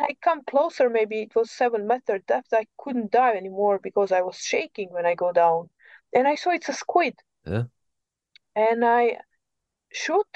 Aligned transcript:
I 0.00 0.16
come 0.22 0.42
closer, 0.44 0.88
maybe 0.88 1.22
it 1.22 1.34
was 1.34 1.50
seven 1.50 1.86
meter 1.86 2.18
depth. 2.18 2.52
I 2.52 2.66
couldn't 2.78 3.10
dive 3.10 3.36
anymore 3.36 3.78
because 3.82 4.12
I 4.12 4.22
was 4.22 4.36
shaking 4.38 4.90
when 4.92 5.06
I 5.06 5.14
go 5.14 5.32
down. 5.32 5.70
And 6.12 6.26
I 6.26 6.34
saw 6.34 6.50
it's 6.50 6.68
a 6.68 6.72
squid. 6.72 7.14
Yeah. 7.44 7.64
And 8.54 8.84
I 8.84 9.18
shoot, 9.92 10.26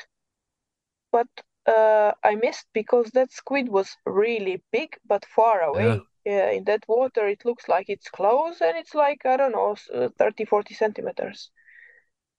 but 1.10 1.28
uh, 1.66 2.12
I 2.22 2.34
missed 2.34 2.66
because 2.72 3.10
that 3.12 3.32
squid 3.32 3.68
was 3.68 3.96
really 4.04 4.62
big 4.72 4.96
but 5.06 5.24
far 5.24 5.60
away. 5.60 6.00
Yeah. 6.24 6.50
in 6.50 6.64
that 6.64 6.84
water, 6.86 7.26
it 7.26 7.44
looks 7.44 7.68
like 7.68 7.88
it's 7.88 8.08
close 8.08 8.60
and 8.60 8.76
it's 8.76 8.94
like, 8.94 9.26
I 9.26 9.36
don't 9.36 9.52
know, 9.52 9.76
uh, 9.92 10.08
30, 10.18 10.44
40 10.44 10.74
centimeters. 10.74 11.50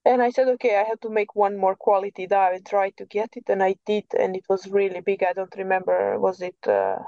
And 0.06 0.22
I 0.22 0.30
said, 0.32 0.48
okay, 0.50 0.78
I 0.78 0.84
have 0.84 1.00
to 1.02 1.10
make 1.10 1.36
one 1.36 1.58
more 1.58 1.76
quality 1.76 2.28
dive 2.28 2.56
and 2.56 2.66
try 2.66 2.92
to 2.92 3.06
get 3.06 3.38
it. 3.38 3.46
And 3.50 3.64
I 3.64 3.76
did. 3.86 4.06
And 4.18 4.36
it 4.36 4.46
was 4.50 4.68
really 4.68 5.02
big. 5.02 5.24
I 5.24 5.34
don't 5.34 5.56
remember, 5.56 6.20
was 6.20 6.42
it 6.42 6.58
uh, 6.68 7.00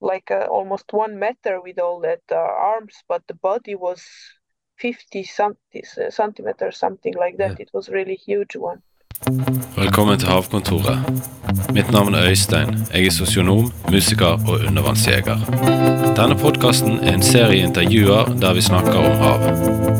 like 0.00 0.30
uh, 0.30 0.46
almost 0.50 0.92
one 0.92 1.18
meter 1.18 1.60
with 1.60 1.78
all 1.78 2.00
that 2.00 2.22
uh, 2.30 2.36
arms, 2.36 2.94
but 3.08 3.26
the 3.28 3.34
body 3.34 3.74
was 3.74 4.04
50 4.78 5.24
centimeters, 5.24 6.76
something 6.76 7.14
like 7.14 7.36
that. 7.38 7.52
Yeah. 7.52 7.56
It 7.58 7.70
was 7.72 7.88
really 7.88 8.16
huge 8.16 8.56
one. 8.56 8.82
Velkommen 9.26 10.18
til 10.18 10.28
Havkontoret. 10.30 10.98
Mitt 11.74 11.90
navn 11.90 12.14
er 12.14 12.28
Øystein. 12.30 12.86
Jeg 12.94 13.06
er 13.06 13.10
sosionom, 13.10 13.72
musiker 13.90 14.38
og 14.46 14.60
undervannsjeger. 14.68 15.42
Denne 16.16 16.36
podkasten 16.38 17.00
er 17.02 17.16
en 17.16 17.24
serie 17.26 17.66
intervjuer 17.66 18.30
der 18.38 18.54
vi 18.54 18.62
snakker 18.62 18.94
om 18.94 19.18
hav. 19.18 19.42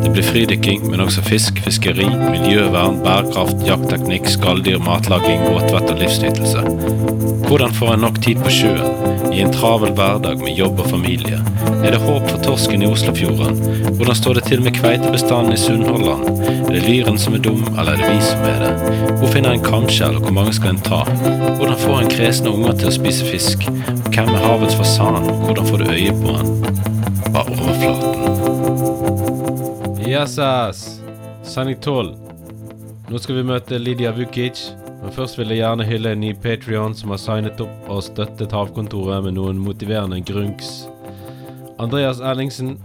Det 0.05 0.13
blir 0.15 0.29
fridykking, 0.29 0.87
men 0.91 1.03
også 1.03 1.25
fisk, 1.27 1.59
fiskeri, 1.65 2.07
miljøvern, 2.07 3.03
bærekraft, 3.03 3.67
jaktteknikk, 3.67 4.31
skalldyr, 4.31 4.79
matlaging, 4.87 5.43
våtvett 5.49 5.91
og 5.91 5.99
livsnytelse. 5.99 6.63
Hvordan 7.49 7.75
får 7.75 7.95
en 7.95 8.03
nok 8.05 8.23
tid 8.23 8.39
på 8.45 8.51
sjøen, 8.53 9.33
i 9.33 9.43
en 9.43 9.53
travel 9.53 9.95
hverdag 9.99 10.39
med 10.45 10.55
jobb 10.59 10.81
og 10.85 10.91
familie? 10.91 11.43
Er 11.83 11.95
det 11.95 12.01
håp 12.03 12.31
for 12.31 12.43
torsken 12.45 12.83
i 12.83 12.91
Oslofjorden? 12.91 13.59
Hvordan 13.97 14.15
står 14.15 14.39
det 14.39 14.45
til 14.51 14.63
med 14.63 14.77
kveitebestanden 14.79 15.57
i 15.57 15.61
Sunnhordland? 15.61 16.43
Er 16.69 16.73
det 16.77 16.85
lyren 16.85 17.19
som 17.19 17.35
er 17.35 17.43
dum, 17.45 17.65
eller 17.79 17.95
er 17.95 18.03
det 18.03 18.11
vi 18.13 18.21
som 18.29 18.45
er 18.45 18.67
det? 18.67 19.08
Hvor 19.17 19.29
finner 19.33 19.51
en 19.57 19.65
kamskjell, 19.65 20.17
og 20.19 20.23
hvor 20.27 20.35
mange 20.37 20.53
skal 20.53 20.71
en 20.75 20.83
ta? 20.85 21.01
Hvordan 21.57 21.79
får 21.81 21.97
en 21.99 22.11
kresne 22.13 22.49
unger 22.53 22.73
til 22.79 22.89
å 22.91 22.97
spise 22.99 23.25
fisk? 23.25 23.59
Og 23.69 24.11
hvem 24.13 24.29
er 24.35 24.45
havets 24.45 24.77
fasan, 24.77 25.17
og 25.23 25.25
hvordan 25.47 25.67
får 25.71 25.79
du 25.81 25.87
øye 25.95 26.13
på 26.21 26.29
han? 26.37 26.49
Bare 27.33 27.51
overflaten. 27.57 28.13
Yes, 30.05 30.39
ass. 30.39 31.01
Sending 31.43 31.81
12. 31.81 32.13
Nå 33.09 33.17
skal 33.25 33.41
vi 33.41 33.49
møte 33.49 33.81
Lydia 33.81 34.13
Vukic. 34.13 34.57
Men 35.03 35.13
først 35.15 35.39
vil 35.39 35.53
jeg 35.55 35.63
gjerne 35.63 35.87
hylle 35.87 36.13
en 36.13 36.21
ny 36.21 36.33
Patrion 36.43 36.95
som 36.97 37.13
har 37.15 37.21
signet 37.23 37.61
opp 37.63 37.91
og 37.93 38.03
støttet 38.03 38.53
Havkontoret 38.53 39.25
med 39.25 39.37
noen 39.39 39.59
motiverende 39.63 40.19
grunks. 40.27 40.89
Andreas 41.79 42.19
Ellingsen, 42.19 42.79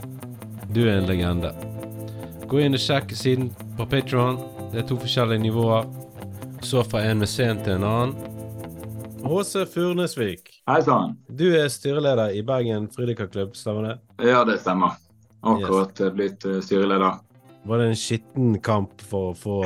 du 0.70 0.86
er 0.86 1.00
en 1.00 1.10
legende. 1.10 1.52
Gå 2.48 2.62
inn 2.62 2.78
og 2.78 2.84
sjekk 2.84 3.12
siden 3.18 3.50
på 3.80 3.88
Patrion. 3.90 4.38
Det 4.72 4.84
er 4.84 4.88
to 4.90 4.96
forskjellige 5.02 5.42
nivåer 5.48 5.84
så 6.64 6.84
fra 6.84 7.02
en 7.04 7.20
museum 7.20 7.60
til 7.64 7.76
en 7.78 7.84
annen. 7.84 8.14
Åse 9.24 9.66
Furnesvik. 9.66 10.50
Hei 10.68 10.80
sann. 10.84 11.18
Du 11.28 11.46
er 11.56 11.68
styreleder 11.72 12.36
i 12.36 12.44
Bergen 12.44 12.90
Fridykkerklubb, 12.92 13.56
stemmer 13.56 13.88
det? 13.88 13.96
Ja, 14.30 14.44
det 14.48 14.60
stemmer. 14.64 14.96
Akkurat 15.44 16.00
yes. 16.00 16.14
blitt 16.16 16.46
eh, 16.48 16.60
styreleder. 16.64 17.20
Var 17.64 17.80
det 17.80 17.88
en 17.92 18.00
skitten 18.00 18.58
kamp 18.64 19.04
for 19.04 19.32
å 19.32 19.36
få 19.38 19.60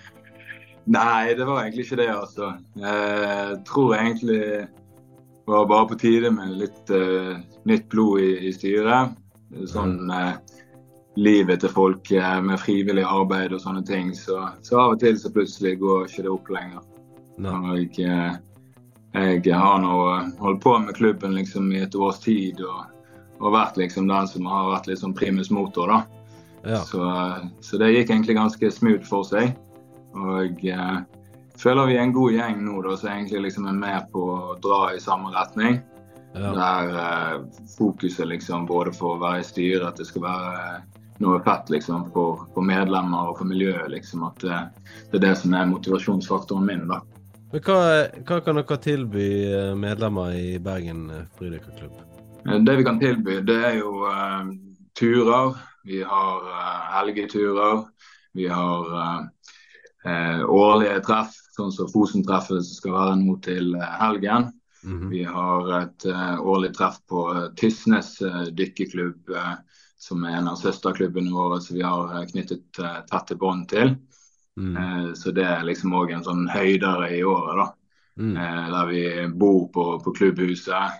Nei, 0.96 1.34
det 1.38 1.46
var 1.46 1.62
egentlig 1.62 1.86
ikke 1.86 2.00
det, 2.00 2.08
altså. 2.14 2.52
Jeg 2.78 3.58
tror 3.68 3.96
egentlig 3.98 4.40
det 4.40 5.54
var 5.54 5.68
bare 5.70 5.88
på 5.90 5.98
tide 5.98 6.30
med 6.34 6.56
litt 6.58 6.90
uh, 6.94 7.36
nytt 7.66 7.86
blod 7.90 8.22
i, 8.22 8.30
i 8.48 8.52
styret. 8.54 9.14
Sånn 9.70 10.10
uh, 10.10 10.32
livet 11.20 11.60
til 11.60 11.72
folk 11.74 12.10
med 12.46 12.60
frivillig 12.62 13.04
arbeid 13.04 13.52
og 13.52 13.60
sånne 13.60 13.82
ting. 13.86 14.14
Så, 14.16 14.38
så, 14.64 14.78
av 14.80 14.94
og 14.94 15.02
til 15.02 15.18
så 15.20 15.32
plutselig 15.34 15.74
går 15.82 16.06
ikke 16.08 16.24
det 16.24 16.32
opp 16.32 16.48
lenger. 16.54 16.86
Når 17.40 17.66
jeg, 17.76 18.38
jeg 19.12 19.58
har 19.64 19.82
nå 19.82 19.98
holdt 20.40 20.62
på 20.64 20.76
med 20.80 20.96
klubben 20.96 21.36
liksom 21.36 21.68
i 21.72 21.82
et 21.84 21.96
års 21.96 22.22
tid 22.24 22.60
og, 22.64 22.88
og 23.40 23.54
vært 23.56 23.78
liksom 23.80 24.08
den 24.08 24.28
som 24.28 24.48
har 24.48 24.72
vært 24.74 24.90
liksom 24.92 25.16
primus 25.16 25.52
motor. 25.52 25.92
da. 25.92 26.00
Ja. 26.62 26.80
Så, 26.84 27.00
så, 27.60 27.78
det 27.78 27.92
gikk 27.94 28.10
egentlig 28.10 28.36
ganske 28.36 28.70
smooth 28.72 29.06
for 29.08 29.24
seg. 29.24 29.54
Og 30.16 30.64
eh, 30.66 30.98
føler 31.60 31.88
vi 31.88 31.96
er 31.96 32.04
en 32.04 32.16
god 32.16 32.36
gjeng 32.36 32.64
nå 32.66 32.82
da, 32.84 32.96
som 32.98 33.12
egentlig 33.12 33.46
liksom 33.48 33.68
er 33.70 33.78
med 33.78 34.10
på 34.12 34.26
å 34.34 34.56
dra 34.62 34.82
i 34.94 35.02
samme 35.02 35.32
retning. 35.34 35.80
Ja. 36.34 36.52
Der 36.54 36.96
eh, 37.04 37.36
fokuset 37.76 38.28
liksom 38.30 38.68
både 38.68 38.92
for 38.96 39.16
å 39.16 39.22
være 39.22 39.42
i 39.42 39.48
styret, 39.48 39.86
at 39.88 40.00
det 40.00 40.08
skal 40.10 40.26
være 40.26 40.82
noe 41.20 41.40
fett 41.44 41.70
liksom, 41.70 42.08
for, 42.14 42.46
for, 42.54 42.64
medlemmer 42.64 43.30
og 43.30 43.40
for 43.40 43.48
miljøet. 43.48 43.90
Liksom, 43.92 44.24
at 44.28 44.44
det, 44.44 44.60
det, 45.10 45.20
er 45.20 45.24
det 45.28 45.34
som 45.42 45.54
er 45.54 45.68
motivasjonsfaktoren 45.70 46.66
min. 46.66 46.86
da. 46.90 47.00
Men 47.50 47.64
hva, 47.66 47.80
hva, 48.22 48.38
kan 48.46 48.60
dere 48.60 48.78
tilby 48.82 49.26
eh, 49.50 49.72
medlemmer 49.78 50.36
i 50.38 50.54
Bergen 50.62 51.08
eh, 51.10 51.26
fridykkerklubb? 51.38 51.98
Eh, 52.46 52.60
det 52.66 52.76
vi 52.78 52.86
kan 52.86 53.00
tilby, 53.02 53.40
det 53.46 53.58
er 53.72 53.76
jo 53.80 54.06
uh, 54.06 54.52
turer. 54.98 55.58
Vi 55.88 56.00
har 56.06 56.46
uh, 56.46 56.78
helgeturer. 56.94 57.84
Vi 58.38 58.46
har 58.48 58.94
uh, 58.94 60.44
årlige 60.46 61.02
treff, 61.04 61.34
sånn 61.56 61.74
som 61.74 61.90
Fosen-treffet 61.90 62.62
som 62.62 62.78
skal 62.78 62.96
være 62.96 63.20
nå 63.20 63.36
til 63.44 63.74
helgen. 64.00 64.52
Mm 64.80 65.00
-hmm. 65.00 65.10
Vi 65.10 65.24
har 65.24 65.80
et 65.82 66.06
årlig 66.40 66.74
treff 66.74 66.96
på 67.08 67.50
Tysnes 67.56 68.22
dykkerklubb 68.56 69.28
som 70.00 70.24
er 70.24 70.38
en 70.38 70.48
av 70.48 70.56
søsterklubbene 70.56 71.32
våre 71.34 71.60
som 71.60 71.76
vi 71.76 71.84
har 71.84 72.14
eh, 72.16 72.26
knyttet 72.30 72.80
uh, 72.80 73.02
tette 73.10 73.36
bånd 73.36 73.66
til. 73.68 73.94
Mm. 74.56 74.76
Uh, 74.76 75.10
så 75.14 75.32
det 75.36 75.44
er 75.44 75.66
liksom 75.68 75.92
òg 75.96 76.14
en 76.16 76.24
sånn 76.24 76.46
høydere 76.48 77.10
i 77.18 77.20
året, 77.26 77.60
da. 77.60 77.66
Mm. 78.20 78.34
Der 78.36 78.88
vi 78.90 79.02
bor 79.40 79.68
på, 79.72 79.84
på, 80.04 80.12
klubbhuset, 80.12 80.98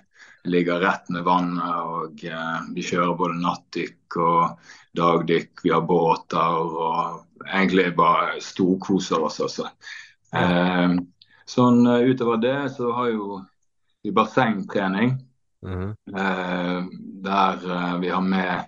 ligger 0.49 0.81
rett 0.81 1.11
med 1.13 1.27
vannet 1.27 1.81
og 1.85 2.23
vi 2.73 2.85
kjører 2.87 3.17
både 3.19 3.35
nattdykk 3.43 4.17
og 4.25 4.71
dagdykk. 4.97 5.65
Vi 5.67 5.73
har 5.75 5.85
båter 5.85 6.63
og 6.63 7.43
egentlig 7.43 7.91
bare 7.99 8.39
storkoser 8.41 9.27
oss, 9.27 9.37
altså. 9.45 9.69
sånn 11.51 11.83
utover 11.85 12.41
det 12.41 12.57
så 12.79 12.95
har 12.97 13.13
jo 13.13 13.43
vi 14.01 14.15
bassengtrening. 14.17 15.19
Mm 15.63 15.95
-hmm. 16.07 16.89
der 17.23 17.99
vi 17.99 18.09
har 18.09 18.21
med 18.21 18.65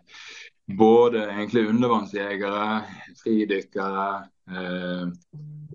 både 0.79 1.31
egentlig 1.31 1.69
undervannsjegere, 1.69 2.83
fridykkere 3.23 4.09
eh, 4.51 5.07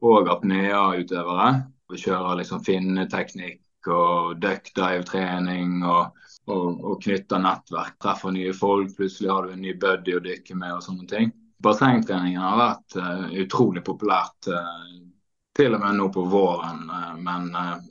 og 0.01 0.29
apnea-utøvere. 0.29 1.49
Vi 1.91 2.01
kjører 2.01 2.41
liksom 2.41 2.63
finneteknikk 2.63 3.89
og 3.91 4.37
duckdive-trening 4.43 5.83
og, 5.87 6.17
og, 6.51 6.81
og, 6.83 6.95
knytter 7.03 7.41
nettverk. 7.43 7.97
Treffer 8.03 8.35
nye 8.35 8.53
folk, 8.53 8.95
plutselig 8.97 9.31
har 9.31 9.45
du 9.45 9.53
en 9.53 9.63
ny 9.63 9.75
buddy 9.79 10.17
å 10.17 10.23
dykke 10.23 10.57
med 10.59 10.77
og 10.77 10.83
sånne 10.85 11.07
ting. 11.09 11.31
Bassengtreningen 11.63 12.41
har 12.43 12.59
vært 12.59 12.97
utrolig 13.41 13.81
populært. 13.85 14.49
Til 15.57 15.73
og 15.73 15.81
med 15.81 15.95
nå 15.97 16.11
på 16.13 16.21
våren, 16.29 16.83
men 17.23 17.47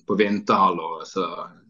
på 0.07 0.15
vinterhalvåret 0.15 1.09
så 1.11 1.25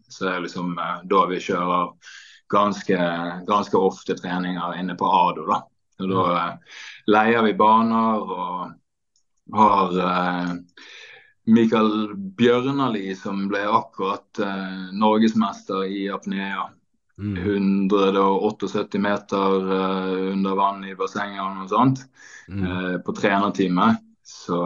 så 0.07 0.25
det 0.25 0.33
er 0.33 0.45
liksom 0.45 0.77
eh, 0.79 0.99
da 1.09 1.23
vi 1.31 1.41
kjører 1.43 2.13
ganske, 2.51 2.99
ganske 3.47 3.77
ofte 3.77 4.15
treninger 4.17 4.79
inne 4.79 4.95
på 4.95 5.09
ADO. 5.11 5.47
da. 5.49 5.61
Og 6.03 6.13
da 6.13 6.25
eh, 6.35 6.77
leier 7.11 7.43
vi 7.47 7.57
baner 7.57 8.23
og 8.23 9.57
har 9.57 9.99
eh, 10.05 10.55
Mikael 11.47 12.15
Bjørnali, 12.37 13.15
som 13.15 13.45
ble 13.51 13.63
akkurat 13.71 14.39
eh, 14.43 14.89
norgesmester 14.95 15.85
i 15.87 16.07
apnea. 16.11 16.69
Mm. 17.17 17.37
178 17.37 18.99
meter 19.01 19.71
eh, 19.73 20.33
under 20.33 20.55
vann 20.55 20.83
i 20.85 20.95
bassenget 20.95 21.41
og 21.41 21.55
noe 21.55 21.69
sånt 21.71 22.03
mm. 22.51 22.65
eh, 22.67 22.97
på 23.01 23.15
trenertime. 23.17 23.95
Så, 24.27 24.59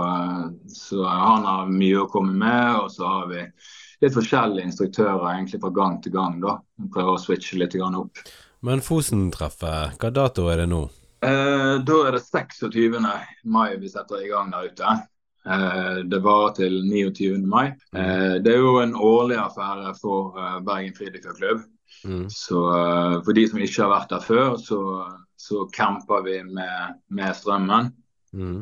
så, 0.68 1.04
han 1.06 1.46
har 1.46 1.70
mye 1.70 2.02
å 2.02 2.10
komme 2.10 2.34
med. 2.34 2.82
Og 2.82 2.90
så 2.92 3.08
har 3.08 3.30
vi 3.30 3.46
litt 4.02 4.16
forskjellige 4.16 4.70
instruktører 4.70 5.28
egentlig 5.34 5.62
fra 5.62 5.74
gang 5.76 6.00
til 6.04 6.16
gang. 6.16 6.40
da. 6.42 6.58
Prøver 6.94 7.14
å 7.16 7.22
switche 7.22 7.60
litt 7.62 7.76
opp. 7.82 8.24
Men 8.62 8.82
Fosen-treffet, 8.86 9.98
hva 10.02 10.12
dato 10.14 10.50
er 10.52 10.64
det 10.64 10.70
nå? 10.70 10.84
Eh, 11.22 11.76
da 11.86 11.98
er 12.08 12.18
det 12.18 12.24
26. 12.26 12.98
mai 13.46 13.78
vi 13.78 13.90
setter 13.90 14.24
i 14.24 14.30
gang 14.30 14.52
der 14.54 14.70
ute. 14.70 14.94
Eh, 15.46 15.98
det 16.10 16.22
varer 16.22 16.56
til 16.58 16.80
29. 16.86 17.46
mai. 17.46 17.68
Eh, 17.94 18.38
det 18.42 18.54
er 18.54 18.62
jo 18.62 18.80
en 18.82 18.96
årlig 18.96 19.38
affære 19.42 19.96
for 20.02 20.38
eh, 20.38 20.60
Bergen 20.66 20.96
Fridykkerklubb. 20.98 21.66
Mm. 22.06 22.26
Så 22.34 22.62
eh, 22.74 23.18
for 23.26 23.38
de 23.38 23.48
som 23.50 23.62
ikke 23.62 23.84
har 23.86 23.94
vært 23.94 24.14
der 24.14 24.26
før, 24.26 24.58
så, 24.62 24.82
så 25.38 25.66
camper 25.74 26.26
vi 26.26 26.40
med, 26.50 27.02
med 27.10 27.38
strømmen. 27.38 27.94
Mm. 28.32 28.62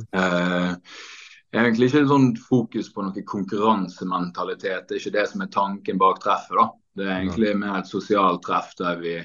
Eh, 1.52 1.62
egentlig 1.64 1.90
ikke 1.90 2.08
sånn 2.10 2.34
fokus 2.38 2.92
på 2.94 3.06
noe 3.06 3.26
konkurransementalitet. 3.26 4.90
Det 4.90 4.98
er 4.98 5.04
ikke 5.04 5.18
det 5.18 5.30
som 5.32 5.46
er 5.46 5.54
tanken 5.54 6.02
bak 6.02 6.22
treffet. 6.24 6.58
da. 6.58 6.70
Det 7.00 7.08
er 7.08 7.16
egentlig 7.22 7.56
mer 7.58 7.80
et 7.80 7.90
sosialt 7.90 8.44
treff 8.44 8.76
der 8.78 9.00
vi 9.00 9.16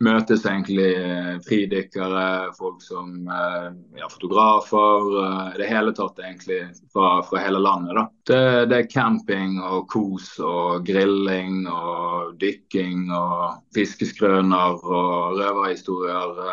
møtes 0.00 0.46
egentlig 0.48 0.94
eh, 0.96 1.34
fridykkere, 1.44 2.52
folk 2.56 2.78
som 2.82 3.26
eh, 3.28 3.66
ja, 3.98 4.08
fotografer. 4.12 5.10
I 5.56 5.58
det 5.58 5.68
hele 5.72 5.92
tatt 5.96 6.22
egentlig 6.22 6.60
fra, 6.92 7.18
fra 7.26 7.42
hele 7.42 7.58
landet. 7.58 7.98
da. 7.98 8.06
Det, 8.30 8.40
det, 8.70 8.78
er 8.78 8.92
camping 8.94 9.58
og 9.58 9.90
kos 9.90 10.36
og 10.38 10.86
grilling 10.86 11.66
og 11.66 12.38
dykking 12.40 13.10
og 13.10 13.58
fiskeskrøner 13.74 14.78
og 14.78 15.36
røverhistorier 15.40 16.44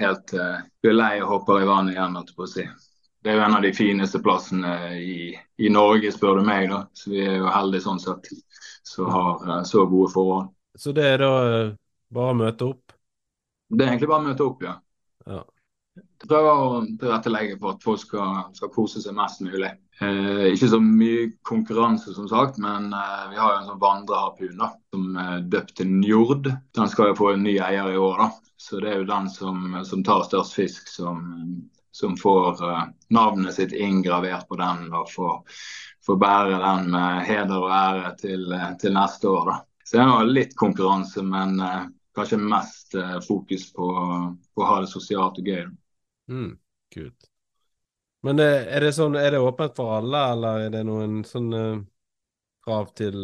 helt 0.00 0.26
til 0.32 0.64
du 0.78 0.92
er 0.92 0.94
lei 0.94 1.14
og 1.20 1.32
hopper 1.32 1.64
i 1.64 1.66
vannet 1.66 1.96
igjen. 1.96 2.20
på 2.36 2.46
å 2.46 2.48
si. 2.48 2.64
Det 3.22 3.32
er 3.32 3.38
jo 3.38 3.44
en 3.48 3.56
av 3.58 3.64
de 3.64 3.72
fineste 3.74 4.20
plassene 4.22 4.74
i, 5.02 5.32
i 5.58 5.70
Norge, 5.74 6.12
spør 6.14 6.38
du 6.38 6.46
meg. 6.46 6.68
da. 6.70 6.84
Så 6.94 7.10
vi 7.12 7.24
er 7.24 7.40
jo 7.40 7.50
heldige 7.50 7.86
sånn 7.88 8.00
sett, 8.02 8.30
som 8.86 9.10
har 9.10 9.64
så 9.66 9.84
gode 9.90 10.12
forhold. 10.14 10.52
Så 10.78 10.94
det 10.94 11.06
er 11.16 11.22
da 11.24 11.32
bare 12.14 12.34
å 12.34 12.38
møte 12.38 12.68
opp? 12.68 12.94
Det 13.68 13.84
er 13.84 13.92
egentlig 13.92 14.08
bare 14.08 14.22
å 14.22 14.28
møte 14.30 14.46
opp, 14.46 14.62
ja. 14.64 14.76
ja. 15.28 15.42
Prøve 16.24 16.52
å 16.54 16.68
tilrettelegge 16.98 17.58
for 17.58 17.74
at 17.74 17.84
folk 17.84 18.00
skal, 18.00 18.38
skal 18.56 18.72
kose 18.74 19.02
seg 19.02 19.16
mest 19.18 19.42
mulig. 19.44 19.70
Eh, 20.00 20.44
ikke 20.54 20.70
så 20.70 20.78
mye 20.82 21.26
konkurranse, 21.46 22.14
som 22.14 22.28
sagt, 22.30 22.60
men 22.62 22.92
eh, 22.94 23.24
vi 23.32 23.40
har 23.40 23.52
jo 23.52 23.58
en 23.60 23.70
sånn 23.72 23.82
vandreharpun 23.82 24.60
da, 24.60 24.70
som 24.94 25.18
er 25.20 25.42
døpt 25.52 25.74
til 25.80 25.90
Njord. 25.90 26.50
Den 26.78 26.92
skal 26.92 27.10
jo 27.10 27.18
få 27.18 27.32
en 27.34 27.44
ny 27.46 27.58
eier 27.58 27.90
i 27.92 27.98
år, 27.98 28.22
da. 28.22 28.54
Så 28.58 28.80
det 28.82 28.92
er 28.92 29.02
jo 29.02 29.10
den 29.10 29.28
som, 29.30 29.66
som 29.86 30.04
tar 30.06 30.24
størst 30.26 30.56
fisk, 30.58 30.88
som, 30.90 31.20
som 31.94 32.16
får 32.16 32.62
uh, 32.64 32.82
navnet 33.14 33.56
sitt 33.56 33.72
inngravert 33.72 34.48
på 34.48 34.58
den 34.60 34.88
og 34.92 35.10
får, 35.12 35.38
får 36.06 36.18
bære 36.20 36.58
den 36.62 36.90
med 36.94 37.22
heder 37.28 37.56
og 37.58 37.72
ære 37.74 38.14
til, 38.20 38.48
til 38.80 38.96
neste 38.96 39.30
år. 39.30 39.52
da. 39.52 39.60
Så 39.88 39.96
det 39.96 40.04
er 40.04 40.34
litt 40.34 40.58
konkurranse, 40.58 41.24
men 41.24 41.56
uh, 41.62 41.86
kanskje 42.18 42.36
mest 42.36 42.94
eh, 42.94 43.20
fokus 43.28 43.72
på, 43.72 43.88
på, 44.54 44.62
å 44.62 44.68
ha 44.68 44.80
det 44.82 44.90
sosialt 44.90 45.38
og 45.38 45.50
gøy. 45.50 45.66
Mm, 46.32 46.54
kult. 46.94 47.28
Men 48.26 48.42
eh, 48.42 48.64
er 48.74 48.86
det 48.86 48.94
sånn, 48.96 49.18
er 49.18 49.36
det 49.36 49.42
åpent 49.44 49.76
for 49.78 49.98
alle, 50.00 50.24
eller 50.34 50.64
er 50.66 50.72
det 50.74 50.84
noen 50.88 51.20
sånne 51.26 51.62
krav 52.66 52.90
til 52.98 53.20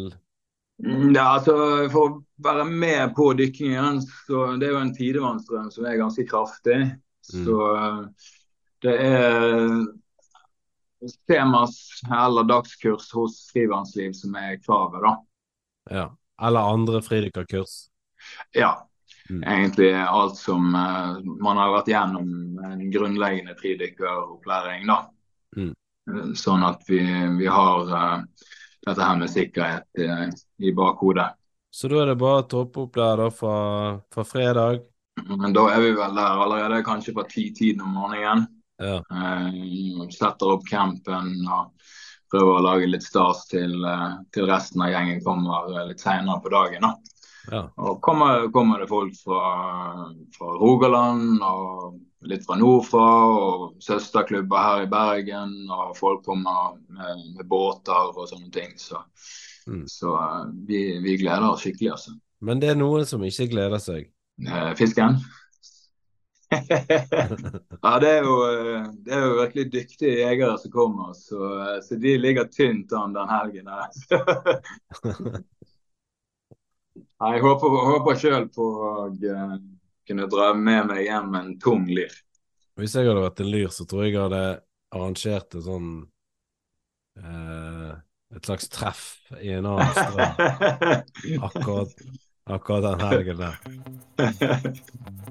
mm, 0.79 1.11
ja, 1.11 1.25
altså 1.35 1.57
For 1.91 2.05
å 2.05 2.21
være 2.45 2.67
med 2.69 3.15
på 3.17 3.33
dykkingen, 3.37 3.99
så 4.27 4.47
det 4.61 4.69
er 4.69 4.77
jo 4.77 4.85
en 4.85 4.95
tidevannsstrøm 4.95 5.67
som 5.75 5.89
er 5.89 5.99
ganske 5.99 6.27
kraftig. 6.29 6.79
Mm. 7.33 7.43
Så 7.43 7.59
eh, 7.75 8.31
det 8.85 8.95
er 9.01 9.59
temas 11.27 12.01
eller 12.11 12.43
dagskurs 12.49 13.11
hos 13.13 13.39
Frivannsliv 13.53 14.13
som 14.17 14.35
er 14.39 14.59
kravet, 14.63 15.01
da. 15.03 15.15
Ja. 15.89 16.05
Eller 16.41 16.59
andre 16.59 17.01
fridykkerkurs? 17.01 17.87
Ja. 18.51 18.89
Mm. 19.29 19.43
Egentlig 19.43 19.93
alt 19.93 20.37
som 20.37 20.75
uh, 20.75 21.17
Man 21.41 21.57
har 21.57 21.71
vært 21.73 21.87
gjennom 21.89 22.59
en 22.61 22.91
grunnleggende 22.91 23.55
fridykkeropplæring, 23.57 24.85
da. 24.89 24.99
Mm. 25.57 25.71
Eh, 26.11 26.33
sånn 26.37 26.65
at 26.67 26.83
vi, 26.89 26.99
vi 27.39 27.47
har 27.49 27.89
uh, 27.89 28.19
dette 28.85 29.01
her 29.01 29.17
med 29.17 29.31
sikkerhet 29.31 30.03
i, 30.03 30.09
i 30.69 30.73
bakhodet. 30.75 31.31
Så 31.73 31.89
da 31.91 32.03
er 32.03 32.11
det 32.11 32.19
bare 32.21 32.43
å 32.43 32.49
toppe 32.49 32.85
opp 32.85 32.93
der 32.95 33.23
da 33.23 33.31
fra, 33.33 33.55
fra, 34.13 34.27
fredag? 34.27 34.83
Men 35.25 35.55
da 35.55 35.65
er 35.73 35.81
vi 35.83 35.95
vel 35.95 36.13
der 36.15 36.43
allerede 36.45 36.83
kanskje 36.85 37.15
fra 37.15 37.25
ti-tiden 37.27 37.81
om 37.83 37.97
morgenen. 37.97 38.45
Ja. 38.81 38.99
Uh, 39.07 40.07
setter 40.11 40.55
opp 40.57 40.65
campen 40.67 41.31
og 41.47 41.71
prøver 42.31 42.57
å 42.57 42.63
lage 42.65 42.89
litt 42.89 43.05
stas 43.05 43.45
til, 43.47 43.77
til 44.33 44.47
resten 44.49 44.81
av 44.83 44.91
gjengen 44.91 45.21
kommer 45.23 45.69
litt 45.87 46.01
senere 46.01 46.41
på 46.43 46.51
dagen. 46.51 46.87
da. 46.87 47.15
Ja. 47.51 47.61
Og 47.75 48.01
kommer, 48.01 48.47
kommer, 48.51 48.79
det 48.81 48.87
folk 48.89 49.13
fra, 49.19 49.41
fra, 50.37 50.51
Rogaland 50.59 51.43
og 51.45 51.99
litt 52.25 52.45
fra 52.45 52.57
nordfra, 52.57 53.09
og 53.29 53.83
søsterklubber 53.85 54.65
her 54.67 54.85
i 54.85 54.89
Bergen. 54.91 55.55
Og 55.69 55.95
folk 55.97 56.25
kommer 56.25 56.79
med, 56.89 57.25
med 57.37 57.47
båter 57.49 58.11
og 58.15 58.29
sånne 58.31 58.49
ting. 58.53 58.73
Så, 58.81 59.01
mm. 59.69 59.85
så 59.91 60.15
uh, 60.17 60.43
vi, 60.67 60.87
vi, 61.05 61.17
gleder 61.21 61.51
oss 61.51 61.65
skikkelig, 61.65 61.93
altså. 61.97 62.15
Men 62.45 62.61
det 62.61 62.73
er 62.73 62.79
noen 62.79 63.05
som 63.07 63.23
ikke 63.25 63.49
gleder 63.53 63.81
seg? 63.81 64.09
Eh, 64.43 64.71
fisken? 64.77 65.21
ja, 67.81 67.99
det 67.99 68.09
er, 68.09 68.23
jo, 68.23 68.35
eh, 68.45 68.85
det 69.05 69.13
er, 69.13 69.23
jo, 69.25 69.33
virkelig 69.39 69.65
dyktige 69.73 70.19
jegere 70.19 70.57
som 70.61 70.71
kommer, 70.73 71.13
så, 71.17 71.39
eh, 71.61 71.79
så 71.83 71.97
de 72.01 72.17
ligger 72.17 72.49
tynt 72.51 72.93
an 72.93 73.15
den 73.15 73.29
helgen. 73.31 73.67
her. 73.67 73.89
Jeg 77.15 77.41
håper, 77.41 77.75
håper 77.89 78.17
sjøl 78.19 78.49
på 78.51 78.65
å 78.65 78.89
uh, 79.07 79.53
kunne 80.07 80.27
dra 80.31 80.49
med 80.53 80.89
meg 80.89 81.05
hjem 81.05 81.37
en 81.39 81.53
tung 81.63 81.85
lyr. 81.87 82.11
Hvis 82.75 82.95
jeg 82.97 83.07
hadde 83.07 83.23
vært 83.23 83.41
en 83.41 83.51
lyr, 83.53 83.69
så 83.71 83.85
tror 83.87 84.03
jeg 84.03 84.13
jeg 84.13 84.25
hadde 84.25 84.41
arrangert 84.95 85.55
et 85.55 85.63
sånn 85.63 85.89
eh, 87.21 87.91
Et 88.35 88.49
slags 88.49 88.67
treff 88.67 89.03
i 89.39 89.53
en 89.55 89.67
annen 89.69 89.93
strand 89.95 90.35
akkurat, 91.47 91.93
akkurat 92.49 92.83
den 92.83 93.07
helgen 93.07 93.37
der. 93.37 93.55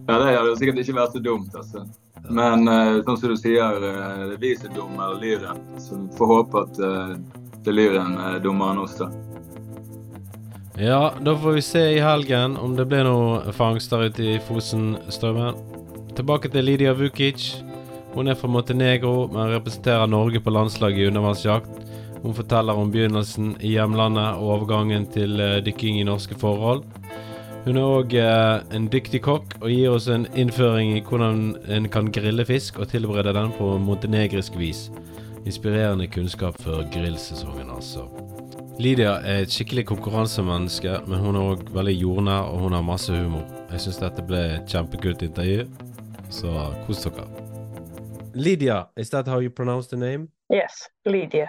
ja, 0.07 0.19
det 0.19 0.37
hadde 0.37 0.57
sikkert 0.59 0.81
ikke 0.83 0.97
vært 0.97 1.15
så 1.15 1.23
dumt, 1.23 1.55
altså. 1.55 1.85
Men 2.25 2.67
uh, 2.69 3.03
sånn 3.05 3.21
som 3.21 3.35
du 3.35 3.37
sier, 3.39 3.79
uh, 3.79 4.25
det 4.31 4.37
er 4.37 4.41
vi 4.41 4.55
som 4.57 4.71
er 4.71 4.75
dumme, 4.79 5.07
eller 5.07 5.21
lyren. 5.23 5.61
Så 5.79 5.99
vi 6.01 6.19
får 6.19 6.33
håpe 6.33 6.65
at 6.65 6.81
uh, 6.83 7.15
det 7.65 7.77
lyren 7.77 8.17
er 8.19 8.41
dummere 8.43 8.75
enn 8.75 8.83
oss, 8.83 8.97
da. 8.99 9.11
Ja, 10.81 11.13
da 11.23 11.37
får 11.39 11.55
vi 11.55 11.63
se 11.63 11.85
i 11.95 12.03
helgen 12.03 12.57
om 12.59 12.75
det 12.75 12.89
blir 12.91 13.07
noe 13.07 13.53
fangster 13.55 14.09
ute 14.09 14.25
i 14.35 14.41
Fosenstrømmen. 14.43 15.61
Tilbake 16.19 16.51
til 16.51 16.67
Lydia 16.67 16.97
Vukic. 16.99 17.53
Hun 18.15 18.31
er 18.31 18.39
fra 18.39 18.51
Montenegro, 18.51 19.29
men 19.31 19.53
representerer 19.55 20.11
Norge 20.11 20.43
på 20.43 20.51
landslaget 20.51 21.05
i 21.05 21.07
undervannsjakt. 21.13 21.84
Hun 22.25 22.35
forteller 22.35 22.75
om 22.81 22.91
begynnelsen 22.91 23.55
i 23.61 23.75
hjemlandet 23.77 24.41
og 24.41 24.55
overgangen 24.57 25.05
til 25.13 25.37
uh, 25.39 25.59
dykking 25.65 26.01
i 26.01 26.07
norske 26.09 26.39
forhold. 26.41 26.83
Hun 27.65 27.79
er 27.81 27.87
òg 27.89 28.15
eh, 28.21 28.75
en 28.77 28.91
dyktig 28.93 29.23
kokk 29.25 29.55
og 29.63 29.71
gir 29.73 29.95
oss 29.95 30.05
en 30.13 30.27
innføring 30.37 30.99
i 30.99 31.01
hvordan 31.01 31.55
en 31.73 31.89
kan 31.89 32.11
grille 32.13 32.45
fisk 32.45 32.77
og 32.77 32.91
tilberede 32.91 33.33
den 33.33 33.55
på 33.57 33.71
montenegrisk 33.81 34.59
vis. 34.61 34.91
Inspirerende 35.49 36.11
kunnskap 36.13 36.61
for 36.61 36.85
grillsesongen, 36.93 37.73
altså. 37.73 38.05
Lydia 38.77 39.15
er 39.25 39.47
et 39.47 39.57
skikkelig 39.57 39.87
konkurransemenneske, 39.87 40.99
men 41.09 41.25
hun 41.25 41.41
er 41.41 41.55
òg 41.55 41.65
veldig 41.73 41.97
jordnær, 42.03 42.53
og 42.53 42.67
hun 42.67 42.77
har 42.77 42.85
masse 42.85 43.17
humor. 43.17 43.49
Jeg 43.73 43.87
syns 43.87 44.03
dette 44.05 44.29
ble 44.29 44.45
et 44.59 44.69
kjempekult 44.69 45.25
intervju, 45.25 45.65
så 46.29 46.69
kos 46.85 47.05
dere. 47.09 47.29
Lydia, 48.35 48.83
is 49.01 49.09
that 49.15 49.29
how 49.29 49.41
you 49.41 49.49
pronounce 49.49 49.89
the 49.89 49.97
name? 49.97 50.29
Yes, 50.53 50.85
Lydia. 51.07 51.49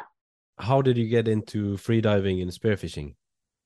How 0.58 0.82
did 0.82 0.98
you 0.98 1.08
get 1.08 1.28
into 1.28 1.76
freediving 1.78 2.42
and 2.42 2.52
spearfishing? 2.52 3.16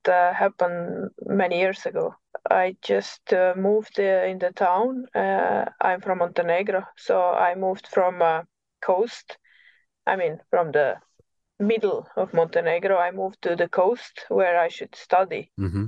That 0.06 0.36
happened 0.36 1.12
many 1.26 1.60
years 1.60 1.86
ago. 1.86 2.16
I 2.50 2.78
just 2.82 3.34
uh, 3.34 3.54
moved 3.56 4.00
uh, 4.00 4.24
in 4.26 4.40
the 4.40 4.52
town. 4.52 5.06
Uh, 5.14 5.66
I'm 5.82 6.02
from 6.02 6.20
Montenegro, 6.20 6.84
so 6.98 7.22
I 7.22 7.56
moved 7.56 7.88
from 7.88 8.22
uh, 8.22 8.44
coast. 8.82 9.38
I 10.08 10.16
mean, 10.16 10.40
from 10.50 10.72
the 10.72 10.96
middle 11.60 12.08
of 12.16 12.34
Montenegro, 12.34 12.98
I 12.98 13.12
moved 13.12 13.42
to 13.44 13.56
the 13.56 13.68
coast 13.68 14.26
where 14.30 14.58
I 14.60 14.70
should 14.70 14.96
study. 14.96 15.52
Mm-hmm. 15.60 15.86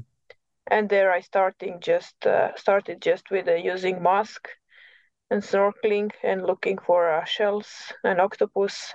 And 0.68 0.90
there 0.90 1.12
I 1.12 1.22
starting 1.22 1.80
just 1.80 2.28
uh, 2.28 2.56
started 2.56 3.02
just 3.02 3.32
with 3.32 3.48
uh, 3.48 3.56
using 3.56 4.04
mask 4.04 4.50
and 5.32 5.42
snorkeling 5.42 6.12
and 6.24 6.46
looking 6.46 6.78
for 6.78 7.10
uh, 7.10 7.26
shells 7.26 7.94
and 8.04 8.20
octopus, 8.22 8.94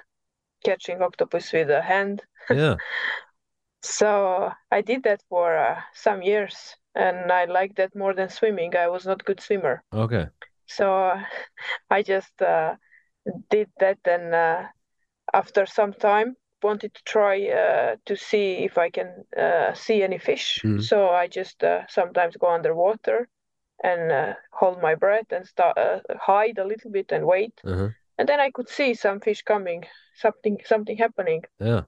catching 0.67 1.03
octopus 1.03 1.53
with 1.53 1.71
a 1.71 1.83
hand. 1.83 2.23
Yeah. 2.51 2.77
so 3.83 4.51
I 4.71 4.81
did 4.83 5.03
that 5.05 5.21
for 5.29 5.57
uh, 5.57 5.81
some 5.95 6.23
years, 6.23 6.77
and 6.95 7.33
I 7.33 7.45
liked 7.45 7.77
that 7.77 7.95
more 7.95 8.15
than 8.15 8.29
swimming. 8.29 8.77
I 8.77 8.89
was 8.89 9.07
not 9.07 9.25
good 9.25 9.41
swimmer. 9.41 9.83
Okay. 9.93 10.27
So 10.67 10.87
I 11.91 12.03
just 12.03 12.43
uh, 12.43 12.75
did 13.51 13.69
that, 13.81 13.99
and 14.05 14.35
uh, 14.35 14.63
after 15.33 15.67
some 15.67 15.93
time, 15.93 16.37
wanted 16.63 16.93
to 16.95 17.03
try 17.05 17.49
uh, 17.49 17.97
to 18.07 18.17
see 18.17 18.65
if 18.69 18.79
I 18.79 18.91
can 18.91 19.25
uh, 19.37 19.75
see 19.75 20.03
any 20.03 20.19
fish. 20.19 20.61
Mm. 20.65 20.83
So 20.83 21.09
I 21.11 21.29
just 21.29 21.63
uh, 21.63 21.83
sometimes 21.89 22.37
go 22.37 22.49
underwater 22.49 23.29
and 23.83 24.11
uh, 24.11 24.35
hold 24.53 24.81
my 24.83 24.95
breath 24.95 25.31
and 25.31 25.47
start 25.47 25.79
uh, 25.79 26.01
hide 26.21 26.59
a 26.59 26.67
little 26.67 26.91
bit 26.91 27.13
and 27.13 27.25
wait. 27.27 27.55
Uh-huh. 27.65 27.91
And 28.19 28.29
then 28.29 28.41
I 28.41 28.51
could 28.51 28.69
see 28.69 28.95
some 28.95 29.21
fish 29.21 29.43
coming, 29.43 29.87
something 30.15 30.59
something 30.65 30.97
happening. 30.97 31.45
Yeah. 31.59 31.85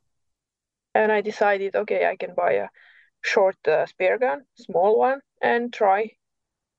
And 0.94 1.12
I 1.12 1.20
decided, 1.22 1.76
okay, 1.76 2.06
I 2.06 2.16
can 2.16 2.34
buy 2.34 2.52
a 2.52 2.68
short 3.22 3.56
uh, 3.66 3.86
spear 3.86 4.18
gun, 4.18 4.46
small 4.54 4.98
one, 4.98 5.20
and 5.40 5.72
try 5.72 6.16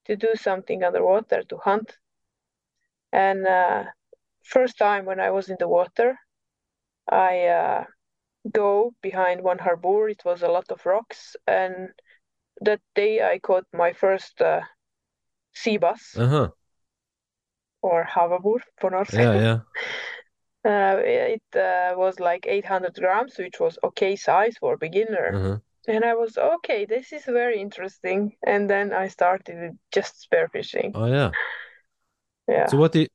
to 0.06 0.15
do 0.15 0.36
something 0.36 0.84
underwater 0.84 1.44
to 1.44 1.58
hunt. 1.58 1.98
And 3.12 3.46
first 4.44 4.77
time 4.77 5.06
when 5.06 5.20
I 5.20 5.32
was 5.32 5.50
in 5.50 5.58
the 5.60 5.68
water, 5.68 6.18
I 7.10 7.48
uh, 7.48 7.86
go 8.51 8.94
behind 9.01 9.41
one 9.44 9.60
harbor. 9.60 10.10
It 10.10 10.24
was 10.25 10.44
a 10.44 10.50
lot 10.50 10.72
of 10.72 10.86
rocks, 10.86 11.36
and 11.48 11.89
that 12.62 12.82
day 12.96 13.22
I 13.24 13.39
caught 13.39 13.65
my 13.74 13.94
first 13.94 14.41
uh, 14.41 14.62
sea 15.53 15.77
bass 15.77 16.15
Uh-huh. 16.18 16.51
Or 17.81 18.03
havabbor 18.05 18.59
for 18.79 18.91
norsk. 18.91 19.13
Yeah, 19.13 19.33
yeah. 19.41 19.59
Uh, 20.65 20.98
it 21.00 21.41
uh, 21.55 21.93
was 21.95 22.19
like 22.19 22.45
800 22.45 22.93
grams, 22.95 23.38
which 23.38 23.62
was 23.62 23.79
okay 23.81 24.17
size 24.17 24.57
for 24.59 24.75
beginner. 24.75 25.33
Uh-huh. 25.33 25.57
And 25.88 26.03
I 26.03 26.13
was 26.15 26.38
okay. 26.38 26.86
This 26.86 27.13
is 27.13 27.24
very 27.24 27.62
interesting. 27.62 28.36
And 28.45 28.69
then 28.69 28.91
I 28.91 29.07
started 29.07 29.79
just 29.93 30.27
spearfishing. 30.29 30.91
Oh 30.93 31.05
yeah. 31.05 31.31
Yeah, 32.48 32.69
So 32.69 32.77
what 32.77 32.91
did 32.91 33.09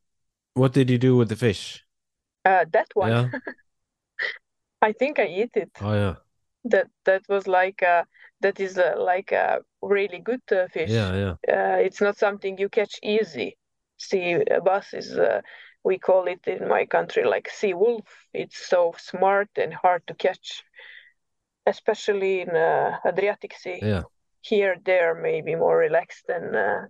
what 0.55 0.73
did 0.73 0.91
you 0.91 0.99
do 0.99 1.17
with 1.17 1.29
the 1.29 1.37
fish? 1.37 1.85
uh, 2.45 2.65
that 2.73 2.89
one. 2.95 3.11
Yeah. 3.11 3.29
I 4.83 4.93
think 4.93 5.19
I 5.19 5.27
eat 5.27 5.51
it. 5.55 5.71
Oh 5.81 5.93
yeah. 5.95 6.17
That 6.65 6.89
that 7.05 7.23
was 7.29 7.47
like 7.47 7.83
uh, 7.83 8.05
that 8.41 8.61
is 8.61 8.79
uh, 8.79 8.95
like 8.99 9.33
a 9.33 9.61
really 9.83 10.19
good 10.19 10.43
uh, 10.51 10.69
fish. 10.69 10.91
Yeah, 10.91 11.15
yeah. 11.15 11.37
Uh, 11.49 11.79
it's 11.79 12.01
not 12.01 12.17
something 12.17 12.59
you 12.59 12.69
catch 12.69 12.99
easy. 13.03 13.57
Sea 13.97 14.43
bass 14.65 14.95
is 14.95 15.17
uh, 15.19 15.41
we 15.85 15.99
call 15.99 16.27
it 16.27 16.47
in 16.47 16.67
my 16.69 16.87
country 16.87 17.25
like 17.25 17.49
sea 17.51 17.75
wolf. 17.75 18.07
It's 18.33 18.67
so 18.67 18.95
smart 18.99 19.49
and 19.57 19.73
hard 19.73 20.03
to 20.07 20.15
catch, 20.15 20.65
especially 21.67 22.41
in 22.41 22.51
uh, 22.51 22.99
Adriatic 23.07 23.55
Sea. 23.55 23.79
Yeah. 23.83 24.03
Here 24.41 24.77
they're 24.85 25.15
maybe 25.15 25.55
more 25.55 25.77
relaxed 25.77 26.29
and 26.29 26.57
uh, 26.57 26.83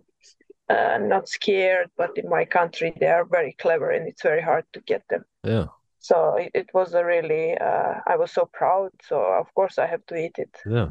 uh, 0.69 0.99
not 0.99 1.29
scared, 1.29 1.91
but 1.97 2.17
in 2.17 2.29
my 2.29 2.45
country 2.45 2.95
they 2.99 3.07
are 3.07 3.25
very 3.25 3.55
clever 3.59 3.91
and 3.91 4.09
it's 4.09 4.23
very 4.23 4.43
hard 4.43 4.65
to 4.73 4.81
get 4.81 5.03
them. 5.09 5.25
Yeah. 5.43 5.67
So 5.99 6.37
it, 6.37 6.51
it 6.55 6.71
was 6.75 6.95
a 6.95 7.05
really 7.05 7.57
uh, 7.57 7.95
I 8.07 8.17
was 8.17 8.31
so 8.33 8.49
proud. 8.53 8.91
So 9.03 9.17
of 9.21 9.53
course 9.55 9.79
I 9.79 9.87
have 9.87 10.05
to 10.07 10.17
eat 10.17 10.39
it. 10.39 10.57
Yeah. 10.67 10.91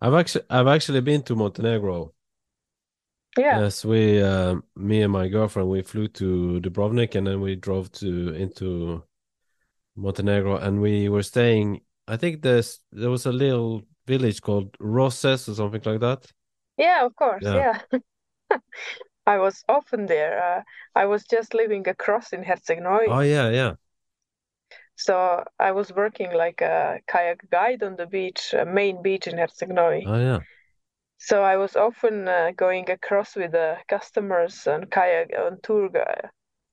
I've 0.00 0.14
actually 0.14 0.44
I've 0.50 0.68
actually 0.68 1.00
been 1.00 1.22
to 1.22 1.34
Montenegro. 1.34 2.12
Yeah. 3.36 3.60
Yes, 3.60 3.84
we 3.84 4.22
uh, 4.22 4.56
me 4.76 5.02
and 5.02 5.12
my 5.12 5.28
girlfriend 5.28 5.70
we 5.70 5.82
flew 5.82 6.08
to 6.08 6.60
Dubrovnik 6.60 7.14
and 7.14 7.26
then 7.26 7.40
we 7.40 7.56
drove 7.56 7.90
to 7.92 8.34
into 8.34 9.04
Montenegro 9.96 10.56
and 10.58 10.80
we 10.82 11.08
were 11.08 11.22
staying 11.22 11.82
I 12.08 12.16
think 12.16 12.42
there's 12.42 12.80
there 12.92 13.10
was 13.10 13.26
a 13.26 13.32
little 13.32 13.82
village 14.06 14.42
called 14.42 14.76
Roses 14.80 15.48
or 15.48 15.54
something 15.54 15.82
like 15.84 16.00
that. 16.00 16.32
Yeah, 16.76 17.04
of 17.04 17.14
course. 17.16 17.44
Yeah. 17.44 17.54
Yeah. 17.54 17.80
I 19.26 19.38
was 19.38 19.64
often 19.68 20.06
there. 20.06 20.42
Uh, 20.42 20.62
I 20.94 21.06
was 21.06 21.24
just 21.24 21.54
living 21.54 21.86
across 21.88 22.32
in 22.32 22.42
Herceg-Novi. 22.44 23.06
Oh 23.06 23.20
yeah, 23.20 23.48
yeah. 23.50 23.74
So 24.96 25.44
I 25.58 25.72
was 25.72 25.92
working 25.94 26.30
like 26.34 26.60
a 26.60 27.00
kayak 27.06 27.48
guide 27.48 27.82
on 27.82 27.96
the 27.96 28.04
beach, 28.06 28.52
uh, 28.52 28.66
main 28.66 29.00
beach 29.00 29.26
in 29.26 29.38
Herceg-Novi. 29.38 30.04
Oh 30.04 30.16
yeah. 30.18 30.40
So 31.18 31.42
I 31.42 31.56
was 31.56 31.76
often 31.76 32.28
uh, 32.28 32.52
going 32.56 32.90
across 32.90 33.36
with 33.36 33.52
the 33.52 33.76
customers 33.88 34.66
on 34.66 34.86
kayak 34.86 35.32
on 35.36 35.58
tour 35.62 35.88
gu- 35.88 36.28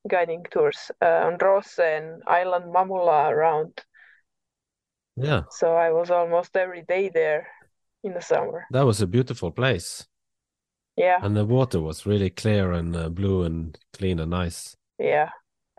guiding 0.07 0.45
tours 0.51 0.91
uh, 1.01 1.25
on 1.25 1.37
Rose 1.41 1.79
and 1.79 2.21
Island 2.27 2.73
Mamula 2.73 3.29
around. 3.29 3.83
Yeah. 5.17 5.43
So 5.51 5.75
I 5.75 5.91
was 5.91 6.11
almost 6.11 6.55
every 6.55 6.83
day 6.83 7.09
there 7.09 7.47
in 8.03 8.13
the 8.13 8.21
summer. 8.21 8.65
That 8.71 8.85
was 8.85 9.01
a 9.01 9.07
beautiful 9.07 9.51
place. 9.51 10.07
Yeah, 10.95 11.19
And 11.21 11.35
the 11.35 11.45
water 11.45 11.81
was 11.81 12.05
really 12.05 12.29
clear 12.29 12.71
and 12.71 12.95
uh, 12.95 13.09
blue 13.09 13.43
and 13.43 13.77
clean 13.93 14.19
and 14.19 14.31
nice. 14.31 14.77
yeah. 14.97 15.29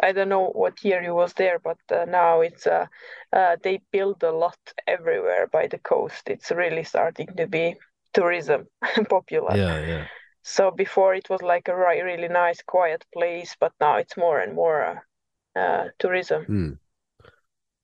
I 0.03 0.13
don't 0.13 0.29
know 0.29 0.51
what 0.51 0.85
year 0.85 1.03
you 1.03 1.15
was 1.15 1.33
there, 1.33 1.59
but 1.59 1.79
uh, 1.91 2.05
now 2.05 2.43
it's 2.43 2.67
uh, 2.67 2.85
uh, 3.33 3.57
they 3.63 3.81
build 3.93 4.23
a 4.23 4.31
lot 4.31 4.59
everywhere 4.87 5.47
by 5.47 5.69
the 5.69 5.79
coast. 5.79 6.29
It's 6.29 6.51
really 6.51 6.85
starting 6.85 7.29
to 7.39 7.47
be 7.47 7.77
tourism 8.17 8.67
popular. 9.11 9.57
Yeah, 9.57 9.79
yeah. 9.81 10.09
So 10.45 10.71
before 10.73 11.15
it 11.15 11.31
was 11.31 11.43
like 11.43 11.69
a 11.69 11.77
really 11.77 12.29
nice, 12.29 12.63
quiet 12.63 13.05
place, 13.15 13.57
but 13.61 13.73
now 13.81 13.97
it's 13.99 14.17
more 14.17 14.41
and 14.41 14.55
more 14.55 14.85
uh, 15.57 15.61
uh, 15.61 15.89
tourism. 16.01 16.49
Hmm. 16.49 16.79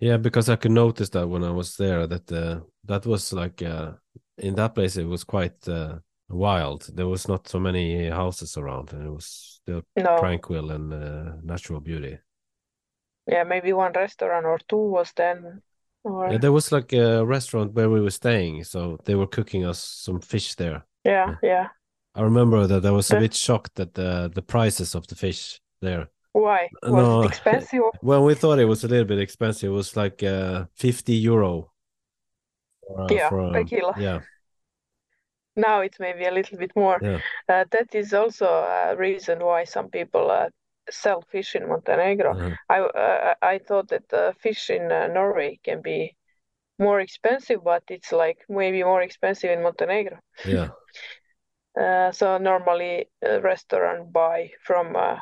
Yeah, 0.01 0.17
because 0.17 0.49
I 0.49 0.57
could 0.57 0.73
notice 0.73 1.11
that 1.11 1.29
when 1.29 1.45
I 1.45 1.51
was 1.51 1.77
there 1.77 2.07
that 2.09 2.31
uh, 2.33 2.61
that 2.85 3.07
was 3.07 3.33
like 3.33 3.63
uh, 3.63 3.93
in 4.39 4.55
that 4.57 4.75
place 4.75 4.97
it 4.97 5.05
was 5.05 5.23
quite 5.25 5.67
uh, 5.69 6.01
wild. 6.29 6.91
There 6.95 7.07
was 7.07 7.29
not 7.29 7.47
so 7.49 7.61
many 7.61 8.09
houses 8.11 8.57
around, 8.57 8.93
and 8.93 9.07
it 9.07 9.11
was 9.11 9.27
still 9.63 9.83
No, 9.97 10.17
tranquil 10.17 10.71
and 10.73 10.93
uh, 10.93 11.37
natural 11.43 11.81
beauty. 11.81 12.19
yeah, 13.27 13.45
maybe 13.45 13.73
one 13.73 13.93
restaurant 13.93 14.47
or 14.47 14.59
two 14.69 14.77
was 14.77 15.13
then, 15.17 15.63
or 16.05 16.31
Yeah, 16.31 16.39
there 16.39 16.53
was 16.53 16.73
like 16.73 16.93
a 16.93 17.25
restaurant 17.25 17.75
where 17.75 17.91
we 17.91 18.01
were 18.01 18.11
staying, 18.11 18.65
so 18.65 18.99
they 19.05 19.15
were 19.15 19.27
cooking 19.27 19.65
us 19.65 19.83
some 19.83 20.21
fish 20.21 20.55
there. 20.55 20.85
yeah, 21.05 21.33
yeah. 21.43 21.69
I 22.15 22.23
remember 22.23 22.67
that 22.67 22.85
I 22.85 22.91
was 22.91 23.11
a 23.11 23.17
bit 23.17 23.35
shocked 23.35 23.81
at 23.81 23.95
the 23.95 24.31
the 24.35 24.43
prices 24.43 24.95
of 24.95 25.07
the 25.07 25.15
fish 25.17 25.61
there. 25.81 26.09
Why? 26.33 26.73
Was 26.87 27.09
No. 27.09 27.23
it 27.23 27.25
expensive? 27.25 27.81
Well, 28.03 28.25
we 28.25 28.35
thought 28.37 28.59
it 28.61 28.67
was 28.67 28.85
a 28.85 28.89
little 28.89 29.07
bit 29.07 29.21
expensive. 29.21 29.71
It 29.71 29.75
was 29.75 29.97
like 29.97 30.23
uh, 30.23 30.67
50 30.77 31.15
euro. 31.17 31.73
For, 32.87 33.01
uh, 33.01 33.19
Yeah, 33.19 33.29
for, 33.29 33.41
per 33.53 33.65
um, 33.65 33.65
kilo. 33.65 33.95
Yeah, 33.95 34.21
Now 35.57 35.81
it's 35.81 35.99
maybe 35.99 36.27
a 36.27 36.31
little 36.31 36.59
bit 36.59 36.73
more. 36.77 37.01
yeah, 37.01 37.21
Uh, 37.49 37.65
that 37.71 37.95
is 37.95 38.13
also 38.13 38.47
a 38.47 38.95
reason 38.97 39.43
why 39.45 39.65
some 39.65 39.89
people 39.91 40.31
uh, 40.31 40.51
sell 40.91 41.23
fish 41.23 41.55
in 41.57 41.69
Montenegro. 41.69 42.37
uh-huh, 42.37 42.57
I 42.69 42.81
uh, 42.81 43.35
I 43.43 43.59
thought 43.59 43.89
that 43.89 44.13
uh, 44.13 44.33
fish 44.35 44.71
in 44.71 44.91
uh, 44.93 45.09
Norway 45.09 45.59
can 45.65 45.83
be 45.83 46.17
more 46.79 47.01
expensive, 47.01 47.65
but 47.65 47.85
it's 47.91 48.13
like 48.13 48.39
maybe 48.49 48.85
more 48.85 49.03
expensive 49.03 49.51
in 49.51 49.63
Montenegro. 49.63 50.19
yeah, 50.45 50.71
Uh, 51.79 52.13
so 52.13 52.39
normally 52.39 53.09
a 53.23 53.41
restaurant 53.41 54.13
buy 54.13 54.51
from 54.63 54.95
uh, 54.97 55.19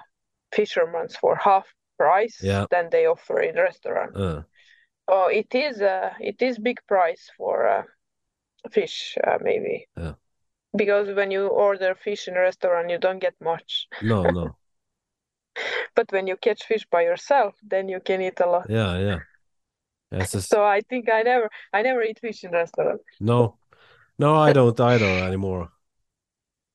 fishermen's 0.52 1.16
for 1.16 1.36
half 1.36 1.66
price 1.98 2.38
Yeah. 2.42 2.66
than 2.70 2.90
they 2.90 3.06
offer 3.06 3.40
in 3.40 3.54
restaurant. 3.56 4.14
uh, 4.14 4.42
Oh, 5.08 5.26
it 5.28 5.54
is 5.54 5.82
uh, 5.82 6.14
it 6.20 6.42
is 6.42 6.58
big 6.58 6.78
price 6.88 7.30
for 7.36 7.66
uh, 7.68 7.84
fish 8.72 9.18
uh, 9.24 9.38
maybe. 9.42 9.88
Yeah. 9.96 10.14
Because 10.76 11.14
when 11.16 11.30
you 11.32 11.48
order 11.48 11.94
fish 11.96 12.28
in 12.28 12.36
a 12.36 12.40
restaurant, 12.40 12.90
you 12.90 12.98
don't 12.98 13.20
get 13.20 13.34
much. 13.40 13.88
no, 14.00 14.30
no, 14.30 14.56
But 15.94 16.12
when 16.12 16.26
you 16.26 16.36
catch 16.36 16.64
fish 16.64 16.86
by 16.90 17.02
yourself, 17.02 17.54
then 17.62 17.88
you 17.88 18.00
can 18.00 18.20
eat 18.22 18.40
a 18.40 18.46
lot. 18.46 18.70
yeah, 18.70 18.98
yeah. 18.98 19.18
It's, 20.12 20.32
So 20.48 20.64
I 20.64 20.80
think 20.88 21.08
I 21.10 21.22
never 21.22 21.48
I 21.72 21.82
never 21.82 22.02
eat 22.02 22.18
fish 22.20 22.44
in 22.44 22.52
restaurant. 22.52 23.00
no, 23.20 23.56
no, 24.18 24.36
I 24.36 24.52
don't 24.52 24.78
either 24.80 25.06
anymore. 25.06 25.70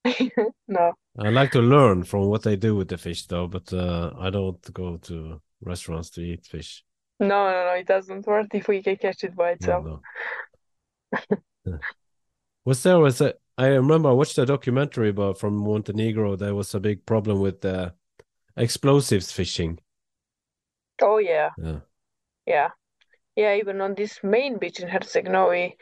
No. 0.67 0.93
I 1.17 1.29
like 1.29 1.51
to 1.51 1.61
learn 1.61 2.03
from 2.03 2.25
what 2.25 2.43
they 2.43 2.55
do 2.55 2.75
with 2.75 2.89
the 2.89 2.97
fish, 2.97 3.25
though, 3.27 3.47
but 3.47 3.71
uh, 3.71 4.11
I 4.19 4.29
don't 4.29 4.61
go 4.73 4.97
to 4.97 5.41
restaurants 5.61 6.09
to 6.11 6.21
eat 6.21 6.45
fish. 6.45 6.83
No, 7.19 7.49
no, 7.49 7.65
no, 7.67 7.73
it 7.79 7.87
doesn't 7.87 8.27
work 8.27 8.47
if 8.53 8.67
we 8.67 8.83
can 8.83 8.97
catch 8.97 9.23
it 9.23 9.35
by 9.35 9.51
itself. 9.51 9.85
no. 9.85 10.01
Yeah. 11.65 11.77
Was 12.65 12.83
there 12.83 12.99
was 12.99 13.21
a 13.21 13.33
I 13.57 13.67
remember 13.67 14.09
I 14.09 14.13
watched 14.13 14.37
a 14.37 14.45
documentary 14.45 15.09
about 15.09 15.39
from 15.39 15.55
Montenegro. 15.55 16.35
There 16.35 16.53
was 16.53 16.75
a 16.75 16.79
big 16.79 17.05
problem 17.05 17.39
with 17.39 17.63
uh, 17.63 17.91
explosives 18.57 19.31
fishing. 19.31 19.79
Oh 21.01 21.17
yeah. 21.19 21.51
Yeah, 21.57 21.79
Yeah. 22.45 22.71
Yeah, 23.35 23.55
even 23.55 23.81
on 23.81 23.95
this 23.95 24.23
main 24.23 24.59
beach 24.59 24.79
in 24.81 24.89
Herceg-Novi, 24.89 25.77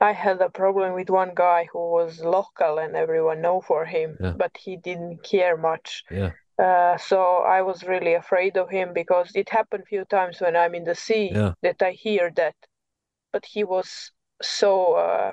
I 0.00 0.12
had 0.12 0.40
a 0.42 0.50
problem 0.50 0.94
with 0.94 1.10
one 1.10 1.34
guy 1.34 1.66
who 1.72 1.90
was 1.92 2.20
local 2.20 2.78
and 2.78 2.96
everyone 2.96 3.42
know 3.42 3.60
for 3.62 3.84
him, 3.86 4.20
Yeah. 4.20 4.34
but 4.34 4.56
he 4.58 4.76
didn't 4.78 5.22
care 5.24 5.56
much. 5.56 6.04
yeah, 6.10 6.32
Uh, 6.58 6.96
so 6.98 7.38
I 7.38 7.62
was 7.62 7.84
really 7.84 8.14
afraid 8.14 8.56
of 8.58 8.70
him 8.70 8.92
because 8.94 9.32
it 9.36 9.50
happened 9.50 9.86
few 9.88 10.04
times 10.06 10.40
when 10.40 10.56
I'm 10.56 10.74
in 10.74 10.84
the 10.84 10.94
sea 10.96 11.36
Yeah. 11.36 11.54
that 11.62 11.82
I 11.82 11.92
hear 11.92 12.30
that. 12.36 12.56
But 13.32 13.46
he 13.46 13.64
was 13.64 14.12
so 14.42 14.94
uh, 14.94 15.32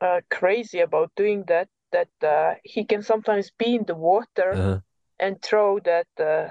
uh, 0.00 0.20
crazy 0.30 0.80
about 0.80 1.12
doing 1.16 1.44
that 1.48 1.68
that 1.92 2.10
uh, 2.22 2.54
he 2.64 2.84
can 2.84 3.02
sometimes 3.02 3.50
be 3.52 3.76
in 3.76 3.84
the 3.84 3.94
water 3.94 4.58
uh, 4.58 4.78
and 5.18 5.40
throw 5.42 5.78
that 5.80 6.06
uh, 6.18 6.48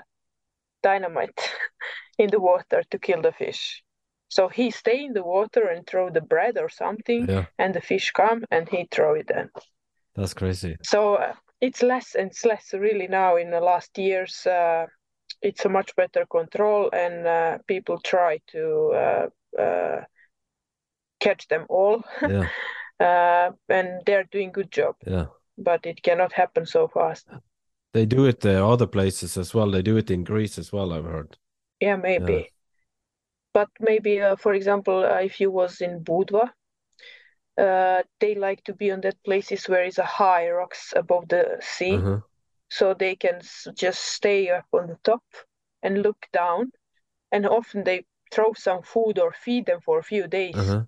dynamite 0.82 1.40
in 2.18 2.30
the 2.30 2.40
water 2.40 2.84
to 2.92 3.00
kill 3.00 3.22
the 3.22 3.32
fish. 3.32 3.84
So 4.30 4.50
he 4.50 4.72
stay 4.72 5.06
in 5.06 5.14
the 5.14 5.24
water 5.24 5.68
and 5.68 5.86
throw 5.86 6.10
the 6.10 6.22
bread 6.22 6.58
or 6.58 6.70
something, 6.70 7.30
yeah. 7.30 7.46
and 7.60 7.74
the 7.74 7.82
fish 7.82 8.12
come 8.12 8.44
and 8.50 8.68
he 8.68 8.88
throw 8.90 9.14
it 9.14 9.28
then. 9.28 9.50
That's 10.16 10.34
crazy. 10.34 10.78
So 10.84 11.16
uh, 11.16 11.34
it's 11.62 11.84
less 11.84 12.16
and 12.16 12.32
it's 12.32 12.46
less 12.46 12.74
really 12.74 13.08
now 13.08 13.36
in 13.36 13.52
the 13.52 13.60
last 13.62 13.98
years. 13.98 14.46
Uh, 14.46 14.88
it's 15.42 15.66
a 15.66 15.70
much 15.70 15.96
better 15.96 16.26
control, 16.26 16.90
and 16.94 17.28
uh, 17.28 17.58
people 17.68 18.00
try 18.00 18.40
to 18.48 18.92
uh, 18.96 19.62
uh, 19.62 20.02
catch 21.20 21.48
them 21.48 21.66
all, 21.70 22.04
Yeah, 22.22 22.48
uh, 23.00 23.52
and 23.70 24.02
they're 24.06 24.28
doing 24.32 24.52
good 24.52 24.72
job. 24.72 24.96
yeah. 25.06 25.26
But 25.58 25.86
it 25.86 26.02
cannot 26.02 26.34
happen 26.34 26.66
so 26.66 26.88
fast. 26.88 27.28
They 27.94 28.06
do 28.06 28.26
it 28.26 28.46
uh, 28.46 28.68
other 28.68 28.88
places 28.88 29.38
as 29.38 29.54
well. 29.54 29.70
They 29.70 29.84
do 29.84 29.98
it 29.98 30.10
in 30.10 30.24
Greece 30.24 30.58
as 30.58 30.72
well. 30.72 30.92
I've 30.94 31.06
heard. 31.06 31.38
Yeah, 31.80 31.96
maybe. 31.96 32.50
But 33.54 33.70
maybe, 33.80 34.20
uh, 34.20 34.36
for 34.36 34.56
example, 34.56 35.06
uh, 35.06 35.20
if 35.20 35.40
you 35.40 35.52
was 35.52 35.80
in 35.80 36.04
Budva, 36.04 36.50
uh, 37.56 38.02
they 38.20 38.34
like 38.34 38.64
to 38.64 38.74
be 38.74 38.92
on 38.92 39.02
that 39.02 39.24
places 39.24 39.70
where 39.70 39.84
is 39.84 40.00
a 40.00 40.06
high 40.06 40.50
rocks 40.50 40.94
above 40.96 41.28
the 41.28 41.58
sea, 41.62 41.96
uh-huh. 41.96 42.20
so 42.70 42.96
they 42.96 43.16
can 43.16 43.42
just 43.76 44.00
stay 44.00 44.50
up 44.50 44.66
on 44.74 44.88
the 44.88 44.98
top 45.04 45.24
and 45.84 46.02
look 46.02 46.26
down. 46.34 46.72
And 47.32 47.46
often 47.46 47.84
they 47.84 48.06
throw 48.32 48.54
some 48.54 48.82
food 48.82 49.20
or 49.20 49.32
feed 49.34 49.68
them 49.68 49.82
for 49.82 50.00
a 50.00 50.04
few 50.04 50.28
days, 50.28 50.56
uh-huh. 50.56 50.84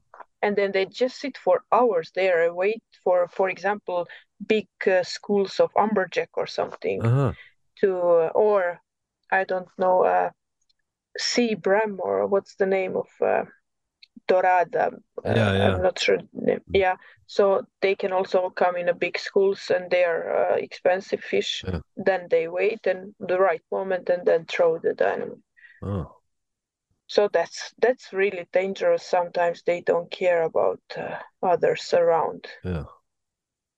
And 0.46 0.56
then 0.56 0.72
they 0.72 0.86
just 0.86 1.20
sit 1.20 1.38
for 1.38 1.64
hours 1.72 2.12
there 2.14 2.46
and 2.46 2.56
wait 2.56 2.84
for, 3.04 3.28
for 3.28 3.50
example, 3.50 4.08
big 4.46 4.68
uh, 4.86 5.02
schools 5.02 5.60
of 5.60 5.74
amberjack 5.74 6.30
or 6.36 6.46
something 6.46 7.04
uh-huh. 7.04 7.34
to, 7.80 7.98
uh, 7.98 8.30
or 8.36 8.80
I 9.32 9.44
don't 9.44 9.68
know, 9.80 10.04
uh, 10.04 10.30
sea 11.18 11.56
bream 11.56 11.98
or 12.00 12.28
what's 12.28 12.56
the 12.58 12.68
name 12.68 12.96
of 12.96 13.08
uh, 13.26 13.46
dorada. 14.28 14.92
Yeah, 15.24 15.34
yeah. 15.58 15.74
I'm 15.74 15.82
not 15.82 15.98
sure. 16.00 16.20
Yeah, 16.72 16.98
so 17.26 17.66
they 17.82 17.96
can 17.96 18.12
also 18.12 18.52
come 18.52 18.76
in 18.76 18.90
a 18.90 18.94
big 18.94 19.18
schools 19.18 19.72
and 19.74 19.90
they 19.90 20.04
are 20.04 20.52
uh, 20.52 20.56
expensive 20.58 21.22
fish. 21.22 21.64
Yeah. 21.66 21.80
Then 21.98 22.28
they 22.30 22.48
wait 22.48 22.86
and 22.86 23.16
the 23.20 23.40
right 23.40 23.64
moment 23.72 24.10
and 24.10 24.26
then 24.26 24.46
throw 24.46 24.78
the 24.78 24.94
dynamite. 24.94 25.40
Oh. 25.82 26.15
So 27.08 27.30
that's 27.32 27.74
that's 27.80 28.14
really 28.14 28.48
dangerous. 28.52 29.04
Sometimes 29.04 29.62
they 29.64 29.82
don't 29.82 30.10
care 30.10 30.44
about 30.44 30.82
uh, 30.98 31.18
others 31.44 31.94
around. 31.94 32.48
Yeah. 32.64 32.86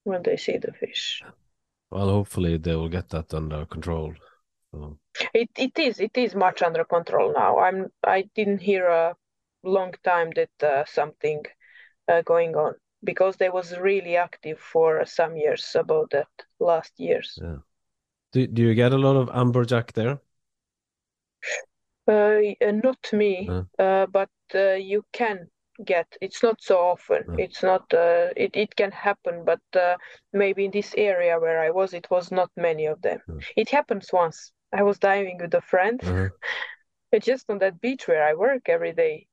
When 0.03 0.23
they 0.23 0.37
see 0.37 0.57
the 0.57 0.71
fish. 0.71 1.23
Well, 1.91 2.09
hopefully 2.09 2.57
they 2.57 2.75
will 2.75 2.89
get 2.89 3.09
that 3.09 3.33
under 3.33 3.65
control. 3.65 4.13
So. 4.71 4.97
It 5.33 5.49
it 5.57 5.77
is 5.79 5.99
it 5.99 6.17
is 6.17 6.35
much 6.35 6.61
under 6.61 6.85
control 6.85 7.33
now. 7.33 7.59
I'm 7.59 7.87
I 8.03 8.29
didn't 8.35 8.61
hear 8.61 8.87
a 8.87 9.15
long 9.63 9.93
time 10.03 10.31
that 10.35 10.63
uh, 10.63 10.85
something 10.85 11.43
uh, 12.07 12.21
going 12.21 12.55
on 12.55 12.75
because 13.03 13.35
they 13.37 13.49
was 13.49 13.77
really 13.77 14.15
active 14.15 14.59
for 14.59 15.05
some 15.05 15.35
years 15.35 15.75
about 15.75 16.11
that 16.11 16.27
last 16.59 16.93
years. 16.97 17.37
Yeah. 17.41 17.57
Do 18.31 18.47
do 18.47 18.61
you 18.61 18.75
get 18.75 18.93
a 18.93 18.97
lot 18.97 19.15
of 19.15 19.29
amberjack 19.29 19.93
there? 19.93 20.19
Uh, 22.07 22.39
uh 22.61 22.71
not 22.71 22.99
me, 23.13 23.49
uh, 23.79 24.05
but 24.07 24.29
uh, 24.55 24.73
you 24.73 25.03
can 25.13 25.47
get. 25.85 26.07
It's 26.21 26.41
not 26.41 26.61
so 26.61 26.77
often. 26.77 27.23
It's 27.37 27.63
not. 27.63 27.93
Uh, 27.93 28.29
it 28.35 28.51
it 28.55 28.75
can 28.75 28.91
happen, 28.91 29.43
but 29.45 29.61
uh, 29.75 29.95
maybe 30.33 30.65
in 30.65 30.71
this 30.71 30.93
area 30.97 31.39
where 31.39 31.59
I 31.59 31.71
was, 31.71 31.93
it 31.93 32.07
was 32.09 32.31
not 32.31 32.49
many 32.55 32.85
of 32.85 33.01
them. 33.01 33.19
It 33.55 33.69
happens 33.69 34.09
once. 34.13 34.51
I 34.73 34.83
was 34.83 34.99
diving 34.99 35.37
with 35.39 35.53
a 35.53 35.61
friend, 35.61 35.99
uh-huh. 36.03 37.19
just 37.21 37.49
on 37.49 37.59
that 37.59 37.79
beach 37.81 38.07
where 38.07 38.27
I 38.27 38.33
work 38.33 38.69
every 38.69 38.93
day, 38.93 39.27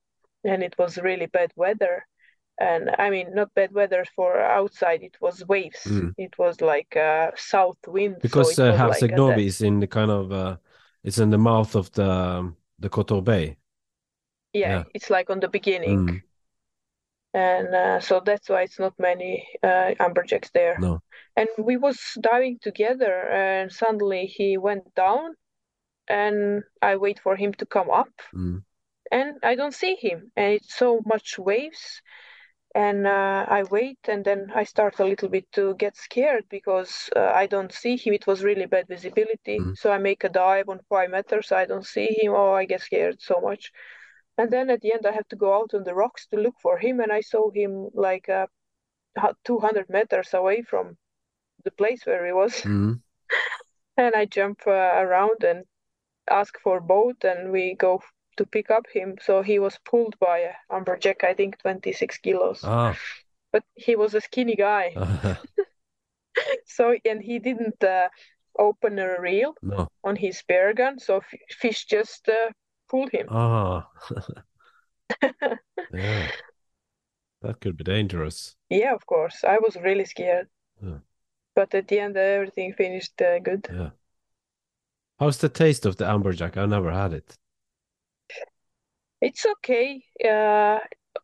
and 0.45 0.63
it 0.63 0.75
was 0.79 0.99
really 0.99 1.27
bad 1.27 1.53
weather 1.57 2.05
and 2.59 2.91
i 2.99 3.11
mean 3.11 3.35
not 3.35 3.53
bad 3.55 3.73
weather 3.73 4.05
for 4.15 4.41
outside 4.41 5.03
it 5.03 5.17
was 5.21 5.45
waves 5.49 5.83
mm. 5.87 6.13
it 6.17 6.37
was 6.39 6.61
like 6.61 6.95
a 6.95 7.33
south 7.37 7.79
wind 7.89 8.17
because 8.23 8.55
so 8.55 8.71
uh, 8.71 8.89
like 8.89 9.39
is 9.39 9.61
in 9.61 9.81
the 9.81 9.87
kind 9.87 10.11
of 10.11 10.33
uh, 10.33 10.57
it's 11.03 11.19
in 11.19 11.31
the 11.31 11.39
mouth 11.39 11.75
of 11.75 11.91
the 11.93 12.09
um, 12.09 12.57
the 12.85 12.91
Kotor 12.91 13.25
Bay. 13.25 13.57
Yeah, 14.53 14.69
yeah, 14.69 14.83
it's 14.95 15.11
like 15.11 15.31
on 15.31 15.41
the 15.41 15.49
beginning. 15.49 16.07
Mm. 16.07 16.23
and 17.35 17.75
uh, 17.75 18.01
so 18.01 18.23
that's 18.25 18.49
why 18.49 18.63
it's 18.63 18.79
not 18.79 18.95
many 18.99 19.49
uh, 19.63 19.91
amberjacks 19.99 20.53
there. 20.53 20.77
No. 20.79 21.01
And 21.35 21.49
we 21.59 21.77
was 21.77 21.99
diving 22.21 22.59
together 22.61 23.15
and 23.31 23.73
suddenly 23.73 24.27
he 24.27 24.57
went 24.57 24.95
down 24.95 25.35
and 26.07 26.63
i 26.83 26.97
wait 26.97 27.19
for 27.19 27.35
him 27.35 27.53
to 27.55 27.67
come 27.67 27.91
up. 27.91 28.15
Mm. 28.33 28.63
And 29.11 29.37
I 29.43 29.55
don't 29.55 29.75
see 29.75 29.95
him, 29.95 30.33
and 30.37 30.55
it's 30.55 30.75
so 30.75 31.01
much 31.07 31.39
waves. 31.39 32.03
And 32.75 33.07
uh, 33.07 33.47
I 33.49 33.63
wait, 33.63 33.99
and 34.09 34.25
then 34.25 34.51
I 34.53 34.65
start 34.65 34.99
a 34.99 35.05
little 35.05 35.29
bit 35.29 35.51
to 35.53 35.75
get 35.77 35.97
scared 35.97 36.45
because 36.51 37.09
uh, 37.15 37.31
I 37.33 37.47
don't 37.47 37.73
see 37.73 37.97
him. 37.97 38.15
It 38.15 38.27
was 38.27 38.43
really 38.43 38.67
bad 38.67 38.89
visibility, 38.89 39.61
mm. 39.61 39.79
so 39.79 39.93
I 39.93 39.99
make 39.99 40.25
a 40.25 40.29
dive 40.29 40.69
on 40.69 40.81
five 40.89 41.11
meters. 41.11 41.53
I 41.53 41.67
don't 41.67 41.87
see 41.87 42.09
him. 42.21 42.33
Oh, 42.35 42.53
I 42.53 42.65
get 42.65 42.81
scared 42.81 43.23
so 43.23 43.41
much. 43.41 43.71
And 44.37 44.51
then 44.51 44.71
at 44.71 44.81
the 44.81 44.93
end, 44.93 45.07
I 45.07 45.13
have 45.13 45.29
to 45.29 45.37
go 45.37 45.55
out 45.55 45.73
on 45.73 45.85
the 45.85 45.95
rocks 45.95 46.27
to 46.29 46.37
look 46.37 46.57
for 46.61 46.77
him, 46.77 46.99
and 46.99 47.13
I 47.13 47.21
saw 47.21 47.49
him 47.53 47.91
like 47.95 48.29
uh, 48.29 48.47
200 49.45 49.89
meters 49.89 50.35
away 50.35 50.63
from 50.63 50.97
the 51.65 51.71
place 51.71 52.05
where 52.05 52.27
he 52.27 52.33
was. 52.33 52.55
Mm. 52.65 53.01
and 53.97 54.15
I 54.15 54.27
jump 54.27 54.63
uh, 54.67 54.71
around 54.71 55.45
and 55.45 55.65
ask 56.29 56.59
for 56.61 56.81
boat, 56.81 57.23
and 57.25 57.53
we 57.53 57.75
go 57.75 58.03
to 58.37 58.47
pick 58.47 58.71
up 58.71 58.87
him. 58.93 59.17
So 59.21 59.43
he 59.43 59.59
was 59.59 59.79
pulled 59.85 60.19
by 60.19 60.39
a 60.39 60.53
amberjack, 60.71 61.25
I 61.25 61.35
think 61.35 61.59
26 61.59 62.19
kilos. 62.19 62.61
Ah. 62.65 62.97
But 63.53 63.65
he 63.75 63.97
was 63.97 64.15
a 64.15 64.21
skinny 64.21 64.57
guy. 64.57 64.95
so, 66.67 66.97
and 67.05 67.23
he 67.23 67.39
didn't 67.39 67.83
uh, 67.83 68.09
open 68.59 68.99
a 68.99 69.21
reel 69.21 69.55
no. 69.63 69.89
on 70.03 70.17
his 70.17 70.39
spear 70.39 70.73
gun. 70.75 70.99
So 70.99 71.19
f- 71.19 71.41
fish 71.51 71.87
just 71.87 72.29
uh, 72.29 72.51
pulled 72.89 73.11
him. 73.11 73.27
Ah. 73.31 73.89
yeah. 75.93 76.31
That 77.43 77.61
could 77.61 77.77
be 77.77 77.85
dangerous. 77.85 78.57
Yeah, 78.71 78.95
of 78.95 79.07
course. 79.07 79.45
I 79.45 79.59
was 79.59 79.77
really 79.77 80.07
scared. 80.07 80.49
Yeah. 80.83 80.99
But 81.55 81.75
at 81.75 81.89
the 81.89 82.01
end, 82.01 82.17
everything 82.17 82.73
finished 82.73 83.21
uh, 83.21 83.39
good. 83.39 83.69
Yeah. 83.71 83.91
How's 85.21 85.39
the 85.39 85.49
taste 85.49 85.87
of 85.87 85.97
the 85.97 86.05
amberjack? 86.05 86.57
I 86.57 86.67
never 86.67 86.91
had 86.91 87.13
it. 87.13 87.37
It's 89.25 89.47
okay. 89.47 90.03
Uh, 90.23 90.81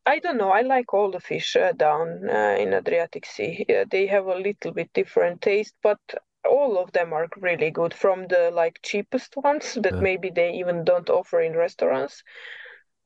I 0.07 0.21
don't 0.21 0.39
know. 0.39 0.51
I 0.51 0.63
like 0.63 0.95
all 0.95 1.11
the 1.11 1.21
fish 1.21 1.55
uh, 1.55 1.73
down 1.73 2.31
uh, 2.31 2.57
in 2.59 2.73
Adriatic 2.73 3.27
Sea. 3.27 3.67
Uh, 3.69 3.85
they 3.91 4.07
have 4.07 4.25
a 4.25 4.37
little 4.37 4.73
bit 4.73 4.91
different 4.95 5.43
taste, 5.43 5.75
but 5.83 6.01
all 6.49 6.79
of 6.79 6.93
them 6.93 7.13
are 7.13 7.29
really 7.37 7.71
good. 7.71 7.93
From 7.93 8.27
the 8.29 8.51
like 8.55 8.81
cheapest 8.83 9.37
ones 9.37 9.75
that 9.83 9.97
yeah. 9.97 10.01
maybe 10.01 10.31
they 10.31 10.53
even 10.55 10.83
don't 10.83 11.11
offer 11.11 11.43
in 11.43 11.55
restaurants, 11.55 12.23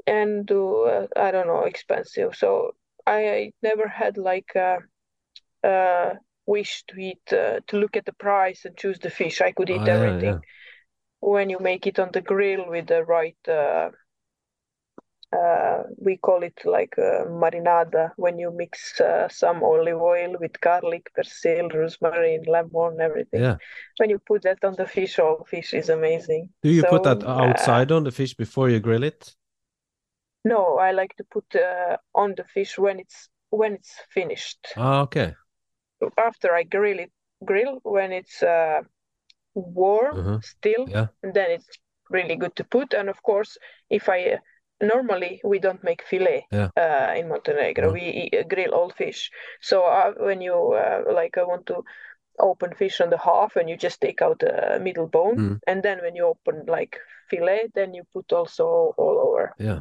and 0.07 0.47
to 0.47 0.61
uh, 0.85 1.07
I 1.17 1.33
don't 1.33 1.49
know 1.49 1.65
expensive. 1.65 2.37
So 2.37 2.77
I, 3.05 3.31
I 3.31 3.53
never 3.63 3.89
had 3.89 4.17
like 4.17 4.53
a, 4.55 4.79
a 5.65 6.13
wish 6.47 6.85
to 6.87 7.01
eat 7.01 7.33
uh, 7.33 7.59
to 7.67 7.79
look 7.79 7.97
at 7.97 8.07
the 8.07 8.15
price 8.15 8.65
and 8.65 8.77
choose 8.77 9.01
the 9.01 9.11
fish. 9.11 9.41
I 9.41 9.51
could 9.51 9.71
eat 9.71 9.89
oh, 9.89 9.97
everything. 9.97 10.35
Yeah, 10.35 10.41
yeah. 10.41 11.31
When 11.33 11.51
you 11.51 11.59
make 11.59 11.89
it 11.89 11.99
on 11.99 12.11
the 12.13 12.21
grill 12.21 12.69
with 12.69 12.87
the 12.87 13.03
right 13.03 13.49
uh, 15.35 15.83
we 15.99 16.17
call 16.17 16.43
it 16.43 16.59
like 16.65 16.95
uh, 16.99 17.25
marinada 17.27 18.11
when 18.17 18.39
you 18.39 18.51
mix 18.51 19.01
uh, 19.01 19.29
some 19.29 19.63
olive 19.63 20.01
oil 20.01 20.37
with 20.41 20.61
garlic, 20.61 21.11
persil, 21.17 21.73
rosemary, 21.73 22.41
lemon, 22.47 23.01
everything. 23.01 23.41
Yeah. 23.41 23.57
When 23.99 24.11
you 24.11 24.19
put 24.19 24.43
that 24.43 24.63
on 24.65 24.75
the 24.77 24.87
fish, 24.87 25.19
all 25.19 25.39
oh, 25.41 25.45
fish 25.45 25.75
is 25.75 25.89
amazing. 25.89 26.51
Do 26.63 26.71
you 26.71 26.83
so, 26.83 26.89
put 26.89 27.03
that 27.05 27.25
outside 27.25 27.91
on 27.91 28.05
the 28.05 28.13
fish 28.13 28.35
before 28.35 28.69
you 28.69 28.81
grill 28.81 29.03
it? 29.03 29.35
No, 30.45 30.77
I 30.77 30.93
like 30.93 31.17
to 31.17 31.25
put 31.25 31.45
uh, 31.57 31.97
on 32.15 32.35
the 32.37 32.45
fish 32.45 32.79
when 32.79 33.01
it's 33.01 33.29
when 33.51 33.75
it's 33.75 33.95
finished. 34.11 34.59
Ah, 34.77 35.01
okay. 35.03 35.35
After 36.19 36.55
I 36.55 36.65
grill 36.65 36.99
it, 36.99 37.13
grill 37.45 37.81
when 37.83 38.13
it's 38.13 38.43
uh, 38.43 38.83
warm 39.55 40.19
uh-huh. 40.19 40.39
still, 40.43 40.87
yeah. 40.89 41.07
and 41.23 41.33
then 41.33 41.51
it's 41.51 41.69
really 42.11 42.37
good 42.37 42.55
to 42.57 42.65
put. 42.65 42.93
And 42.93 43.09
of 43.09 43.23
course, 43.23 43.57
if 43.89 44.09
I 44.09 44.39
normally 44.83 45.41
we 45.45 45.59
don't 45.59 45.83
make 45.85 46.03
fillet 46.03 46.47
yeah. 46.51 46.71
uh, 46.77 47.15
in 47.17 47.29
Montenegro. 47.29 47.93
We 47.93 48.01
eat, 48.01 48.35
uh, 48.39 48.43
grill 48.49 48.75
all 48.75 48.91
fish. 48.91 49.31
So 49.61 49.83
uh, 49.83 50.13
when 50.19 50.41
you 50.41 50.55
uh, 50.73 51.13
like, 51.13 51.39
I 51.39 51.45
want 51.45 51.67
to 51.67 51.85
open 52.39 52.75
fish 52.75 53.01
on 53.01 53.11
the 53.11 53.19
half, 53.19 53.57
and 53.57 53.69
you 53.69 53.77
just 53.77 54.01
take 54.01 54.21
out 54.23 54.41
the 54.41 54.79
middle 54.83 55.07
bone, 55.07 55.37
mm. 55.37 55.61
and 55.67 55.83
then 55.83 56.01
when 56.03 56.17
you 56.17 56.27
open 56.27 56.65
like 56.67 56.99
fillet, 57.31 57.71
then 57.75 57.95
you 57.95 58.05
put 58.13 58.33
also 58.33 58.95
all 58.97 59.19
over. 59.29 59.55
Yeah. 59.59 59.81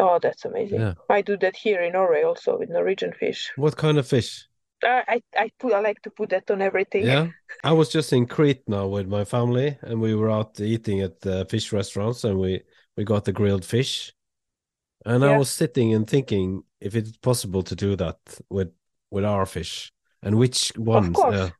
Oh, 0.00 0.18
that's 0.20 0.44
amazing. 0.44 0.80
Yeah. 0.80 0.94
I 1.10 1.20
do 1.20 1.36
that 1.38 1.54
here 1.54 1.82
in 1.82 1.92
Norway 1.92 2.22
also 2.22 2.58
with 2.58 2.70
Norwegian 2.70 3.12
fish. 3.12 3.52
What 3.56 3.76
kind 3.76 3.98
of 3.98 4.06
fish? 4.06 4.46
I 4.84 5.22
I 5.36 5.50
put 5.60 5.72
I 5.72 5.80
like 5.80 6.02
to 6.02 6.10
put 6.10 6.30
that 6.30 6.50
on 6.50 6.60
everything. 6.60 7.06
Yeah, 7.06 7.28
I 7.64 7.72
was 7.72 7.88
just 7.88 8.12
in 8.12 8.26
Crete 8.26 8.64
now 8.66 8.88
with 8.88 9.06
my 9.06 9.24
family, 9.24 9.78
and 9.82 10.00
we 10.00 10.14
were 10.14 10.30
out 10.30 10.60
eating 10.60 11.02
at 11.02 11.20
the 11.20 11.46
fish 11.48 11.72
restaurants, 11.72 12.24
and 12.24 12.38
we 12.38 12.62
we 12.96 13.04
got 13.04 13.24
the 13.24 13.32
grilled 13.32 13.64
fish, 13.64 14.12
and 15.04 15.22
yeah. 15.22 15.30
I 15.30 15.38
was 15.38 15.50
sitting 15.50 15.94
and 15.94 16.08
thinking 16.08 16.64
if 16.80 16.94
it's 16.94 17.16
possible 17.18 17.62
to 17.62 17.74
do 17.74 17.96
that 17.96 18.18
with 18.48 18.72
with 19.10 19.24
our 19.24 19.46
fish 19.46 19.92
and 20.22 20.36
which 20.38 20.72
ones. 20.76 21.08
Of 21.08 21.14
course. 21.14 21.36
Uh, 21.36 21.50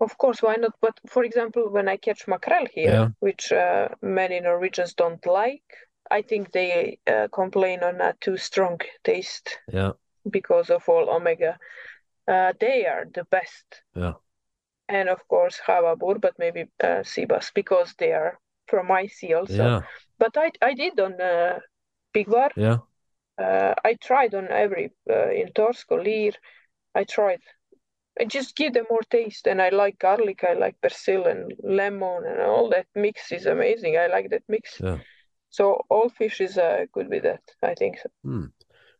of 0.00 0.18
course, 0.18 0.42
why 0.42 0.56
not? 0.56 0.72
But 0.80 0.98
for 1.06 1.24
example, 1.24 1.70
when 1.70 1.88
I 1.88 1.96
catch 1.96 2.28
mackerel 2.28 2.66
here, 2.72 2.90
yeah. 2.90 3.08
which 3.20 3.52
uh, 3.52 3.88
many 4.02 4.40
Norwegians 4.40 4.94
don't 4.94 5.24
like, 5.26 5.64
I 6.10 6.22
think 6.22 6.52
they 6.52 6.98
uh, 7.06 7.28
complain 7.32 7.82
on 7.82 8.00
a 8.00 8.14
too 8.20 8.36
strong 8.36 8.80
taste. 9.04 9.58
Yeah. 9.72 9.92
Because 10.28 10.70
of 10.70 10.88
all 10.88 11.08
omega, 11.08 11.58
uh, 12.28 12.52
they 12.60 12.84
are 12.86 13.06
the 13.12 13.24
best. 13.24 13.82
Yeah. 13.94 14.14
And 14.88 15.08
of 15.08 15.26
course, 15.28 15.60
havabbor, 15.66 16.20
but 16.20 16.34
maybe 16.38 16.66
uh, 16.82 17.02
sea 17.02 17.24
bass 17.24 17.50
because 17.54 17.94
they 17.98 18.12
are 18.12 18.38
from 18.66 18.88
my 18.88 19.06
sea 19.06 19.34
also. 19.34 19.54
Yeah. 19.54 19.80
But 20.18 20.36
I 20.36 20.50
I 20.60 20.74
did 20.74 21.00
on 21.00 21.20
uh, 21.20 21.60
Piggvar. 22.16 22.50
Yeah. 22.56 22.78
Uh, 23.38 23.74
I 23.84 23.94
tried 23.94 24.34
on 24.34 24.48
every 24.48 24.92
uh, 25.10 25.30
in 25.30 25.52
Torsko, 25.52 26.02
Lyr, 26.02 26.32
I 26.94 27.04
tried. 27.04 27.40
I 28.18 28.24
just 28.24 28.56
give 28.56 28.72
them 28.72 28.86
more 28.90 29.02
taste, 29.10 29.46
and 29.46 29.60
I 29.60 29.68
like 29.68 29.98
garlic, 29.98 30.42
I 30.42 30.54
like 30.54 30.80
basil 30.80 31.26
and 31.26 31.52
lemon, 31.62 32.24
and 32.24 32.40
all 32.40 32.70
that 32.70 32.86
mix 32.94 33.30
is 33.32 33.46
amazing. 33.46 33.98
I 33.98 34.06
like 34.06 34.30
that 34.30 34.42
mix. 34.48 34.80
Yeah. 34.80 34.98
So 35.50 35.84
all 35.90 36.08
fish 36.08 36.40
is 36.40 36.56
uh, 36.56 36.86
good 36.92 37.08
with 37.08 37.22
that. 37.24 37.42
I 37.62 37.74
think 37.74 37.98
so. 37.98 38.08
Hmm. 38.24 38.46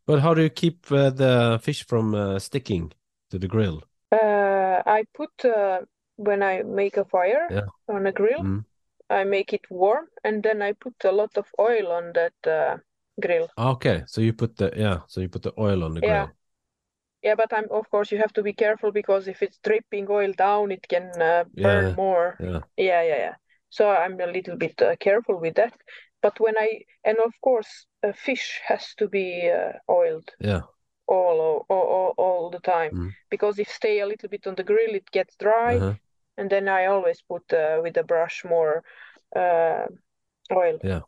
But 0.06 0.20
how 0.20 0.34
do 0.34 0.42
you 0.42 0.50
keep 0.50 0.92
uh, 0.92 1.10
the 1.10 1.58
fish 1.62 1.86
from 1.86 2.14
uh, 2.14 2.38
sticking 2.38 2.92
to 3.30 3.38
the 3.38 3.48
grill? 3.48 3.82
Uh, 4.12 4.82
I 4.86 5.04
put 5.14 5.44
uh, 5.44 5.80
when 6.16 6.42
I 6.42 6.62
make 6.62 6.96
a 6.96 7.04
fire 7.04 7.48
Yeah. 7.50 7.68
on 7.88 8.06
a 8.06 8.12
grill, 8.12 8.42
Mm. 8.42 8.64
I 9.08 9.24
make 9.24 9.52
it 9.52 9.70
warm, 9.70 10.06
and 10.24 10.42
then 10.42 10.62
I 10.62 10.72
put 10.72 10.94
a 11.04 11.12
lot 11.12 11.36
of 11.36 11.46
oil 11.58 11.92
on 11.92 12.12
that 12.12 12.46
uh, 12.46 12.78
grill. 13.20 13.48
Ah, 13.56 13.70
Okay, 13.72 14.04
so 14.06 14.20
you 14.20 14.32
put 14.32 14.56
the 14.56 14.70
yeah, 14.76 15.00
so 15.08 15.20
you 15.20 15.28
put 15.28 15.42
the 15.42 15.52
oil 15.58 15.84
on 15.84 15.94
the 15.94 16.02
grill. 16.02 16.26
Yeah. 16.28 16.32
Yeah, 17.22 17.34
but 17.36 17.52
I'm 17.52 17.66
of 17.70 17.90
course 17.90 18.12
you 18.12 18.18
have 18.18 18.32
to 18.34 18.42
be 18.42 18.52
careful 18.52 18.92
because 18.92 19.28
if 19.28 19.42
it's 19.42 19.58
dripping 19.58 20.08
oil 20.10 20.32
down, 20.32 20.72
it 20.72 20.86
can 20.88 21.20
uh, 21.20 21.44
burn 21.62 21.86
Yeah, 21.86 21.96
more. 21.96 22.40
Yeah. 22.40 22.60
Yeah, 22.76 23.02
yeah, 23.02 23.16
yeah. 23.16 23.34
So 23.70 23.90
I'm 23.90 24.20
a 24.20 24.26
little 24.26 24.56
bit 24.56 24.80
uh, 24.82 24.96
careful 24.96 25.40
with 25.40 25.54
that. 25.56 25.74
But 26.22 26.40
when 26.40 26.54
I 26.58 26.82
and 27.04 27.18
of 27.18 27.32
course 27.42 27.86
a 28.02 28.12
fish 28.12 28.60
has 28.66 28.94
to 28.96 29.08
be 29.08 29.50
uh, 29.50 29.72
oiled 29.90 30.30
Yeah. 30.38 30.62
all, 31.06 31.66
all 31.68 31.86
all 31.96 32.14
all 32.18 32.50
the 32.50 32.60
time 32.60 32.92
Mm. 32.92 33.14
because 33.30 33.58
if 33.58 33.68
stay 33.70 34.00
a 34.00 34.06
little 34.06 34.28
bit 34.28 34.46
on 34.46 34.54
the 34.56 34.64
grill, 34.64 34.94
it 34.94 35.10
gets 35.12 35.36
dry, 35.36 35.76
Uh-huh. 35.76 35.94
and 36.38 36.50
then 36.50 36.68
I 36.68 36.86
always 36.86 37.22
put 37.22 37.52
uh, 37.52 37.80
with 37.82 37.96
a 37.98 38.04
brush 38.04 38.44
more 38.44 38.84
uh, 39.36 39.86
oil. 40.52 40.80
Yeah. 40.82 41.02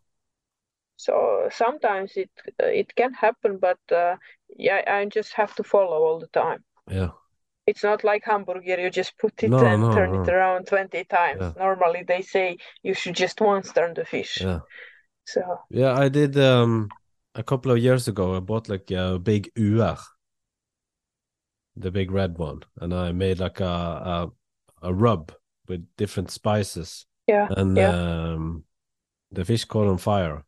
So 0.99 1.49
sometimes 1.53 2.17
it 2.19 2.31
it 2.61 2.95
can 2.97 3.15
happen, 3.15 3.59
but 3.59 3.81
uh, 3.93 4.17
yeah, 4.59 4.83
I 4.87 5.07
just 5.07 5.33
have 5.35 5.55
to 5.57 5.65
follow 5.65 6.05
all 6.05 6.21
the 6.21 6.29
time. 6.29 6.65
Yeah. 6.91 7.11
It's 7.67 7.85
not 7.85 8.03
like 8.03 8.25
hamburger, 8.25 8.81
you 8.81 8.91
just 8.91 9.17
put 9.17 9.45
it 9.45 9.51
No, 9.51 9.63
and 9.63 9.81
no, 9.81 9.93
turn 9.93 10.13
it 10.17 10.29
around 10.29 10.67
20 10.67 11.05
times. 11.05 11.41
Yeah. 11.41 11.55
Normally 11.55 12.03
they 12.03 12.23
say 12.23 12.59
you 12.83 12.95
should 12.95 13.15
just 13.15 13.41
once 13.41 13.73
turn 13.73 13.95
the 13.95 14.05
fish. 14.05 14.41
Yeah. 14.41 14.61
So 15.25 15.61
Yeah, 15.71 15.95
I 15.99 16.09
did 16.09 16.37
um 16.37 16.93
a 17.35 17.43
couple 17.43 17.71
of 17.73 17.79
years 17.79 18.09
ago. 18.09 18.37
I 18.37 18.41
bought 18.41 18.69
like 18.69 18.91
a 18.91 19.19
big 19.19 19.53
uer, 19.55 19.99
the 21.77 21.91
big 21.91 22.11
red 22.11 22.39
one, 22.39 22.63
and 22.81 22.93
I 22.95 23.13
made 23.13 23.39
like 23.39 23.61
a 23.61 23.65
a, 23.65 24.33
a 24.83 24.95
rub 24.95 25.33
with 25.69 25.87
different 25.97 26.31
spices, 26.31 27.07
yeah, 27.27 27.49
and 27.49 27.77
yeah, 27.77 27.97
um 27.97 28.65
the 29.33 29.45
fish 29.45 29.65
caught 29.67 29.89
on 29.89 29.99
fire. 29.99 30.45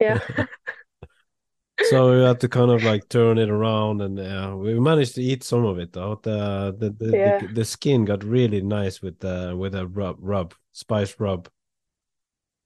Yeah, 0.00 0.18
So 1.82 2.14
we 2.18 2.22
had 2.24 2.40
to 2.40 2.48
kind 2.48 2.70
of 2.70 2.82
like 2.82 3.08
turn 3.08 3.38
it 3.38 3.48
around, 3.48 4.02
and 4.02 4.18
uh, 4.20 4.54
we 4.56 4.78
managed 4.78 5.14
to 5.14 5.22
eat 5.22 5.42
some 5.42 5.64
of 5.64 5.78
it. 5.78 5.92
Though 5.92 6.20
the 6.22 6.74
the 6.78 6.90
the, 6.90 7.16
Yeah. 7.16 7.40
the 7.40 7.48
the 7.48 7.64
skin 7.64 8.04
got 8.04 8.22
really 8.22 8.60
nice 8.60 9.00
with 9.00 9.18
the 9.20 9.56
with 9.56 9.74
a 9.74 9.86
rub 9.86 10.16
rub 10.20 10.54
spice 10.72 11.18
rub. 11.18 11.48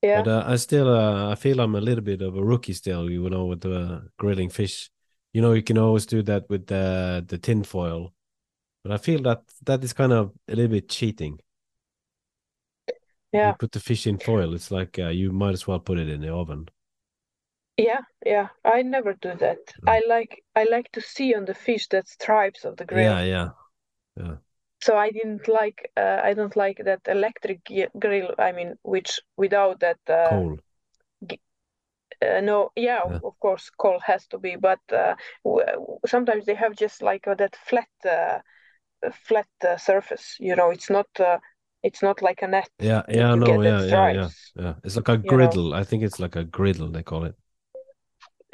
yeah, 0.03 0.25
But 0.25 0.29
uh, 0.29 0.45
I 0.47 0.57
still 0.57 0.89
uh, 0.89 1.31
I 1.33 1.35
feel 1.35 1.61
I'm 1.61 1.75
a 1.75 1.81
little 1.81 2.05
bit 2.05 2.23
of 2.23 2.37
a 2.37 2.45
rookie 2.45 2.73
still, 2.73 3.11
you 3.11 3.29
know, 3.29 3.47
with 3.47 3.63
the 3.63 4.09
grilling 4.19 4.49
fish. 4.51 4.91
You 5.33 5.43
know, 5.43 5.53
you 5.53 5.63
can 5.63 5.77
always 5.79 6.07
do 6.07 6.23
that 6.23 6.49
with 6.49 6.67
the 6.67 7.25
the 7.27 7.39
tin 7.39 7.65
foil, 7.65 8.15
but 8.85 8.93
I 8.93 8.99
feel 8.99 9.23
that 9.23 9.45
that 9.65 9.85
is 9.85 9.93
kind 9.95 10.13
of 10.13 10.33
a 10.49 10.57
little 10.57 10.73
bit 10.73 10.89
cheating. 10.91 11.41
Yeah, 13.35 13.53
You 13.53 13.55
put 13.55 13.73
the 13.73 13.81
fish 13.81 14.07
in 14.07 14.19
foil, 14.19 14.55
it's 14.55 14.71
like 14.71 14.99
uh, 14.99 15.09
you 15.09 15.33
might 15.33 15.53
as 15.53 15.67
well 15.67 15.81
put 15.81 15.99
it 15.99 16.09
in 16.09 16.21
the 16.21 16.33
oven. 16.35 16.69
yeah, 17.77 18.01
yeah. 18.25 18.49
I 18.65 18.83
never 18.83 19.15
do 19.15 19.35
that. 19.37 19.59
Mm. 19.83 19.87
I 19.87 20.03
like 20.09 20.45
I 20.57 20.65
like 20.71 20.91
to 20.93 21.01
see 21.01 21.35
on 21.35 21.45
the 21.45 21.55
fish 21.55 21.89
that 21.89 22.09
stripes 22.09 22.65
of 22.65 22.77
the 22.77 22.85
grill. 22.85 23.19
Yeah, 23.19 23.25
yeah, 23.25 23.51
yeah. 24.17 24.37
So 24.81 24.97
I 24.97 25.11
didn't 25.11 25.49
like 25.49 25.91
uh, 25.97 26.21
I 26.23 26.33
don't 26.35 26.55
like 26.55 26.79
that 26.85 27.01
electric 27.09 27.61
grill. 27.99 28.35
I 28.39 28.53
mean, 28.53 28.79
which 28.83 29.19
without 29.37 29.81
that 29.81 29.99
uh, 30.09 30.45
coal. 30.45 30.59
Uh, 32.23 32.41
no, 32.41 32.71
yeah, 32.77 33.01
Yeah. 33.05 33.21
of 33.23 33.39
course, 33.41 33.71
coal 33.71 33.99
has 34.01 34.27
to 34.29 34.39
be, 34.39 34.57
but 34.57 34.81
uh, 34.93 35.15
sometimes 36.07 36.47
they 36.47 36.55
have 36.55 36.75
just 36.77 37.03
like 37.03 37.27
uh, 37.27 37.35
that 37.35 37.57
flat, 37.57 37.89
uh, 38.07 38.39
uh, 39.07 39.11
flat 39.13 39.49
uh, 39.67 39.77
surface. 39.77 40.37
You 40.41 40.57
know, 40.57 40.71
it's 40.71 40.91
not, 40.91 41.09
uh, 41.21 41.39
it's 41.85 42.03
not 42.03 42.23
like 42.23 42.43
a 42.43 42.49
net. 42.49 42.71
Yeah, 42.81 43.03
yeah, 43.09 43.35
no, 43.37 43.63
yeah, 43.63 43.85
yeah, 43.85 44.09
yeah, 44.09 44.31
yeah. 44.57 44.75
It's 44.85 44.97
like 44.97 45.09
a 45.09 45.17
griddle. 45.19 45.75
I 45.75 45.85
think 45.85 46.03
it's 46.03 46.19
like 46.19 46.37
a 46.37 46.45
griddle 46.45 46.89
they 46.91 47.03
call 47.03 47.25
it. 47.25 47.37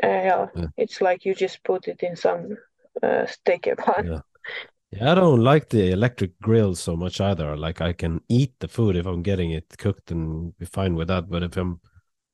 Uh, 0.03 0.07
yeah, 0.07 0.47
Yeah. 0.55 0.69
it's 0.77 1.01
like 1.01 1.25
you 1.25 1.35
just 1.35 1.63
put 1.65 1.87
it 1.89 2.03
in 2.03 2.17
some 2.17 2.57
uh, 3.03 3.27
steak 3.27 3.69
pan. 3.79 4.05
Yeah. 4.05 4.21
Yeah, 4.93 5.13
I 5.13 5.15
don't 5.17 5.41
like 5.41 5.71
the 5.71 5.93
electric 5.93 6.41
grill 6.41 6.75
so 6.77 6.97
much 6.97 7.21
either. 7.21 7.57
Like 7.57 7.81
I 7.81 7.93
can 7.95 8.23
eat 8.29 8.55
the 8.61 8.69
food 8.69 8.97
if 8.97 9.07
I'm 9.07 9.23
getting 9.23 9.53
it 9.53 9.77
cooked 9.79 10.11
and 10.13 10.57
be 10.59 10.67
fine 10.67 10.95
with 10.97 11.09
that. 11.09 11.31
But 11.31 11.43
if 11.45 11.57
I'm 11.57 11.81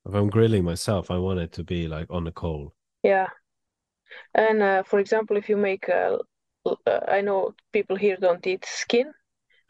if 0.07 0.15
I'm 0.15 0.31
grilling 0.31 0.65
myself, 0.65 1.11
I 1.11 1.19
want 1.19 1.41
it 1.41 1.53
to 1.55 1.65
be 1.65 1.89
like 1.89 2.09
on 2.11 2.25
the 2.25 2.33
coal. 2.33 2.75
Yeah, 3.03 3.29
and 4.35 4.63
uh, 4.63 4.83
for 4.83 4.99
example, 4.99 5.37
if 5.37 5.49
you 5.49 5.57
make, 5.57 5.89
uh, 5.89 6.19
l- 6.67 6.81
uh, 6.87 7.01
I 7.09 7.21
know 7.21 7.55
people 7.73 7.97
here 7.97 8.17
don't 8.17 8.47
eat 8.47 8.65
skin, 8.65 9.13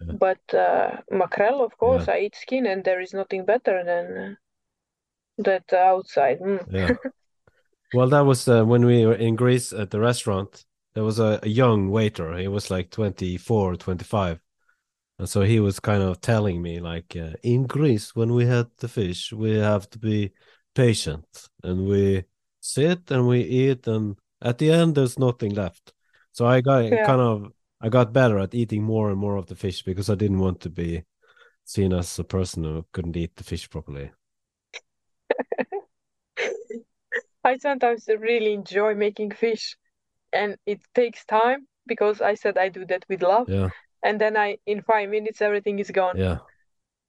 Yeah. 0.01 0.13
but 0.19 0.55
uh, 0.55 0.99
mackerel, 1.11 1.65
of 1.65 1.77
course, 1.79 2.09
I 2.09 2.21
eat 2.21 2.37
skin, 2.37 2.67
and 2.67 2.85
there 2.85 3.01
is 3.01 3.15
nothing 3.15 3.45
better 3.45 3.83
than 3.85 4.19
uh, 4.19 4.35
that 5.39 5.73
outside. 5.73 6.41
Mm. 6.41 6.67
Yeah. 6.73 6.95
well, 7.95 8.09
that 8.09 8.21
was 8.21 8.49
uh, 8.49 8.65
when 8.65 8.85
we 8.85 9.07
were 9.07 9.15
in 9.15 9.37
Greece 9.37 9.73
at 9.73 9.91
the 9.91 10.01
restaurant. 10.01 10.65
There 10.95 11.05
was 11.05 11.19
a, 11.19 11.39
a 11.43 11.49
young 11.49 11.91
waiter. 11.91 12.37
He 12.39 12.49
was 12.49 12.71
like 12.71 12.91
24, 12.91 13.77
25. 13.77 14.41
And 15.19 15.29
so 15.29 15.43
he 15.43 15.61
was 15.61 15.81
kind 15.81 16.03
of 16.03 16.21
telling 16.21 16.63
me, 16.63 16.81
like, 16.81 17.17
uh, 17.17 17.33
in 17.43 17.67
Greece, 17.67 18.15
when 18.15 18.35
we 18.35 18.47
had 18.47 18.69
the 18.79 18.89
fish, 18.89 19.33
we 19.33 19.57
have 19.57 19.89
to 19.91 19.99
be 19.99 20.33
patient 20.75 21.49
and 21.63 21.87
we 21.87 22.25
sit 22.61 23.11
and 23.11 23.27
we 23.27 23.41
eat. 23.41 23.87
And 23.87 24.17
at 24.43 24.59
the 24.59 24.71
end, 24.71 24.95
there's 24.95 25.19
nothing 25.19 25.55
left. 25.55 25.93
So 26.33 26.47
I 26.47 26.61
got 26.61 26.85
Yeah. 26.85 27.07
kind 27.07 27.21
of, 27.21 27.53
I 27.87 27.89
got 27.89 28.13
better 28.13 28.41
at 28.41 28.53
eating 28.53 28.83
more 28.83 29.11
and 29.11 29.19
more 29.19 29.37
of 29.37 29.47
the 29.47 29.55
fish 29.55 29.85
because 29.85 30.11
I 30.11 30.17
didn't 30.17 30.41
want 30.41 30.61
to 30.63 30.71
be 30.71 31.05
seen 31.65 31.93
as 31.93 32.19
a 32.19 32.25
person 32.25 32.65
who 32.65 32.85
couldn't 32.91 33.17
eat 33.17 33.37
the 33.37 33.45
fish 33.45 33.71
properly. 33.71 34.11
I 37.45 37.59
sometimes 37.59 38.09
really 38.09 38.55
enjoy 38.55 38.97
making 38.97 39.31
fish, 39.31 39.77
and 40.33 40.57
it 40.67 40.81
takes 40.97 41.25
time 41.27 41.69
because 41.87 42.21
I 42.21 42.35
said 42.35 42.59
I 42.59 42.71
do 42.71 42.85
that 42.87 43.05
with 43.09 43.23
love, 43.23 43.49
Yeah. 43.49 43.71
and 44.03 44.21
then 44.21 44.37
I 44.37 44.59
in 44.67 44.83
five 44.83 45.09
minutes 45.09 45.41
everything 45.41 45.79
is 45.79 45.93
gone. 45.93 46.17
Yeah. 46.17 46.39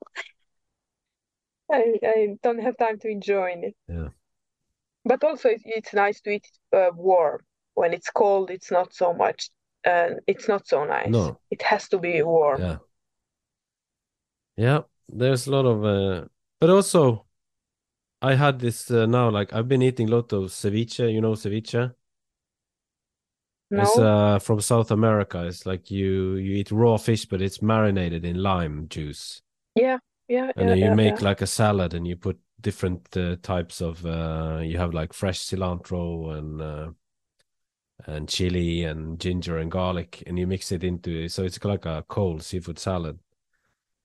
I, 1.72 1.96
I 2.04 2.38
don't 2.44 2.62
have 2.62 2.78
time 2.78 3.00
to 3.00 3.08
enjoy 3.08 3.56
it. 3.64 3.76
Yeah. 3.90 4.10
But 5.06 5.24
also 5.24 5.50
it's, 5.50 5.64
it's 5.66 5.96
nice 5.96 6.22
to 6.22 6.30
eat 6.30 6.48
uh, 6.72 6.92
warm. 6.94 7.42
When 7.74 7.96
it's 7.96 8.12
cold, 8.12 8.52
it's 8.52 8.70
not 8.70 8.94
so 8.94 9.12
much, 9.12 9.50
and 9.84 10.20
it's 10.28 10.48
not 10.48 10.68
so 10.68 10.86
nice. 10.86 11.16
No. 11.16 11.40
It 11.52 11.62
has 11.64 11.88
to 11.90 12.00
be 12.00 12.22
warm. 12.24 12.62
Yeah. 12.62 12.80
Yeah, 14.56 14.82
there's 15.10 15.48
a 15.48 15.52
lot 15.52 15.66
of 15.66 15.86
uh 15.86 16.28
but 16.60 16.70
also 16.70 17.28
I 18.22 18.36
had 18.36 18.60
this 18.60 18.92
uh, 18.92 19.06
now 19.08 19.30
like 19.32 19.54
I've 19.54 19.68
been 19.70 19.82
eating 19.84 20.10
a 20.10 20.14
lot 20.18 20.34
of 20.34 20.52
ceviche, 20.52 21.14
you 21.14 21.22
know 21.22 21.34
ceviche? 21.34 21.96
It's 23.76 23.98
No? 23.98 23.98
uh 23.98 24.40
from 24.40 24.60
South 24.62 24.92
America. 24.92 25.46
It's 25.48 25.66
like 25.66 25.90
you 25.92 26.36
you 26.36 26.56
eat 26.58 26.72
raw 26.72 26.98
fish 26.98 27.26
but 27.26 27.42
it's 27.42 27.62
marinated 27.62 28.26
in 28.26 28.42
lime 28.42 28.88
juice. 28.90 29.42
Yeah, 29.76 30.00
yeah, 30.28 30.52
And 30.56 30.68
yeah, 30.68 30.70
then 30.70 30.80
you 30.80 30.90
yeah, 30.90 30.92
make 30.92 31.22
yeah. 31.22 31.22
like 31.22 31.42
a 31.42 31.48
salad 31.48 31.94
and 31.94 32.08
you 32.08 32.16
put 32.16 32.40
different 32.60 33.16
uh, 33.16 33.36
types 33.44 33.82
of 33.82 34.06
uh 34.06 34.60
you 34.64 34.78
have 34.78 34.94
like 34.94 35.14
fresh 35.14 35.40
cilantro 35.40 36.36
and 36.38 36.62
uh 36.62 36.92
and 38.06 38.30
chili 38.30 38.84
and 38.84 39.20
ginger 39.20 39.58
and 39.58 39.72
garlic 39.72 40.24
and 40.28 40.38
you 40.40 40.48
mix 40.48 40.72
it 40.72 40.84
into 40.84 41.28
so 41.30 41.44
it's 41.44 41.64
like 41.64 41.86
a 41.86 42.04
cold 42.08 42.44
seafood 42.44 42.80
salad. 42.80 43.20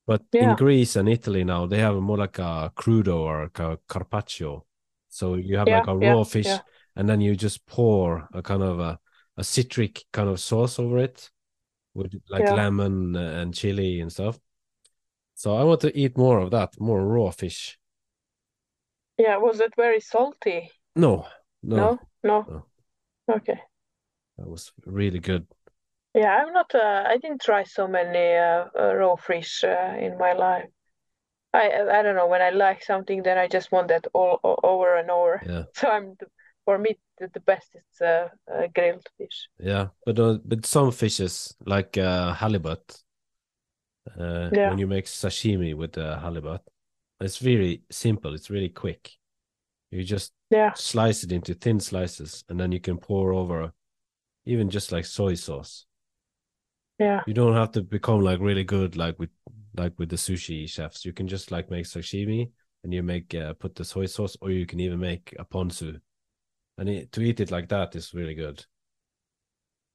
But 0.07 0.25
in 0.41 0.55
Greece 0.55 0.97
and 0.97 1.09
Italy 1.09 1.45
now, 1.45 1.67
they 1.67 1.79
have 1.79 1.97
more 1.97 2.19
like 2.19 2.39
a 2.39 2.73
crudo 2.77 3.19
or 3.21 3.43
a 3.45 3.51
carpaccio. 3.89 4.65
So 5.09 5.35
you 5.35 5.57
have 5.59 5.71
like 5.71 5.87
Yeah, 5.87 5.87
a 5.87 5.97
yeah, 6.01 6.17
raw 6.17 6.25
fish, 6.25 6.61
yeah. 6.61 6.63
and 6.97 7.09
then 7.09 7.21
you 7.21 7.37
just 7.37 7.67
pour 7.67 8.29
a 8.35 8.43
kind 8.43 8.63
of 8.63 8.81
a, 8.81 8.99
a 9.37 9.45
citric 9.45 10.05
kind 10.13 10.29
of 10.29 10.41
sauce 10.41 10.79
over 10.79 10.99
it 10.99 11.31
with 11.95 12.15
like 12.31 12.49
Yeah. 12.49 12.53
lemon 12.53 13.17
and 13.17 13.55
chili 13.55 14.01
and 14.01 14.13
stuff. 14.13 14.41
So 15.35 15.57
I 15.57 15.65
want 15.65 15.81
to 15.83 15.97
eat 15.99 16.17
more 16.17 16.41
of 16.41 16.51
that, 16.53 16.81
more 16.81 17.05
raw 17.07 17.31
fish. 17.31 17.79
Yeah, 19.17 19.39
was 19.39 19.59
it 19.61 19.75
very 19.75 20.01
salty? 20.01 20.71
No, 20.97 21.27
no, 21.63 21.93
No? 21.93 22.09
No? 22.23 22.47
No. 22.47 22.67
Okay. 23.29 23.61
That 24.39 24.49
was 24.49 24.73
really 24.87 25.19
good. 25.19 25.47
Yeah, 26.15 26.37
I'm 26.37 26.53
not. 26.53 26.75
Uh, 26.75 27.05
I 27.07 27.17
didn't 27.17 27.41
try 27.41 27.65
so 27.65 27.89
many 27.89 28.37
uh, 28.37 28.67
uh, 28.79 28.95
raw 28.95 29.17
fish 29.17 29.65
uh, 29.65 29.97
in 29.99 30.19
my 30.19 30.33
life. 30.35 30.69
I 31.55 31.71
I 31.71 32.03
don't 32.03 32.17
know. 32.17 32.27
When 32.27 32.43
I 32.43 32.51
like 32.51 32.83
something, 32.83 33.23
then 33.23 33.39
I 33.39 33.49
just 33.49 33.73
want 33.73 33.89
that 33.89 34.07
all, 34.13 34.39
all 34.43 34.61
over 34.63 34.97
and 34.97 35.11
over. 35.11 35.43
Yeah. 35.47 35.65
So 35.75 35.89
I'm 35.89 36.17
for 36.65 36.79
me 36.79 36.99
the, 37.19 37.29
the 37.33 37.41
best 37.41 37.75
is 37.75 38.01
uh, 38.01 38.29
uh, 38.53 38.67
grilled 38.75 39.07
fish. 39.19 39.49
Yeah, 39.59 39.89
but 40.05 40.19
uh, 40.19 40.39
but 40.45 40.67
some 40.67 40.93
fishes 40.93 41.55
like 41.65 41.97
uh, 41.97 42.35
halibut. 42.35 43.03
Uh, 44.19 44.51
yeah. 44.53 44.71
When 44.71 44.79
you 44.79 44.89
make 44.89 45.07
sashimi 45.07 45.75
with 45.75 45.93
the 45.93 46.19
halibut, 46.19 46.61
it's 47.21 47.39
very 47.39 47.83
simple. 47.91 48.35
It's 48.35 48.51
really 48.51 48.69
quick. 48.69 49.11
You 49.93 50.03
just 50.03 50.33
yeah. 50.51 50.73
slice 50.75 51.23
it 51.23 51.33
into 51.33 51.55
thin 51.55 51.79
slices, 51.79 52.45
and 52.49 52.59
then 52.59 52.73
you 52.73 52.81
can 52.81 52.99
pour 52.99 53.33
over, 53.33 53.73
even 54.45 54.71
just 54.71 54.93
like 54.93 55.05
soy 55.05 55.35
sauce. 55.35 55.87
Yeah. 56.99 57.23
You 57.27 57.35
don't 57.35 57.55
have 57.55 57.73
to 57.73 57.83
become 57.83 58.21
like 58.21 58.41
really 58.41 58.65
good 58.65 58.97
like 58.97 59.19
with 59.19 59.31
like 59.77 59.93
with 59.99 60.09
the 60.09 60.17
sushi 60.17 60.69
chefs. 60.69 61.05
You 61.05 61.13
can 61.13 61.27
just 61.29 61.51
like 61.51 61.71
make 61.71 61.87
sashimi 61.87 62.51
and 62.85 62.93
you 62.93 63.03
make 63.03 63.35
uh, 63.35 63.55
put 63.55 63.75
the 63.75 63.85
soy 63.85 64.07
sauce, 64.07 64.37
or 64.41 64.51
you 64.51 64.67
can 64.67 64.81
even 64.81 64.99
make 64.99 65.35
a 65.39 65.45
ponzu, 65.45 66.01
and 66.79 66.89
it, 66.89 67.13
to 67.13 67.23
eat 67.23 67.41
it 67.41 67.51
like 67.51 67.69
that 67.69 67.95
is 67.95 68.13
really 68.13 68.35
good. 68.35 68.65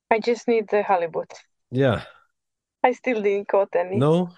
I 0.09 0.19
just 0.19 0.47
need 0.47 0.69
the 0.69 0.83
halibut. 0.83 1.33
Yeah. 1.69 2.03
I 2.83 2.93
still 2.93 3.21
didn't 3.21 3.49
caught 3.49 3.75
any. 3.75 3.97
No. 3.97 4.29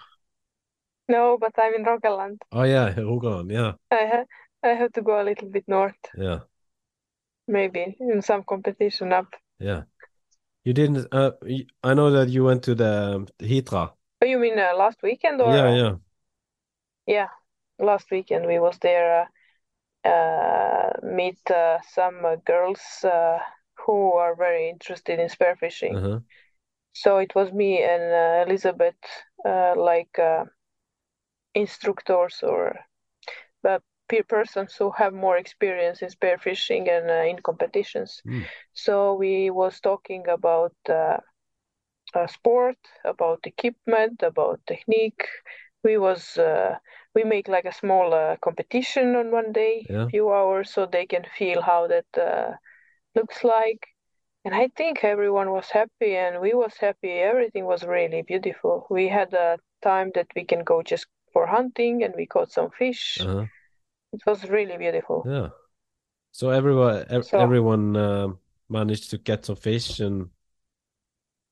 No, 1.08 1.38
but 1.38 1.52
I'm 1.58 1.74
in 1.74 1.84
Rogaland. 1.84 2.38
Oh 2.52 2.64
yeah, 2.64 2.92
Rogaland. 2.96 3.52
Yeah. 3.52 3.72
I 3.90 4.06
ha- 4.06 4.24
I 4.62 4.68
have 4.74 4.92
to 4.92 5.02
go 5.02 5.20
a 5.20 5.24
little 5.24 5.48
bit 5.48 5.64
north. 5.68 5.94
Yeah. 6.16 6.40
Maybe 7.46 7.96
in 8.00 8.22
some 8.22 8.42
competition 8.44 9.12
up. 9.12 9.26
Yeah. 9.58 9.82
You 10.64 10.74
didn't. 10.74 11.06
Uh, 11.12 11.32
I 11.82 11.94
know 11.94 12.10
that 12.10 12.28
you 12.28 12.44
went 12.44 12.62
to 12.64 12.74
the 12.74 13.14
um, 13.16 13.26
Hitra. 13.38 13.92
Oh, 14.22 14.26
you 14.26 14.38
mean 14.38 14.58
uh, 14.58 14.72
last 14.76 15.02
weekend 15.02 15.40
or? 15.40 15.54
Yeah, 15.54 15.74
yeah. 15.74 15.94
Yeah, 17.06 17.28
last 17.78 18.10
weekend 18.10 18.46
we 18.46 18.58
was 18.58 18.78
there. 18.80 19.22
Uh, 19.22 20.08
uh 20.08 20.92
meet 21.02 21.38
uh, 21.50 21.78
some 21.92 22.24
uh, 22.24 22.36
girls 22.46 22.80
who 23.86 24.12
are 24.12 24.34
very 24.36 24.68
interested 24.68 25.18
in 25.18 25.28
spearfishing. 25.28 25.94
-huh. 25.94 26.22
So 26.92 27.20
it 27.20 27.34
was 27.34 27.52
me 27.52 27.82
and 27.84 28.48
Elisabeth, 28.48 29.00
like 29.76 30.46
instructors 31.54 32.42
or 32.42 32.78
peer 34.10 34.24
persons 34.24 34.74
who 34.74 34.90
have 34.90 35.14
more 35.14 35.36
experience 35.36 36.02
in 36.02 36.08
spearfishing 36.08 36.90
and 36.90 37.08
uh, 37.08 37.30
in 37.30 37.38
competitions. 37.42 38.20
Mm. 38.26 38.44
So 38.72 39.14
we 39.14 39.50
was 39.50 39.80
talking 39.80 40.24
about 40.28 40.74
uh, 40.88 41.18
sport, 42.26 42.78
about 43.04 43.38
equipment, 43.44 44.22
about 44.22 44.60
technique. 44.66 45.24
We 45.84 45.96
was 45.96 46.36
uh, 46.36 46.76
we 47.14 47.22
make 47.24 47.48
like 47.48 47.64
a 47.64 47.72
small 47.72 48.12
uh, 48.12 48.36
competition 48.42 49.14
on 49.14 49.30
one 49.30 49.52
day, 49.52 49.86
yeah. 49.88 50.08
few 50.08 50.30
hours, 50.30 50.70
so 50.70 50.86
they 50.86 51.06
can 51.06 51.24
feel 51.38 51.62
how 51.62 51.86
that 51.86 52.10
uh, 52.18 52.56
looks 53.14 53.44
like. 53.44 53.86
And 54.44 54.54
I 54.54 54.68
think 54.76 55.04
everyone 55.04 55.50
was 55.50 55.70
happy, 55.70 56.16
and 56.16 56.40
we 56.40 56.52
was 56.52 56.74
happy. 56.80 57.12
Everything 57.32 57.64
was 57.64 57.84
really 57.84 58.22
beautiful. 58.22 58.86
We 58.90 59.08
had 59.08 59.32
a 59.34 59.58
time 59.82 60.10
that 60.14 60.26
we 60.34 60.44
can 60.44 60.64
go 60.64 60.82
just 60.82 61.06
for 61.32 61.46
hunting, 61.46 62.02
and 62.04 62.14
we 62.16 62.26
caught 62.26 62.50
some 62.52 62.70
fish. 62.70 63.18
-huh 63.22 63.48
it 64.12 64.22
was 64.26 64.48
really 64.48 64.76
beautiful. 64.76 65.24
Yeah. 65.26 65.48
So 66.32 66.50
everyone, 66.50 67.04
ev 67.08 67.24
so, 67.24 67.38
everyone 67.38 67.96
uh, 67.96 68.28
managed 68.68 69.10
to 69.10 69.18
get 69.18 69.44
some 69.46 69.56
fish 69.56 70.00
and. 70.00 70.30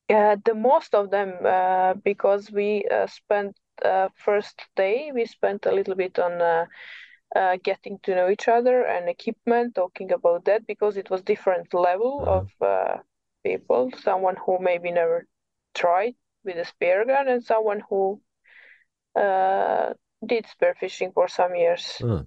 Yeah, 0.08 0.36
the 0.42 0.54
most 0.54 0.94
of 0.94 1.10
them 1.10 1.34
uh, 1.44 1.94
because 2.02 2.50
we 2.50 2.84
uh, 2.90 3.06
spent 3.06 3.56
uh, 3.84 4.08
first 4.14 4.58
day 4.74 5.12
we 5.14 5.26
spent 5.26 5.66
a 5.66 5.72
little 5.72 5.94
bit 5.94 6.18
on 6.18 6.40
uh, 6.40 6.64
uh, 7.36 7.58
getting 7.62 7.98
to 8.04 8.14
know 8.14 8.30
each 8.30 8.48
other 8.48 8.84
and 8.84 9.08
equipment, 9.08 9.74
talking 9.74 10.10
about 10.12 10.46
that 10.46 10.66
because 10.66 10.96
it 10.96 11.10
was 11.10 11.22
different 11.22 11.74
level 11.74 12.20
-huh. 12.20 12.36
of 12.36 13.02
people. 13.42 13.90
Someone 13.98 14.36
who 14.46 14.58
maybe 14.58 14.90
never 14.90 15.26
tried 15.72 16.14
with 16.44 16.56
a 16.58 16.64
spear 16.64 17.04
gun 17.04 17.28
and 17.28 17.44
someone 17.44 17.82
who 17.90 18.20
did 20.26 20.46
spear 20.46 20.74
fishing 20.74 21.12
for 21.12 21.28
some 21.28 21.58
years. 21.58 22.00
-huh. 22.00 22.26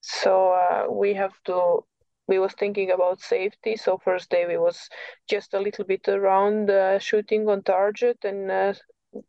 So 0.00 0.52
uh, 0.52 0.90
we 0.90 1.14
have 1.14 1.34
to. 1.44 1.84
We 2.26 2.38
was 2.38 2.52
thinking 2.52 2.90
about 2.90 3.22
safety. 3.22 3.76
So 3.76 3.98
first 3.98 4.28
day 4.30 4.46
we 4.46 4.58
was 4.58 4.90
just 5.28 5.54
a 5.54 5.60
little 5.60 5.84
bit 5.84 6.08
around 6.08 6.68
uh, 6.68 6.98
shooting 6.98 7.48
on 7.48 7.62
target 7.62 8.18
and 8.22 8.50
uh, 8.50 8.74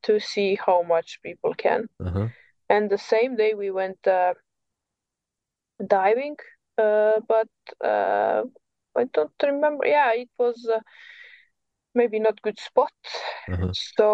to 0.04 0.20
see 0.20 0.56
how 0.56 0.84
much 0.84 1.20
people 1.22 1.54
can. 1.56 1.88
-huh. 2.02 2.30
And 2.68 2.90
the 2.90 2.98
same 2.98 3.36
day 3.36 3.56
we 3.56 3.72
went 3.72 4.08
uh, 4.08 4.34
diving, 5.88 6.38
uh, 6.78 7.20
but 7.28 7.50
uh, 7.84 8.44
I 8.96 9.06
don't 9.12 9.44
remember. 9.44 9.88
Yeah, 9.88 10.12
it 10.14 10.30
was 10.38 10.68
maybe 11.94 12.20
not 12.20 12.42
good 12.42 12.60
spot. 12.60 12.94
-huh. 13.48 13.72
So 13.96 14.06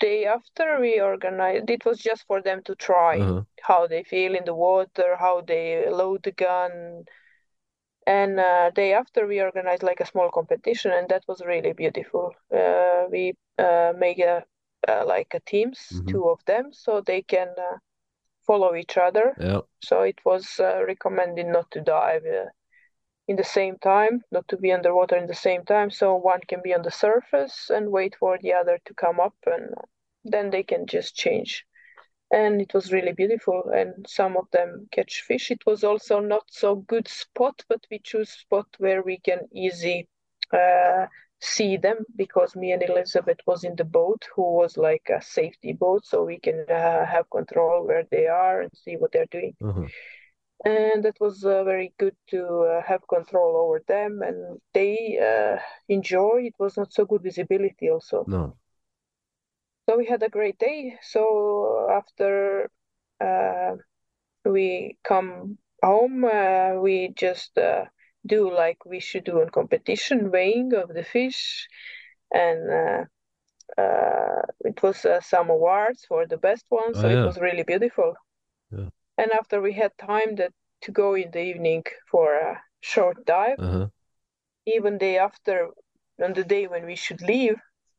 day 0.00 0.26
after 0.26 0.78
we 0.80 1.00
organized 1.00 1.70
it 1.70 1.84
was 1.84 1.98
just 1.98 2.26
for 2.26 2.42
them 2.42 2.62
to 2.64 2.74
try 2.74 3.18
uh-huh. 3.18 3.42
how 3.62 3.86
they 3.86 4.02
feel 4.02 4.34
in 4.34 4.44
the 4.44 4.54
water 4.54 5.16
how 5.18 5.40
they 5.40 5.88
load 5.90 6.22
the 6.22 6.32
gun 6.32 7.04
and 8.06 8.40
uh, 8.40 8.70
day 8.70 8.94
after 8.94 9.26
we 9.26 9.40
organized 9.40 9.82
like 9.82 10.00
a 10.00 10.06
small 10.06 10.30
competition 10.30 10.92
and 10.92 11.08
that 11.08 11.22
was 11.28 11.42
really 11.44 11.72
beautiful 11.72 12.32
uh, 12.54 13.04
we 13.10 13.34
uh, 13.58 13.92
make 13.98 14.18
a 14.18 14.44
uh, 14.88 15.04
like 15.06 15.32
a 15.34 15.40
teams 15.40 15.78
mm-hmm. 15.92 16.06
two 16.06 16.28
of 16.28 16.38
them 16.46 16.70
so 16.72 17.00
they 17.00 17.22
can 17.22 17.48
uh, 17.58 17.76
follow 18.46 18.74
each 18.74 18.96
other 18.96 19.34
yeah. 19.40 19.60
so 19.82 20.02
it 20.02 20.18
was 20.24 20.58
uh, 20.60 20.82
recommended 20.86 21.46
not 21.46 21.70
to 21.70 21.80
dive 21.80 22.22
in 23.28 23.36
the 23.36 23.44
same 23.44 23.76
time, 23.78 24.24
not 24.32 24.48
to 24.48 24.56
be 24.56 24.72
underwater 24.72 25.16
in 25.16 25.26
the 25.26 25.34
same 25.34 25.64
time. 25.64 25.90
So 25.90 26.16
one 26.16 26.40
can 26.48 26.60
be 26.64 26.74
on 26.74 26.82
the 26.82 26.90
surface 26.90 27.70
and 27.70 27.92
wait 27.92 28.16
for 28.18 28.38
the 28.40 28.54
other 28.54 28.78
to 28.86 28.94
come 28.94 29.20
up, 29.20 29.34
and 29.46 29.74
then 30.24 30.50
they 30.50 30.62
can 30.62 30.86
just 30.86 31.14
change. 31.14 31.64
And 32.30 32.60
it 32.60 32.74
was 32.74 32.92
really 32.92 33.12
beautiful, 33.12 33.70
and 33.74 34.06
some 34.08 34.36
of 34.36 34.46
them 34.50 34.88
catch 34.90 35.22
fish. 35.26 35.50
It 35.50 35.64
was 35.66 35.84
also 35.84 36.20
not 36.20 36.44
so 36.48 36.76
good 36.76 37.06
spot, 37.06 37.62
but 37.68 37.86
we 37.90 38.00
choose 38.00 38.30
spot 38.30 38.66
where 38.78 39.02
we 39.02 39.18
can 39.18 39.40
easy 39.52 40.08
uh, 40.52 41.06
see 41.40 41.76
them 41.76 42.04
because 42.16 42.56
me 42.56 42.72
and 42.72 42.82
Elisabeth 42.82 43.38
was 43.46 43.62
in 43.62 43.76
the 43.76 43.84
boat, 43.84 44.26
who 44.34 44.42
was 44.42 44.76
like 44.76 45.08
a 45.14 45.22
safety 45.22 45.72
boat, 45.72 46.04
so 46.04 46.24
we 46.24 46.38
can 46.38 46.64
uh, 46.70 47.04
have 47.06 47.30
control 47.30 47.86
where 47.86 48.04
they 48.10 48.26
are 48.26 48.62
and 48.62 48.70
see 48.74 48.96
what 48.96 49.12
they're 49.12 49.26
doing. 49.30 49.54
Uh-huh 49.62 49.86
and 50.64 51.04
it 51.04 51.16
was 51.20 51.44
uh, 51.44 51.62
very 51.62 51.92
good 51.98 52.16
to 52.30 52.44
uh, 52.44 52.82
have 52.82 53.06
control 53.06 53.56
over 53.56 53.82
them 53.86 54.22
and 54.22 54.60
they 54.74 55.18
uh, 55.18 55.60
enjoy. 55.88 56.46
It 56.46 56.54
was 56.58 56.76
not 56.76 56.92
so 56.92 57.04
good 57.04 57.22
visibility 57.22 57.90
also. 57.90 58.24
No. 58.26 58.56
So 59.88 59.96
we 59.96 60.06
had 60.06 60.22
a 60.22 60.28
great 60.28 60.58
day. 60.58 60.98
So 61.02 61.88
after 61.90 62.70
uh, 63.20 63.76
we 64.44 64.98
come 65.04 65.58
home 65.82 66.24
uh, 66.24 66.74
we 66.74 67.12
just 67.14 67.56
uh, 67.56 67.84
do 68.26 68.52
like 68.52 68.84
we 68.84 68.98
should 68.98 69.24
do 69.24 69.40
in 69.40 69.50
competition 69.50 70.30
weighing 70.32 70.74
of 70.74 70.88
the 70.92 71.04
fish. 71.04 71.68
And 72.32 73.06
it 74.64 74.82
was 74.82 75.06
some 75.20 75.50
awards 75.50 76.04
for 76.08 76.26
the 76.26 76.36
best 76.36 76.66
one. 76.68 76.94
So 76.94 77.06
oh, 77.06 77.08
yeah. 77.08 77.22
it 77.22 77.26
was 77.26 77.38
really 77.38 77.62
beautiful. 77.62 78.14
Yeah 78.72 78.88
and 79.18 79.32
after 79.32 79.60
we 79.60 79.72
had 79.72 79.92
time 79.98 80.36
that 80.36 80.52
to 80.82 80.92
go 80.92 81.14
in 81.14 81.30
the 81.32 81.42
evening 81.42 81.84
for 82.10 82.34
a 82.34 82.62
short 82.80 83.26
dive, 83.26 83.58
uh-huh. 83.58 83.88
even 84.66 84.96
day 84.96 85.18
after, 85.18 85.68
on 86.22 86.32
the 86.32 86.44
day 86.44 86.66
when 86.66 86.86
we 86.86 86.96
should 86.96 87.20
leave, 87.20 87.56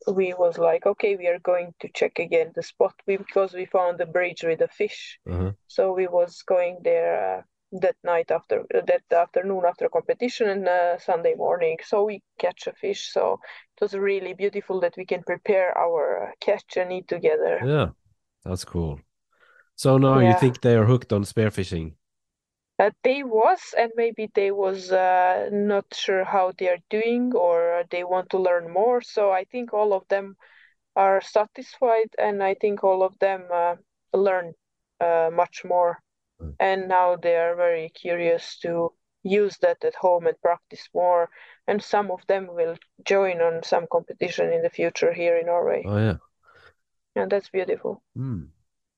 we 0.08 0.34
was 0.34 0.58
like, 0.58 0.86
okay, 0.86 1.18
we 1.18 1.28
are 1.28 1.40
going 1.40 1.74
to 1.82 1.90
check 1.94 2.20
again 2.20 2.52
the 2.56 2.64
spot 2.64 2.94
because 3.06 3.54
we 3.54 3.66
found 3.66 3.98
the 3.98 4.06
bridge 4.06 4.44
with 4.44 4.60
the 4.60 4.70
fish. 4.70 5.20
Uh-huh. 5.30 5.52
So 5.68 5.94
we 5.94 6.08
was 6.08 6.42
going 6.44 6.78
there 6.84 7.40
uh, 7.40 7.42
that 7.82 7.96
night 8.04 8.32
after 8.32 8.62
uh, 8.74 8.82
that 8.88 9.04
afternoon 9.12 9.64
after 9.68 9.90
competition 9.90 10.50
and 10.50 10.68
uh, 10.68 10.98
Sunday 11.00 11.36
morning. 11.36 11.78
So 11.84 12.06
we 12.06 12.24
catch 12.40 12.66
a 12.68 12.74
fish. 12.74 13.12
So 13.12 13.40
it 13.76 13.82
was 13.82 13.94
really 13.94 14.34
beautiful 14.34 14.80
that 14.80 14.96
we 14.98 15.06
can 15.06 15.24
prepare 15.24 15.78
our 15.78 16.30
uh, 16.30 16.32
catch 16.40 16.78
and 16.78 16.94
eat 16.94 17.08
together. 17.10 17.60
Yeah, 17.64 17.90
that's 18.46 18.64
cool. 18.64 19.02
So 19.80 19.98
now 19.98 20.20
yeah. 20.20 20.34
you 20.34 20.38
think 20.38 20.60
they 20.60 20.76
are 20.76 20.84
hooked 20.84 21.14
on 21.14 21.24
spearfishing? 21.24 21.94
Uh, 22.78 22.92
they 23.02 23.24
was, 23.24 23.60
and 23.78 23.90
maybe 23.96 24.30
they 24.36 24.52
was 24.52 24.92
uh, 24.92 25.48
not 25.54 25.86
sure 25.94 26.26
how 26.26 26.52
they 26.58 26.68
are 26.68 26.84
doing, 26.90 27.32
or 27.34 27.86
they 27.90 28.04
want 28.04 28.30
to 28.32 28.40
learn 28.40 28.70
more. 28.70 29.00
So 29.00 29.32
I 29.32 29.46
think 29.46 29.74
all 29.74 29.94
of 29.94 30.06
them 30.10 30.36
are 30.98 31.22
satisfied, 31.22 32.10
and 32.20 32.44
I 32.44 32.56
think 32.56 32.84
all 32.84 33.04
of 33.04 33.18
them 33.20 33.46
uh, 33.54 33.76
learn 34.14 34.52
uh, 35.00 35.30
much 35.32 35.64
more. 35.64 36.00
Mm. 36.42 36.56
And 36.60 36.90
now 36.90 37.16
they 37.16 37.38
are 37.38 37.56
very 37.56 37.88
curious 37.88 38.60
to 38.64 38.92
use 39.24 39.58
that 39.62 39.86
at 39.86 39.96
home 39.96 40.28
and 40.28 40.42
practice 40.42 40.90
more. 40.94 41.30
And 41.68 41.82
some 41.82 42.12
of 42.12 42.20
them 42.28 42.48
will 42.48 42.76
join 43.06 43.40
on 43.40 43.64
some 43.64 43.88
competition 43.90 44.52
in 44.52 44.62
the 44.62 44.70
future 44.70 45.14
here 45.14 45.38
in 45.38 45.46
Norway. 45.46 45.84
Oh 45.86 45.98
yeah, 45.98 46.18
and 47.16 47.32
that's 47.32 47.50
beautiful. 47.50 48.04
Mm. 48.18 48.50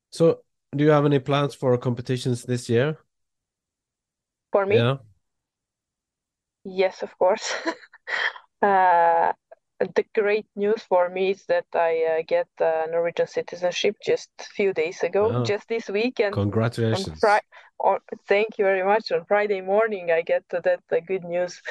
So 0.10 0.41
do 0.76 0.84
you 0.84 0.92
have 0.92 1.06
any 1.06 1.20
plans 1.20 1.54
for 1.56 1.78
competitions 1.78 2.44
this 2.44 2.70
year? 2.70 2.98
For 4.52 4.66
me? 4.66 4.78
Yeah. 4.78 4.98
Yes, 6.64 7.02
of 7.02 7.18
course. 7.18 7.52
uh, 8.62 9.34
the 9.80 10.06
great 10.14 10.46
news 10.56 10.84
for 10.84 11.10
me 11.10 11.32
is 11.32 11.46
that 11.48 11.66
I 11.74 12.20
uh, 12.20 12.24
get 12.28 12.48
uh, 12.60 12.86
Norwegian 12.92 13.28
citizenship 13.28 13.96
just 14.04 14.30
a 14.40 14.44
few 14.44 14.74
days 14.74 15.02
ago, 15.04 15.32
oh. 15.34 15.44
just 15.44 15.68
this 15.68 15.90
week. 15.90 16.20
And 16.20 16.34
Congratulations! 16.34 17.24
On 17.80 18.00
thank 18.28 18.60
you 18.60 18.66
very 18.66 18.84
much. 18.84 19.12
On 19.12 19.26
Friday 19.26 19.62
morning, 19.62 20.12
I 20.12 20.22
get 20.22 20.44
that 20.50 20.80
the 20.90 21.02
good 21.02 21.24
news. 21.24 21.62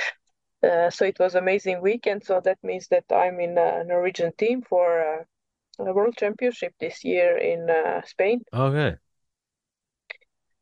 Uh, 0.63 0.91
so 0.91 1.05
it 1.05 1.19
was 1.19 1.37
amazing 1.37 1.81
weekend. 1.81 2.25
So 2.25 2.41
that 2.41 2.59
means 2.63 2.89
that 2.89 3.05
I'm 3.11 3.39
in 3.41 3.57
a 3.57 3.85
Norwegian 3.85 4.33
team 4.37 4.63
for 4.63 5.01
uh, 5.01 5.25
World 5.85 6.17
Championship 6.17 6.75
this 6.81 7.05
year 7.05 7.37
in 7.37 7.69
uh, 7.71 8.03
Spain. 8.07 8.43
Okay. 8.53 8.97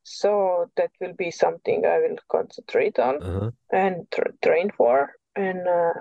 So 0.02 0.70
that 0.76 0.90
will 1.00 1.12
be 1.12 1.30
something 1.30 1.84
I 1.84 1.98
will 1.98 2.16
concentrate 2.30 2.98
on 2.98 3.22
uh-huh. 3.22 3.50
and 3.70 4.10
tra- 4.10 4.32
train 4.42 4.70
for, 4.76 5.12
and 5.36 5.68
uh, 5.68 5.92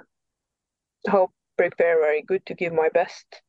hope 1.09 1.31
prepare 1.57 1.99
very 1.99 2.21
good 2.21 2.45
to 2.45 2.53
give 2.53 2.73
my 2.73 2.89
best. 2.93 3.41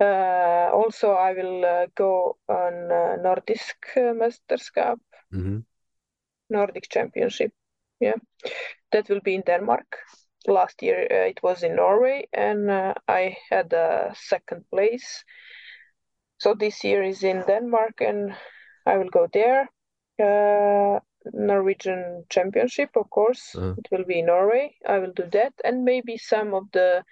Uh, 0.00 0.70
also, 0.72 1.12
I 1.12 1.32
will 1.32 1.64
uh, 1.64 1.86
go 1.96 2.36
on 2.48 2.74
uh, 2.90 3.16
Nordisk 3.22 3.76
Mesterskap, 3.96 4.98
mm-hmm. 5.32 5.58
Nordic 6.50 6.88
Championship. 6.88 7.52
Yeah, 8.00 8.16
that 8.92 9.08
will 9.08 9.20
be 9.20 9.34
in 9.34 9.42
Denmark. 9.42 9.96
Last 10.46 10.82
year 10.82 11.06
uh, 11.10 11.28
it 11.28 11.42
was 11.42 11.62
in 11.62 11.76
Norway, 11.76 12.28
and 12.32 12.70
uh, 12.70 12.94
I 13.08 13.36
had 13.50 13.72
a 13.72 14.14
second 14.14 14.64
place. 14.70 15.24
So 16.38 16.54
this 16.54 16.84
year 16.84 17.02
is 17.02 17.22
in 17.22 17.44
Denmark, 17.46 18.00
and 18.00 18.34
I 18.86 18.98
will 18.98 19.10
go 19.10 19.26
there. 19.32 19.68
Uh, 20.20 21.00
Norwegian 21.32 22.24
Championship, 22.28 22.90
of 22.96 23.08
course. 23.08 23.54
Uh-huh. 23.54 23.74
It 23.78 23.88
will 23.90 24.04
be 24.04 24.18
in 24.18 24.26
Norway. 24.26 24.76
I 24.86 24.98
will 24.98 25.12
do 25.12 25.24
that, 25.32 25.54
and 25.64 25.84
maybe 25.84 26.18
some 26.18 26.52
of 26.54 26.64
the 26.72 27.02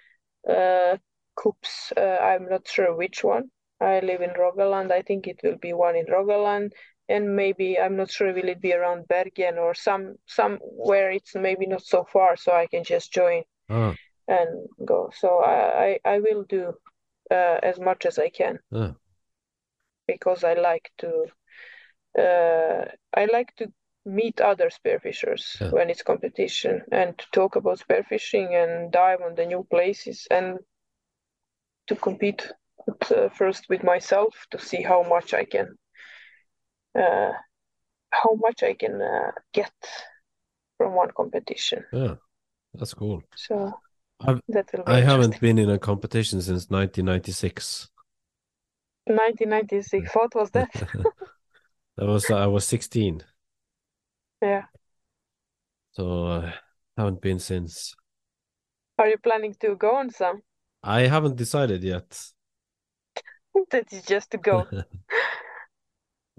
uh, 0.47 0.97
cups. 1.35 1.91
Uh, 1.97 2.17
I'm 2.21 2.47
not 2.47 2.67
sure 2.67 2.95
which 2.95 3.23
one. 3.23 3.49
I 3.81 3.99
live 3.99 4.21
in 4.21 4.29
Rogaland. 4.31 4.91
I 4.91 5.01
think 5.01 5.27
it 5.27 5.39
will 5.43 5.57
be 5.57 5.73
one 5.73 5.95
in 5.95 6.05
Rogaland, 6.05 6.71
and 7.09 7.35
maybe 7.35 7.77
I'm 7.77 7.97
not 7.97 8.11
sure 8.11 8.33
will 8.33 8.49
it 8.49 8.61
be 8.61 8.73
around 8.73 9.07
Bergen 9.07 9.57
or 9.57 9.73
some 9.73 10.15
somewhere 10.25 11.11
it's 11.11 11.35
maybe 11.35 11.65
not 11.65 11.83
so 11.83 12.05
far, 12.05 12.37
so 12.37 12.51
I 12.51 12.67
can 12.67 12.83
just 12.83 13.11
join 13.11 13.43
uh-huh. 13.69 13.93
and 14.27 14.67
go. 14.85 15.11
So 15.15 15.39
I 15.39 15.99
I, 16.05 16.15
I 16.15 16.19
will 16.19 16.43
do 16.43 16.73
uh, 17.29 17.59
as 17.63 17.79
much 17.79 18.05
as 18.05 18.19
I 18.19 18.29
can 18.29 18.59
uh-huh. 18.71 18.93
because 20.07 20.43
I 20.43 20.53
like 20.53 20.91
to 20.99 21.25
uh, 22.17 22.85
I 23.13 23.25
like 23.25 23.55
to 23.57 23.71
meet 24.05 24.41
other 24.41 24.69
spearfishers 24.69 25.59
yeah. 25.59 25.69
when 25.69 25.89
it's 25.89 26.03
competition 26.03 26.81
and 26.91 27.17
to 27.17 27.25
talk 27.31 27.55
about 27.55 27.79
spearfishing 27.79 28.51
and 28.51 28.91
dive 28.91 29.21
on 29.21 29.35
the 29.35 29.45
new 29.45 29.65
places 29.69 30.27
and 30.29 30.59
to 31.87 31.95
compete 31.95 32.51
uh, 33.15 33.29
first 33.29 33.69
with 33.69 33.81
myself 33.83 34.45
to 34.51 34.59
see 34.59 34.81
how 34.81 35.03
much 35.03 35.33
I 35.33 35.45
can 35.45 35.77
how 36.95 38.35
much 38.35 38.63
I 38.63 38.73
can 38.73 39.01
uh, 39.01 39.31
get 39.53 39.71
from 40.77 40.93
one 40.93 41.11
competition. 41.15 41.83
Yeah, 41.91 42.15
that's 42.73 42.93
cool. 42.93 43.23
So 43.35 43.73
I've, 44.21 44.41
I 44.85 45.01
haven't 45.01 45.39
been 45.39 45.57
in 45.57 45.69
a 45.69 45.79
competition 45.79 46.41
since 46.41 46.69
1996. 46.69 47.89
1996. 49.05 50.09
What 50.13 50.35
was 50.35 50.51
that? 50.51 50.69
That 51.95 52.07
was 52.07 52.29
I 52.31 52.47
was 52.47 52.65
16. 52.65 53.21
Yeah. 54.41 54.63
So 55.91 56.25
uh, 56.25 56.51
haven't 56.97 57.21
been 57.21 57.39
since. 57.39 57.93
Are 58.97 59.07
you 59.07 59.17
planning 59.17 59.55
to 59.59 59.75
go 59.75 59.95
on 59.95 60.09
some? 60.09 60.41
I 60.81 61.01
haven't 61.01 61.35
decided 61.35 61.83
yet. 61.83 62.19
that 63.71 63.93
is 63.93 64.03
just 64.03 64.31
to 64.31 64.37
go. 64.37 64.67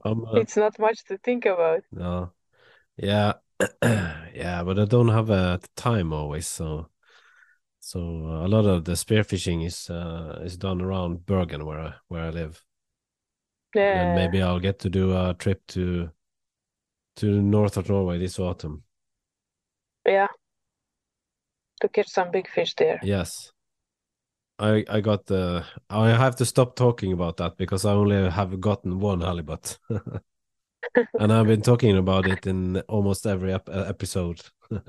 um, 0.04 0.24
uh, 0.26 0.40
it's 0.40 0.56
not 0.56 0.78
much 0.78 1.04
to 1.06 1.18
think 1.18 1.46
about. 1.46 1.82
No. 1.92 2.32
Yeah. 2.96 3.34
yeah, 3.82 4.62
but 4.64 4.78
I 4.78 4.84
don't 4.84 5.08
have 5.08 5.30
uh, 5.30 5.58
time 5.76 6.12
always, 6.12 6.46
so 6.46 6.88
so 7.80 8.00
uh, 8.00 8.46
a 8.46 8.48
lot 8.48 8.64
of 8.64 8.84
the 8.84 8.92
spearfishing 8.92 9.64
is 9.64 9.90
uh, 9.90 10.40
is 10.42 10.56
done 10.56 10.80
around 10.80 11.26
Bergen 11.26 11.64
where 11.64 11.80
I, 11.80 11.94
where 12.08 12.22
I 12.22 12.30
live. 12.30 12.64
Yeah. 13.74 14.02
And 14.02 14.14
maybe 14.16 14.42
I'll 14.42 14.60
get 14.60 14.78
to 14.80 14.90
do 14.90 15.16
a 15.16 15.34
trip 15.34 15.66
to 15.68 16.10
to 17.16 17.42
north 17.42 17.76
of 17.76 17.88
Norway 17.88 18.18
this 18.18 18.38
autumn. 18.38 18.82
Yeah. 20.06 20.28
To 21.80 21.88
catch 21.88 22.08
some 22.08 22.30
big 22.30 22.48
fish 22.48 22.74
there. 22.74 23.00
Yes. 23.02 23.52
I 24.58 24.84
I 24.88 25.00
got 25.00 25.26
the 25.26 25.64
I 25.90 26.10
have 26.10 26.36
to 26.36 26.44
stop 26.44 26.76
talking 26.76 27.12
about 27.12 27.36
that 27.38 27.56
because 27.56 27.84
I 27.84 27.92
only 27.92 28.30
have 28.30 28.60
gotten 28.60 29.00
one 29.00 29.20
halibut. 29.20 29.78
and 31.20 31.32
I've 31.32 31.46
been 31.46 31.62
talking 31.62 31.96
about 31.96 32.26
it 32.26 32.46
in 32.46 32.80
almost 32.88 33.26
every 33.26 33.52
ep 33.52 33.68
episode. 33.68 34.40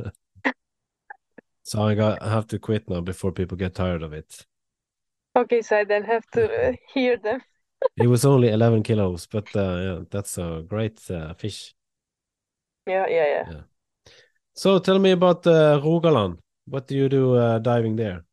so 1.63 1.83
I 1.83 1.95
got 1.95 2.21
I 2.21 2.29
have 2.29 2.47
to 2.47 2.59
quit 2.59 2.89
now 2.89 3.01
before 3.01 3.31
people 3.31 3.57
get 3.57 3.75
tired 3.75 4.03
of 4.03 4.13
it. 4.13 4.45
Okay, 5.35 5.61
so 5.61 5.77
I 5.77 5.83
then 5.83 6.03
have 6.03 6.25
to 6.31 6.69
uh, 6.69 6.73
hear 6.93 7.17
them 7.17 7.41
it 7.97 8.07
was 8.07 8.25
only 8.25 8.49
11 8.49 8.83
kilos, 8.83 9.27
but 9.27 9.55
uh, 9.55 9.77
yeah, 9.77 9.99
that's 10.09 10.37
a 10.37 10.63
great 10.67 10.99
uh, 11.09 11.33
fish. 11.33 11.73
Yeah, 12.87 13.05
yeah, 13.07 13.25
yeah, 13.25 13.43
yeah. 13.51 13.61
So 14.53 14.79
tell 14.79 14.99
me 14.99 15.11
about 15.11 15.45
uh, 15.47 15.79
Rogaland. 15.81 16.39
What 16.65 16.87
do 16.87 16.95
you 16.95 17.09
do 17.09 17.35
uh, 17.35 17.59
diving 17.59 17.95
there? 17.95 18.23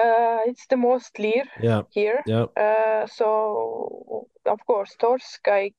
Uh, 0.00 0.40
it's 0.46 0.66
the 0.66 0.76
most 0.76 1.14
clear 1.14 1.44
yeah. 1.60 1.82
here. 1.90 2.22
Yeah. 2.26 2.46
Uh, 2.56 3.06
so 3.06 4.28
of 4.46 4.58
course, 4.66 4.96
torsk. 4.98 5.46
I 5.46 5.72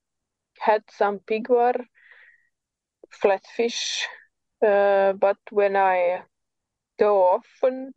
had 0.58 0.82
some 0.90 1.18
piggvar, 1.18 1.74
flatfish, 3.22 4.02
uh, 4.66 5.12
but 5.14 5.38
when 5.50 5.76
I 5.76 6.22
go 6.98 7.26
often, 7.28 7.92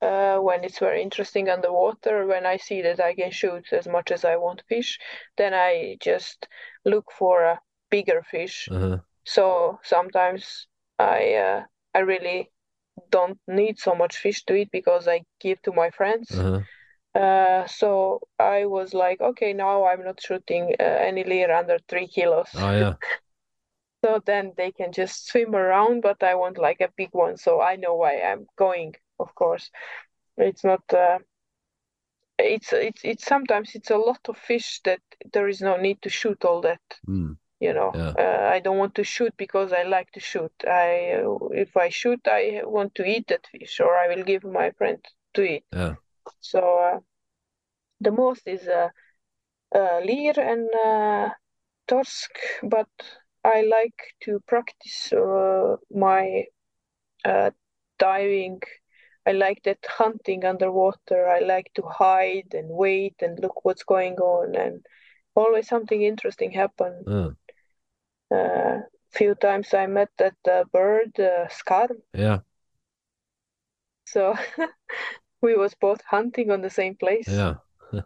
uh, 0.00 0.38
when 0.38 0.64
it's 0.64 0.78
very 0.78 1.02
interesting 1.02 1.48
underwater, 1.48 2.26
when 2.26 2.46
I 2.46 2.56
see 2.56 2.82
that 2.82 3.00
I 3.00 3.14
can 3.14 3.30
shoot 3.30 3.72
as 3.72 3.86
much 3.86 4.10
as 4.10 4.24
I 4.24 4.36
want 4.36 4.62
fish, 4.68 4.98
then 5.36 5.54
I 5.54 5.96
just 6.00 6.48
look 6.84 7.12
for 7.12 7.44
a 7.44 7.60
bigger 7.90 8.22
fish. 8.22 8.68
Uh-huh. 8.70 8.98
So 9.24 9.78
sometimes 9.82 10.68
I 10.98 11.34
uh, 11.34 11.64
I 11.94 12.00
really 12.00 12.50
don't 13.10 13.38
need 13.46 13.78
so 13.78 13.94
much 13.94 14.16
fish 14.16 14.44
to 14.44 14.54
eat 14.54 14.70
because 14.72 15.08
I 15.08 15.22
give 15.40 15.60
to 15.62 15.72
my 15.72 15.90
friends. 15.90 16.30
Uh-huh. 16.30 16.60
Uh, 17.18 17.66
so 17.66 18.20
I 18.38 18.66
was 18.66 18.92
like, 18.92 19.20
okay, 19.20 19.52
now 19.54 19.86
I'm 19.86 20.04
not 20.04 20.20
shooting 20.20 20.74
uh, 20.78 20.82
any 20.82 21.24
lyr 21.24 21.50
under 21.50 21.78
three 21.88 22.08
kilos. 22.08 22.48
Oh 22.54 22.72
yeah. 22.72 22.94
so 24.04 24.20
then 24.26 24.52
they 24.56 24.70
can 24.70 24.92
just 24.92 25.28
swim 25.28 25.54
around, 25.54 26.02
but 26.02 26.22
I 26.22 26.34
want 26.34 26.58
like 26.58 26.80
a 26.80 26.92
big 26.96 27.10
one, 27.12 27.38
so 27.38 27.62
I 27.62 27.76
know 27.76 27.94
why 27.94 28.20
I'm 28.20 28.46
going 28.56 28.94
of 29.18 29.34
course. 29.34 29.70
It's 30.36 30.64
not. 30.64 30.82
Uh, 30.92 31.18
it's 32.38 32.72
it's 32.72 33.00
it's 33.02 33.24
sometimes 33.24 33.70
it's 33.74 33.90
a 33.90 33.96
lot 33.96 34.20
of 34.28 34.36
fish 34.36 34.80
that 34.84 35.00
there 35.32 35.48
is 35.48 35.60
no 35.60 35.76
need 35.76 36.02
to 36.02 36.10
shoot 36.10 36.44
all 36.44 36.60
that. 36.62 36.80
Mm. 37.08 37.36
You 37.60 37.72
know, 37.72 37.92
yeah. 37.94 38.12
uh, 38.18 38.50
I 38.52 38.60
don't 38.60 38.78
want 38.78 38.94
to 38.96 39.04
shoot 39.04 39.34
because 39.36 39.72
I 39.72 39.82
like 39.84 40.10
to 40.12 40.20
shoot. 40.20 40.52
I 40.66 41.22
if 41.52 41.76
I 41.76 41.88
shoot, 41.88 42.20
I 42.26 42.60
want 42.64 42.94
to 42.96 43.04
eat 43.04 43.28
that 43.28 43.46
fish, 43.46 43.80
or 43.80 43.96
I 43.96 44.08
will 44.08 44.24
give 44.24 44.44
my 44.44 44.70
friend 44.72 45.02
to 45.34 45.42
eat. 45.42 45.64
Yeah. 45.72 45.94
So 46.40 46.60
uh, 46.78 47.00
the 48.00 48.10
most 48.10 48.46
is 48.46 48.66
uh, 48.68 48.88
uh, 49.74 50.00
lyr 50.04 50.34
and 50.38 50.68
uh, 50.74 51.30
torsk, 51.88 52.30
but 52.62 52.88
I 53.44 53.62
like 53.62 54.00
to 54.22 54.40
practice 54.46 55.12
uh, 55.12 55.76
my 55.90 56.44
uh, 57.24 57.50
diving 57.98 58.60
I 59.26 59.32
like 59.32 59.62
that 59.64 59.84
hunting 59.86 60.44
underwater. 60.44 61.28
I 61.28 61.40
like 61.40 61.70
to 61.74 61.82
hide 61.82 62.54
and 62.54 62.70
wait 62.70 63.16
and 63.20 63.38
look 63.40 63.64
what's 63.64 63.84
going 63.84 64.16
on, 64.18 64.56
and 64.56 64.86
always 65.34 65.68
something 65.68 66.02
interesting 66.02 66.52
happen. 66.52 67.06
Uh, 68.34 68.80
few 69.10 69.34
times 69.34 69.72
I 69.74 69.86
met 69.86 70.10
that 70.18 70.36
uh, 70.50 70.64
bird, 70.72 71.18
uh. 71.18 71.88
Yeah. 72.14 72.40
So 74.04 74.34
we 75.42 75.56
was 75.56 75.74
both 75.74 76.00
hunting 76.04 76.50
on 76.50 76.60
the 76.60 76.70
same 76.70 76.96
place. 76.96 77.28
Yeah. 77.28 77.54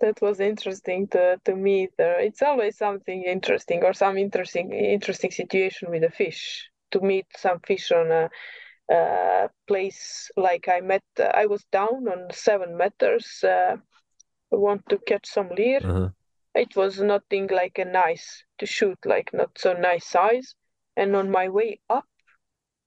that 0.00 0.20
was 0.20 0.40
interesting 0.40 1.08
to 1.08 1.40
to 1.44 1.56
meet. 1.56 1.90
Uh, 1.98 2.18
it's 2.18 2.42
always 2.42 2.76
something 2.76 3.22
interesting 3.22 3.84
or 3.84 3.92
some 3.92 4.18
interesting 4.18 4.72
interesting 4.72 5.30
situation 5.30 5.90
with 5.90 6.04
a 6.04 6.10
fish 6.10 6.70
to 6.90 7.00
meet 7.00 7.26
some 7.36 7.60
fish 7.60 7.92
on 7.92 8.10
a 8.12 8.30
uh, 8.92 9.48
place 9.66 10.30
like 10.36 10.68
I 10.68 10.80
met, 10.80 11.04
uh, 11.18 11.30
I 11.34 11.46
was 11.46 11.64
down 11.72 12.06
on 12.08 12.28
seven 12.32 12.76
meters. 12.76 13.42
Uh, 13.42 13.76
want 14.50 14.82
to 14.88 14.98
catch 14.98 15.26
some 15.26 15.48
lyr. 15.56 15.80
Uh-huh. 15.82 16.10
It 16.54 16.76
was 16.76 17.00
nothing 17.00 17.48
like 17.48 17.78
a 17.78 17.84
nice 17.84 18.44
to 18.58 18.66
shoot, 18.66 18.98
like 19.04 19.32
not 19.32 19.58
so 19.58 19.74
nice 19.74 20.06
size. 20.06 20.54
And 20.96 21.16
on 21.16 21.30
my 21.30 21.48
way 21.48 21.80
up, 21.90 22.06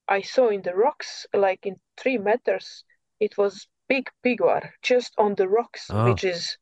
I 0.08 0.22
saw 0.22 0.50
in 0.50 0.62
the 0.64 0.76
rocks, 0.76 1.26
like 1.34 1.66
in 1.66 1.80
three 1.98 2.18
meters, 2.18 2.84
it 3.20 3.38
was 3.38 3.68
big 3.88 4.10
piggvar 4.24 4.74
just 4.82 5.14
on 5.18 5.36
the 5.36 5.48
rocks, 5.48 5.90
Ah. 5.90 6.06
which 6.10 6.24
is 6.24 6.58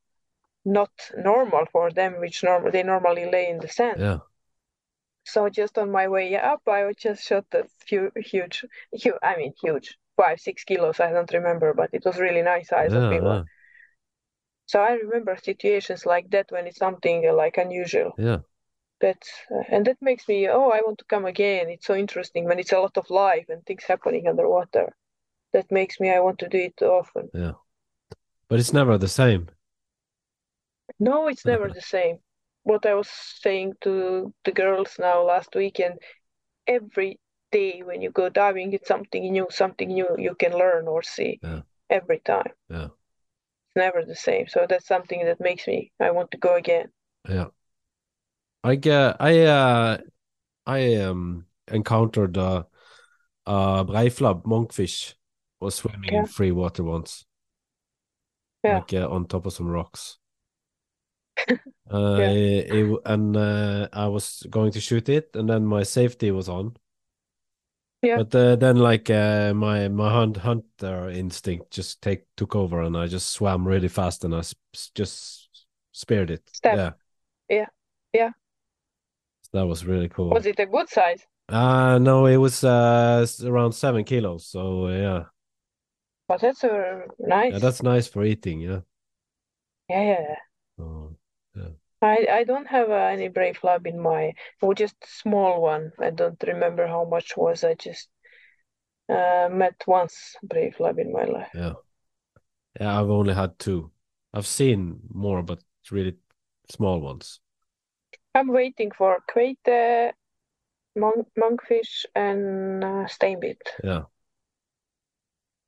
not 0.65 0.91
normal 1.17 1.65
for 1.67 1.91
them, 1.91 2.19
which 2.19 2.43
normal 2.43 2.71
they 2.71 2.83
normally 2.83 3.29
lay 3.31 3.49
in 3.49 3.59
the 3.59 3.67
sand. 3.69 3.99
Yeah. 3.99 4.19
So 5.25 5.49
just 5.49 5.77
on 5.77 5.91
my 5.91 6.07
way 6.07 6.35
up, 6.35 6.61
I 6.67 6.91
just 6.93 7.23
shot 7.23 7.45
that 7.51 7.67
hu- 7.89 8.11
huge, 8.15 8.63
huge, 8.93 9.17
I 9.21 9.35
mean 9.35 9.53
huge, 9.61 9.97
five, 10.15 10.39
six 10.39 10.63
kilos. 10.63 10.99
I 10.99 11.11
don't 11.11 11.31
remember, 11.33 11.73
but 11.73 11.89
it 11.93 12.05
was 12.05 12.17
really 12.19 12.41
nice 12.43 12.69
size 12.69 12.93
of 12.93 13.03
Yeah, 13.03 13.09
big 13.09 13.21
yeah, 13.23 13.27
one. 13.29 13.45
So 14.66 14.80
I 14.82 14.93
remember 14.93 15.38
situations 15.38 16.05
like 16.05 16.30
that 16.32 16.51
when 16.51 16.68
it's 16.68 16.80
something 16.80 17.28
uh, 17.28 17.34
like 17.34 17.57
unusual. 17.57 18.13
yeah. 18.18 18.39
That's 19.01 19.30
uh, 19.51 19.63
and 19.70 19.86
that 19.86 19.97
makes 20.01 20.28
me 20.28 20.47
oh 20.47 20.70
I 20.72 20.82
want 20.86 20.99
to 20.99 21.05
come 21.05 21.26
again. 21.26 21.70
It's 21.70 21.86
so 21.86 21.95
interesting 21.95 22.45
when 22.45 22.59
it's 22.59 22.72
a 22.74 22.80
lot 22.80 22.97
of 22.97 23.09
life 23.09 23.47
and 23.49 23.66
things 23.66 23.84
happening 23.84 24.28
underwater. 24.28 24.95
That 25.53 25.72
makes 25.72 25.99
me 25.99 26.09
I 26.09 26.20
want 26.20 26.39
to 26.39 26.49
do 26.49 26.57
it 26.57 26.82
often. 26.82 27.30
Yeah. 27.34 27.53
But 28.47 28.59
it's 28.59 28.74
never 28.74 28.97
the 28.97 29.07
same. 29.07 29.49
No, 30.99 31.28
it's 31.28 31.45
never 31.45 31.68
the 31.70 31.82
same. 31.82 32.20
What 32.63 32.86
I 32.86 32.93
was 32.95 33.09
saying 33.09 33.74
to 33.82 34.34
the 34.43 34.51
girls 34.51 34.97
now 34.97 35.24
last 35.24 35.55
weekend, 35.55 35.99
every 36.68 37.20
day 37.51 37.82
when 37.84 38.01
you 38.01 38.11
go 38.11 38.30
diving, 38.30 38.74
it's 38.74 38.88
something 38.88 39.32
new, 39.32 39.47
something 39.49 39.89
new 39.89 40.07
you 40.18 40.36
can 40.36 40.53
learn 40.53 40.88
or 40.88 41.03
see 41.03 41.39
Yeah. 41.43 41.61
every 41.89 42.20
time. 42.20 42.53
Yeah. 42.70 42.89
Never 43.76 44.03
the 44.03 44.15
same. 44.15 44.47
So 44.47 44.65
that's 44.67 44.88
something 44.88 45.23
that 45.26 45.39
makes 45.39 45.67
me 45.67 45.91
I 45.99 46.11
want 46.11 46.32
to 46.32 46.38
go 46.38 46.55
again. 46.55 46.91
Yeah. 47.28 47.49
I 48.63 48.76
get 48.76 49.17
I 49.21 49.41
uh 49.43 49.97
I 50.65 50.95
um 50.95 51.47
encountered 51.69 52.38
uh 52.38 52.63
uh 53.45 53.84
breiflabb 53.86 54.43
monkfish 54.45 55.15
was 55.59 55.76
swimming 55.76 56.13
in 56.15 56.26
free 56.26 56.51
water 56.51 56.84
once. 56.84 57.26
Yeah. 58.63 58.80
Like 58.80 58.93
uh, 58.93 59.07
on 59.09 59.28
top 59.28 59.45
of 59.45 59.53
some 59.53 59.67
rocks. 59.67 60.17
Uh, 61.89 62.17
Yeah. 62.19 62.30
it, 62.32 62.71
it 62.71 62.99
and 63.05 63.38
uh, 63.38 63.88
I 63.93 64.07
was 64.07 64.43
going 64.49 64.71
to 64.71 64.82
shoot 64.82 65.07
it, 65.07 65.30
and 65.36 65.47
then 65.49 65.65
my 65.65 65.84
safety 65.84 66.32
was 66.32 66.49
on. 66.49 66.76
Yeah. 68.05 68.17
But 68.17 68.35
uh, 68.35 68.55
then, 68.55 68.77
like 68.77 69.09
uh, 69.09 69.53
my 69.55 69.87
my 69.87 70.11
hunt 70.11 70.37
hunter 70.37 71.09
instinct 71.09 71.71
just 71.71 72.01
take 72.01 72.25
took 72.37 72.55
over, 72.55 72.81
and 72.81 72.95
I 72.95 73.07
just 73.07 73.29
swam 73.31 73.67
really 73.67 73.87
fast, 73.87 74.23
and 74.23 74.33
I 74.35 74.39
s- 74.39 74.55
s- 74.73 74.91
just 74.93 75.49
speared 75.91 76.29
it. 76.31 76.43
Stab. 76.53 76.77
Yeah. 76.77 76.91
Yeah. 77.49 77.65
Yeah. 78.13 78.31
So 79.43 79.57
that 79.59 79.65
was 79.67 79.85
really 79.85 80.09
cool. 80.09 80.29
Was 80.31 80.45
it 80.45 80.59
a 80.59 80.65
good 80.65 80.89
size? 80.89 81.25
Uh 81.49 81.99
no, 81.99 82.25
it 82.25 82.37
was 82.37 82.63
uh 82.63 83.25
around 83.43 83.73
seven 83.73 84.03
kilos. 84.03 84.47
So 84.47 84.87
yeah, 84.89 85.25
But 86.27 86.41
that's 86.41 86.63
a 86.63 87.05
nice. 87.19 87.53
yeah, 87.53 87.59
that's 87.59 87.83
nice 87.83 88.07
for 88.07 88.23
eating. 88.23 88.61
Yeah. 88.61 88.81
yeah, 89.89 90.01
yeah, 90.03 90.35
yeah. 91.55 91.69
I 92.05 92.27
I 92.39 92.43
don't 92.43 92.67
have 92.67 92.89
uh, 92.89 93.09
any 93.15 93.29
breiflabb 93.29 93.87
in 93.87 93.99
my 93.99 94.33
or 94.61 94.73
just 94.75 94.95
small 95.21 95.61
one. 95.61 95.91
I 95.99 96.11
don't 96.11 96.41
remember 96.43 96.87
how 96.87 97.05
much 97.05 97.35
was. 97.37 97.63
I 97.63 97.73
just 97.73 98.09
uh, 99.09 99.49
met 99.51 99.83
once 99.87 100.35
breiflabb 100.45 100.99
in 100.99 101.11
my 101.11 101.25
life. 101.25 101.51
yeah, 101.53 101.73
yeah. 102.79 102.99
I've 102.99 103.09
only 103.09 103.33
had 103.33 103.57
two. 103.59 103.91
I've 104.33 104.47
seen 104.47 104.99
more, 105.13 105.41
but 105.41 105.59
really 105.91 106.15
small 106.69 106.99
ones. 106.99 107.39
I'm 108.33 108.49
waiting 108.49 108.91
for 108.91 109.17
kveite, 109.29 110.11
monk, 110.95 111.27
monkfish, 111.39 112.05
and 112.13 112.83
uh, 112.83 113.05
steinbit. 113.07 113.61
Yeah. 113.83 114.03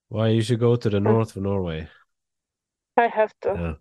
Why 0.10 0.30
you 0.30 0.42
should 0.42 0.60
go 0.60 0.76
to 0.76 0.90
the 0.90 1.00
north 1.00 1.36
of 1.36 1.44
Norway? 1.44 1.88
I 2.98 3.08
have 3.08 3.34
to. 3.42 3.54
Yeah. 3.56 3.74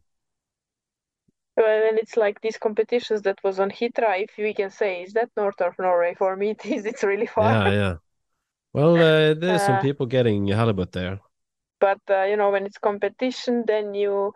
Well, 1.57 1.89
and 1.89 1.99
it's 1.99 2.17
like 2.17 2.41
these 2.41 2.59
competitions 2.59 3.23
that 3.23 3.39
was 3.43 3.59
on 3.61 3.71
Hitra. 3.71 4.23
If 4.23 4.37
we 4.39 4.55
can 4.55 4.71
say, 4.71 5.03
is 5.03 5.13
that 5.15 5.31
north 5.37 5.61
of 5.61 5.79
Norway? 5.79 6.15
For 6.15 6.37
me, 6.37 6.51
it 6.57 6.65
is. 6.67 6.85
It's 6.87 7.03
really 7.03 7.27
far. 7.27 7.59
Yeah, 7.67 7.73
yeah. 7.73 7.97
Well, 8.75 8.95
uh, 9.01 9.35
there's 9.35 9.63
some 9.63 9.77
Uh, 9.77 9.81
people 9.81 10.07
getting 10.07 10.49
halibut 10.49 10.93
there. 10.93 11.21
but 11.81 12.01
uh, 12.11 12.23
you 12.25 12.37
know 12.37 12.51
when 12.51 12.67
it's 12.67 12.79
competition 12.79 13.65
then 13.67 13.95
you 13.95 14.33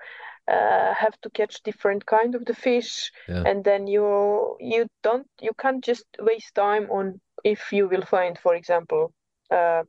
uh, 0.48 0.94
have 0.94 1.18
to 1.22 1.30
catch 1.30 1.62
different 1.62 2.04
kind 2.06 2.34
of 2.34 2.44
the 2.44 2.54
fish 2.54 3.10
Yeah. 3.28 3.42
and 3.48 3.64
then 3.64 3.86
you 3.86 4.56
you 4.60 4.86
don't 5.02 5.26
you 5.40 5.50
can't 5.58 5.82
just 5.84 6.06
waste 6.18 6.54
time 6.54 6.90
on 6.90 7.20
if 7.44 7.72
you 7.72 7.88
will 7.88 8.02
find 8.04 8.38
for 8.38 8.54
example 8.54 9.12
uh, 9.50 9.82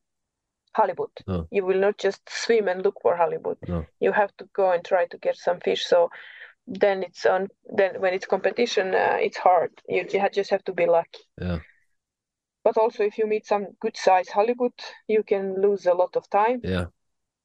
halibut 0.74 1.12
No. 1.28 1.48
you 1.52 1.66
will 1.66 1.80
not 1.80 1.98
just 1.98 2.22
swim 2.30 2.68
and 2.70 2.84
look 2.84 2.98
for 3.02 3.16
halibut 3.18 3.60
No. 3.68 3.86
you 4.00 4.12
have 4.14 4.32
to 4.38 4.46
go 4.54 4.72
and 4.72 4.84
try 4.86 5.06
to 5.08 5.18
catch 5.20 5.38
some 5.38 5.60
fish 5.62 5.86
so 5.86 6.10
then 6.68 7.04
it's 7.04 7.26
on 7.26 7.48
then 7.76 8.00
when 8.02 8.14
it's 8.14 8.26
competition 8.26 8.94
uh, 8.96 9.18
it's 9.20 9.38
hard 9.38 9.72
you, 9.88 10.06
you 10.12 10.30
just 10.34 10.50
have 10.52 10.64
to 10.64 10.74
be 10.74 10.86
lucky 10.86 11.24
Yeah. 11.40 11.60
but 12.64 12.78
also 12.78 13.04
if 13.04 13.18
you 13.18 13.28
meet 13.28 13.46
some 13.46 13.68
good 13.80 13.98
size 13.98 14.30
halibut 14.30 14.74
you 15.08 15.24
can 15.24 15.62
lose 15.62 15.86
a 15.86 15.94
lot 15.94 16.16
of 16.16 16.30
time 16.30 16.62
Yeah. 16.64 16.88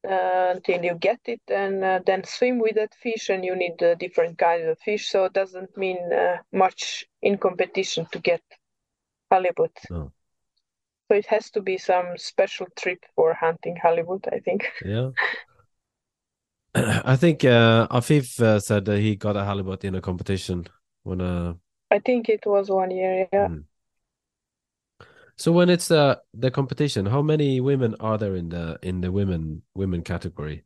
uh, 0.08 0.52
until 0.54 0.84
you 0.84 0.94
get 0.94 1.20
it 1.26 1.42
and 1.48 1.84
uh, 1.84 2.00
then 2.06 2.24
swim 2.24 2.58
with 2.58 2.74
that 2.76 2.94
fish 2.94 3.28
and 3.30 3.44
you 3.44 3.56
need 3.56 3.82
uh, 3.82 3.94
different 3.96 4.38
kinds 4.38 4.66
of 4.66 4.78
fish 4.78 5.08
so 5.08 5.24
it 5.24 5.32
doesn't 5.32 5.76
mean 5.76 5.98
uh, 6.12 6.38
much 6.52 7.04
in 7.22 7.38
competition 7.38 8.06
to 8.12 8.18
get 8.18 8.42
halibut 9.30 9.76
No. 9.90 10.12
so 11.08 11.16
it 11.16 11.26
has 11.26 11.50
to 11.50 11.60
be 11.60 11.78
some 11.78 12.16
special 12.16 12.66
trip 12.76 13.04
for 13.14 13.34
hunting 13.34 13.76
halibut 13.76 14.26
i 14.32 14.40
think 14.40 14.70
Yeah. 14.84 15.10
I 17.04 17.16
think 17.16 17.44
uh, 17.44 17.86
Afif 17.90 18.40
uh, 18.40 18.60
said 18.60 18.84
that 18.84 19.00
he 19.00 19.16
got 19.16 19.36
a 19.36 19.44
halibut 19.44 19.84
in 19.84 19.94
a 19.94 20.00
competition 20.00 20.66
when 21.04 21.20
uh 21.20 21.54
i 21.90 21.98
think 22.00 22.28
it 22.28 22.44
was 22.46 22.68
one 22.68 22.90
year 22.90 23.28
yeah 23.32 23.48
Mm. 23.48 23.64
So 25.36 25.52
when 25.52 25.68
it's 25.68 25.88
the 25.88 26.20
the 26.34 26.50
competition, 26.50 27.06
how 27.06 27.22
many 27.22 27.60
women 27.60 27.94
are 28.00 28.18
there 28.18 28.34
in 28.34 28.48
the 28.48 28.78
in 28.82 29.00
the 29.02 29.12
women 29.12 29.62
women 29.74 30.02
category? 30.02 30.64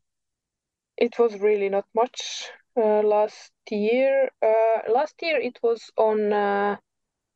it 0.96 1.18
was 1.18 1.40
really 1.40 1.68
not 1.68 1.86
much 1.94 2.50
uh, 2.76 3.02
last 3.02 3.52
year 3.70 4.30
uh, 4.42 4.92
last 4.92 5.14
year 5.22 5.38
it 5.40 5.58
was 5.62 5.90
on 5.96 6.32
uh, 6.32 6.76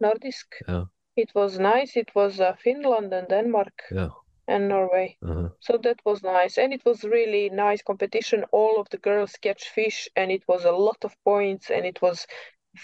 nordisk 0.02 0.46
Yeah. 0.68 0.84
it 1.16 1.30
was 1.34 1.58
nice 1.58 1.96
it 1.96 2.10
was 2.14 2.40
uh, 2.40 2.54
finland 2.64 3.12
and 3.12 3.28
denmark 3.28 3.72
Yeah. 3.90 4.10
And 4.48 4.68
norway 4.68 5.18
Uh-huh. 5.22 5.48
So 5.60 5.78
that 5.78 6.00
was 6.04 6.22
nice. 6.22 6.58
And 6.58 6.72
it 6.74 6.84
was 6.84 7.04
really 7.04 7.48
nice 7.50 7.82
competition. 7.82 8.44
All 8.52 8.78
of 8.80 8.88
the 8.90 8.98
girls 8.98 9.32
catch 9.40 9.64
fish 9.70 10.08
and 10.16 10.30
it 10.30 10.44
was 10.46 10.64
a 10.64 10.72
lot 10.88 10.98
of 11.04 11.16
points 11.24 11.70
and 11.70 11.86
it 11.86 12.02
was 12.02 12.26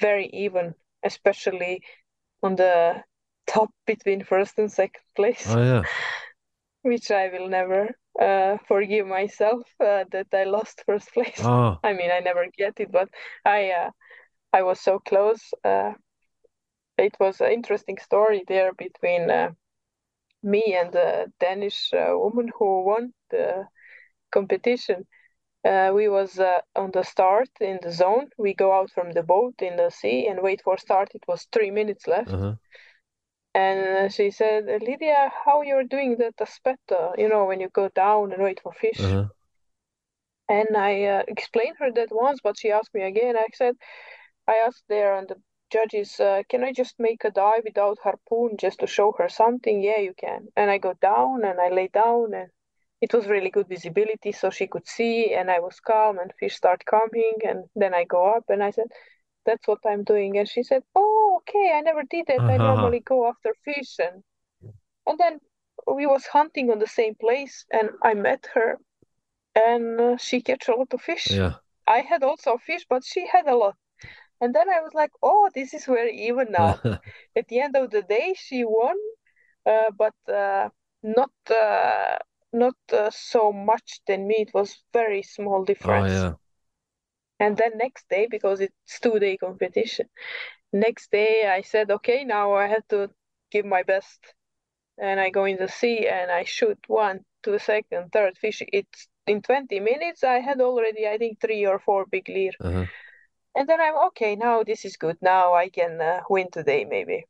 very 0.01 0.27
even, 0.33 0.75
especially 1.05 1.83
on 2.43 2.57
the 2.57 3.05
top 3.47 3.71
between 3.87 4.25
first 4.25 4.59
and 4.59 4.71
second 4.73 5.05
place, 5.17 5.47
Oh 5.51 5.63
yeah. 5.63 5.83
which 6.83 7.11
I 7.11 7.29
will 7.29 7.49
never 7.49 7.91
uh, 8.21 8.59
forgive 8.69 9.07
myself 9.07 9.63
uh, 9.81 10.05
that 10.13 10.29
I 10.33 10.45
lost 10.45 10.83
first 10.87 11.13
place. 11.13 11.41
Oh, 11.45 11.79
I 11.83 11.93
mean, 11.93 12.11
I 12.11 12.21
never 12.21 12.47
get 12.57 12.81
it, 12.81 12.91
but 12.93 13.09
I 13.45 13.71
uh, 13.71 13.91
I 14.53 14.63
was 14.63 14.81
so 14.81 14.99
close. 15.01 15.43
Uh, 15.65 15.93
it 16.97 17.17
was 17.19 17.41
an 17.41 17.51
interesting 17.51 17.99
story 17.99 18.45
there 18.47 18.73
between 18.73 19.29
uh, 19.31 19.51
me 20.43 20.77
and 20.79 20.93
the 20.93 21.33
Danish 21.39 21.93
uh, 21.93 22.17
woman 22.17 22.51
who 22.59 22.85
won 22.85 23.13
the 23.31 23.67
competition. 24.31 25.07
Uh, 25.63 25.93
we 25.95 26.09
was 26.09 26.39
uh, 26.39 26.61
on 26.75 26.91
the 26.93 27.03
start 27.03 27.49
in 27.61 27.79
the 27.83 27.93
zone. 27.93 28.29
We 28.39 28.55
go 28.55 28.73
out 28.73 28.91
from 28.91 29.13
the 29.13 29.23
boat 29.23 29.55
in 29.61 29.77
the 29.77 29.91
sea 29.91 30.27
and 30.27 30.43
wait 30.43 30.63
for 30.63 30.79
start. 30.79 31.11
It 31.15 31.25
was 31.29 31.47
three 31.53 31.71
minutes 31.71 32.07
left, 32.07 32.33
uh-huh. 32.33 32.55
and 33.55 33.81
uh, 33.81 34.09
she 34.09 34.31
said, 34.31 34.65
"Lidija, 34.65 35.31
how 35.45 35.61
you're 35.61 35.85
doing 35.85 36.17
that 36.17 36.37
aspetta? 36.39 37.19
You 37.19 37.29
know, 37.29 37.45
when 37.45 37.61
you 37.61 37.69
go 37.69 37.91
down 37.95 38.33
and 38.33 38.43
wait 38.43 38.61
for 38.63 38.73
fish." 38.73 39.01
Uh-huh. 39.01 39.27
And 40.49 40.77
I 40.77 41.05
uh, 41.05 41.23
explained 41.29 41.77
her 41.79 41.93
that 41.93 42.09
once, 42.11 42.41
but 42.43 42.59
she 42.59 42.73
asked 42.73 42.93
me 42.93 43.03
again. 43.03 43.37
I 43.37 43.47
said, 43.55 43.77
I 44.49 44.55
asked 44.67 44.83
there 44.89 45.15
and 45.15 45.29
the 45.29 45.37
judges, 45.71 46.21
uh, 46.21 46.43
can 46.49 46.65
I 46.65 46.73
just 46.73 46.99
make 46.99 47.25
a 47.25 47.31
dive 47.31 47.65
without 47.65 47.99
harpoon 48.03 48.57
just 48.59 48.81
to 48.81 48.87
show 48.87 49.13
her 49.19 49.29
something? 49.29 49.83
Yeah, 49.83 50.01
you 50.01 50.15
can. 50.15 50.49
And 50.57 50.71
I 50.71 50.79
go 50.79 50.95
down 50.95 51.45
and 51.45 51.61
I 51.61 51.69
lay 51.71 51.89
down 51.89 52.35
and 52.35 52.51
it 53.01 53.15
was 53.15 53.27
really 53.29 53.51
good 53.51 53.69
visibility 53.69 54.33
so 54.33 54.51
she 54.51 54.67
could 54.67 54.87
see 54.87 55.35
and 55.35 55.51
I 55.51 55.61
was 55.61 55.81
calm 55.81 56.19
and 56.19 56.33
fish 56.39 56.57
start 56.57 56.85
coming 56.87 57.35
and 57.45 57.65
then 57.77 57.95
I 57.95 58.05
go 58.05 58.35
up 58.37 58.45
and 58.49 58.63
I 58.63 58.71
said, 58.71 58.89
that's 59.47 59.67
what 59.69 59.81
I'm 59.87 60.05
doing. 60.05 60.39
And 60.39 60.49
she 60.49 60.63
said, 60.63 60.83
oh, 60.95 61.41
okay, 61.43 61.73
I 61.75 61.81
never 61.83 62.03
did 62.05 62.27
that. 62.29 62.45
I 62.49 62.59
Uh-huh. 62.59 62.59
normally 62.59 63.01
go 63.01 63.27
after 63.29 63.55
fish 63.65 63.99
and 63.99 64.23
and 65.07 65.19
then 65.19 65.41
we 65.87 66.07
was 66.07 66.27
hunting 66.27 66.71
on 66.71 66.79
the 66.79 66.87
same 66.87 67.15
place 67.15 67.67
and 67.73 67.91
I 68.03 68.15
met 68.15 68.49
her 68.55 68.79
and 69.55 70.01
uh, 70.01 70.17
she 70.17 70.41
catch 70.43 70.69
a 70.69 70.75
lot 70.77 70.93
of 70.95 71.03
fish. 71.03 71.43
Yeah. 71.43 71.55
I 71.87 72.01
had 72.01 72.23
also 72.23 72.57
fish, 72.59 72.87
but 72.89 73.05
she 73.05 73.27
had 73.27 73.47
a 73.47 73.57
lot. 73.57 73.77
And 74.41 74.55
then 74.55 74.69
I 74.71 74.81
was 74.81 74.95
like, 74.95 75.13
oh, 75.23 75.51
this 75.55 75.75
is 75.75 75.85
very 75.87 76.17
even 76.29 76.53
now. 76.53 76.81
At 77.37 77.49
the 77.49 77.61
end 77.61 77.77
of 77.77 77.91
the 77.91 78.03
day, 78.03 78.35
she 78.37 78.65
won, 78.65 78.97
uh, 79.67 79.91
but 79.97 80.15
uh, 80.29 80.71
not 81.03 81.33
uh, 81.51 82.19
not 82.53 82.77
uh, 82.93 83.11
so 83.11 83.53
much 83.53 84.01
than 84.07 84.27
me. 84.27 84.37
It 84.41 84.55
was 84.55 84.83
very 84.93 85.23
small 85.23 85.65
difference. 85.65 86.13
Oh 86.13 86.15
yeah. 86.15 86.35
And 87.41 87.57
then 87.57 87.77
next 87.77 88.09
day, 88.09 88.27
because 88.31 88.61
it's 88.61 89.01
two 89.01 89.19
day 89.19 89.37
competition, 89.37 90.09
next 90.73 91.11
day 91.11 91.47
I 91.49 91.63
said, 91.63 91.91
okay, 91.91 92.25
now 92.25 92.55
I 92.55 92.67
have 92.69 92.87
to 92.89 93.11
give 93.51 93.65
my 93.67 93.83
best. 93.83 94.35
And 94.99 95.21
I 95.21 95.31
go 95.31 95.45
in 95.47 95.57
the 95.59 95.69
sea 95.69 96.09
and 96.09 96.31
I 96.31 96.45
shoot 96.45 96.79
one, 96.89 97.25
two, 97.43 97.59
second, 97.59 98.13
third 98.13 98.39
fish. 98.39 98.63
It's 98.69 99.09
in 99.27 99.43
20 99.43 99.81
minutes. 99.81 100.25
I 100.25 100.41
had 100.41 100.61
already, 100.61 101.09
I 101.09 101.19
think, 101.19 101.41
three 101.41 101.67
or 101.67 101.79
four 101.79 102.07
big 102.07 102.29
leer. 102.29 102.53
Uh-huh. 102.61 102.87
And 103.55 103.69
then 103.69 103.81
I'm 103.81 103.97
okay. 104.09 104.37
Now 104.37 104.63
this 104.63 104.85
is 104.85 104.97
good. 104.97 105.17
Now 105.21 105.55
I 105.55 105.69
can 105.69 106.01
uh, 106.01 106.21
win 106.29 106.49
today, 106.51 106.85
maybe. 106.85 107.27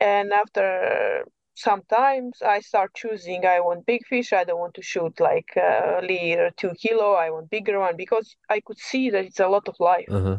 And 0.00 0.32
after 0.32 1.24
sometimes 1.54 2.40
I 2.42 2.60
start 2.60 2.94
choosing. 2.94 3.44
I 3.44 3.60
want 3.60 3.86
big 3.86 4.06
fish. 4.06 4.32
I 4.32 4.44
don't 4.44 4.58
want 4.58 4.74
to 4.74 4.82
shoot 4.82 5.20
like 5.20 5.50
uh, 5.56 6.00
leer 6.02 6.50
two 6.56 6.72
kilo. 6.80 7.12
I 7.12 7.30
want 7.30 7.50
bigger 7.50 7.78
one 7.78 7.96
because 7.96 8.36
I 8.48 8.60
could 8.60 8.78
see 8.78 9.10
that 9.10 9.24
it's 9.24 9.40
a 9.40 9.48
lot 9.48 9.68
of 9.68 9.76
life. 9.78 10.08
Uh-huh. 10.10 10.38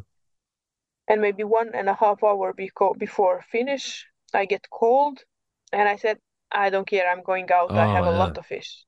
And 1.07 1.21
maybe 1.21 1.43
one 1.43 1.71
and 1.73 1.89
a 1.89 1.93
half 1.93 2.23
hour 2.23 2.53
beco- 2.53 2.97
before 2.97 3.43
finish, 3.51 4.07
I 4.33 4.45
get 4.45 4.69
cold, 4.69 5.19
and 5.73 5.87
I 5.89 5.97
said, 5.97 6.17
I 6.51 6.69
don't 6.69 6.87
care. 6.87 7.09
I'm 7.09 7.23
going 7.23 7.51
out. 7.51 7.71
Oh, 7.71 7.77
I 7.77 7.87
have 7.87 8.05
a 8.05 8.11
lot 8.11 8.37
of 8.37 8.45
fish. 8.45 8.85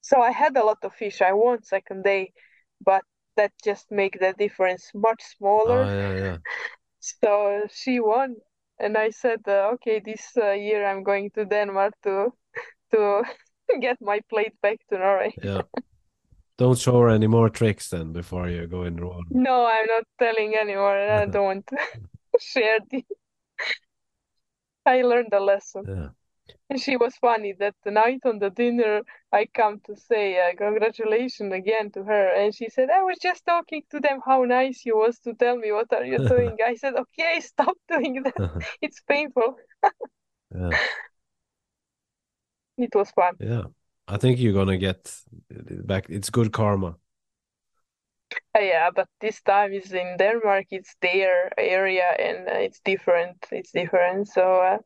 So 0.00 0.20
I 0.20 0.30
had 0.30 0.56
a 0.56 0.64
lot 0.64 0.78
of 0.82 0.94
fish. 0.94 1.20
I 1.20 1.32
won 1.32 1.62
second 1.62 2.04
day, 2.04 2.32
but 2.80 3.02
that 3.38 3.52
just 3.64 3.90
make 3.90 4.18
the 4.20 4.34
difference 4.38 4.90
much 4.94 5.22
smaller. 5.38 5.82
Oh 5.82 5.94
yeah, 5.94 6.24
yeah. 6.24 6.36
So 7.00 7.62
she 7.72 8.00
won, 8.00 8.34
and 8.78 8.98
I 8.98 9.10
said, 9.10 9.40
uh, 9.46 9.70
okay, 9.74 10.02
this 10.04 10.36
uh, 10.36 10.50
year 10.50 10.84
I'm 10.84 11.04
going 11.04 11.30
to 11.34 11.44
Denmark 11.44 11.94
to 12.02 12.32
to 12.90 13.22
get 13.80 13.96
my 14.00 14.20
plate 14.28 14.54
back 14.62 14.78
to 14.88 14.98
Norway. 14.98 15.32
Yeah. 15.42 15.62
Don't 16.58 16.78
show 16.78 17.00
her 17.00 17.08
any 17.08 17.28
more 17.28 17.48
tricks 17.50 17.88
then 17.90 18.12
before 18.12 18.48
you 18.48 18.66
go 18.66 18.82
in 18.82 18.96
the 18.96 19.06
water. 19.06 19.30
No, 19.30 19.64
I'm 19.64 19.86
not 19.86 20.04
telling 20.18 20.56
anyone. 20.60 20.96
I 20.96 21.26
don't 21.26 21.44
want 21.44 21.66
to 21.68 21.76
share 22.40 22.78
the. 22.90 23.04
I 24.84 25.02
learned 25.02 25.32
a 25.32 25.40
lesson. 25.40 25.84
Yeah. 25.86 26.08
And 26.70 26.80
she 26.80 26.96
was 26.96 27.14
funny 27.16 27.54
that 27.60 27.74
the 27.84 27.90
night 27.90 28.20
on 28.24 28.38
the 28.38 28.50
dinner, 28.50 29.02
I 29.32 29.46
come 29.46 29.80
to 29.86 29.96
say 29.96 30.38
uh, 30.38 30.54
congratulations 30.56 31.52
again 31.52 31.90
to 31.92 32.04
her, 32.04 32.28
and 32.34 32.54
she 32.54 32.68
said, 32.68 32.90
"I 32.90 33.02
was 33.02 33.18
just 33.18 33.44
talking 33.46 33.82
to 33.90 34.00
them 34.00 34.20
how 34.24 34.44
nice 34.44 34.84
you 34.84 34.96
was 34.96 35.18
to 35.20 35.34
tell 35.34 35.56
me 35.56 35.72
what 35.72 35.92
are 35.92 36.04
you 36.04 36.18
doing." 36.28 36.58
I 36.64 36.74
said, 36.74 36.94
"Okay, 36.94 37.40
stop 37.52 37.76
doing 37.88 38.22
that. 38.24 38.66
It's 38.82 39.00
painful." 39.08 39.56
Yeah. 40.54 40.70
It 42.76 42.94
was 42.94 43.10
fun. 43.10 43.34
Yeah. 43.40 43.64
I 44.06 44.16
think 44.16 44.38
you're 44.38 44.54
gonna 44.54 44.78
get 44.78 45.12
back. 45.84 46.06
It's 46.08 46.30
good 46.30 46.52
karma. 46.52 46.96
Uh, 48.54 48.60
yeah, 48.60 48.90
but 48.94 49.08
this 49.20 49.40
time 49.42 49.72
is 49.72 49.92
in 49.92 50.16
Denmark. 50.18 50.66
It's 50.70 50.94
their 51.00 51.50
area, 51.58 52.04
and 52.18 52.48
uh, 52.48 52.52
it's 52.52 52.80
different. 52.80 53.36
It's 53.50 53.72
different. 53.72 54.28
So 54.28 54.60
uh, 54.60 54.78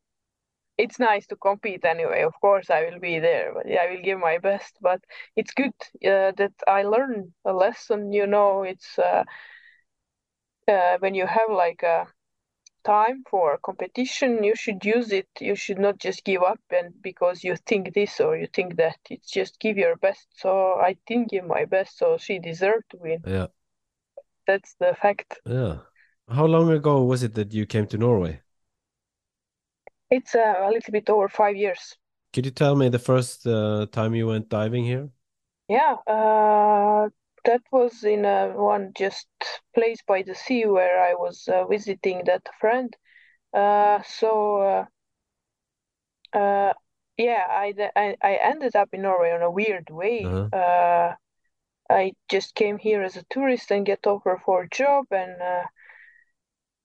it's 0.78 0.98
nice 0.98 1.26
to 1.28 1.36
compete 1.36 1.84
anyway. 1.84 2.22
Of 2.22 2.34
course, 2.40 2.70
I 2.70 2.84
will 2.84 3.00
be 3.00 3.18
there, 3.18 3.52
but 3.54 3.68
yeah, 3.68 3.82
I 3.82 3.90
will 3.90 4.02
give 4.02 4.18
my 4.18 4.38
best. 4.38 4.76
But 4.80 5.00
it's 5.36 5.52
good 5.52 5.74
uh, 6.04 6.32
that 6.36 6.52
I 6.66 6.82
learned 6.82 7.32
a 7.44 7.52
lesson. 7.52 8.12
You 8.12 8.26
know, 8.26 8.62
it's 8.62 8.98
uh, 8.98 9.24
uh, 10.68 10.96
when 10.98 11.14
you 11.14 11.26
have 11.26 11.50
like 11.50 11.82
a 11.82 12.06
time 12.84 13.22
for 13.30 13.58
competition, 13.58 14.44
you 14.44 14.54
should 14.56 14.84
use 14.84 15.12
it. 15.12 15.28
You 15.40 15.54
should 15.54 15.78
not 15.78 15.98
just 15.98 16.24
give 16.24 16.42
up 16.42 16.60
and 16.70 16.92
because 17.02 17.44
you 17.44 17.56
think 17.66 17.94
this 17.94 18.20
or 18.20 18.36
you 18.36 18.46
think 18.52 18.76
that. 18.76 18.98
It's 19.08 19.30
just 19.30 19.60
give 19.60 19.76
your 19.76 19.96
best. 19.96 20.26
So 20.36 20.74
I 20.74 20.96
didn't 21.06 21.30
give 21.30 21.46
my 21.46 21.64
best, 21.64 21.98
so 21.98 22.18
she 22.18 22.38
deserved 22.38 22.90
to 22.90 22.96
win. 22.98 23.22
Yeah. 23.26 23.46
That's 24.46 24.74
the 24.80 24.94
fact. 25.00 25.40
Yeah. 25.46 25.78
How 26.28 26.46
long 26.46 26.70
ago 26.70 27.02
was 27.04 27.22
it 27.22 27.34
that 27.34 27.52
you 27.52 27.66
came 27.66 27.86
to 27.88 27.98
Norway? 27.98 28.41
It's 30.12 30.34
uh, 30.34 30.54
a 30.58 30.70
little 30.70 30.92
bit 30.92 31.08
over 31.08 31.26
five 31.26 31.56
years. 31.56 31.96
Could 32.34 32.44
you 32.44 32.52
tell 32.52 32.76
me 32.76 32.90
the 32.90 32.98
first 32.98 33.46
uh, 33.46 33.86
time 33.92 34.14
you 34.14 34.26
went 34.26 34.50
diving 34.50 34.84
here? 34.84 35.08
Yeah, 35.68 35.96
uh, 36.06 37.08
that 37.46 37.62
was 37.72 38.04
in 38.04 38.26
uh, 38.26 38.48
one 38.48 38.92
just 38.94 39.26
place 39.74 40.00
by 40.06 40.22
the 40.22 40.34
sea 40.34 40.66
where 40.66 41.02
I 41.02 41.14
was 41.14 41.48
uh, 41.48 41.64
visiting 41.64 42.24
that 42.26 42.46
friend. 42.60 42.94
Uh, 43.54 44.02
so 44.02 44.86
uh, 46.34 46.38
uh, 46.38 46.74
yeah, 47.16 47.44
I, 47.48 47.72
I 47.96 48.16
I 48.22 48.38
ended 48.42 48.76
up 48.76 48.90
in 48.92 49.00
Norway 49.02 49.32
on 49.32 49.40
a 49.40 49.50
weird 49.50 49.88
way. 49.88 50.24
Uh-huh. 50.24 50.48
Uh, 50.52 51.14
I 51.88 52.12
just 52.28 52.54
came 52.54 52.76
here 52.76 53.02
as 53.02 53.16
a 53.16 53.24
tourist 53.30 53.70
and 53.70 53.86
get 53.86 54.06
offer 54.06 54.40
for 54.44 54.62
a 54.62 54.68
job 54.68 55.06
and 55.10 55.40
uh, 55.40 55.64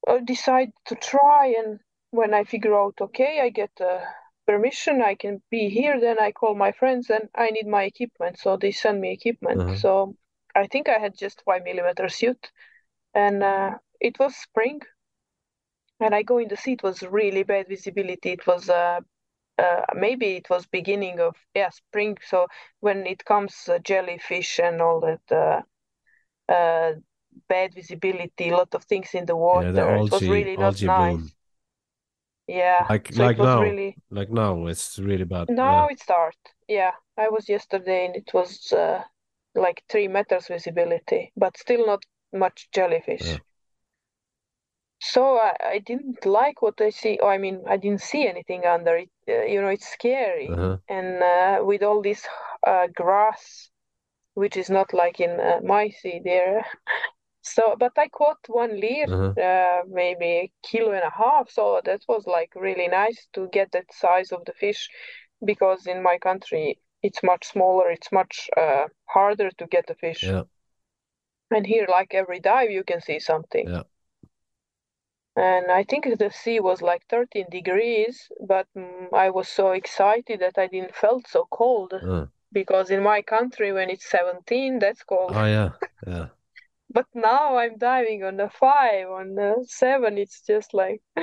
I 0.08 0.20
decide 0.24 0.72
to 0.86 0.96
try. 0.96 1.56
And 1.58 1.80
when 2.12 2.34
I 2.34 2.44
figure 2.44 2.76
out, 2.76 2.96
okay, 3.02 3.40
I 3.42 3.50
get 3.50 3.72
uh, 3.82 4.00
permission, 4.46 5.02
I 5.02 5.16
can 5.16 5.42
be 5.52 5.70
here. 5.70 6.00
Then 6.00 6.18
I 6.20 6.32
call 6.32 6.56
my 6.56 6.72
friends 6.72 7.10
and 7.10 7.30
I 7.36 7.50
need 7.50 7.68
my 7.68 7.84
equipment, 7.84 8.40
so 8.40 8.58
they 8.58 8.72
send 8.72 9.02
me 9.02 9.12
equipment. 9.12 9.62
Uh-huh. 9.62 9.76
So 9.76 10.16
I 10.56 10.68
think 10.68 10.90
I 10.90 11.00
had 11.00 11.18
just 11.18 11.42
five 11.44 11.64
millimeter 11.64 12.10
suit, 12.10 12.52
and 13.14 13.44
uh, 13.44 13.78
it 14.00 14.20
was 14.20 14.36
spring. 14.36 14.82
And 16.00 16.14
I 16.14 16.22
go 16.22 16.38
in 16.38 16.48
the 16.48 16.58
sea. 16.58 16.74
It 16.74 16.84
was 16.84 17.02
really 17.04 17.44
bad 17.44 17.68
visibility. 17.68 18.32
It 18.32 18.46
was 18.46 18.70
uh, 18.70 19.00
uh, 19.58 19.82
maybe 19.96 20.36
it 20.38 20.50
was 20.50 20.66
beginning 20.68 21.20
of 21.20 21.36
yeah 21.56 21.70
spring. 21.70 22.18
So 22.26 22.48
when 22.80 23.08
it 23.08 23.26
comes 23.26 23.68
uh, 23.68 23.80
jellyfish 23.80 24.60
and 24.60 24.82
all 24.82 25.00
that 25.02 25.32
uh, 25.32 25.62
uh, 26.52 26.94
bad 27.50 27.74
visibility, 27.74 28.50
a 28.50 28.58
lot 28.58 28.76
of 28.76 28.84
things 28.84 29.14
in 29.14 29.26
the 29.26 29.36
water. 29.36 29.68
Yeah, 29.68 29.98
the 29.98 30.04
it 30.04 30.12
was 30.12 30.28
really 30.28 30.58
not 30.58 30.82
nice. 30.82 31.18
bloom. 31.18 31.32
Yeah, 32.48 32.88
Like 32.90 33.12
so 33.12 33.24
like 33.26 33.38
now, 33.38 33.62
really 33.62 33.98
like 34.10 34.30
now, 34.32 34.68
it's 34.68 35.00
really 35.00 35.26
bad. 35.26 35.50
now 35.50 35.88
it 35.88 36.00
start. 36.00 36.36
Yeah, 36.68 36.92
I 37.18 37.30
was 37.30 37.50
yesterday 37.50 38.06
and 38.06 38.16
it 38.16 38.34
was 38.34 38.72
uh, 38.72 39.04
like 39.56 39.84
three 39.90 40.08
meters 40.08 40.48
visibility, 40.48 41.32
but 41.36 41.58
still 41.58 41.86
not 41.86 42.04
much 42.34 42.70
jellyfish. 42.72 43.26
Yeah. 43.26 43.38
So 45.00 45.38
I, 45.38 45.56
I 45.64 45.80
didn't 45.80 46.26
like 46.26 46.62
what 46.62 46.80
I 46.82 46.90
see. 46.90 47.20
Oh, 47.22 47.28
I 47.28 47.38
mean, 47.38 47.64
I 47.68 47.78
didn't 47.78 48.02
see 48.02 48.28
anything 48.28 48.66
under 48.66 48.98
it. 48.98 49.10
Uh, 49.28 49.44
you 49.44 49.62
know, 49.62 49.70
it's 49.70 49.88
scary. 49.88 50.50
Uh-huh. 50.50 50.78
And 50.90 51.22
uh, 51.24 51.64
with 51.66 51.84
all 51.84 52.02
this 52.02 52.28
uh, 52.66 52.88
grass, 52.94 53.70
which 54.36 54.58
is 54.58 54.70
not 54.70 54.94
like 54.94 55.20
in 55.20 55.40
uh, 55.40 55.62
my 55.64 55.90
sea 55.90 56.22
there. 56.24 56.66
So, 57.56 57.76
but 57.78 57.94
I 57.98 58.08
caught 58.10 58.40
one 58.48 58.80
leer, 58.80 59.08
Uh-huh. 59.08 59.34
uh, 59.50 59.82
maybe 59.88 60.30
a 60.44 60.52
kilo 60.64 60.92
and 60.92 61.04
a 61.04 61.10
half. 61.24 61.50
So 61.50 61.82
that 61.86 62.02
was 62.08 62.26
like 62.28 62.52
really 62.56 62.88
nice 62.88 63.28
to 63.34 63.48
get 63.50 63.72
that 63.72 63.94
size 63.94 64.32
of 64.32 64.46
the 64.46 64.54
fish, 64.54 64.90
because 65.44 65.88
in 65.88 66.02
my 66.04 66.18
country 66.18 66.80
it's 67.04 67.24
much 67.24 67.46
smaller. 67.46 67.90
It's 67.92 68.12
much 68.12 68.50
uh, 68.58 68.88
harder 69.06 69.50
to 69.52 69.66
get 69.68 69.86
the 69.88 69.96
fish. 69.96 70.24
Yeah. 70.24 70.44
And 71.52 71.66
here, 71.68 71.88
like 71.90 72.14
every 72.14 72.40
dive, 72.40 72.72
you 72.72 72.84
can 72.84 73.02
see 73.02 73.20
something. 73.20 73.68
Yeah. 73.68 73.84
And 75.36 75.72
I 75.72 75.84
think 75.84 76.06
the 76.18 76.32
sea 76.32 76.60
was 76.60 76.82
like 76.82 77.06
13 77.08 77.46
degrees, 77.50 78.32
but 78.42 78.68
mm, 78.76 79.14
I 79.14 79.30
was 79.30 79.48
so 79.48 79.72
excited 79.72 80.40
that 80.40 80.58
I 80.58 80.68
didn't 80.68 80.96
felt 80.96 81.28
so 81.28 81.46
cold 81.52 81.94
Uh. 81.94 82.26
because 82.52 82.90
in 82.92 83.04
my 83.04 83.22
country 83.22 83.72
when 83.72 83.90
it's 83.90 84.10
17, 84.10 84.80
that's 84.80 85.04
cold. 85.04 85.32
Oh 85.36 85.46
yeah, 85.46 85.72
yeah. 86.08 86.28
But 86.90 87.06
now 87.14 87.58
I'm 87.58 87.78
diving 87.78 88.24
on 88.24 88.36
the 88.38 88.50
five, 88.50 89.08
on 89.10 89.36
the 89.36 89.66
seven, 89.70 90.18
it's 90.18 90.42
just 90.42 90.74
like, 90.74 91.02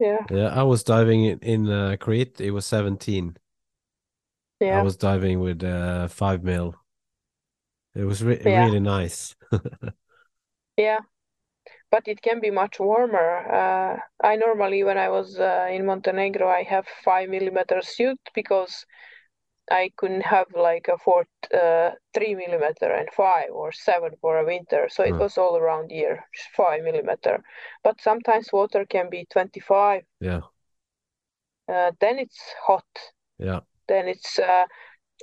yeah, 0.00 0.26
Yeah, 0.30 0.48
I 0.48 0.62
was 0.62 0.82
diving 0.84 1.24
in, 1.24 1.38
in 1.40 1.68
uh, 1.68 1.96
Crete. 1.98 2.40
It 2.40 2.50
was 2.52 2.64
17. 2.66 3.36
Yeah. 4.60 4.66
I 4.70 4.78
was 4.78 4.96
diving 4.96 5.40
with 5.40 5.64
uh, 5.64 6.06
five 6.08 6.44
mil. 6.44 6.76
It 7.96 8.04
was 8.04 8.22
re 8.22 8.40
Yeah. 8.44 8.54
really 8.54 8.78
nice. 8.80 9.34
yeah. 10.76 10.98
But 11.90 12.08
it 12.08 12.22
can 12.22 12.40
be 12.40 12.50
much 12.50 12.80
warmer. 12.80 13.38
Uh, 13.52 14.00
I 14.26 14.36
normally, 14.36 14.84
when 14.84 14.98
I 14.98 15.08
was 15.10 15.38
uh, 15.40 15.68
in 15.70 15.86
Montenegro, 15.86 16.48
I 16.48 16.64
have 16.64 16.86
five 17.04 17.28
millimeter 17.30 17.82
suit 17.82 18.20
because 18.34 18.86
I 19.70 19.92
couldn't 19.96 20.22
have 20.22 20.48
like 20.54 20.88
a 20.88 20.98
four, 20.98 21.26
uh, 21.54 21.92
three 22.14 22.34
millimeter 22.34 22.90
and 22.92 23.08
five 23.12 23.50
or 23.52 23.72
seven 23.72 24.16
for 24.20 24.38
a 24.38 24.44
winter. 24.44 24.88
So 24.90 25.02
it 25.04 25.16
Hmm. 25.16 25.20
was 25.20 25.38
all 25.38 25.56
around 25.56 25.90
year, 25.90 26.26
five 26.56 26.82
millimeter. 26.84 27.42
But 27.84 28.00
sometimes 28.00 28.52
water 28.52 28.84
can 28.86 29.10
be 29.10 29.26
25. 29.26 30.04
Yeah, 30.20 30.42
Uh, 31.68 31.92
then 32.00 32.18
it's 32.18 32.40
hot. 32.66 33.12
yeah, 33.38 33.60
then 33.88 34.06
it's 34.08 34.38
uh, 34.38 34.66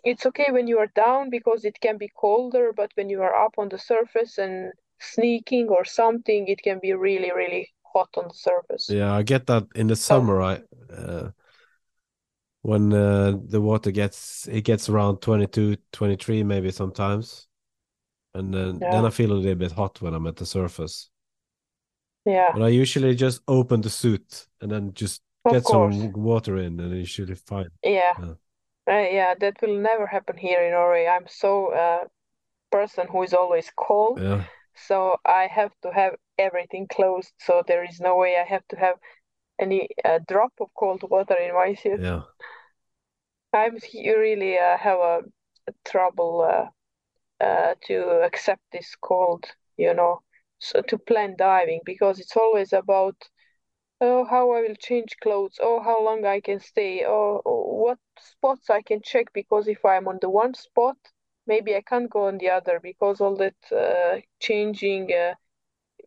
it's 0.04 0.26
okay 0.26 0.52
when 0.52 0.68
you 0.68 0.80
are 0.80 0.88
down 0.88 1.30
because 1.30 1.66
it 1.66 1.80
can 1.82 1.98
be 1.98 2.10
colder, 2.10 2.74
but 2.74 2.92
when 2.96 3.10
you 3.10 3.22
are 3.22 3.36
up 3.36 3.56
on 3.60 3.70
the 3.70 3.78
surface 3.80 4.38
and 4.38 4.74
sneaking 5.00 5.70
or 5.70 5.86
something, 5.86 6.48
it 6.48 6.62
can 6.64 6.80
be 6.80 6.94
really, 6.94 7.32
really 7.34 7.74
hot 7.94 8.10
on 8.18 8.30
the 8.30 8.34
surface. 8.36 8.98
yeah. 8.98 9.14
I 9.14 9.24
get 9.24 9.48
that 9.48 9.68
in 9.76 9.88
the 9.88 9.96
summer. 9.96 10.42
I 10.42 10.62
uh, 10.94 11.32
when 12.64 12.94
uh, 12.94 13.38
the 13.46 13.62
water 13.62 13.92
gets 13.92 14.48
it 14.48 14.62
gets 14.62 14.90
around 14.90 15.18
22 15.22 15.78
23 15.92 16.44
maybe 16.44 16.72
sometimes. 16.72 17.48
And 18.34 18.52
then 18.52 18.80
yeah. 18.82 18.92
then 18.92 19.06
i 19.06 19.12
feel 19.12 19.32
a 19.32 19.36
little 19.36 19.56
bit 19.56 19.74
hot 19.74 20.02
when 20.02 20.14
i'm 20.14 20.26
at 20.26 20.38
the 20.38 20.46
surface. 20.46 21.10
Yeah. 22.26 22.50
But 22.54 22.64
i 22.64 22.70
usually 22.70 23.16
just 23.16 23.42
open 23.48 23.82
the 23.82 23.90
suit 23.90 24.48
and 24.62 24.72
then 24.72 24.94
just 24.94 25.22
of 25.46 25.52
get 25.52 25.64
course. 25.66 25.96
some 25.96 26.14
water 26.14 26.58
in 26.58 26.80
and 26.80 26.94
it's 26.94 27.18
usually 27.18 27.36
fine. 27.36 27.70
Yeah. 27.84 28.14
Yeah. 28.20 28.34
Uh, 28.90 29.08
yeah 29.12 29.34
that 29.40 29.62
will 29.62 29.78
never 29.78 30.08
happen 30.08 30.38
here 30.38 30.62
in 30.62 30.72
norway. 30.72 31.06
I'm 31.06 31.28
so 31.28 31.74
uh 31.74 32.06
person 32.72 33.08
who 33.12 33.24
is 33.24 33.34
always 33.34 33.70
cold. 33.78 34.22
Yeah. 34.22 34.46
So 34.88 35.18
i 35.26 35.48
have 35.48 35.74
to 35.84 35.92
have 35.92 36.16
everything 36.40 36.88
closed. 36.88 37.34
So 37.40 37.62
there 37.68 37.84
is 37.84 38.00
no 38.00 38.16
way 38.16 38.38
i 38.38 38.48
have 38.48 38.66
to 38.70 38.78
have 38.78 38.96
any 39.60 39.90
uh, 40.06 40.20
drop 40.28 40.54
of 40.60 40.70
cold 40.76 41.04
water 41.10 41.36
in 41.40 41.54
my 41.54 41.74
suit 41.76 42.02
yeah 42.04 42.22
I'm 43.54 43.78
really 43.94 44.58
uh, 44.58 44.78
have 44.78 45.00
a, 45.00 45.20
a 45.68 45.74
trouble 45.86 46.42
uh, 46.42 46.90
uh, 47.44 47.76
to 47.88 48.22
accept 48.24 48.62
this 48.72 48.96
cold, 48.98 49.46
you 49.78 49.94
know, 49.94 50.22
so 50.60 50.82
to 50.84 50.98
plan 50.98 51.36
diving 51.38 51.82
because 51.86 52.20
it's 52.20 52.38
always 52.38 52.74
about 52.74 53.16
oh 54.02 54.26
how 54.26 54.52
I 54.52 54.62
will 54.62 54.76
change 54.76 55.18
clothes, 55.22 55.60
oh 55.62 55.82
how 55.82 56.04
long 56.04 56.26
I 56.26 56.42
can 56.42 56.60
stay, 56.60 57.06
or 57.06 57.42
oh 57.46 57.76
what 57.84 58.00
spots 58.20 58.70
I 58.70 58.82
can 58.82 59.02
check 59.04 59.34
because 59.34 59.68
if 59.68 59.86
I'm 59.86 60.08
on 60.08 60.20
the 60.22 60.30
one 60.30 60.54
spot, 60.56 60.98
maybe 61.48 61.76
I 61.76 61.82
can't 61.82 62.10
go 62.10 62.28
on 62.28 62.38
the 62.40 62.50
other 62.52 62.80
because 62.82 63.22
all 63.22 63.36
that 63.38 63.56
uh, 63.72 64.22
changing. 64.40 65.14
Uh, 65.14 65.36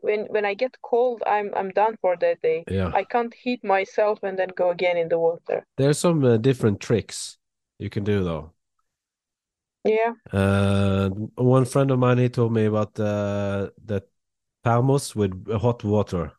when 0.07 0.21
when 0.31 0.45
I 0.45 0.55
get 0.55 0.77
cold, 0.83 1.23
I'm 1.27 1.51
I'm 1.55 1.71
done 1.71 1.97
for 2.01 2.17
that 2.17 2.41
day. 2.43 2.65
Yeah. 2.71 2.91
I 2.95 3.05
can't 3.05 3.35
heat 3.35 3.63
myself 3.65 4.21
and 4.23 4.39
then 4.39 4.51
go 4.57 4.71
again 4.71 4.97
in 4.97 5.09
the 5.09 5.19
water. 5.19 5.67
There's 5.77 5.99
some 5.99 6.25
uh, 6.25 6.37
different 6.37 6.81
tricks 6.81 7.39
you 7.79 7.91
can 7.91 8.05
do 8.05 8.25
though. 8.25 8.53
Yeah. 9.85 10.15
Uh, 10.33 11.11
one 11.37 11.65
friend 11.65 11.91
of 11.91 11.99
mine 11.99 12.19
he 12.19 12.29
told 12.29 12.53
me 12.53 12.65
about 12.65 12.95
the 12.95 13.73
the 13.85 14.03
thermos 14.65 15.15
with 15.15 15.33
hot 15.61 15.85
water. 15.85 16.33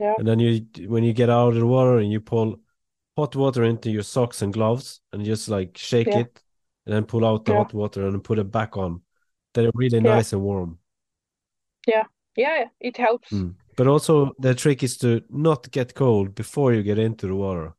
Yeah. 0.00 0.14
And 0.18 0.26
then 0.26 0.40
you 0.40 0.66
when 0.88 1.04
you 1.04 1.12
get 1.12 1.30
out 1.30 1.48
of 1.48 1.54
the 1.54 1.66
water 1.66 1.98
and 1.98 2.10
you 2.10 2.20
pull 2.20 2.60
hot 3.16 3.36
water 3.36 3.64
into 3.64 3.90
your 3.90 4.02
socks 4.02 4.42
and 4.42 4.52
gloves 4.52 5.00
and 5.12 5.24
just 5.24 5.48
like 5.48 5.78
shake 5.78 6.08
yeah. 6.08 6.20
it 6.20 6.42
and 6.86 6.94
then 6.94 7.04
pull 7.04 7.24
out 7.24 7.44
the 7.44 7.52
yeah. 7.52 7.58
hot 7.58 7.74
water 7.74 8.06
and 8.06 8.24
put 8.24 8.38
it 8.38 8.50
back 8.50 8.76
on. 8.76 9.02
They're 9.54 9.70
really 9.74 9.98
yeah. 9.98 10.14
nice 10.16 10.32
and 10.32 10.42
warm. 10.42 10.78
Yeah. 11.86 12.04
Yeah, 12.36 12.64
it 12.80 12.96
helps. 12.96 13.30
Mm. 13.30 13.54
But 13.76 13.86
also 13.86 14.32
the 14.38 14.54
trick 14.54 14.82
is 14.82 14.96
to 14.98 15.22
not 15.30 15.70
get 15.70 15.94
cold 15.94 16.34
before 16.34 16.72
you 16.72 16.82
get 16.82 16.98
into 16.98 17.26
the 17.26 17.34
water. 17.34 17.74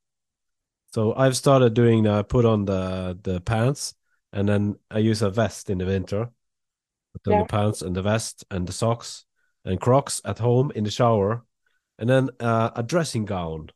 So 0.93 1.14
I've 1.16 1.36
started 1.36 1.74
doing 1.74 2.03
the 2.03 2.24
put 2.24 2.45
on 2.45 2.66
the 2.66 3.18
the 3.22 3.41
pants 3.41 3.95
and 4.32 4.47
then 4.47 4.76
I 4.91 4.99
use 4.99 5.22
a 5.22 5.30
vest 5.30 5.70
in 5.70 5.78
the 5.78 5.86
winter. 5.86 6.30
Put 7.14 7.32
on 7.32 7.39
yeah. 7.39 7.43
the 7.43 7.47
pants 7.47 7.82
and 7.82 7.95
the 7.95 8.01
vest 8.01 8.43
and 8.51 8.68
the 8.68 8.74
socks 8.74 9.26
and 9.64 9.80
Crocs 9.80 10.22
at 10.24 10.39
home 10.39 10.72
in 10.76 10.84
the 10.84 10.91
shower, 10.91 11.43
and 11.97 12.10
then 12.10 12.30
uh, 12.39 12.70
a 12.76 12.84
dressing 12.84 13.26
gown. 13.26 13.70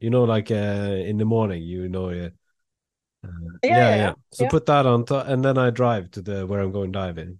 You 0.00 0.10
know, 0.10 0.24
like 0.24 0.50
uh, 0.50 0.54
in 0.54 1.18
the 1.18 1.24
morning, 1.24 1.62
you 1.62 1.88
know. 1.88 2.08
Uh, 2.08 2.30
yeah, 3.22 3.28
yeah, 3.62 3.96
yeah, 3.96 4.12
So 4.32 4.48
put 4.48 4.64
that 4.66 4.86
on, 4.86 5.04
top, 5.04 5.28
and 5.28 5.44
then 5.44 5.58
I 5.58 5.68
drive 5.68 6.10
to 6.12 6.22
the 6.22 6.46
where 6.46 6.60
I'm 6.60 6.72
going 6.72 6.90
diving. 6.90 7.38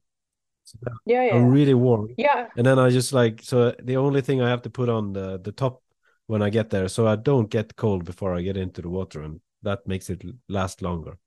Yeah, 1.06 1.24
yeah. 1.24 1.34
I'm 1.34 1.50
really 1.50 1.74
warm. 1.74 2.14
Yeah. 2.16 2.48
And 2.56 2.66
then 2.66 2.78
I 2.78 2.90
just 2.90 3.12
like 3.12 3.42
so 3.42 3.74
the 3.82 3.96
only 3.96 4.20
thing 4.20 4.40
I 4.40 4.48
have 4.48 4.62
to 4.62 4.70
put 4.70 4.88
on 4.88 5.12
the 5.12 5.38
the 5.38 5.52
top 5.52 5.82
when 6.26 6.42
I 6.42 6.50
get 6.50 6.70
there, 6.70 6.88
so 6.88 7.06
I 7.08 7.16
don't 7.16 7.50
get 7.50 7.76
cold 7.76 8.04
before 8.04 8.34
I 8.34 8.42
get 8.42 8.56
into 8.56 8.82
the 8.82 8.88
water, 8.88 9.22
and 9.22 9.40
that 9.62 9.86
makes 9.86 10.10
it 10.10 10.22
last 10.48 10.80
longer. 10.82 11.18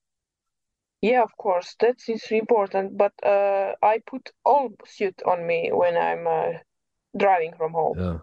Yeah, 1.01 1.23
of 1.23 1.35
course, 1.37 1.75
that 1.81 1.97
is 2.07 2.31
important. 2.31 2.97
But 2.97 3.11
uh, 3.21 3.73
I 3.83 3.99
put 4.07 4.29
all 4.45 4.69
suit 4.85 5.21
on 5.25 5.45
me 5.45 5.69
when 5.73 5.97
I'm 5.97 6.25
uh, 6.25 6.59
driving 7.17 7.53
from 7.57 7.73
home. 7.73 7.99
Yeah. 7.99 8.19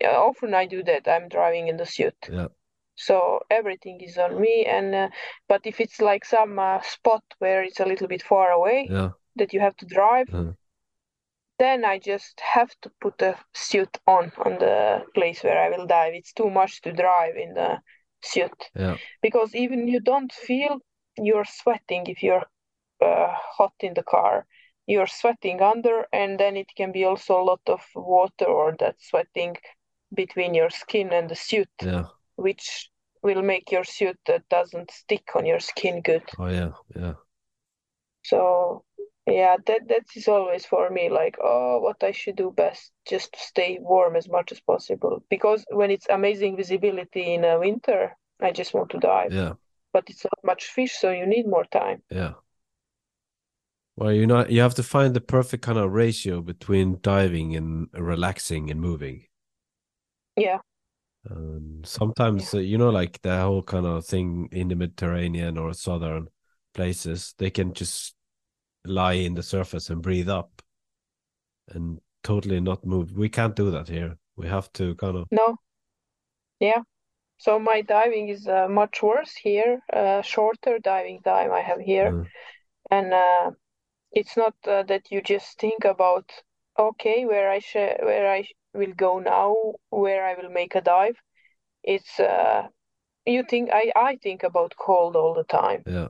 yeah. 0.00 0.16
Often 0.16 0.54
I 0.54 0.66
do 0.66 0.82
that. 0.82 1.06
I'm 1.06 1.28
driving 1.28 1.68
in 1.68 1.76
the 1.76 1.86
suit. 1.86 2.16
Yeah. 2.28 2.48
So 2.96 3.40
everything 3.50 4.00
is 4.00 4.18
on 4.18 4.40
me, 4.40 4.66
and 4.66 4.94
uh, 4.94 5.08
but 5.48 5.60
if 5.64 5.80
it's 5.80 6.00
like 6.00 6.24
some 6.24 6.58
uh, 6.58 6.80
spot 6.82 7.22
where 7.38 7.62
it's 7.62 7.80
a 7.80 7.86
little 7.86 8.08
bit 8.08 8.22
far 8.22 8.50
away, 8.50 8.88
yeah. 8.90 9.10
That 9.36 9.52
you 9.52 9.60
have 9.60 9.76
to 9.76 9.86
drive, 9.86 10.28
uh-huh 10.32 10.52
then 11.62 11.84
I 11.84 11.98
just 11.98 12.40
have 12.40 12.70
to 12.82 12.90
put 13.00 13.22
a 13.22 13.36
suit 13.54 13.96
on 14.06 14.32
on 14.44 14.58
the 14.58 15.04
place 15.14 15.44
where 15.44 15.60
I 15.64 15.68
will 15.70 15.86
dive. 15.86 16.14
It's 16.14 16.32
too 16.32 16.50
much 16.50 16.82
to 16.82 16.92
drive 16.92 17.36
in 17.36 17.54
the 17.54 17.78
suit 18.22 18.70
yeah. 18.74 18.96
because 19.20 19.54
even 19.54 19.88
you 19.88 20.00
don't 20.00 20.32
feel 20.32 20.80
you're 21.16 21.44
sweating 21.44 22.06
if 22.06 22.22
you're 22.22 22.46
uh, 23.00 23.32
hot 23.58 23.74
in 23.80 23.94
the 23.94 24.02
car. 24.02 24.46
You're 24.86 25.06
sweating 25.20 25.62
under, 25.62 26.06
and 26.12 26.40
then 26.40 26.56
it 26.56 26.70
can 26.76 26.90
be 26.90 27.04
also 27.04 27.40
a 27.40 27.48
lot 27.52 27.60
of 27.66 27.80
water 27.94 28.46
or 28.46 28.74
that 28.80 28.96
sweating 28.98 29.56
between 30.12 30.54
your 30.54 30.70
skin 30.70 31.12
and 31.12 31.28
the 31.28 31.36
suit, 31.36 31.70
yeah. 31.80 32.06
which 32.34 32.90
will 33.22 33.42
make 33.42 33.70
your 33.70 33.84
suit 33.84 34.18
that 34.26 34.48
doesn't 34.48 34.90
stick 34.90 35.28
on 35.36 35.46
your 35.46 35.60
skin 35.60 36.02
good. 36.02 36.24
Oh 36.36 36.48
yeah, 36.48 36.72
yeah. 36.96 37.14
So 38.24 38.84
yeah 39.26 39.56
that 39.66 39.86
that 39.88 40.04
is 40.16 40.26
always 40.26 40.66
for 40.66 40.90
me 40.90 41.08
like 41.08 41.36
oh 41.42 41.78
what 41.78 42.02
i 42.02 42.10
should 42.10 42.34
do 42.34 42.50
best 42.50 42.90
just 43.06 43.32
to 43.32 43.38
stay 43.38 43.78
warm 43.80 44.16
as 44.16 44.28
much 44.28 44.52
as 44.52 44.60
possible. 44.60 45.24
Because 45.28 45.64
when 45.70 45.90
it's 45.90 46.06
amazing 46.08 46.56
visibility 46.56 47.34
in 47.34 47.44
a 47.44 47.58
winter 47.58 48.16
i 48.40 48.50
just 48.50 48.74
want 48.74 48.90
to 48.90 48.98
dive. 48.98 49.32
Yeah. 49.32 49.54
But 49.92 50.04
it's 50.08 50.24
not 50.24 50.38
much 50.42 50.64
fish 50.64 50.92
so 50.92 51.10
you 51.10 51.26
need 51.26 51.46
more 51.46 51.64
time. 51.64 52.02
Yeah. 52.10 52.34
Well 53.96 54.12
you 54.12 54.26
know 54.26 54.46
you 54.46 54.60
have 54.60 54.74
to 54.76 54.82
find 54.82 55.14
the 55.14 55.20
perfect 55.20 55.62
kind 55.62 55.78
of 55.78 55.92
ratio 55.92 56.40
between 56.40 56.98
diving 57.02 57.54
and 57.54 57.88
relaxing 57.92 58.70
and 58.70 58.80
moving. 58.80 59.26
Yeah. 60.36 60.58
Um, 61.30 61.82
sometimes 61.84 62.52
yeah. 62.52 62.60
Uh, 62.60 62.62
you 62.62 62.78
know 62.78 62.90
like 62.90 63.22
the 63.22 63.38
whole 63.38 63.62
kind 63.62 63.86
of 63.86 64.04
thing 64.04 64.48
in 64.50 64.68
the 64.68 64.74
mediterranean 64.74 65.58
or 65.58 65.72
southern 65.74 66.28
places 66.74 67.34
they 67.38 67.50
can 67.50 67.74
just 67.74 68.14
lie 68.84 69.14
in 69.14 69.34
the 69.34 69.42
surface 69.42 69.90
and 69.90 70.02
breathe 70.02 70.28
up 70.28 70.62
and 71.68 72.00
totally 72.22 72.60
not 72.60 72.84
move. 72.84 73.12
We 73.12 73.28
can't 73.28 73.56
do 73.56 73.70
that 73.70 73.88
here. 73.88 74.16
We 74.36 74.48
have 74.48 74.72
to 74.74 74.94
kind 74.96 75.16
of. 75.16 75.26
No. 75.30 75.56
Yeah. 76.60 76.82
So 77.38 77.58
my 77.58 77.82
diving 77.82 78.28
is 78.28 78.46
uh, 78.46 78.68
much 78.68 79.02
worse 79.02 79.34
here. 79.34 79.80
Uh, 79.92 80.22
shorter 80.22 80.78
diving 80.78 81.20
time 81.22 81.52
I 81.52 81.60
have 81.60 81.80
here, 81.80 82.12
mm. 82.12 82.26
and 82.90 83.12
uh, 83.12 83.50
it's 84.12 84.36
not 84.36 84.54
uh, 84.66 84.84
that 84.84 85.10
you 85.10 85.20
just 85.22 85.58
think 85.58 85.84
about 85.84 86.30
okay 86.78 87.24
where 87.24 87.50
I 87.50 87.58
sh- 87.58 87.98
where 88.00 88.30
I 88.30 88.46
will 88.74 88.92
go 88.96 89.18
now, 89.18 89.56
where 89.90 90.24
I 90.24 90.40
will 90.40 90.50
make 90.50 90.76
a 90.76 90.80
dive. 90.80 91.16
It's 91.82 92.20
uh, 92.20 92.68
you 93.26 93.42
think 93.42 93.70
I 93.72 93.92
I 93.96 94.16
think 94.22 94.44
about 94.44 94.76
cold 94.76 95.16
all 95.16 95.34
the 95.34 95.44
time. 95.44 95.82
Yeah. 95.84 96.08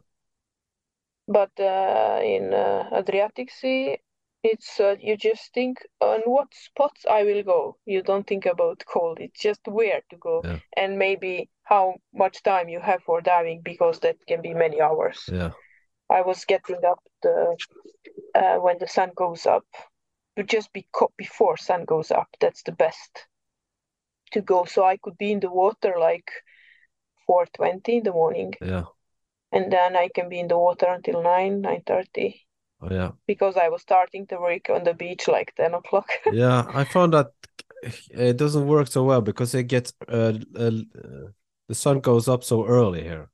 But 1.32 1.58
uh, 1.58 2.20
in 2.22 2.52
uh, 2.52 2.90
Adriatic 2.92 3.50
Sea, 3.50 3.96
it's 4.42 4.78
uh, 4.78 4.96
you 5.00 5.16
just 5.16 5.54
think 5.54 5.78
on 6.00 6.20
what 6.26 6.48
spots 6.52 7.06
I 7.10 7.22
will 7.22 7.42
go. 7.42 7.76
You 7.86 8.02
don't 8.02 8.26
think 8.26 8.44
about 8.44 8.84
cold. 8.86 9.18
It's 9.18 9.40
just 9.40 9.60
where 9.66 10.02
to 10.10 10.16
go 10.16 10.42
yeah. 10.44 10.58
and 10.76 10.98
maybe 10.98 11.48
how 11.62 11.94
much 12.12 12.42
time 12.42 12.68
you 12.68 12.80
have 12.80 13.02
for 13.04 13.22
diving 13.22 13.62
because 13.64 14.00
that 14.00 14.16
can 14.28 14.42
be 14.42 14.52
many 14.52 14.80
hours. 14.82 15.24
Yeah. 15.32 15.52
I 16.10 16.20
was 16.20 16.44
getting 16.44 16.84
up 16.84 17.00
the 17.22 17.56
uh, 18.34 18.56
when 18.56 18.76
the 18.78 18.88
sun 18.88 19.12
goes 19.16 19.46
up 19.46 19.64
to 20.36 20.42
just 20.42 20.70
be 20.74 20.86
co- 20.92 21.14
before 21.16 21.56
sun 21.56 21.86
goes 21.86 22.10
up. 22.10 22.28
That's 22.40 22.62
the 22.64 22.72
best 22.72 23.26
to 24.32 24.42
go. 24.42 24.64
So 24.66 24.84
I 24.84 24.98
could 24.98 25.16
be 25.16 25.32
in 25.32 25.40
the 25.40 25.50
water 25.50 25.94
like 25.98 26.30
4:20 27.26 27.96
in 27.96 28.02
the 28.02 28.12
morning. 28.12 28.52
Yeah 28.60 28.84
and 29.52 29.72
then 29.72 29.96
I 29.96 30.08
can 30.08 30.28
be 30.28 30.40
in 30.40 30.48
the 30.48 30.58
water 30.58 30.86
until 30.88 31.22
nine, 31.22 31.60
nine 31.60 31.82
thirty. 31.86 32.46
Oh 32.80 32.88
yeah. 32.90 33.12
Because 33.26 33.56
I 33.56 33.68
was 33.68 33.82
starting 33.82 34.26
to 34.28 34.38
work 34.38 34.68
on 34.70 34.84
the 34.84 34.94
beach 34.94 35.28
like 35.28 35.54
ten 35.54 35.74
o'clock. 35.74 36.08
yeah, 36.32 36.64
I 36.68 36.84
found 36.84 37.12
that 37.14 37.32
it 38.10 38.36
doesn't 38.36 38.66
work 38.66 38.88
so 38.88 39.04
well 39.04 39.20
because 39.20 39.54
it 39.54 39.64
gets 39.64 39.92
uh, 40.08 40.34
uh, 40.56 40.70
the 41.68 41.74
sun 41.74 42.00
goes 42.00 42.28
up 42.28 42.42
so 42.42 42.66
early 42.66 43.02
here. 43.02 43.28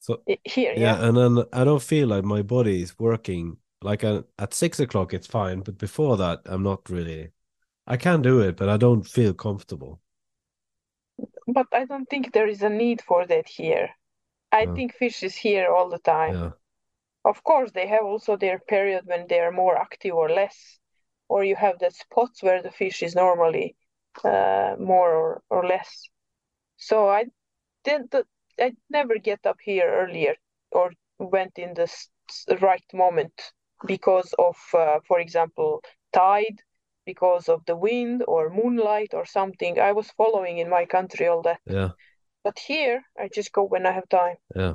So 0.00 0.22
here, 0.26 0.72
yeah, 0.74 0.80
yeah, 0.80 1.08
and 1.08 1.16
then 1.16 1.44
I 1.52 1.64
don't 1.64 1.82
feel 1.82 2.08
like 2.08 2.24
my 2.24 2.42
body 2.42 2.82
is 2.82 2.98
working. 2.98 3.58
Like 3.82 4.04
uh, 4.04 4.22
at 4.38 4.54
six 4.54 4.80
o'clock, 4.80 5.14
it's 5.14 5.26
fine, 5.26 5.60
but 5.60 5.78
before 5.78 6.16
that, 6.16 6.40
I'm 6.46 6.62
not 6.62 6.88
really. 6.90 7.32
I 7.86 7.96
can 7.96 8.22
do 8.22 8.40
it, 8.40 8.56
but 8.56 8.68
I 8.68 8.76
don't 8.76 9.06
feel 9.06 9.34
comfortable. 9.34 10.00
But 11.46 11.66
I 11.72 11.84
don't 11.84 12.08
think 12.08 12.32
there 12.32 12.48
is 12.48 12.62
a 12.62 12.68
need 12.68 13.02
for 13.02 13.26
that 13.26 13.48
here. 13.48 13.90
I 14.52 14.62
yeah. 14.62 14.74
think 14.74 14.94
fish 14.94 15.22
is 15.22 15.36
here 15.36 15.68
all 15.68 15.88
the 15.88 15.98
time. 15.98 16.34
Yeah. 16.34 16.50
Of 17.24 17.42
course, 17.44 17.70
they 17.72 17.86
have 17.86 18.04
also 18.04 18.36
their 18.36 18.58
period 18.58 19.02
when 19.06 19.26
they 19.28 19.40
are 19.40 19.52
more 19.52 19.76
active 19.76 20.14
or 20.14 20.30
less, 20.30 20.78
or 21.28 21.44
you 21.44 21.56
have 21.56 21.78
the 21.78 21.90
spots 21.90 22.42
where 22.42 22.62
the 22.62 22.70
fish 22.70 23.02
is 23.02 23.14
normally 23.14 23.76
uh, 24.24 24.76
more 24.78 25.14
or, 25.14 25.42
or 25.50 25.66
less. 25.66 26.08
So 26.76 27.08
I 27.08 27.26
didn't. 27.84 28.14
I 28.58 28.72
never 28.88 29.18
get 29.18 29.46
up 29.46 29.58
here 29.62 29.88
earlier 29.88 30.34
or 30.72 30.92
went 31.18 31.58
in 31.58 31.74
the 31.74 31.88
right 32.60 32.84
moment 32.92 33.52
because 33.86 34.34
of, 34.38 34.56
uh, 34.74 34.98
for 35.06 35.20
example, 35.20 35.82
tide, 36.12 36.60
because 37.06 37.48
of 37.48 37.64
the 37.66 37.76
wind 37.76 38.22
or 38.26 38.50
moonlight 38.50 39.14
or 39.14 39.24
something. 39.24 39.80
I 39.80 39.92
was 39.92 40.10
following 40.10 40.58
in 40.58 40.68
my 40.68 40.84
country 40.84 41.26
all 41.26 41.42
that. 41.42 41.60
Yeah. 41.66 41.90
But 42.42 42.58
here, 42.58 43.02
I 43.18 43.28
just 43.32 43.52
go 43.52 43.64
when 43.64 43.86
I 43.86 43.92
have 43.92 44.08
time. 44.08 44.36
Yeah. 44.54 44.74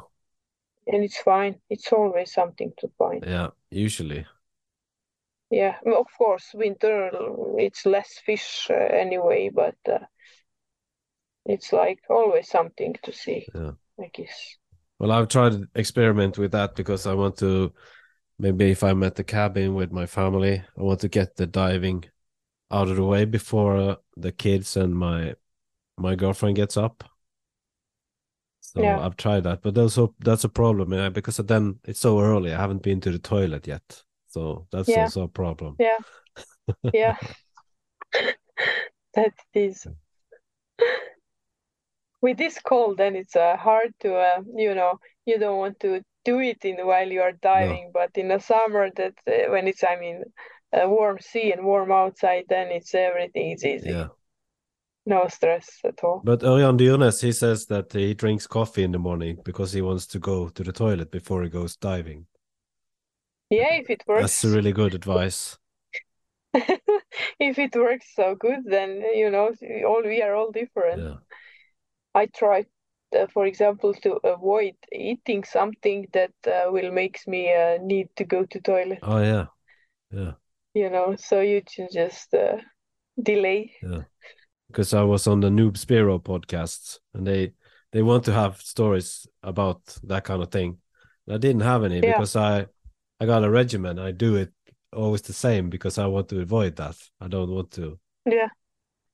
And 0.88 1.04
it's 1.04 1.18
fine. 1.18 1.56
It's 1.70 1.92
always 1.92 2.32
something 2.32 2.72
to 2.80 2.90
find. 2.98 3.24
Yeah, 3.26 3.50
usually. 3.72 4.26
Yeah, 5.50 5.76
of 5.86 6.08
course, 6.18 6.52
winter 6.54 7.10
it's 7.58 7.86
less 7.86 8.20
fish 8.26 8.68
uh, 8.70 8.74
anyway, 8.74 9.50
but 9.54 9.76
uh, 9.90 10.00
it's 11.46 11.72
like 11.72 12.00
always 12.10 12.50
something 12.50 12.96
to 13.04 13.14
see. 13.14 13.48
Yeah. 13.54 13.72
I 14.00 14.10
guess. 14.14 14.58
Well, 15.00 15.12
I've 15.12 15.28
tried 15.28 15.54
to 15.54 15.68
experiment 15.76 16.38
with 16.38 16.52
that 16.52 16.76
because 16.76 17.06
I 17.08 17.14
want 17.14 17.38
to 17.38 17.74
maybe 18.40 18.72
if 18.72 18.84
I'm 18.84 19.04
at 19.04 19.16
the 19.16 19.24
cabin 19.24 19.76
with 19.76 19.92
my 19.92 20.06
family, 20.06 20.64
I 20.78 20.82
want 20.82 21.00
to 21.02 21.10
get 21.10 21.36
the 21.36 21.48
diving 21.48 22.06
out 22.72 22.90
of 22.90 22.96
the 22.96 23.06
way 23.06 23.26
before 23.26 23.78
uh, 23.78 23.96
the 24.18 24.32
kids 24.32 24.76
and 24.76 24.96
my 24.96 25.36
my 25.98 26.16
girlfriend 26.16 26.56
gets 26.56 26.78
up. 26.78 27.04
So 28.76 28.82
yeah. 28.84 29.00
I've 29.00 29.16
tried 29.16 29.44
that, 29.44 29.62
but 29.62 29.78
also 29.78 30.14
that's 30.20 30.44
a 30.44 30.50
problem 30.50 30.92
yeah, 30.92 31.08
because 31.08 31.38
then 31.38 31.80
it's 31.86 32.02
so 32.02 32.20
early. 32.20 32.54
I 32.54 32.60
haven't 32.60 32.84
been 32.84 33.00
to 33.02 33.12
the 33.12 33.20
toilet 33.20 33.68
yet, 33.68 34.04
so 34.28 34.68
that's 34.70 34.90
yeah. 34.90 35.04
also 35.04 35.24
a 35.24 35.28
problem. 35.30 35.78
Yeah, 35.80 35.98
yeah, 36.94 37.18
that 39.14 39.34
is. 39.54 39.88
With 42.22 42.38
this 42.38 42.60
cold, 42.60 42.98
then 42.98 43.16
it's 43.16 43.36
uh, 43.36 43.56
hard 43.56 43.94
to, 44.02 44.16
uh, 44.16 44.42
you 44.56 44.76
know, 44.76 45.00
you 45.26 45.40
don't 45.40 45.60
want 45.60 45.80
to 45.82 46.02
do 46.26 46.40
it 46.40 46.66
in 46.66 46.76
while 46.86 47.10
you 47.10 47.22
are 47.22 47.34
diving, 47.34 47.86
no. 47.86 47.92
but 47.94 48.10
in 48.16 48.28
the 48.28 48.40
summer, 48.40 48.90
that 48.98 49.14
uh, 49.28 49.52
when 49.52 49.68
it's, 49.68 49.84
I 49.88 49.96
mean, 49.98 50.24
a 50.74 50.90
warm 50.90 51.20
sea 51.22 51.54
and 51.54 51.64
warm 51.64 51.92
outside, 51.92 52.46
then 52.50 52.70
it's 52.72 52.94
everything 52.94 53.52
is 53.52 53.64
easy. 53.64 53.92
Yeah 53.92 54.08
no 55.06 55.28
stress 55.28 55.80
at 55.84 56.04
all. 56.04 56.22
But 56.24 56.42
Örjan 56.42 56.78
Dyrnes, 56.78 57.22
he 57.22 57.32
says 57.32 57.66
that 57.68 57.94
he 57.94 58.14
drinks 58.14 58.48
coffee 58.48 58.84
in 58.84 58.92
the 58.92 59.00
morning 59.00 59.38
because 59.44 59.72
he 59.72 59.82
wants 59.82 60.08
to 60.08 60.20
go 60.20 60.50
to 60.50 60.64
the 60.64 60.72
toilet 60.72 61.12
before 61.12 61.44
he 61.44 61.50
goes 61.50 61.76
diving. 61.76 62.26
Yeah, 63.50 63.76
if 63.76 63.90
it 63.90 64.04
works. 64.08 64.22
That's 64.22 64.56
really 64.56 64.72
good 64.72 64.96
advice. 64.96 65.58
if 66.54 67.60
it 67.60 67.76
works 67.76 68.08
so 68.16 68.36
good, 68.36 68.60
then 68.66 69.04
you 69.14 69.30
know, 69.30 69.54
all 69.88 70.02
we 70.04 70.22
are 70.22 70.36
all 70.36 70.52
different. 70.52 71.04
Yeah. 71.04 71.16
I 72.16 72.26
try, 72.28 72.66
uh, 73.16 73.28
for 73.28 73.46
example, 73.46 73.94
to 73.94 74.14
avoid 74.24 74.76
eating 74.92 75.44
something 75.44 76.08
that 76.14 76.34
uh, 76.48 76.72
will 76.72 76.92
makes 76.92 77.28
me 77.28 77.54
uh, 77.54 77.78
need 77.82 78.08
to 78.16 78.24
go 78.24 78.46
to 78.46 78.60
toilet. 78.60 79.00
Oh 79.04 79.20
yeah, 79.20 79.46
yeah. 80.12 80.34
You 80.74 80.90
know, 80.90 81.16
so 81.18 81.42
you 81.42 81.62
can 81.62 81.88
just 81.92 82.34
uh, 82.34 82.58
delay. 83.22 83.74
Yeah 83.84 84.04
because 84.76 84.94
I 84.94 85.04
was 85.04 85.26
on 85.26 85.40
the 85.40 85.48
Noob 85.48 85.78
Spearo 85.78 86.22
podcast 86.22 87.00
and 87.14 87.26
they 87.26 87.54
they 87.94 88.02
want 88.02 88.26
to 88.26 88.34
have 88.34 88.62
stories 88.62 89.26
about 89.42 89.80
that 90.04 90.26
kind 90.26 90.44
of 90.44 90.52
thing. 90.52 90.80
I 91.30 91.38
didn't 91.38 91.62
have 91.62 91.86
any 91.86 92.02
yeah. 92.02 92.12
because 92.12 92.36
I 92.36 92.66
I 93.22 93.26
got 93.26 93.46
a 93.46 93.50
regimen. 93.50 94.00
I 94.00 94.12
do 94.12 94.36
it 94.36 94.52
always 94.92 95.22
the 95.22 95.32
same 95.32 95.70
because 95.70 95.98
I 95.98 96.08
want 96.08 96.28
to 96.30 96.42
avoid 96.42 96.76
that. 96.76 96.98
I 97.22 97.30
don't 97.30 97.52
want 97.52 97.72
to. 97.72 97.98
Yeah, 98.26 98.50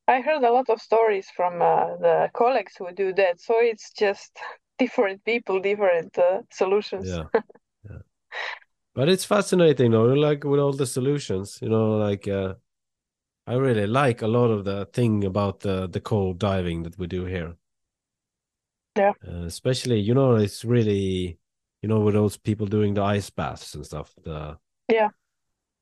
I 0.07 0.21
heard 0.21 0.43
a 0.43 0.51
lot 0.51 0.67
of 0.71 0.81
stories 0.81 1.27
from 1.35 1.61
uh, 1.61 1.95
the 1.97 2.31
colleagues 2.33 2.73
who 2.79 2.91
do 2.91 3.13
that. 3.13 3.39
So 3.39 3.53
it's 3.59 3.91
just 3.91 4.31
different 4.79 5.23
people, 5.25 5.59
different 5.59 6.17
uh, 6.17 6.41
solutions. 6.51 7.07
Yeah, 7.07 7.25
yeah. 7.87 8.01
But 8.95 9.09
it's 9.09 9.25
fascinating 9.25 9.91
though, 9.91 10.05
like 10.05 10.43
with 10.43 10.59
all 10.59 10.73
the 10.73 10.87
solutions, 10.87 11.59
you 11.61 11.69
know, 11.69 11.97
like 11.97 12.27
uh, 12.27 12.55
I 13.51 13.55
really 13.55 13.85
like 13.85 14.21
a 14.21 14.27
lot 14.27 14.49
of 14.49 14.63
the 14.63 14.85
thing 14.93 15.25
about 15.25 15.59
the 15.59 15.85
the 15.85 15.99
cold 15.99 16.39
diving 16.39 16.83
that 16.83 16.97
we 16.97 17.05
do 17.05 17.25
here. 17.25 17.57
Yeah. 18.95 19.11
Uh, 19.27 19.43
especially, 19.43 19.99
you 19.99 20.13
know, 20.13 20.35
it's 20.35 20.63
really, 20.63 21.37
you 21.81 21.89
know, 21.89 21.99
with 21.99 22.13
those 22.13 22.37
people 22.37 22.65
doing 22.65 22.93
the 22.93 23.01
ice 23.01 23.29
baths 23.29 23.75
and 23.75 23.85
stuff. 23.85 24.15
The 24.23 24.57
yeah, 24.87 25.09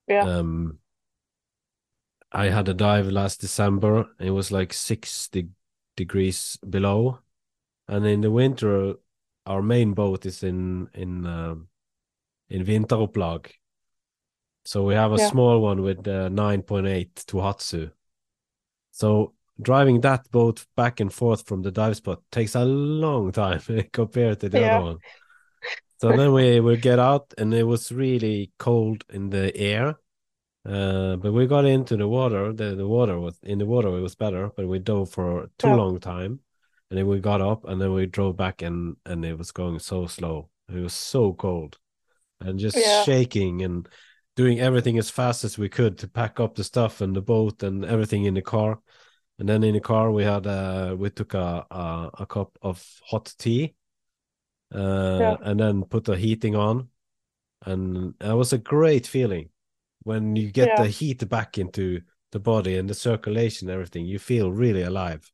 yeah. 0.07 0.24
Um, 0.24 0.80
I 2.32 2.49
had 2.49 2.70
a 2.70 2.74
dive 2.74 3.11
last 3.11 3.39
December. 3.39 4.09
It 4.20 4.32
was 4.32 4.51
like 4.51 4.74
sixty 4.74 5.49
degrees 5.95 6.57
below, 6.67 7.20
and 7.88 8.03
in 8.03 8.22
the 8.22 8.32
winter, 8.32 8.95
our 9.45 9.61
main 9.61 9.93
boat 9.93 10.26
is 10.26 10.41
in 10.41 10.89
in 10.95 11.28
um, 11.28 11.67
in 12.49 12.65
Vinteropplag, 12.65 13.51
so 14.70 14.84
we 14.84 14.93
have 14.93 15.11
a 15.11 15.17
yeah. 15.17 15.32
small 15.32 15.61
one 15.61 15.82
with 15.82 16.07
uh, 16.07 16.30
9.8 16.30 17.26
Tohatsu. 17.26 17.89
So 18.91 19.34
driving 19.59 20.01
that 20.01 20.30
boat 20.30 20.63
back 20.78 20.99
and 20.99 21.11
forth 21.11 21.47
from 21.47 21.63
the 21.63 21.72
dive 21.72 21.95
spot 21.95 22.22
takes 22.32 22.53
a 22.53 22.63
long 22.63 23.32
time 23.32 23.61
compared 23.91 24.41
to 24.41 24.49
the 24.49 24.59
yeah. 24.59 24.76
other 24.76 24.86
one. 24.86 24.97
So 25.97 26.15
then 26.15 26.34
we 26.34 26.59
we 26.59 26.78
get 26.78 26.99
out 26.99 27.34
and 27.36 27.51
it 27.51 27.63
was 27.63 27.91
really 27.91 28.51
cold 28.59 29.05
in 29.09 29.32
the 29.32 29.57
air. 29.57 29.95
Uh, 30.63 31.15
but 31.15 31.34
we 31.34 31.47
got 31.47 31.65
into 31.65 31.97
the 31.97 32.07
water. 32.07 32.53
The, 32.53 32.76
the 32.76 32.88
water 32.88 33.20
was 33.20 33.39
in 33.41 33.57
the 33.57 33.65
water. 33.65 33.88
It 33.88 34.01
was 34.01 34.13
better, 34.13 34.51
but 34.55 34.67
we 34.67 34.78
dove 34.78 35.09
for 35.09 35.49
too 35.57 35.70
yeah. 35.70 35.76
long 35.78 35.99
time, 35.99 36.41
and 36.91 36.99
then 36.99 37.07
we 37.07 37.20
got 37.20 37.41
up 37.41 37.65
and 37.65 37.82
then 37.82 37.91
we 37.91 38.05
drove 38.05 38.38
back 38.38 38.61
and 38.61 38.97
and 39.03 39.26
it 39.26 39.36
was 39.36 39.51
going 39.51 39.80
so 39.80 40.05
slow. 40.05 40.51
It 40.72 40.80
was 40.80 40.93
so 40.93 41.34
cold, 41.34 41.80
and 42.39 42.59
just 42.59 42.78
yeah. 42.78 43.03
shaking 43.03 43.63
and 43.63 43.89
doing 44.40 44.62
everything 44.62 44.98
as 44.98 45.10
fast 45.10 45.44
as 45.44 45.58
we 45.58 45.68
could 45.68 45.98
to 45.98 46.08
pack 46.08 46.40
up 46.40 46.56
the 46.56 46.64
stuff 46.64 47.02
and 47.02 47.14
the 47.14 47.22
boat 47.22 47.62
and 47.62 47.84
everything 47.84 48.24
in 48.24 48.34
the 48.34 48.42
car. 48.42 48.80
And 49.38 49.50
then 49.50 49.66
in 49.66 49.74
the 49.74 49.82
car 49.82 50.12
we 50.12 50.24
had 50.24 50.48
uh 50.48 50.96
we 50.98 51.10
took 51.10 51.34
a 51.34 51.66
a, 51.70 52.10
a 52.24 52.26
cup 52.26 52.58
of 52.62 52.82
hot 53.04 53.34
tea, 53.38 53.76
uh, 54.74 55.18
yeah. 55.20 55.36
and 55.42 55.60
then 55.60 55.84
put 55.84 56.06
the 56.06 56.16
heating 56.16 56.56
on, 56.56 56.88
and 57.66 58.14
it 58.22 58.34
was 58.34 58.54
a 58.54 58.58
great 58.58 59.06
feeling 59.08 59.50
when 60.04 60.38
you 60.38 60.52
get 60.52 60.70
yeah. 60.70 60.84
the 60.84 60.90
heat 60.90 61.28
back 61.28 61.58
into 61.58 62.02
the 62.32 62.40
body 62.40 62.78
and 62.78 62.90
the 62.90 62.94
circulation, 62.94 63.70
everything. 63.70 64.06
You 64.06 64.20
feel 64.20 64.52
really 64.52 64.84
alive. 64.84 65.30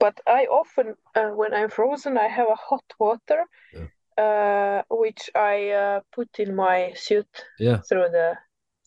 But 0.00 0.20
I 0.26 0.46
often, 0.50 0.96
uh, 1.14 1.30
when 1.40 1.54
I'm 1.54 1.70
frozen, 1.70 2.18
I 2.18 2.26
have 2.26 2.48
a 2.48 2.56
hot 2.68 2.88
water. 2.98 3.44
Yeah 3.72 3.86
uh, 4.18 4.82
which 4.90 5.30
I 5.34 5.70
uh, 5.70 6.00
put 6.12 6.38
in 6.38 6.54
my 6.54 6.92
suit 6.94 7.28
yeah. 7.58 7.78
through 7.78 8.08
the 8.10 8.36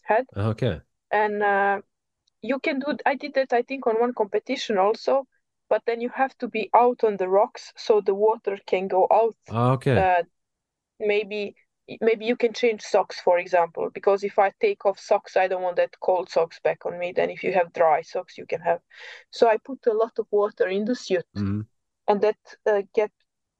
head. 0.03 0.25
Okay. 0.35 0.81
And 1.11 1.43
uh, 1.43 1.81
you 2.41 2.59
can 2.59 2.79
do. 2.79 2.97
I 3.05 3.15
did 3.15 3.33
that. 3.35 3.53
I 3.53 3.61
think 3.61 3.87
on 3.87 3.95
one 3.99 4.13
competition 4.13 4.77
also, 4.77 5.27
but 5.69 5.81
then 5.85 6.01
you 6.01 6.09
have 6.09 6.37
to 6.39 6.47
be 6.47 6.69
out 6.73 7.03
on 7.03 7.17
the 7.17 7.27
rocks 7.27 7.73
so 7.75 8.01
the 8.01 8.13
water 8.13 8.57
can 8.65 8.87
go 8.87 9.07
out. 9.11 9.35
Ah, 9.49 9.71
okay. 9.71 9.97
Uh, 9.97 10.23
maybe 10.99 11.55
maybe 12.01 12.25
you 12.25 12.35
can 12.35 12.53
change 12.53 12.81
socks, 12.81 13.19
for 13.19 13.37
example, 13.37 13.89
because 13.93 14.23
if 14.23 14.39
I 14.39 14.51
take 14.59 14.85
off 14.85 14.99
socks, 14.99 15.37
I 15.37 15.47
don't 15.47 15.61
want 15.61 15.75
that 15.77 15.99
cold 15.99 16.29
socks 16.29 16.59
back 16.63 16.85
on 16.85 16.97
me. 16.97 17.13
Then 17.15 17.29
if 17.29 17.43
you 17.43 17.53
have 17.53 17.73
dry 17.73 18.01
socks, 18.01 18.37
you 18.37 18.45
can 18.45 18.61
have. 18.61 18.79
So 19.31 19.47
I 19.47 19.57
put 19.57 19.85
a 19.87 19.93
lot 19.93 20.13
of 20.17 20.27
water 20.31 20.67
in 20.67 20.85
the 20.85 20.95
suit. 20.95 21.25
Mm-hmm. 21.35 21.61
And 22.07 22.21
that 22.21 22.37
uh, 22.67 22.83
get 22.93 23.11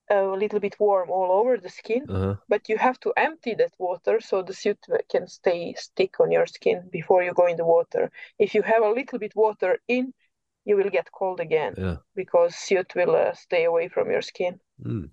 a 0.10 0.24
little 0.24 0.60
bit 0.60 0.76
warm 0.80 1.10
all 1.10 1.32
over 1.32 1.58
the 1.58 1.70
skin, 1.70 2.06
uh-huh. 2.10 2.36
but 2.48 2.70
you 2.70 2.78
have 2.78 3.00
to 3.00 3.14
empty 3.18 3.56
that 3.56 3.74
water 3.80 4.20
so 4.20 4.42
the 4.42 4.54
suit 4.54 4.78
can 5.10 5.28
stay 5.28 5.74
stick 5.74 6.20
on 6.20 6.32
your 6.32 6.46
skin 6.46 6.88
before 6.92 7.24
you 7.24 7.34
go 7.34 7.48
in 7.48 7.58
the 7.58 7.66
water. 7.66 8.12
If 8.38 8.54
you 8.54 8.62
have 8.62 8.84
a 8.84 8.90
little 8.90 9.20
bit 9.20 9.36
water 9.36 9.80
in, 9.88 10.14
you 10.66 10.76
will 10.76 10.90
get 10.90 11.12
cold 11.12 11.40
again 11.40 11.76
yeah. 11.78 11.98
because 12.16 12.56
suit 12.56 12.94
will 12.96 13.16
uh, 13.16 13.34
stay 13.34 13.66
away 13.66 13.88
from 13.88 14.10
your 14.10 14.22
skin. 14.22 14.60
Mm. 14.84 15.10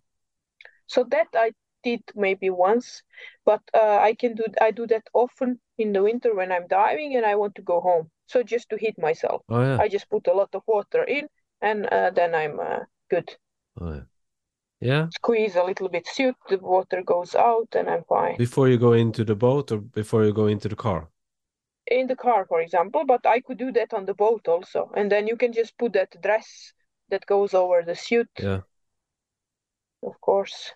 So 0.86 1.04
that 1.04 1.28
I 1.34 1.52
did 1.82 2.02
maybe 2.14 2.50
once, 2.50 3.02
but 3.44 3.62
uh, 3.74 3.98
I 3.98 4.14
can 4.14 4.34
do 4.34 4.44
I 4.60 4.70
do 4.70 4.86
that 4.88 5.08
often 5.12 5.60
in 5.78 5.92
the 5.92 6.02
winter 6.02 6.34
when 6.34 6.52
I'm 6.52 6.66
diving 6.68 7.16
and 7.16 7.26
I 7.26 7.34
want 7.36 7.54
to 7.56 7.62
go 7.62 7.80
home. 7.80 8.10
So 8.26 8.42
just 8.42 8.68
to 8.70 8.76
heat 8.76 8.98
myself, 8.98 9.42
oh, 9.48 9.60
yeah. 9.60 9.78
I 9.80 9.88
just 9.88 10.08
put 10.08 10.26
a 10.26 10.32
lot 10.32 10.54
of 10.54 10.62
water 10.66 11.02
in 11.04 11.28
and 11.60 11.86
uh, 11.86 12.10
then 12.10 12.34
I'm 12.34 12.58
uh, 12.60 12.80
good. 13.10 13.28
Oh, 13.80 13.92
yeah. 13.92 14.00
Yeah. 14.82 15.06
Squeeze 15.14 15.54
a 15.54 15.62
little 15.62 15.88
bit 15.88 16.08
suit, 16.08 16.34
the 16.48 16.58
water 16.58 17.02
goes 17.04 17.36
out, 17.36 17.68
and 17.76 17.88
I'm 17.88 18.02
fine. 18.02 18.36
Before 18.36 18.68
you 18.68 18.78
go 18.78 18.94
into 18.94 19.24
the 19.24 19.36
boat 19.36 19.70
or 19.70 19.78
before 19.78 20.24
you 20.24 20.32
go 20.32 20.48
into 20.48 20.68
the 20.68 20.74
car? 20.74 21.08
In 21.86 22.08
the 22.08 22.16
car, 22.16 22.46
for 22.46 22.60
example, 22.60 23.04
but 23.06 23.24
I 23.24 23.40
could 23.40 23.58
do 23.58 23.70
that 23.72 23.94
on 23.94 24.06
the 24.06 24.14
boat 24.14 24.48
also. 24.48 24.90
And 24.96 25.10
then 25.10 25.28
you 25.28 25.36
can 25.36 25.52
just 25.52 25.78
put 25.78 25.92
that 25.92 26.20
dress 26.20 26.72
that 27.10 27.26
goes 27.26 27.54
over 27.54 27.84
the 27.86 27.94
suit. 27.94 28.28
Yeah. 28.40 28.62
Of 30.02 30.20
course. 30.20 30.72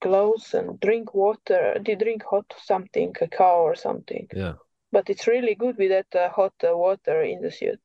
Clothes 0.00 0.54
and 0.54 0.80
drink 0.80 1.12
water. 1.12 1.76
They 1.84 1.96
drink 1.96 2.22
hot 2.22 2.46
something, 2.64 3.12
cacao 3.12 3.64
or 3.64 3.74
something. 3.74 4.28
Yeah. 4.34 4.54
But 4.92 5.10
it's 5.10 5.26
really 5.26 5.54
good 5.54 5.76
with 5.76 5.90
that 5.90 6.18
uh, 6.18 6.30
hot 6.30 6.54
uh, 6.64 6.74
water 6.74 7.22
in 7.22 7.42
the 7.42 7.50
suit. 7.50 7.80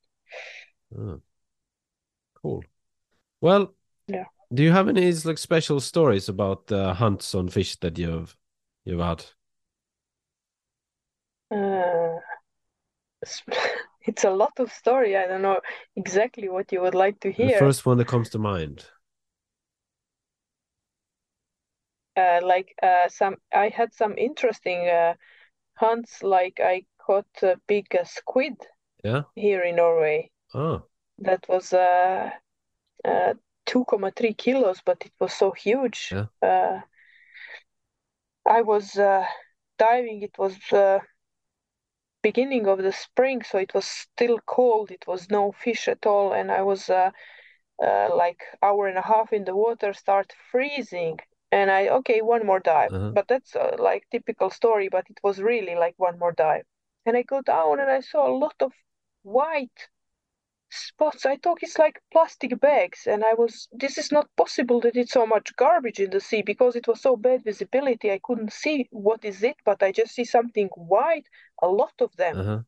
Oh. 0.98 1.22
Cool. 2.42 2.64
Well, 3.42 3.74
yeah. 4.08 4.26
Do 4.54 4.64
you 4.64 4.72
have 4.72 4.88
any 4.88 5.12
like 5.12 5.38
special 5.38 5.80
stories 5.80 6.30
about 6.30 6.72
uh, 6.72 6.94
hunts 6.94 7.34
on 7.34 7.50
fish 7.50 7.76
that 7.78 7.98
you've 7.98 8.38
you've 8.84 9.00
had? 9.00 9.26
Uh, 11.52 12.20
it's 14.06 14.24
a 14.24 14.30
lot 14.30 14.54
of 14.60 14.72
story. 14.72 15.18
I 15.18 15.28
don't 15.28 15.42
know 15.42 15.60
exactly 15.96 16.50
what 16.50 16.72
you 16.72 16.82
would 16.82 16.96
like 16.96 17.20
to 17.22 17.32
hear. 17.32 17.54
The 17.54 17.66
first 17.66 17.86
one 17.86 17.98
that 17.98 18.08
comes 18.08 18.30
to 18.30 18.40
mind. 18.40 18.86
Uh, 22.18 22.40
like 22.44 22.74
uh, 22.82 23.10
some, 23.10 23.36
I 23.54 23.70
had 23.70 23.94
some 23.94 24.18
interesting 24.18 24.88
uh, 24.88 25.16
hunts. 25.76 26.24
Like 26.24 26.60
I 26.64 26.86
caught 26.98 27.28
a 27.42 27.58
big 27.68 27.88
uh, 27.96 28.06
squid. 28.06 28.56
Yeah. 29.04 29.24
Here 29.36 29.62
in 29.62 29.76
Norway. 29.76 30.32
Oh. 30.54 30.84
That 31.20 31.46
was 31.48 31.74
uh, 31.74 32.32
uh 33.06 33.34
2.3 33.66 34.34
kilos, 34.34 34.82
but 34.86 34.98
it 35.06 35.14
was 35.20 35.34
so 35.34 35.52
huge. 35.52 36.12
Yeah. 36.12 36.26
Uh, 36.42 36.82
I 38.46 38.62
was 38.62 38.98
uh, 38.98 39.26
diving. 39.78 40.22
It 40.22 40.38
was 40.38 40.58
uh, 40.72 41.00
beginning 42.22 42.68
of 42.68 42.80
the 42.80 42.92
spring, 42.92 43.44
so 43.44 43.58
it 43.58 43.74
was 43.74 43.86
still 43.86 44.40
cold. 44.46 44.92
It 44.92 45.06
was 45.08 45.30
no 45.30 45.52
fish 45.52 45.88
at 45.88 46.06
all, 46.06 46.34
and 46.34 46.52
I 46.52 46.62
was 46.62 46.90
uh, 46.90 47.12
uh, 47.84 48.10
like 48.16 48.42
hour 48.62 48.88
and 48.88 48.98
a 48.98 49.02
half 49.02 49.34
in 49.34 49.46
the 49.46 49.56
water, 49.56 49.94
start 49.94 50.34
freezing, 50.52 51.20
and 51.52 51.72
I 51.72 51.88
okay 52.00 52.22
one 52.22 52.46
more 52.46 52.60
dive. 52.60 52.94
Uh-huh. 52.94 53.12
But 53.14 53.28
that's 53.28 53.56
uh, 53.56 53.76
like 53.80 54.04
typical 54.12 54.50
story. 54.50 54.90
But 54.90 55.06
it 55.10 55.20
was 55.24 55.42
really 55.42 55.76
like 55.76 55.96
one 55.98 56.18
more 56.20 56.34
dive, 56.34 56.66
and 57.06 57.18
I 57.18 57.24
go 57.24 57.42
down 57.42 57.80
and 57.80 57.92
I 57.92 58.02
saw 58.02 58.28
a 58.28 58.38
lot 58.44 58.56
of 58.62 58.72
white 59.24 59.90
spots. 60.76 61.26
I 61.26 61.38
thought 61.38 61.60
it's 61.62 61.78
like 61.78 62.02
plastic 62.12 62.60
bags, 62.60 63.08
and 63.08 63.24
I 63.24 63.34
was. 63.34 63.68
This 63.72 63.98
is 63.98 64.12
not 64.12 64.30
possible 64.36 64.80
that 64.82 64.96
it's 64.96 65.14
so 65.14 65.26
much 65.26 65.56
garbage 65.56 66.00
in 66.00 66.10
the 66.10 66.20
sea 66.20 66.42
because 66.42 66.76
it 66.76 66.88
was 66.88 67.02
so 67.02 67.16
bad 67.16 67.44
visibility. 67.44 68.12
I 68.12 68.20
couldn't 68.24 68.54
see 68.54 68.88
what 68.92 69.24
is 69.24 69.44
it, 69.44 69.58
but 69.66 69.82
I 69.82 69.92
just 69.92 70.14
see 70.14 70.26
something 70.26 70.68
white, 70.76 71.28
a 71.62 71.68
lot 71.68 71.94
of 72.00 72.16
them. 72.16 72.40
Uh-huh. 72.40 72.60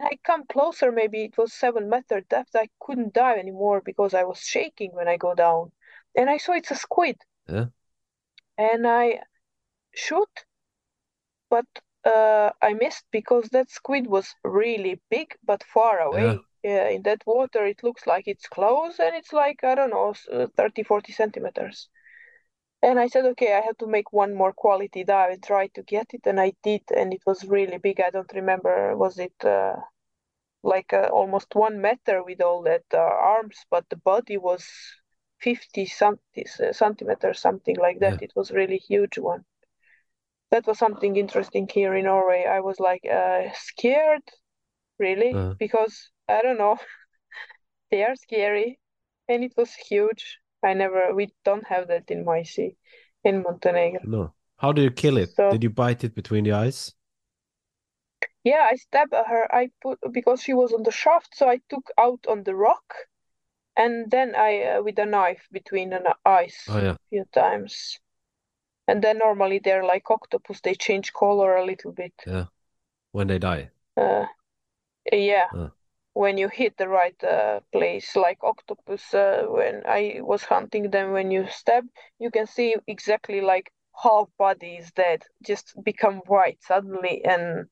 I 0.00 0.18
come 0.24 0.44
closer, 0.46 0.90
maybe 0.90 1.24
it 1.24 1.38
was 1.38 1.52
seven 1.52 1.88
meter 1.88 2.20
depth. 2.28 2.56
I 2.56 2.68
couldn't 2.80 3.14
dive 3.14 3.38
anymore 3.38 3.80
because 3.84 4.12
I 4.12 4.24
was 4.24 4.40
shaking 4.40 4.90
when 4.92 5.08
I 5.08 5.16
go 5.16 5.34
down, 5.34 5.72
and 6.16 6.28
I 6.28 6.38
saw 6.38 6.52
it's 6.52 6.72
a 6.72 6.76
squid. 6.76 7.16
Yeah. 7.48 7.66
And 8.58 8.86
I 8.86 9.20
shoot, 9.94 10.46
but 11.48 11.66
uh, 12.04 12.50
I 12.60 12.74
missed 12.74 13.04
because 13.10 13.48
that 13.50 13.70
squid 13.70 14.06
was 14.06 14.34
really 14.42 15.00
big 15.10 15.34
but 15.44 15.62
far 15.62 16.00
away. 16.00 16.24
Yeah 16.24 16.38
yeah, 16.64 16.88
in 16.88 17.02
that 17.02 17.22
water 17.26 17.66
it 17.66 17.82
looks 17.84 18.06
like 18.06 18.26
it's 18.26 18.48
close 18.48 18.98
and 18.98 19.14
it's 19.14 19.32
like 19.34 19.62
i 19.62 19.74
don't 19.74 19.90
know 19.90 20.14
uh, 20.32 20.46
30 20.56 20.82
40 20.82 21.12
centimeters. 21.12 21.88
And 22.82 22.98
i 22.98 23.06
said 23.08 23.26
okay 23.26 23.54
i 23.54 23.60
have 23.60 23.78
to 23.78 23.86
make 23.86 24.12
one 24.12 24.34
more 24.34 24.52
quality 24.52 25.04
dive 25.04 25.32
and 25.32 25.42
try 25.42 25.68
to 25.68 25.82
get 25.82 26.08
it 26.14 26.22
and 26.24 26.40
i 26.40 26.52
did 26.62 26.82
and 26.96 27.12
it 27.12 27.22
was 27.26 27.44
really 27.44 27.78
big. 27.78 28.00
I 28.00 28.10
don't 28.10 28.32
remember 28.34 28.96
was 28.96 29.18
it 29.18 29.34
uh, 29.44 29.76
like 30.62 30.92
uh, 30.94 31.08
almost 31.12 31.54
one 31.54 31.80
meter 31.80 32.22
with 32.24 32.40
all 32.40 32.62
that 32.62 32.84
uh, 32.92 32.98
arms 32.98 33.58
but 33.70 33.84
the 33.90 33.96
body 33.96 34.38
was 34.38 34.64
50 35.40 35.84
centimeters 35.86 37.40
something 37.40 37.76
like 37.76 38.00
that. 38.00 38.14
Yeah. 38.20 38.24
it 38.24 38.32
was 38.34 38.50
really 38.50 38.78
huge 38.78 39.18
one. 39.18 39.44
That 40.50 40.66
was 40.66 40.78
something 40.78 41.16
interesting 41.16 41.68
here 41.68 41.94
in 41.94 42.04
norway. 42.04 42.46
I 42.48 42.60
was 42.60 42.80
like 42.80 43.04
uh, 43.04 43.50
scared 43.54 44.22
really 44.98 45.32
uh. 45.34 45.54
because 45.58 46.10
I 46.28 46.42
don't 46.42 46.58
know. 46.58 46.78
they 47.90 48.02
are 48.02 48.16
scary, 48.16 48.78
and 49.28 49.44
it 49.44 49.54
was 49.56 49.74
huge. 49.74 50.38
I 50.62 50.74
never. 50.74 51.14
We 51.14 51.32
don't 51.44 51.66
have 51.66 51.88
that 51.88 52.10
in 52.10 52.24
my 52.24 52.42
sea, 52.42 52.76
in 53.22 53.42
Montenegro. 53.42 54.00
No. 54.04 54.34
How 54.56 54.72
do 54.72 54.82
you 54.82 54.90
kill 54.90 55.18
it? 55.18 55.30
So, 55.34 55.50
Did 55.50 55.62
you 55.62 55.70
bite 55.70 56.04
it 56.04 56.14
between 56.14 56.44
the 56.44 56.52
eyes? 56.52 56.94
Yeah, 58.44 58.68
I 58.70 58.76
stabbed 58.76 59.14
her. 59.14 59.54
I 59.54 59.70
put 59.82 59.98
because 60.12 60.42
she 60.42 60.54
was 60.54 60.72
on 60.72 60.82
the 60.82 60.92
shaft, 60.92 61.36
so 61.36 61.48
I 61.48 61.60
took 61.68 61.90
out 61.98 62.20
on 62.28 62.44
the 62.44 62.54
rock, 62.54 62.94
and 63.76 64.10
then 64.10 64.34
I 64.34 64.62
uh, 64.62 64.82
with 64.82 64.98
a 64.98 65.06
knife 65.06 65.46
between 65.50 65.90
the 65.90 66.14
eyes 66.24 66.56
oh, 66.68 66.78
yeah. 66.78 66.92
a 66.92 66.98
few 67.10 67.24
times. 67.32 67.98
And 68.86 69.02
then 69.02 69.18
normally 69.18 69.60
they're 69.64 69.84
like 69.84 70.10
octopus; 70.10 70.60
they 70.60 70.74
change 70.74 71.12
color 71.12 71.56
a 71.56 71.64
little 71.64 71.92
bit. 71.92 72.12
Yeah, 72.26 72.46
when 73.12 73.26
they 73.26 73.38
die. 73.38 73.70
Uh, 73.96 74.26
yeah. 75.10 75.48
When 76.14 76.38
you 76.38 76.48
hit 76.48 76.76
the 76.78 76.88
right 76.88 77.22
uh, 77.24 77.60
place 77.72 78.16
like 78.16 78.38
octopus 78.42 79.12
uh, 79.14 79.42
when 79.48 79.82
i 79.86 80.18
was 80.20 80.42
hunting 80.44 80.90
them 80.90 81.12
when 81.12 81.30
you 81.30 81.46
stab 81.50 81.84
you 82.18 82.30
can 82.30 82.46
see 82.46 82.74
exactly 82.86 83.40
like 83.40 83.70
half 84.02 84.28
body 84.38 84.76
is 84.76 84.90
dead 84.92 85.22
just 85.44 85.74
become 85.84 86.16
white 86.26 86.58
suddenly 86.62 87.22
and 87.24 87.66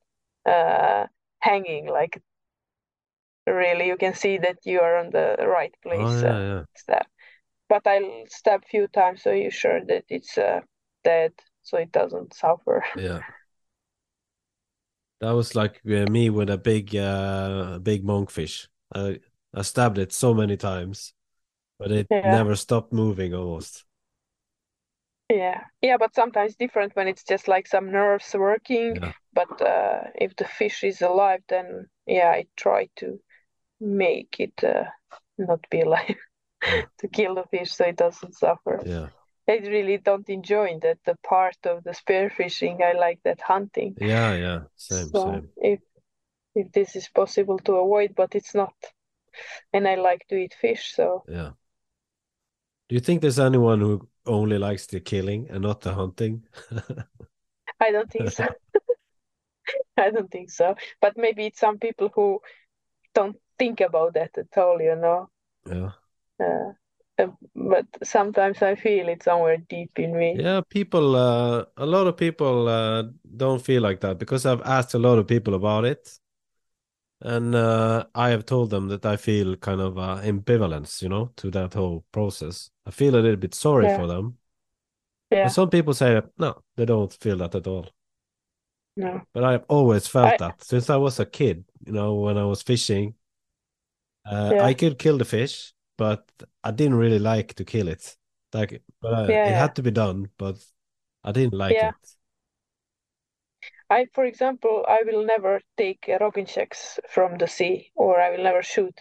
uh, 0.45 1.05
hanging 1.39 1.87
like 1.87 2.21
really 3.47 3.87
you 3.87 3.97
can 3.97 4.13
see 4.13 4.37
that 4.37 4.57
you 4.63 4.79
are 4.79 4.97
on 4.97 5.09
the 5.09 5.35
right 5.47 5.75
place 5.81 6.01
oh, 6.01 6.21
yeah, 6.21 6.39
yeah. 6.39 6.63
stab. 6.75 7.05
But 7.69 7.87
i'll 7.87 8.25
stab 8.27 8.65
few 8.65 8.87
times 8.87 9.23
so 9.23 9.31
you're 9.31 9.51
sure 9.51 9.81
that 9.87 10.05
it's 10.09 10.37
uh, 10.37 10.61
dead 11.03 11.33
so 11.61 11.77
it 11.77 11.91
doesn't 11.91 12.33
suffer. 12.33 12.83
Yeah 12.97 13.21
that 15.23 15.31
was 15.31 15.55
like 15.55 15.79
uh, 15.85 16.05
me 16.11 16.29
with 16.29 16.49
a 16.49 16.57
big, 16.57 16.95
uh, 16.95 17.79
big 17.79 18.03
monkfish. 18.03 18.67
I 18.93 19.19
I 19.53 19.61
stabbed 19.61 19.97
it 19.97 20.11
so 20.11 20.33
many 20.33 20.57
times, 20.57 21.13
but 21.79 21.91
it 21.91 22.07
yeah. 22.11 22.31
never 22.31 22.55
stopped 22.55 22.91
moving 22.91 23.33
almost. 23.33 23.85
Yeah, 25.29 25.61
yeah, 25.81 25.97
but 25.97 26.13
sometimes 26.13 26.55
different 26.55 26.95
when 26.95 27.07
it's 27.07 27.23
just 27.23 27.47
like 27.47 27.67
some 27.67 27.91
nerves 27.91 28.35
working. 28.35 28.97
Yeah. 28.97 29.13
But 29.33 29.61
uh, 29.61 30.01
if 30.15 30.35
the 30.35 30.45
fish 30.45 30.83
is 30.83 31.01
alive, 31.01 31.41
then 31.47 31.87
yeah, 32.05 32.29
I 32.29 32.45
try 32.57 32.89
to 32.97 33.19
make 33.79 34.35
it 34.39 34.61
uh, 34.63 34.89
not 35.37 35.65
be 35.69 35.81
alive 35.81 36.17
to 36.99 37.07
kill 37.07 37.35
the 37.35 37.45
fish 37.49 37.71
so 37.71 37.85
it 37.85 37.95
doesn't 37.95 38.35
suffer. 38.35 38.81
Yeah. 38.85 39.07
I 39.53 39.67
really 39.67 39.97
don't 39.97 40.27
enjoy 40.29 40.79
that 40.81 40.97
the 41.05 41.15
part 41.23 41.57
of 41.65 41.83
the 41.83 41.91
spearfishing. 41.91 42.81
I 42.81 42.93
like 42.97 43.19
that 43.23 43.41
hunting. 43.41 43.95
Yeah, 43.99 44.33
yeah, 44.35 44.59
same, 44.75 45.09
so 45.09 45.31
same. 45.31 45.49
If 45.57 45.79
if 46.55 46.71
this 46.71 46.95
is 46.95 47.07
possible 47.09 47.59
to 47.59 47.73
avoid, 47.73 48.15
but 48.15 48.35
it's 48.35 48.55
not, 48.55 48.73
and 49.71 49.87
I 49.87 49.95
like 49.95 50.25
to 50.29 50.35
eat 50.35 50.55
fish, 50.59 50.93
so 50.95 51.23
yeah. 51.27 51.51
Do 52.89 52.95
you 52.95 52.99
think 52.99 53.21
there's 53.21 53.39
anyone 53.39 53.79
who 53.79 54.07
only 54.25 54.57
likes 54.57 54.87
the 54.87 54.99
killing 54.99 55.47
and 55.49 55.61
not 55.61 55.81
the 55.81 55.93
hunting? 55.93 56.43
I 57.79 57.91
don't 57.91 58.11
think 58.11 58.31
so. 58.31 58.47
I 59.97 60.09
don't 60.09 60.31
think 60.31 60.51
so. 60.51 60.75
But 61.01 61.17
maybe 61.17 61.45
it's 61.45 61.59
some 61.59 61.77
people 61.77 62.09
who 62.13 62.41
don't 63.13 63.37
think 63.59 63.81
about 63.81 64.15
that 64.15 64.37
at 64.37 64.57
all. 64.57 64.81
You 64.81 64.95
know. 64.95 65.29
Yeah. 65.67 65.91
Uh, 66.39 66.43
uh, 66.43 66.71
but 67.17 67.85
sometimes 68.03 68.61
I 68.61 68.75
feel 68.75 69.07
it 69.07 69.23
somewhere 69.23 69.57
deep 69.57 69.91
in 69.97 70.17
me. 70.17 70.35
Yeah, 70.37 70.61
people, 70.69 71.15
uh, 71.15 71.65
a 71.77 71.85
lot 71.85 72.07
of 72.07 72.17
people 72.17 72.67
uh, 72.67 73.03
don't 73.37 73.63
feel 73.63 73.81
like 73.81 74.01
that 74.01 74.17
because 74.17 74.45
I've 74.45 74.61
asked 74.61 74.93
a 74.93 74.99
lot 74.99 75.19
of 75.19 75.27
people 75.27 75.53
about 75.53 75.85
it. 75.85 76.19
And 77.21 77.55
uh, 77.55 78.05
I 78.13 78.31
have 78.31 78.45
told 78.45 78.69
them 78.69 78.89
that 78.89 79.05
I 79.05 79.15
feel 79.15 79.55
kind 79.55 79.79
of 79.79 79.97
uh, 79.97 80.19
ambivalence, 80.23 81.01
you 81.01 81.07
know, 81.07 81.31
to 81.37 81.49
that 81.51 81.73
whole 81.73 82.03
process. 82.11 82.69
I 82.85 82.91
feel 82.91 83.15
a 83.15 83.21
little 83.21 83.37
bit 83.37 83.55
sorry 83.55 83.85
yeah. 83.85 83.97
for 83.97 84.07
them. 84.07 84.37
Yeah. 85.31 85.45
But 85.45 85.53
some 85.53 85.69
people 85.69 85.93
say, 85.93 86.21
no, 86.37 86.61
they 86.75 86.85
don't 86.85 87.13
feel 87.13 87.37
that 87.37 87.55
at 87.55 87.65
all. 87.65 87.87
No. 88.97 89.21
But 89.33 89.45
I've 89.45 89.63
always 89.69 90.05
felt 90.05 90.33
I... 90.33 90.37
that 90.37 90.63
since 90.63 90.89
I 90.89 90.97
was 90.97 91.19
a 91.19 91.25
kid, 91.25 91.63
you 91.85 91.93
know, 91.93 92.15
when 92.15 92.37
I 92.37 92.43
was 92.43 92.61
fishing. 92.61 93.15
Uh, 94.25 94.51
yeah. 94.55 94.65
I 94.65 94.73
could 94.73 94.99
kill 94.99 95.17
the 95.17 95.25
fish, 95.25 95.73
but 95.97 96.29
I 96.63 96.71
didn't 96.71 96.95
really 96.95 97.19
like 97.19 97.53
to 97.55 97.65
kill 97.65 97.87
it. 97.87 98.17
Like, 98.53 98.83
but 99.01 99.13
uh, 99.13 99.37
yeah, 99.43 99.45
it 99.45 99.55
had 99.55 99.75
to 99.77 99.83
be 99.83 99.91
done, 99.91 100.29
but 100.37 100.63
I 101.23 101.31
didn't 101.31 101.53
like 101.55 101.83
Yeah. 101.83 101.83
it. 101.83 101.95
I, 103.89 104.07
for 104.13 104.25
example, 104.25 104.85
I 104.89 105.03
will 105.05 105.23
never 105.25 105.61
take 105.77 106.09
uh, 106.09 106.29
checks 106.45 106.99
from 107.07 107.37
the 107.37 107.47
sea, 107.47 107.91
or 107.95 108.19
I 108.19 108.29
will 108.31 108.43
never 108.43 108.61
shoot. 108.61 108.99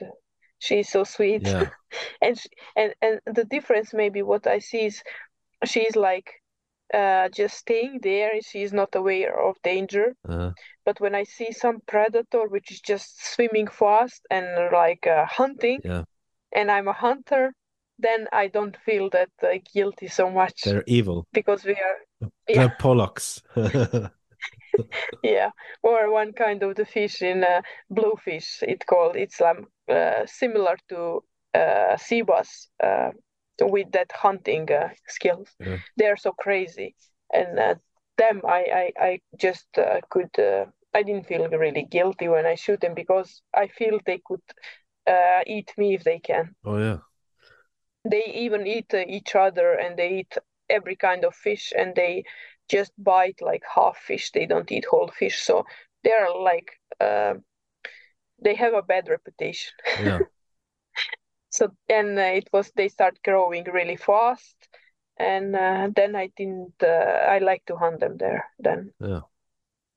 She's 0.61 0.89
so 0.89 1.03
sweet, 1.03 1.53
Yeah. 1.53 1.71
and 2.23 2.39
she, 2.39 2.49
and 2.77 2.95
and 3.03 3.21
the 3.27 3.45
difference 3.45 3.93
maybe 3.93 4.23
what 4.23 4.47
I 4.47 4.61
see 4.61 4.87
is 4.87 5.03
she's 5.65 5.97
like 5.97 6.31
uh, 6.95 7.29
just 7.31 7.59
staying 7.59 8.01
there. 8.03 8.33
She's 8.43 8.73
not 8.73 8.95
aware 8.95 9.39
of 9.39 9.57
danger. 9.63 10.15
Uh-huh. 10.29 10.53
But 10.85 11.01
when 11.01 11.15
I 11.15 11.25
see 11.25 11.53
some 11.53 11.81
predator 11.87 12.49
which 12.49 12.71
is 12.73 12.81
just 12.81 13.25
swimming 13.35 13.69
fast 13.69 14.27
and 14.31 14.47
like 14.73 15.07
uh, 15.07 15.27
hunting, 15.27 15.81
Yeah. 15.85 16.05
And 16.55 16.71
I'm 16.71 16.89
a 16.89 16.93
hunter, 16.93 17.53
then 17.99 18.29
I 18.33 18.49
don't 18.49 18.77
feel 18.85 19.11
that 19.11 19.31
uh, 19.43 19.59
guilty 19.75 20.09
so 20.09 20.31
much 20.31 20.63
They're 20.65 20.85
evil. 20.87 21.27
because 21.33 21.65
we 21.65 21.73
are 21.73 22.31
They're 22.49 22.77
Pollocks. 22.79 23.43
yeah 25.23 25.51
or 25.83 26.11
one 26.11 26.33
kind 26.33 26.63
of 26.63 26.75
the 26.77 26.85
fish 26.85 27.23
in 27.23 27.45
uh, 27.45 27.61
bluefish 27.91 28.63
it 28.63 28.85
called 28.87 29.17
it's 29.17 29.41
um, 29.41 29.67
uh, 29.89 30.25
similar 30.27 30.77
to 30.89 31.23
uh, 31.55 31.97
sea 31.97 32.23
bass 32.23 32.69
uh, 32.83 33.11
with 33.61 33.93
that 33.93 34.11
hunting 34.13 34.71
uh, 34.73 34.89
skills. 35.07 35.49
Yeah. 35.61 35.77
They're 35.97 36.17
so 36.17 36.33
crazy, 36.33 36.95
and 37.33 37.59
uh, 37.59 37.75
them 38.17 38.41
I 38.47 38.65
I, 38.99 39.05
I 39.05 39.21
just 39.39 39.67
uh, 39.77 40.01
could 40.11 40.31
uh, 40.39 40.65
I 40.95 41.03
didn't 41.03 41.27
feel 41.27 41.47
really 41.49 41.85
guilty 41.85 42.29
when 42.29 42.47
I 42.47 42.55
shoot 42.55 42.81
them 42.81 42.95
because 42.95 43.43
I 43.55 43.69
feel 43.69 44.01
they 44.07 44.21
could 44.25 44.41
uh, 45.07 45.41
eat 45.47 45.73
me 45.77 45.95
if 45.95 46.05
they 46.05 46.19
can. 46.19 46.55
Oh 46.65 46.79
yeah. 46.79 46.99
They 48.05 48.25
even 48.35 48.67
eat 48.67 48.93
uh, 48.95 49.05
each 49.07 49.35
other 49.35 49.75
and 49.75 49.97
they 49.97 50.21
eat 50.21 50.37
every 50.69 50.97
kind 50.97 51.25
of 51.25 51.35
fish 51.35 51.73
and 51.77 51.95
they 51.95 52.25
just 52.69 52.93
bite 52.99 53.41
like 53.41 53.63
half 53.75 53.97
fish. 53.99 54.31
They 54.33 54.47
don't 54.47 54.71
eat 54.73 54.87
whole 54.87 55.09
fish, 55.09 55.41
so 55.41 55.65
they're 56.03 56.31
like 56.31 56.73
uh, 57.01 57.35
they 58.43 58.55
have 58.55 58.75
a 58.75 58.83
bad 58.83 59.09
reputation. 59.09 59.73
Yeah. 60.03 60.21
so 61.51 61.69
and 61.89 62.19
uh, 62.19 62.23
it 62.23 62.49
was 62.53 62.73
they 62.75 62.89
start 62.89 63.19
growing 63.23 63.65
really 63.65 63.97
fast 63.97 64.57
and 65.19 65.55
uh, 65.55 65.89
then 65.95 66.17
i 66.17 66.31
didn't 66.37 66.73
uh, 66.83 67.29
i 67.29 67.39
like 67.39 67.65
to 67.67 67.77
hunt 67.77 68.01
them 68.01 68.17
there 68.17 68.45
then 68.59 68.91
Yeah. 69.01 69.21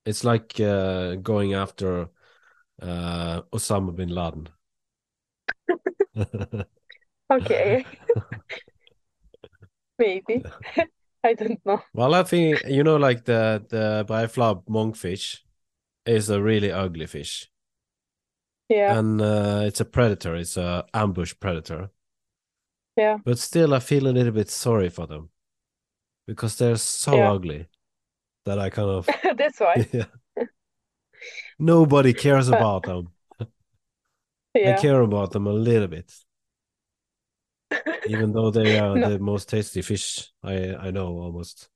It's 0.04 0.22
like 0.22 0.60
uh, 0.60 1.16
going 1.16 1.54
after 1.54 2.10
uh, 2.80 3.42
Osama 3.52 3.92
bin 3.94 4.08
Laden. 4.08 4.48
Okay 7.30 7.84
maybe 9.98 10.44
i 11.24 11.34
don't 11.34 11.60
know 11.64 11.80
well, 11.92 12.14
I 12.14 12.22
think 12.22 12.62
you 12.66 12.84
know, 12.84 12.96
like 12.96 13.24
the 13.24 13.64
the 13.68 14.04
Breiflabb 14.08 14.66
monkfish 14.66 15.40
is 16.06 16.30
a 16.30 16.42
really 16.42 16.72
ugly 16.72 17.06
fish, 17.06 17.50
yeah 18.68 18.98
and 18.98 19.20
uh, 19.20 19.62
it's 19.64 19.80
a 19.80 19.84
predator. 19.84 20.34
It's 20.36 20.56
a 20.56 20.84
ambush 20.94 21.34
predator. 21.40 21.90
Yeah. 22.96 23.18
But 23.24 23.38
still, 23.38 23.74
I 23.74 23.80
feel 23.80 24.06
a 24.06 24.10
little 24.12 24.32
bit 24.32 24.48
sorry 24.50 24.88
for 24.88 25.06
them 25.06 25.30
because 26.26 26.56
they're 26.58 26.76
so 26.76 27.16
Yeah. 27.16 27.32
ugly 27.32 27.68
that 28.46 28.58
I 28.58 28.70
kind 28.70 28.90
of 28.90 29.08
that's 29.38 29.60
why 29.60 29.88
yeah. 29.92 30.06
Nobody 31.58 32.14
cares 32.14 32.48
about 32.48 32.84
them. 32.84 33.12
Yeah 34.62 34.70
I 34.70 34.74
care 34.74 35.00
about 35.00 35.32
them 35.32 35.46
a 35.46 35.52
little 35.52 35.88
bit, 35.88 36.12
even 38.04 38.32
though 38.32 38.50
they 38.50 38.76
are 38.76 38.98
No. 39.02 39.08
the 39.08 39.18
most 39.18 39.48
tasty 39.48 39.82
fish 39.82 40.32
I 40.42 40.74
I 40.76 40.90
know 40.90 41.08
almost. 41.18 41.68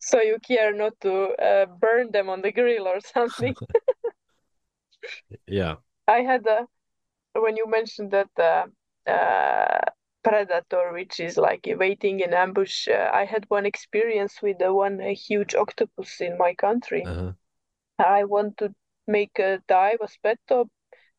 so 0.00 0.20
you 0.20 0.38
care 0.40 0.72
not 0.74 0.98
to 1.00 1.28
uh, 1.40 1.66
burn 1.66 2.10
them 2.10 2.28
on 2.28 2.42
the 2.42 2.50
grill 2.52 2.88
or 2.88 3.00
something 3.00 3.54
Yeah. 5.46 5.76
i 6.08 6.20
had 6.22 6.46
a 6.46 6.66
when 7.40 7.56
you 7.56 7.66
mentioned 7.68 8.10
that 8.12 8.30
uh, 8.38 8.66
uh, 9.10 9.80
predator 10.24 10.92
which 10.92 11.20
is 11.20 11.36
like 11.38 11.66
waiting 11.78 12.20
in 12.20 12.34
ambush 12.34 12.88
uh, 12.88 13.10
i 13.12 13.24
had 13.24 13.44
one 13.50 13.66
experience 13.66 14.42
with 14.42 14.58
the 14.58 14.72
one 14.74 15.00
huge 15.28 15.54
octopus 15.54 16.20
in 16.20 16.38
my 16.38 16.54
country 16.54 17.04
Uh-huh. 17.04 17.32
I 17.98 18.24
want 18.24 18.58
to 18.58 18.74
make 19.06 19.38
a 19.38 19.62
dive, 19.68 19.98
a 20.02 20.08
speto, 20.08 20.68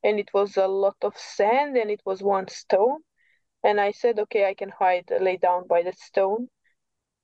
and 0.03 0.19
it 0.19 0.29
was 0.33 0.57
a 0.57 0.67
lot 0.67 0.95
of 1.01 1.17
sand 1.17 1.77
and 1.77 1.91
it 1.91 2.01
was 2.05 2.21
one 2.21 2.47
stone. 2.47 2.99
And 3.63 3.79
I 3.81 3.91
said, 3.91 4.19
okay, 4.19 4.45
I 4.47 4.53
can 4.53 4.69
hide, 4.69 5.11
lay 5.19 5.37
down 5.37 5.67
by 5.67 5.83
that 5.83 5.99
stone. 5.99 6.47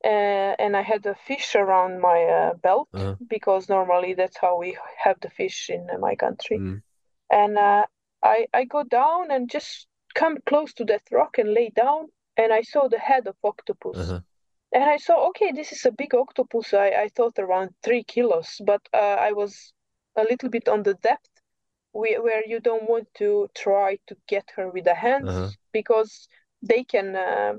Uh, 0.04 0.54
and 0.60 0.76
I 0.78 0.82
had 0.82 1.06
a 1.06 1.16
fish 1.16 1.56
around 1.56 2.00
my 2.00 2.24
uh, 2.24 2.54
belt 2.56 2.90
Uh-huh. 2.94 3.16
because 3.28 3.70
normally 3.70 4.14
that's 4.14 4.38
how 4.38 4.60
we 4.60 4.78
have 5.04 5.20
the 5.22 5.30
fish 5.30 5.70
in 5.70 5.90
uh, 5.90 5.98
my 5.98 6.16
country. 6.16 6.58
Mm. 6.60 6.82
And 7.32 7.58
uh, 7.58 7.86
I 8.22 8.48
I 8.54 8.66
go 8.66 8.84
down 8.84 9.32
and 9.32 9.50
just 9.50 9.88
come 10.14 10.38
close 10.46 10.74
to 10.74 10.86
that 10.86 11.02
rock 11.12 11.40
and 11.40 11.54
lay 11.54 11.70
down, 11.70 12.08
and 12.38 12.54
I 12.54 12.62
saw 12.64 12.88
the 12.88 13.00
head 13.00 13.28
of 13.28 13.36
octopus. 13.44 13.98
Uh-huh. 13.98 14.20
And 14.72 14.84
I 14.84 14.98
saw, 14.98 15.28
okay, 15.30 15.52
this 15.54 15.72
is 15.72 15.86
a 15.86 15.92
big 15.92 16.14
octopus. 16.14 16.74
I, 16.74 16.90
I 17.06 17.10
thought 17.16 17.40
around 17.40 17.70
three 17.82 18.04
kilos, 18.04 18.62
but 18.66 18.82
uh, 18.94 19.18
I 19.30 19.32
was 19.32 19.74
a 20.16 20.24
little 20.24 20.50
bit 20.50 20.68
on 20.68 20.84
the 20.84 20.94
depth 20.96 21.35
where, 22.00 22.22
where 22.26 22.44
you 22.54 22.60
don't 22.60 22.88
want 22.94 23.08
to 23.22 23.28
try 23.56 23.90
to 24.08 24.16
get 24.28 24.46
her 24.56 24.68
with 24.76 24.86
the 24.86 24.96
hands 25.08 25.30
Uh-huh. 25.30 25.52
because 25.72 26.14
they 26.72 26.84
can, 26.94 27.16
uh, 27.16 27.54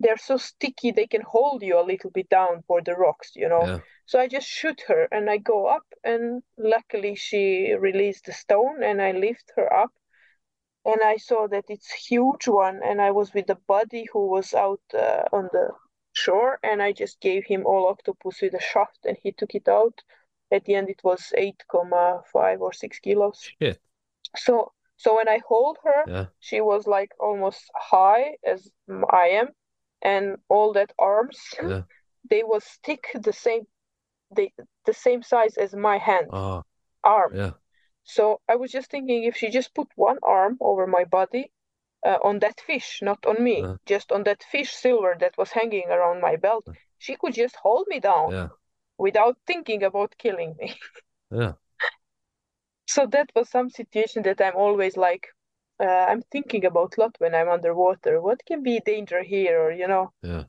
they're 0.00 0.18
so 0.30 0.36
sticky, 0.36 0.90
they 0.92 1.06
can 1.14 1.22
hold 1.22 1.62
you 1.62 1.78
a 1.78 1.88
little 1.92 2.10
bit 2.10 2.28
down 2.28 2.62
for 2.68 2.80
the 2.82 2.94
rocks, 2.94 3.28
you 3.36 3.48
know. 3.48 3.66
Yeah. 3.66 3.80
So 4.06 4.20
I 4.20 4.26
just 4.28 4.48
shoot 4.48 4.80
her 4.88 5.02
and 5.12 5.30
I 5.30 5.38
go 5.38 5.66
up, 5.66 5.86
and 6.04 6.42
luckily 6.58 7.14
she 7.16 7.72
released 7.88 8.26
the 8.26 8.32
stone 8.44 8.82
and 8.82 9.00
I 9.02 9.12
lift 9.12 9.52
her 9.56 9.68
up. 9.84 9.92
And 10.84 11.00
I 11.02 11.16
saw 11.16 11.48
that 11.48 11.64
it's 11.68 11.90
huge 11.92 12.46
one, 12.48 12.82
and 12.84 13.00
I 13.00 13.10
was 13.10 13.34
with 13.34 13.46
the 13.48 13.56
buddy 13.56 14.04
who 14.12 14.28
was 14.28 14.54
out 14.54 14.80
uh, 14.94 15.24
on 15.32 15.48
the 15.52 15.70
shore, 16.12 16.58
and 16.62 16.82
I 16.82 16.92
just 16.92 17.20
gave 17.20 17.44
him 17.46 17.66
all 17.66 17.88
octopus 17.88 18.40
with 18.42 18.54
a 18.54 18.60
shaft, 18.60 19.04
and 19.04 19.16
he 19.22 19.32
took 19.32 19.54
it 19.56 19.68
out. 19.68 20.02
At 20.52 20.64
the 20.66 20.74
end, 20.74 20.88
it 20.90 21.00
was 21.02 21.32
8.5 21.36 22.60
or 22.60 22.72
6 22.72 22.98
kilos. 22.98 23.40
Shit. 23.58 23.80
So, 24.36 24.72
so 24.96 25.16
when 25.16 25.28
I 25.28 25.40
hold 25.48 25.78
her, 25.84 26.04
Yeah. 26.06 26.26
she 26.40 26.60
was 26.60 26.86
like 26.86 27.12
almost 27.18 27.62
high 27.74 28.36
as 28.44 28.70
I 29.10 29.26
am, 29.40 29.48
and 30.02 30.36
all 30.48 30.72
that 30.74 30.92
arms, 30.98 31.38
Yeah. 31.60 31.82
they 32.30 32.42
was 32.44 32.64
thick 32.84 33.04
the 33.14 33.32
same, 33.32 33.66
they 34.36 34.52
the 34.84 34.92
same 34.94 35.22
size 35.22 35.56
as 35.56 35.74
my 35.74 35.98
hand 35.98 36.28
Oh, 36.32 36.62
arm. 37.02 37.32
yeah. 37.34 37.52
So 38.04 38.40
I 38.48 38.56
was 38.56 38.70
just 38.72 38.90
thinking 38.90 39.24
if 39.24 39.36
she 39.36 39.48
just 39.50 39.74
put 39.74 39.88
one 39.96 40.18
arm 40.22 40.56
over 40.60 40.86
my 40.86 41.04
body 41.04 41.50
uh, 42.04 42.18
on 42.22 42.38
that 42.40 42.60
fish, 42.60 43.00
not 43.02 43.24
on 43.26 43.42
me, 43.42 43.62
Uh. 43.62 43.76
just 43.86 44.12
on 44.12 44.22
that 44.24 44.42
fish 44.42 44.70
silver 44.72 45.16
that 45.20 45.36
was 45.38 45.50
hanging 45.52 45.88
around 45.88 46.20
my 46.20 46.36
belt, 46.36 46.66
she 46.98 47.16
could 47.16 47.34
just 47.34 47.56
hold 47.56 47.86
me 47.88 48.00
down 48.00 48.30
Yeah. 48.32 48.48
Without 49.02 49.36
thinking 49.46 49.82
about 49.82 50.14
killing 50.18 50.54
me. 50.60 50.68
Yeah. 51.40 51.54
So 52.86 53.06
that 53.06 53.28
was 53.34 53.48
some 53.48 53.70
situation 53.70 54.22
that 54.24 54.40
I'm 54.40 54.56
always 54.56 54.96
like, 54.96 55.24
uh, 55.80 56.04
I'm 56.10 56.22
thinking 56.30 56.64
about 56.66 56.96
a 56.96 57.00
lot 57.00 57.16
when 57.18 57.34
I'm 57.34 57.48
underwater. 57.48 58.20
What 58.20 58.40
can 58.44 58.62
be 58.62 58.80
danger 58.80 59.22
here? 59.22 59.56
Or, 59.62 59.72
you 59.72 59.88
know, 59.88 60.12
Yeah. 60.22 60.44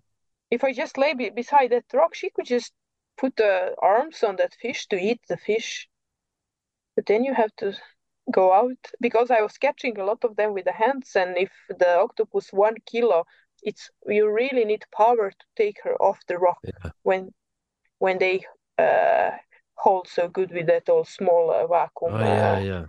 if 0.51 0.63
I 0.63 0.73
just 0.73 0.97
lay 0.97 1.13
be- 1.13 1.29
beside 1.41 1.71
that 1.71 1.85
rock, 1.93 2.13
she 2.15 2.29
could 2.29 2.45
just 2.45 2.73
put 3.17 3.35
the 3.37 3.75
arms 3.81 4.23
on 4.23 4.35
that 4.35 4.53
fish 4.61 4.87
to 4.87 4.97
eat 4.97 5.21
the 5.29 5.37
fish. 5.37 5.87
But 6.95 7.05
then 7.05 7.23
you 7.23 7.33
have 7.33 7.55
to 7.57 7.73
go 8.31 8.53
out 8.53 8.81
because 8.99 9.31
I 9.31 9.41
was 9.41 9.57
catching 9.57 9.97
a 9.99 10.05
lot 10.05 10.23
of 10.23 10.35
them 10.35 10.53
with 10.53 10.65
the 10.65 10.73
hands, 10.73 11.15
and 11.15 11.37
if 11.37 11.51
the 11.69 11.99
octopus 12.05 12.53
one 12.53 12.75
kilo, 12.85 13.23
it's 13.63 13.89
you 14.05 14.29
really 14.29 14.65
need 14.65 14.83
power 14.91 15.31
to 15.31 15.45
take 15.55 15.77
her 15.83 15.95
off 16.01 16.19
the 16.27 16.37
rock 16.37 16.59
Yeah. 16.63 16.91
when 17.03 17.33
when 18.03 18.17
they 18.19 18.43
uh, 18.77 19.31
hold 19.75 20.07
so 20.07 20.27
good 20.27 20.51
with 20.51 20.67
that 20.67 20.89
all 20.89 21.05
small 21.05 21.51
uh, 21.51 21.65
vacuum 21.67 22.13
Oh, 22.13 22.19
yeah, 22.19 22.57
uh, 22.57 22.59
yeah. 22.59 22.85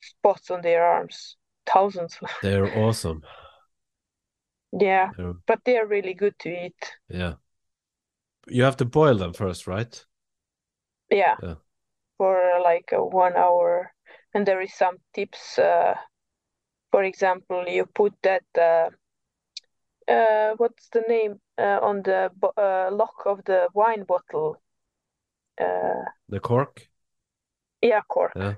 spots 0.00 0.50
on 0.50 0.62
their 0.62 0.82
arms, 0.84 1.36
thousands. 1.66 2.18
They're 2.42 2.72
awesome. 2.78 3.22
yeah, 4.72 5.10
They're, 5.16 5.34
but 5.46 5.60
they're 5.64 5.86
really 5.86 6.14
good 6.14 6.38
to 6.40 6.48
eat. 6.66 6.96
yeah. 7.08 7.34
You 8.48 8.62
have 8.64 8.76
to 8.78 8.84
boil 8.84 9.16
them 9.16 9.32
first, 9.32 9.66
right? 9.66 10.04
Yeah. 11.10 11.36
Yeah. 11.42 11.54
For 12.18 12.36
uh, 12.52 12.62
like 12.62 12.92
uh, 12.92 13.02
one 13.04 13.36
hour. 13.36 13.92
And 14.34 14.46
there 14.46 14.62
is 14.62 14.74
some 14.74 14.96
tips. 15.14 15.58
Uh, 15.58 15.94
for 16.90 17.04
example, 17.04 17.64
you 17.68 17.86
put 17.86 18.14
that, 18.22 18.44
uh, 20.08 20.54
what's 20.56 20.88
the 20.90 21.02
name, 21.08 21.40
uh, 21.58 21.78
on 21.82 22.02
the 22.02 22.30
uh, 22.56 22.90
lock 22.92 23.22
of 23.26 23.44
the 23.44 23.68
wine 23.74 24.04
bottle. 24.04 24.60
Uh, 25.60 26.04
The 26.28 26.40
cork? 26.40 26.88
yeah, 27.82 28.02
cork. 28.08 28.32
Yeah. 28.36 28.54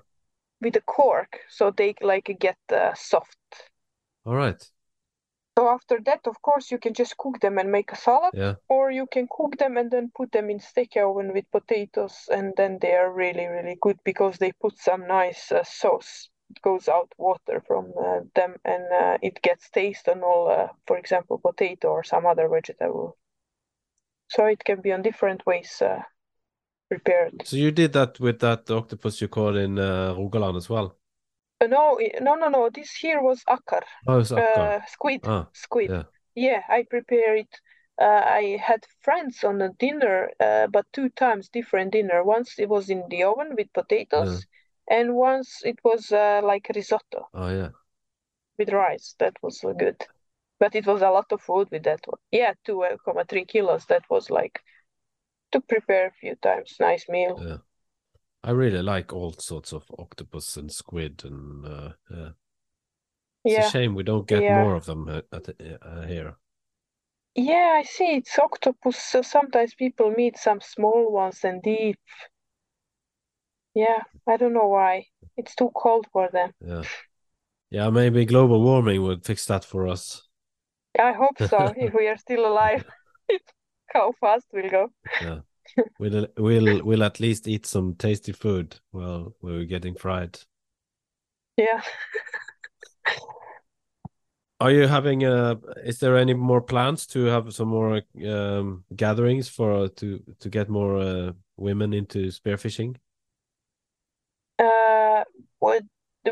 With 0.61 0.75
the 0.75 0.81
cork, 0.81 1.41
so 1.49 1.71
they 1.71 1.95
like 2.01 2.37
get 2.41 2.59
uh, 2.73 2.95
soft. 2.95 3.39
All 4.25 4.35
right. 4.35 4.71
So 5.59 5.69
after 5.69 6.01
that, 6.05 6.27
of 6.27 6.41
course, 6.43 6.71
you 6.71 6.79
can 6.79 6.95
just 6.95 7.17
cook 7.17 7.41
them 7.41 7.59
and 7.59 7.71
make 7.71 7.93
a 7.93 7.97
salad, 7.97 8.35
Yeah. 8.35 8.55
or 8.69 8.91
you 8.91 9.07
can 9.07 9.27
cook 9.29 9.57
them 9.59 9.77
and 9.77 9.91
then 9.91 10.11
put 10.15 10.33
them 10.33 10.51
in 10.51 10.61
steak 10.61 10.97
oven 10.97 11.33
with 11.33 11.51
potatoes, 11.51 12.29
and 12.31 12.55
then 12.57 12.79
they 12.81 12.95
are 12.95 13.13
really, 13.13 13.47
really 13.47 13.77
good 13.81 13.99
because 14.05 14.39
they 14.39 14.53
put 14.53 14.79
some 14.79 15.07
nice 15.07 15.53
uh, 15.53 15.65
sauce. 15.65 16.29
Goes 16.63 16.89
out 16.89 17.13
water 17.19 17.63
from 17.67 17.93
uh, 17.99 18.21
them, 18.35 18.57
and 18.65 18.85
uh, 18.93 19.19
it 19.23 19.43
gets 19.43 19.71
taste 19.71 20.09
on 20.09 20.23
all, 20.23 20.49
uh, 20.51 20.69
for 20.87 20.97
example, 20.97 21.39
potato 21.39 21.89
or 21.89 22.03
some 22.03 22.27
other 22.27 22.49
vegetable. 22.49 23.17
So 24.29 24.47
it 24.47 24.65
can 24.65 24.81
be 24.81 24.93
on 24.93 25.03
different 25.03 25.45
ways 25.47 25.83
uh, 25.83 26.03
prepared. 26.89 27.43
So 27.45 27.57
you 27.57 27.71
did 27.71 27.93
that 27.93 28.19
with 28.21 28.39
that 28.41 28.71
octopus 28.71 29.21
you 29.21 29.29
caught 29.29 29.57
in 29.57 29.79
uh, 29.79 30.15
Rogaland 30.15 30.57
as 30.57 30.69
well? 30.69 30.97
Uh, 31.61 31.67
no, 31.67 31.99
no, 32.21 32.35
no, 32.35 32.49
no. 32.49 32.71
This 32.71 32.93
here 32.93 33.21
was 33.23 33.43
akkar, 33.49 33.83
Oh, 34.07 34.21
Akka. 34.21 34.37
uh, 34.61 34.81
squid. 34.87 35.21
Ah, 35.25 35.49
squid. 35.53 35.91
yeah. 35.91 36.03
Yeah, 36.35 36.63
I 36.69 36.85
prepare 36.89 37.37
it. 37.37 37.55
Uh, 38.01 38.23
I 38.25 38.59
had 38.63 38.87
friends 39.01 39.43
on 39.43 39.61
a 39.61 39.71
dinner, 39.71 40.31
uh, 40.39 40.69
but 40.69 40.87
two 40.93 41.09
times 41.09 41.49
different 41.49 41.93
dinner. 41.93 42.23
Once 42.23 42.59
it 42.59 42.69
was 42.69 42.91
in 42.91 43.03
the 43.11 43.25
oven 43.25 43.55
with 43.57 43.73
potatoes, 43.73 44.47
and 44.91 45.15
once 45.15 45.63
it 45.65 45.79
was 45.85 46.13
uh, 46.13 46.41
like 46.45 46.71
risotto 46.75 47.29
Oh, 47.35 47.51
yeah. 47.51 47.71
with 48.59 48.71
rice. 48.73 49.15
That 49.19 49.35
was 49.43 49.63
uh, 49.65 49.73
good. 49.73 49.97
but 50.61 50.75
it 50.75 50.87
was 50.87 51.03
a 51.03 51.11
lot 51.11 51.33
of 51.33 51.41
food 51.43 51.69
with 51.71 51.85
that 51.85 52.01
one. 52.07 52.21
Yeah, 52.33 52.55
two 52.65 52.85
comma 53.05 53.25
three 53.25 53.45
kilos. 53.45 53.87
That 53.87 54.05
was 54.11 54.31
like 54.31 54.61
to 55.53 55.61
prepare 55.61 56.07
a 56.09 56.13
few 56.21 56.35
times. 56.37 56.77
Nice 56.81 57.09
meal. 57.09 57.39
Yeah. 57.41 57.59
I 58.43 58.51
really 58.53 58.83
like 58.83 59.13
all 59.13 59.33
sorts 59.39 59.73
of 59.73 59.85
octopus 59.99 60.57
and 60.57 60.71
squid 60.73 61.23
and 61.25 61.67
uh, 61.67 61.91
yeah. 62.11 62.31
It's 63.45 63.55
yeah. 63.55 63.67
a 63.67 63.71
shame 63.71 63.95
we 63.95 64.03
don't 64.03 64.27
get 64.29 64.43
Yeah. 64.43 64.63
more 64.63 64.75
of 64.77 64.85
them 64.85 65.09
at, 65.09 65.25
at, 65.33 65.49
uh, 65.83 66.03
here. 66.07 66.37
Yeah, 67.35 67.75
I 67.81 67.83
see. 67.85 68.17
It's 68.17 68.39
octopus. 68.39 68.97
So 68.97 69.23
sometimes 69.23 69.75
people 69.75 70.11
meet 70.11 70.37
some 70.39 70.61
small 70.61 71.13
ones 71.13 71.45
and 71.45 71.63
deep. 71.63 71.99
Yeah, 73.79 74.03
I 74.27 74.37
don't 74.37 74.55
know 74.55 74.67
why. 74.67 75.07
It's 75.37 75.55
too 75.55 75.71
cold 75.73 76.09
for 76.13 76.29
them. 76.33 76.51
Yeah. 76.61 76.83
Yeah, 77.71 77.91
maybe 77.91 78.25
global 78.25 78.61
warming 78.61 79.01
would 79.03 79.25
fix 79.25 79.47
that 79.47 79.65
for 79.65 79.87
us. 79.87 80.27
I 80.99 81.13
hope 81.13 81.39
so. 81.49 81.73
if 81.77 81.95
we 81.95 82.09
are 82.09 82.17
still 82.17 82.45
alive, 82.45 82.85
how 83.95 84.15
fast 84.21 84.47
we'll 84.53 84.69
go. 84.69 84.89
Yeah. 85.23 85.41
We'll 86.01 86.27
we'll 86.37 86.85
we'll 86.85 87.05
at 87.05 87.21
least 87.21 87.47
eat 87.47 87.67
some 87.67 87.95
tasty 87.95 88.33
food 88.33 88.81
while 88.91 89.37
we're 89.41 89.65
getting 89.65 89.95
fried. 89.95 90.41
Yeah. 91.57 91.81
Are 94.61 94.73
you 94.73 94.89
having 94.89 95.23
a? 95.23 95.57
Is 95.85 96.01
there 96.01 96.17
any 96.17 96.35
more 96.35 96.63
plans 96.63 97.07
to 97.09 97.27
have 97.27 97.55
some 97.55 97.69
more 97.69 98.03
um, 98.27 98.83
gatherings 98.97 99.49
for 99.49 99.87
to 99.89 100.21
to 100.41 100.49
get 100.49 100.69
more 100.69 100.99
uh, 100.99 101.33
women 101.57 101.93
into 101.93 102.33
spearfishing? 102.33 102.97
What 105.59 105.83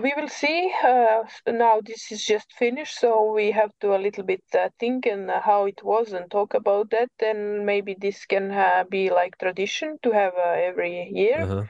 we 0.00 0.12
will 0.16 0.28
see. 0.28 0.72
Uh, 0.84 1.24
now 1.46 1.80
this 1.80 2.10
is 2.12 2.24
just 2.24 2.52
finished, 2.52 2.98
so 2.98 3.32
we 3.32 3.50
have 3.52 3.70
to 3.80 3.94
a 3.94 3.98
little 3.98 4.24
bit 4.24 4.42
uh, 4.54 4.68
think 4.78 5.06
and 5.06 5.30
uh, 5.30 5.40
how 5.40 5.66
it 5.66 5.82
was 5.82 6.12
and 6.12 6.30
talk 6.30 6.54
about 6.54 6.90
that. 6.90 7.10
And 7.20 7.64
maybe 7.64 7.96
this 7.98 8.26
can 8.26 8.50
uh, 8.50 8.84
be 8.88 9.10
like 9.10 9.38
tradition 9.38 9.98
to 10.02 10.10
have 10.12 10.34
uh, 10.34 10.50
every 10.50 11.10
year. 11.12 11.42
Uh-huh. 11.42 11.64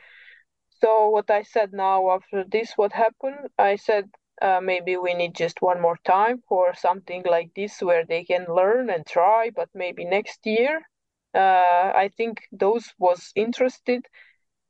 So 0.80 1.08
what 1.10 1.30
I 1.30 1.42
said 1.42 1.72
now 1.72 2.10
after 2.10 2.44
this, 2.44 2.72
what 2.76 2.92
happened? 2.92 3.48
I 3.58 3.76
said 3.76 4.10
uh, 4.42 4.60
maybe 4.60 4.96
we 4.96 5.14
need 5.14 5.34
just 5.34 5.62
one 5.62 5.80
more 5.80 5.98
time 6.04 6.42
for 6.48 6.74
something 6.74 7.22
like 7.24 7.50
this 7.54 7.80
where 7.80 8.04
they 8.04 8.24
can 8.24 8.46
learn 8.48 8.90
and 8.90 9.06
try. 9.06 9.50
But 9.54 9.68
maybe 9.74 10.04
next 10.04 10.40
year, 10.44 10.82
uh, 11.34 11.92
I 11.94 12.10
think 12.16 12.42
those 12.52 12.92
was 12.98 13.32
interested 13.34 14.04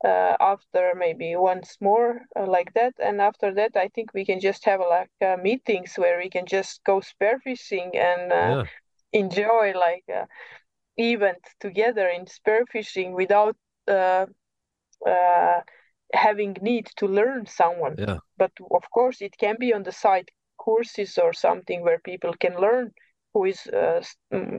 uh, 0.05 0.35
after 0.39 0.93
maybe 0.95 1.35
once 1.35 1.77
more 1.81 2.21
uh, 2.35 2.45
like 2.45 2.73
that 2.73 2.93
and 2.99 3.21
after 3.21 3.53
that 3.53 3.75
i 3.75 3.87
think 3.89 4.13
we 4.13 4.25
can 4.25 4.39
just 4.39 4.65
have 4.65 4.79
like 4.79 5.11
uh, 5.21 5.37
meetings 5.41 5.93
where 5.97 6.17
we 6.19 6.29
can 6.29 6.45
just 6.45 6.83
go 6.83 6.99
spearfishing 7.01 7.95
and 7.95 8.31
uh, 8.31 8.55
Yeah. 8.55 8.63
enjoy 9.13 9.73
like 9.73 10.05
a 10.09 10.27
event 10.97 11.43
together 11.59 12.07
in 12.07 12.25
spearfishing 12.25 13.13
without 13.13 13.55
uh, 13.87 14.25
uh, 15.07 15.61
having 16.13 16.55
need 16.61 16.87
to 16.97 17.07
learn 17.07 17.45
someone 17.45 17.95
Yeah. 17.97 18.19
but 18.37 18.51
of 18.71 18.89
course 18.91 19.21
it 19.21 19.37
can 19.37 19.55
be 19.59 19.73
on 19.73 19.83
the 19.83 19.91
side 19.91 20.29
courses 20.57 21.17
or 21.17 21.33
something 21.33 21.81
where 21.83 21.99
people 21.99 22.33
can 22.39 22.55
learn 22.59 22.91
who 23.33 23.45
is 23.45 23.67
uh, 23.67 24.01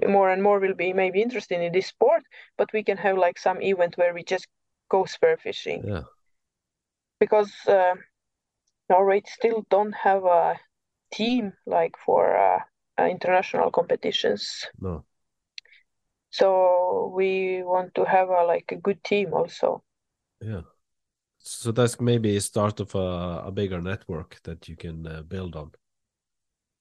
more 0.09 0.31
and 0.31 0.43
more 0.43 0.59
will 0.61 0.75
be 0.75 0.93
maybe 0.93 1.23
interested 1.23 1.61
in 1.61 1.73
this 1.73 1.87
sport 1.89 2.23
but 2.57 2.73
we 2.73 2.83
can 2.83 2.97
have 2.99 3.17
like 3.19 3.39
some 3.39 3.61
event 3.63 3.97
where 3.97 4.15
we 4.15 4.23
just 4.25 4.47
go 4.89 5.05
spearfishing 5.05 5.87
Yeah. 5.87 6.05
because 7.21 7.53
uh, 7.67 7.95
Norway 8.89 9.23
still 9.27 9.67
don't 9.71 9.95
have 9.95 10.25
a 10.25 10.59
team 11.13 11.53
like 11.67 11.97
for 12.05 12.37
uh, 12.37 12.61
international 13.05 13.71
competitions. 13.71 14.67
No. 14.81 15.05
So 16.31 17.13
we 17.15 17.63
want 17.63 17.95
to 17.95 18.05
have 18.05 18.29
a 18.29 18.45
like 18.45 18.73
a 18.73 18.77
good 18.77 19.03
team 19.05 19.33
also. 19.33 19.83
Yeah. 20.41 20.63
So 21.39 21.73
that's 21.73 22.01
maybe 22.01 22.37
a 22.37 22.41
start 22.41 22.81
of 22.81 22.95
a, 22.95 23.45
a 23.47 23.51
bigger 23.51 23.81
network 23.81 24.41
that 24.43 24.69
you 24.69 24.77
can 24.77 25.07
uh, 25.07 25.23
build 25.23 25.57
on. 25.57 25.73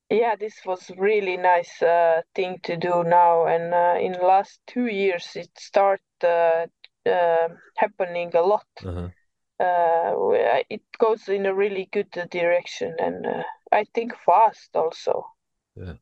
Yeah, 0.10 0.36
this 0.38 0.55
was 0.66 0.89
really 0.97 1.36
nice 1.36 1.82
uh, 1.82 2.22
thing 2.34 2.60
to 2.64 2.78
do 2.78 3.03
now, 3.03 3.45
and 3.45 3.74
uh, 3.74 3.95
in 3.99 4.14
the 4.14 4.26
last 4.26 4.62
two 4.66 4.86
years 4.88 5.36
it 5.36 5.49
start 5.58 6.01
uh, 6.24 6.28
uh, 6.28 6.68
happening 7.76 8.32
a 8.36 8.41
lot. 8.41 8.68
Uh-huh. 8.84 9.10
Uh, 9.60 10.62
it 10.70 10.82
goes 10.99 11.28
in 11.30 11.45
a 11.47 11.53
really 11.53 11.89
good 11.91 12.12
direction, 12.30 12.95
and 12.99 13.26
uh, 13.26 13.43
I 13.72 13.86
think 13.93 14.16
fast 14.16 14.76
also. 14.76 15.26
Yeah. 15.76 15.93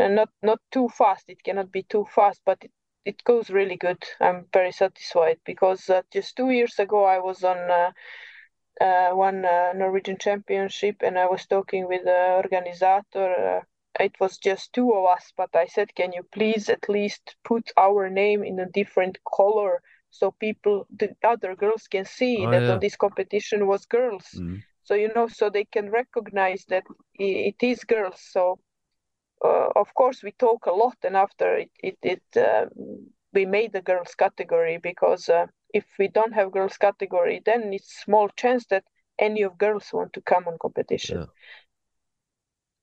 and 0.00 0.14
not 0.16 0.30
not 0.42 0.60
too 0.70 0.88
fast. 0.88 1.28
It 1.28 1.42
cannot 1.44 1.70
be 1.70 1.82
too 1.82 2.06
fast, 2.14 2.40
but 2.44 2.58
it, 2.62 2.72
it 3.04 3.24
goes 3.24 3.50
really 3.50 3.76
good. 3.76 4.02
I'm 4.20 4.46
very 4.52 4.72
satisfied 4.72 5.38
because 5.44 5.88
uh, 5.90 6.02
just 6.12 6.36
two 6.36 6.50
years 6.50 6.78
ago 6.78 7.04
I 7.04 7.18
was 7.18 7.44
on 7.44 7.58
uh, 7.70 7.90
uh, 8.80 9.10
one 9.10 9.44
uh, 9.44 9.72
Norwegian 9.74 10.16
championship 10.18 10.96
and 11.02 11.18
I 11.18 11.26
was 11.26 11.46
talking 11.46 11.86
with 11.86 12.04
the 12.04 12.40
organizer. 12.42 13.02
Uh, 13.14 13.60
it 13.98 14.12
was 14.20 14.38
just 14.38 14.72
two 14.72 14.92
of 14.92 15.04
us, 15.04 15.32
but 15.36 15.50
I 15.54 15.66
said, 15.66 15.94
"Can 15.94 16.12
you 16.12 16.22
please 16.22 16.70
at 16.70 16.88
least 16.88 17.36
put 17.44 17.70
our 17.76 18.08
name 18.08 18.42
in 18.42 18.58
a 18.58 18.72
different 18.80 19.18
color 19.24 19.82
so 20.10 20.32
people, 20.32 20.86
the 20.90 21.14
other 21.24 21.54
girls, 21.56 21.88
can 21.88 22.04
see 22.04 22.46
Oh, 22.46 22.50
that 22.50 22.64
yeah. 22.64 22.72
on 22.72 22.80
this 22.80 22.96
competition 22.96 23.66
was 23.66 23.86
girls." 23.86 24.42
Mm. 24.42 24.62
So 24.84 24.94
you 24.94 25.10
know, 25.14 25.28
so 25.28 25.50
they 25.50 25.64
can 25.64 25.90
recognize 25.90 26.64
that 26.68 26.84
it 27.18 27.56
is 27.62 27.84
girls. 27.84 28.20
So 28.20 28.58
uh, 29.44 29.68
of 29.76 29.94
course 29.94 30.22
we 30.22 30.32
talk 30.32 30.66
a 30.66 30.72
lot 30.72 30.96
and 31.04 31.16
after 31.16 31.56
it 31.56 31.70
it, 31.82 31.98
it 32.02 32.22
uh, 32.36 32.66
we 33.32 33.44
made 33.46 33.72
the 33.72 33.82
girls 33.82 34.14
category 34.14 34.78
because 34.78 35.28
uh, 35.28 35.46
if 35.72 35.84
we 35.98 36.08
don't 36.08 36.32
have 36.34 36.52
girls 36.52 36.76
category 36.76 37.40
then 37.44 37.72
it's 37.72 38.02
small 38.04 38.28
chance 38.36 38.66
that 38.66 38.84
any 39.18 39.42
of 39.42 39.58
girls 39.58 39.92
want 39.92 40.12
to 40.12 40.20
come 40.22 40.46
on 40.48 40.56
competition 40.58 41.18
Yeah. 41.18 41.26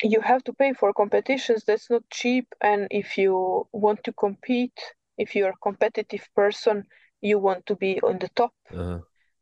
you 0.03 0.21
have 0.21 0.43
to 0.43 0.53
pay 0.53 0.73
for 0.73 0.93
competitions 0.93 1.63
that's 1.65 1.89
not 1.89 2.03
cheap 2.11 2.47
and 2.61 2.87
if 2.91 3.17
you 3.17 3.67
want 3.71 4.03
to 4.03 4.13
compete 4.13 4.79
if 5.17 5.35
you're 5.35 5.49
a 5.57 5.63
competitive 5.63 6.27
person 6.35 6.83
you 7.21 7.39
want 7.39 7.65
to 7.67 7.75
be 7.75 7.99
on 8.01 8.19
the 8.19 8.29
top. 8.29 8.53
Uh-huh. 8.71 8.99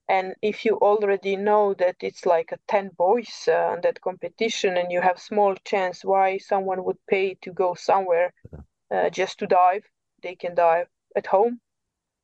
and 0.08 0.36
if 0.42 0.66
you 0.66 0.78
already 0.78 1.36
know 1.36 1.74
that 1.74 1.96
it's 2.02 2.26
like 2.26 2.52
a 2.52 2.60
10 2.68 2.90
boys 2.98 3.48
uh, 3.48 3.72
on 3.74 3.82
that 3.82 4.02
competition 4.02 4.78
and 4.78 4.92
you 4.92 5.02
have 5.02 5.20
small 5.20 5.56
chance 5.66 6.04
why 6.06 6.38
someone 6.38 6.84
would 6.84 6.98
pay 7.08 7.36
to 7.42 7.52
go 7.52 7.74
somewhere 7.76 8.34
uh, 8.92 9.10
just 9.10 9.40
to 9.40 9.48
dive 9.48 9.84
they 10.22 10.36
can 10.36 10.56
dive 10.56 10.88
at 11.16 11.28
home. 11.28 11.60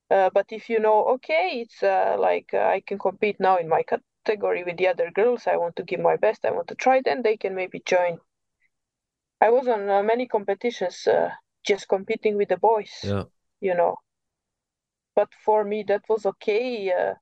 Uh, 0.09 0.29
but 0.33 0.45
if 0.51 0.69
you 0.69 0.79
know 0.79 1.05
okay 1.05 1.61
it's 1.63 1.81
uh, 1.83 2.15
like 2.19 2.49
uh, 2.53 2.67
i 2.75 2.79
can 2.87 2.97
compete 2.99 3.39
now 3.39 3.57
in 3.57 3.67
my 3.67 3.83
category 3.83 4.63
with 4.63 4.77
the 4.77 4.87
other 4.87 5.09
girls 5.11 5.47
i 5.47 5.55
want 5.57 5.75
to 5.75 5.83
give 5.83 5.99
my 5.99 6.15
best 6.17 6.45
i 6.45 6.51
want 6.51 6.67
to 6.67 6.75
try 6.75 7.01
then 7.03 7.21
they 7.23 7.37
can 7.37 7.55
maybe 7.55 7.81
join. 7.85 8.19
I 9.41 9.49
was 9.49 9.67
on 9.67 9.89
uh, 9.89 10.03
many 10.03 10.27
competitions 10.27 11.07
uh, 11.07 11.31
just 11.63 11.87
competing 11.87 12.37
with 12.37 12.49
the 12.49 12.57
boys 12.57 12.93
Yeah. 13.03 13.25
you 13.59 13.73
know 13.75 13.97
but 15.15 15.29
for 15.45 15.63
me 15.63 15.83
that 15.87 16.03
was 16.09 16.25
okay 16.25 16.91
uh, 16.91 17.13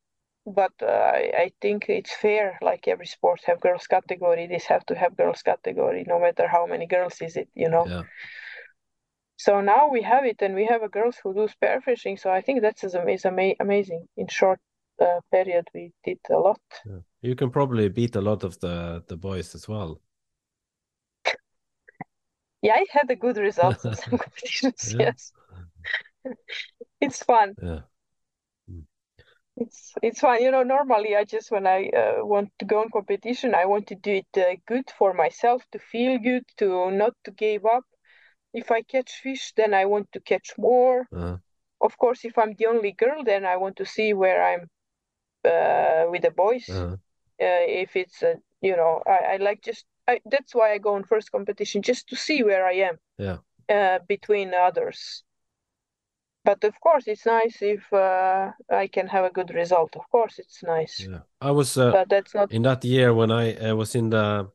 but 0.45 0.73
uh, 0.81 0.85
I, 0.87 1.31
I 1.45 1.51
think 1.61 1.85
it's 1.89 2.13
fair 2.15 2.57
like 2.61 2.87
every 2.87 3.05
sport 3.05 3.41
have 3.45 3.59
girls 3.61 3.87
category 3.87 4.47
this 4.47 4.65
have 4.65 4.85
to 4.87 4.95
have 4.95 5.17
girls 5.17 5.41
category 5.43 6.05
no 6.07 6.19
matter 6.19 6.47
how 6.47 6.65
many 6.65 6.87
girls 6.87 7.21
is 7.21 7.35
it 7.37 7.49
you 7.55 7.69
know 7.69 7.85
Yeah. 7.87 8.03
so 9.37 9.61
now 9.61 9.89
we 9.89 10.01
have 10.01 10.25
it 10.25 10.41
and 10.41 10.53
we 10.55 10.65
have 10.65 10.83
a 10.83 10.89
girls 10.89 11.17
who 11.23 11.33
do 11.33 11.47
spearfishing 11.47 12.19
so 12.19 12.29
i 12.31 12.41
think 12.41 12.61
that's 12.61 12.83
is, 12.83 12.95
ama- 12.95 13.11
is 13.11 13.25
ama- 13.25 13.55
amazing 13.59 14.07
in 14.17 14.27
short 14.27 14.59
uh, 15.01 15.19
period 15.31 15.65
we 15.73 15.91
did 16.03 16.19
a 16.29 16.37
lot 16.37 16.61
Yeah. 16.85 17.01
You 17.21 17.35
can 17.35 17.49
probably 17.51 17.89
beat 17.89 18.15
a 18.15 18.21
lot 18.21 18.43
of 18.43 18.59
the 18.59 19.03
the 19.07 19.17
boys 19.17 19.55
as 19.55 19.67
well. 19.67 20.01
yeah 22.61 22.73
i 22.75 22.85
had 22.91 23.09
a 23.09 23.15
good 23.15 23.37
result 23.37 23.77
in 23.85 23.93
some 23.93 24.17
competitions 24.17 24.93
Yeah. 24.93 25.05
yes 25.05 25.31
it's 27.01 27.23
fun 27.23 27.55
Yeah. 27.61 27.81
It's 29.55 29.93
it's 30.01 30.19
fun. 30.21 30.41
You 30.41 30.51
know, 30.51 30.63
normally 30.63 31.15
I 31.15 31.25
just 31.25 31.51
when 31.51 31.67
I 31.67 31.89
uh, 31.89 32.25
want 32.25 32.49
to 32.59 32.65
go 32.65 32.79
on 32.79 32.89
competition, 32.89 33.53
I 33.53 33.65
want 33.65 33.87
to 33.87 33.95
do 33.95 34.21
it 34.21 34.37
uh, 34.37 34.55
good 34.65 34.89
for 34.97 35.13
myself, 35.13 35.63
to 35.71 35.79
feel 35.79 36.17
good, 36.17 36.43
to 36.57 36.89
not 36.91 37.13
to 37.25 37.31
give 37.31 37.65
up. 37.65 37.83
If 38.53 38.71
I 38.71 38.81
catch 38.81 39.11
fish, 39.21 39.51
then 39.55 39.73
I 39.73 39.85
want 39.85 40.11
to 40.13 40.21
catch 40.21 40.53
more. 40.57 41.07
Uh-huh. 41.11 41.37
Of 41.81 41.97
course, 41.97 42.23
if 42.25 42.37
I'm 42.37 42.53
the 42.57 42.67
only 42.67 42.93
girl, 42.93 43.23
then 43.23 43.45
I 43.45 43.57
want 43.57 43.75
to 43.77 43.85
see 43.85 44.13
where 44.13 44.41
I'm 44.51 44.69
uh, 45.45 46.09
with 46.09 46.21
the 46.21 46.31
boys. 46.31 46.69
Uh-huh. 46.69 46.95
Uh, 47.41 47.65
if 47.83 47.95
it's 47.95 48.23
uh, 48.23 48.35
you 48.61 48.75
know, 48.77 49.01
I, 49.05 49.33
I 49.33 49.37
like 49.37 49.61
just 49.61 49.85
I, 50.07 50.21
that's 50.25 50.55
why 50.55 50.71
I 50.71 50.77
go 50.77 50.95
on 50.95 51.03
first 51.03 51.31
competition 51.31 51.81
just 51.81 52.07
to 52.09 52.15
see 52.15 52.43
where 52.43 52.65
I 52.65 52.73
am 52.89 52.97
Yeah. 53.17 53.37
uh, 53.69 53.99
between 54.07 54.53
others. 54.53 55.23
But 56.49 56.63
of 56.63 56.79
course, 56.81 57.03
it's 57.05 57.27
nice 57.27 57.61
if 57.61 57.93
uh, 57.93 58.49
I 58.71 58.87
can 58.87 59.05
have 59.05 59.23
a 59.23 59.29
good 59.29 59.53
result. 59.53 59.95
Of 59.95 60.09
course, 60.09 60.39
it's 60.39 60.63
nice. 60.63 61.05
Yeah. 61.07 61.19
I 61.39 61.51
was 61.51 61.77
uh, 61.77 61.91
But 61.91 62.09
that's 62.09 62.33
not 62.33 62.51
in 62.51 62.63
that 62.63 62.83
year 62.83 63.13
when 63.13 63.31
I 63.31 63.71
was 63.73 63.93
in 63.93 64.09
the 64.09 64.49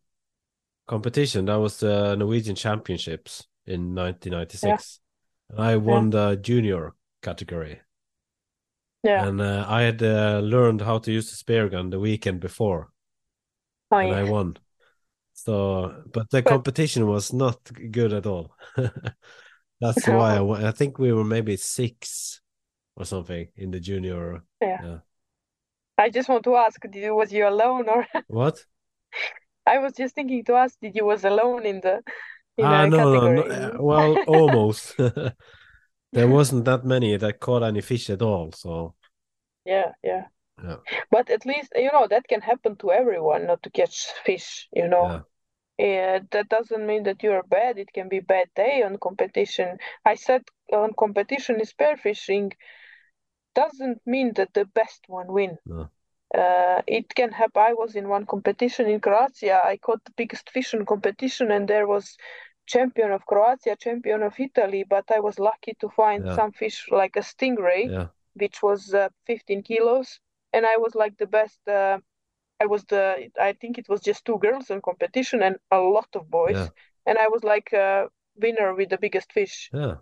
competition. 0.89 1.45
That 1.45 1.61
was 1.61 1.79
the 1.79 2.17
Norwegian 2.17 2.57
Championships, 2.57 3.47
in 3.65 3.95
1996. 3.95 5.01
Yeah. 5.51 5.61
I 5.61 5.77
won 5.77 6.11
yeah. 6.11 6.31
the 6.31 6.37
junior 6.37 6.95
category. 7.23 7.81
Yeah. 9.05 9.29
And 9.29 9.41
uh, 9.41 9.65
I 9.69 9.83
had 9.83 10.03
uh, 10.03 10.41
learned 10.43 10.81
how 10.81 10.99
to 10.99 11.13
use 11.13 11.31
the 11.31 11.37
spear 11.37 11.69
gun 11.69 11.91
the 11.91 12.01
weekend 12.01 12.41
before. 12.41 12.91
Oh, 13.93 13.99
and 13.99 14.09
yeah. 14.09 14.19
I 14.19 14.25
won. 14.25 14.57
So, 15.35 16.03
but 16.13 16.29
the 16.31 16.43
but... 16.43 16.51
competition 16.51 17.07
was 17.07 17.33
not 17.33 17.61
good 17.93 18.13
at 18.13 18.27
all. 18.27 18.53
That's 19.85 20.09
why 20.09 20.37
I, 20.37 20.69
I 20.69 20.73
think 20.73 20.99
we 20.99 21.13
were 21.13 21.25
maybe 21.25 21.57
six 21.57 22.41
or 22.97 23.05
something 23.05 23.49
in 23.55 23.71
the 23.71 23.81
junior. 23.81 24.43
Yeah. 24.63 24.79
yeah. 24.83 24.99
I 25.99 26.09
just 26.09 26.29
want 26.29 26.45
to 26.45 26.57
ask, 26.57 26.81
did 26.81 26.95
you 26.95 27.15
was 27.15 27.31
you 27.31 27.47
alone 27.47 27.89
or 27.91 28.07
what? 28.29 28.65
I 29.67 29.79
was 29.79 29.93
just 29.93 30.15
thinking 30.15 30.43
to 30.47 30.55
ask, 30.55 30.79
did 30.81 30.97
you 30.97 31.05
was 31.05 31.25
alone 31.25 31.67
in 31.67 31.81
the 31.83 32.03
in 32.57 32.65
ah, 32.65 32.87
no, 32.87 32.97
category? 32.97 33.49
no, 33.49 33.69
no, 33.73 33.83
well, 33.83 34.19
almost. 34.27 34.97
there 36.13 36.29
wasn't 36.29 36.65
that 36.65 36.85
many 36.85 37.17
that 37.19 37.41
caught 37.41 37.63
any 37.63 37.83
fish 37.83 38.09
at 38.09 38.23
all, 38.23 38.53
so. 38.53 38.95
Yeah, 39.67 39.93
yeah. 40.03 40.25
Yeah. 40.63 40.77
But 41.11 41.29
at 41.29 41.45
least 41.45 41.73
you 41.75 41.91
know 41.93 42.07
that 42.09 42.27
can 42.27 42.41
happen 42.41 42.77
to 42.77 42.91
everyone, 42.91 43.47
not 43.47 43.63
to 43.65 43.71
catch 43.71 44.07
fish. 44.25 44.67
You 44.73 44.89
know. 44.89 45.25
Yeah. 45.79 45.87
Yeah, 45.87 46.19
that 46.31 46.49
doesn't 46.49 46.87
mean 46.87 47.03
that 47.05 47.23
you're 47.23 47.43
bad. 47.43 47.79
It 47.79 47.93
can 47.93 48.09
be 48.09 48.21
bad 48.21 48.49
day 48.55 48.83
on 48.83 48.99
competition. 48.99 49.79
I 50.05 50.15
said 50.15 50.43
on 50.73 50.93
competition 50.97 51.61
is 51.61 51.73
spearfishing 51.73 52.53
doesn't 53.55 54.01
mean 54.07 54.33
that 54.35 54.53
the 54.53 54.65
best 54.65 55.05
one 55.07 55.33
win. 55.33 55.59
No. 55.65 55.89
Uh, 56.37 56.83
it 56.87 57.15
can 57.15 57.31
happen. 57.31 57.63
I 57.63 57.75
was 57.75 57.95
in 57.95 58.09
one 58.09 58.27
competition 58.27 58.89
in 58.89 59.01
Croatia. 59.01 59.61
I 59.65 59.77
caught 59.77 60.05
the 60.05 60.13
biggest 60.17 60.51
fish 60.51 60.75
in 60.75 60.85
competition, 60.85 61.53
and 61.53 61.69
there 61.69 61.87
was 61.87 62.17
champion 62.67 63.13
of 63.13 63.25
Croatia, 63.27 63.77
champion 63.77 64.23
of 64.23 64.35
Italy. 64.39 64.85
But 64.89 65.05
I 65.15 65.21
was 65.21 65.39
lucky 65.39 65.75
to 65.81 65.89
find 65.91 66.27
yeah. 66.27 66.35
some 66.35 66.51
fish 66.51 66.89
like 66.91 67.15
a 67.17 67.21
stingray, 67.21 67.89
yeah. 67.89 68.07
which 68.35 68.63
was 68.63 68.93
uh, 68.93 69.11
15 69.27 69.63
kilos, 69.63 70.19
and 70.53 70.67
I 70.67 70.77
was 70.77 70.95
like 70.95 71.17
the 71.19 71.27
best. 71.27 71.59
Uh, 71.69 71.99
I 72.65 72.67
was 72.67 72.85
the. 72.85 73.29
I 73.49 73.53
think 73.61 73.79
it 73.79 73.89
was 73.89 74.01
just 74.01 74.25
two 74.25 74.39
girls 74.39 74.71
in 74.71 74.81
competition 74.81 75.43
and 75.43 75.57
a 75.71 75.79
lot 75.79 76.09
of 76.15 76.31
boys, 76.31 76.57
yeah. 76.57 76.69
and 77.07 77.19
I 77.19 77.29
was 77.29 77.45
like 77.45 77.73
a 77.73 78.09
winner 78.37 78.75
with 78.75 78.89
the 78.89 78.99
biggest 78.99 79.33
fish. 79.33 79.71
Yeah. 79.73 79.97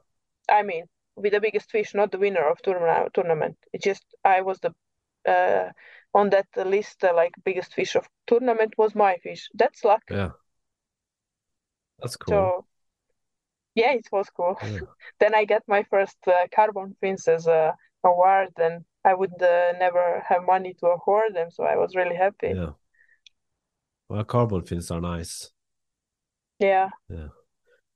I 0.48 0.62
mean, 0.62 0.84
with 1.16 1.32
the 1.32 1.40
biggest 1.40 1.70
fish, 1.70 1.94
not 1.94 2.12
the 2.12 2.18
winner 2.18 2.48
of 2.48 2.62
tournament. 2.62 3.14
Tournament. 3.14 3.56
It 3.72 3.82
just 3.82 4.04
I 4.24 4.42
was 4.42 4.60
the 4.60 4.72
uh, 5.28 5.70
on 6.14 6.30
that 6.30 6.46
list. 6.56 7.02
Uh, 7.02 7.14
like 7.14 7.32
biggest 7.44 7.74
fish 7.74 7.96
of 7.96 8.08
tournament 8.26 8.74
was 8.78 8.94
my 8.94 9.16
fish. 9.22 9.48
That's 9.54 9.82
luck. 9.84 10.02
Yeah, 10.08 10.30
that's 11.98 12.16
cool. 12.16 12.32
So 12.32 12.66
yeah, 13.74 13.92
it 13.92 14.08
was 14.12 14.28
cool. 14.30 14.56
Yeah. 14.62 14.80
then 15.20 15.34
I 15.34 15.46
got 15.46 15.62
my 15.66 15.82
first 15.90 16.18
uh, 16.28 16.46
carbon 16.54 16.96
fins 17.00 17.26
as 17.26 17.48
a 17.48 17.74
award, 18.04 18.52
and 18.56 18.84
I 19.04 19.14
would 19.14 19.42
uh, 19.42 19.72
never 19.78 20.22
have 20.28 20.44
money 20.44 20.74
to 20.80 20.86
afford 20.86 21.34
them, 21.34 21.50
so 21.50 21.64
I 21.64 21.76
was 21.76 21.94
really 21.94 22.14
happy. 22.16 22.52
Yeah. 22.54 22.70
Well, 24.08 24.24
carbon 24.24 24.62
fins 24.62 24.90
are 24.90 25.00
nice. 25.00 25.50
Yeah. 26.58 26.90
Yeah. 27.08 27.28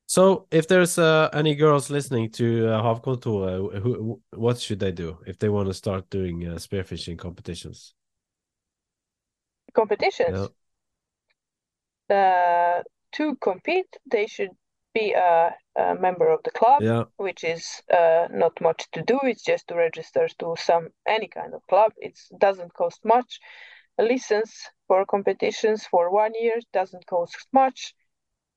So, 0.06 0.46
if 0.50 0.68
there's 0.68 0.98
uh, 0.98 1.28
any 1.32 1.56
girls 1.56 1.90
listening 1.90 2.30
to 2.32 2.68
uh, 2.68 2.82
Havkontoret, 2.82 3.82
who, 3.82 4.20
what 4.30 4.58
should 4.60 4.78
they 4.78 4.92
do 4.92 5.18
if 5.26 5.38
they 5.38 5.48
want 5.48 5.68
to 5.68 5.74
start 5.74 6.08
doing 6.10 6.46
uh, 6.46 6.54
spearfishing 6.54 7.18
competitions? 7.18 7.94
Competitions. 9.74 10.48
Yeah. 12.08 12.16
Uh, 12.16 12.82
to 13.12 13.34
compete, 13.36 13.96
they 14.10 14.26
should 14.26 14.50
be 14.94 15.12
a, 15.12 15.50
a, 15.78 15.94
member 15.94 16.28
of 16.28 16.42
the 16.44 16.50
club, 16.50 16.82
yeah. 16.82 17.04
which 17.16 17.44
is 17.44 17.82
uh, 17.92 18.28
not 18.30 18.60
much 18.60 18.90
to 18.92 19.02
do. 19.02 19.18
It's 19.22 19.42
just 19.44 19.68
to 19.68 19.74
register 19.74 20.28
to 20.38 20.54
some 20.58 20.88
any 21.06 21.28
kind 21.28 21.54
of 21.54 21.66
club. 21.68 21.92
It 21.96 22.18
doesn't 22.38 22.74
cost 22.74 23.04
much. 23.04 23.40
A 23.98 24.02
license 24.02 24.68
for 24.88 25.06
competitions 25.06 25.86
for 25.86 26.10
one 26.10 26.32
year 26.38 26.58
doesn't 26.72 27.06
cost 27.06 27.36
much 27.52 27.94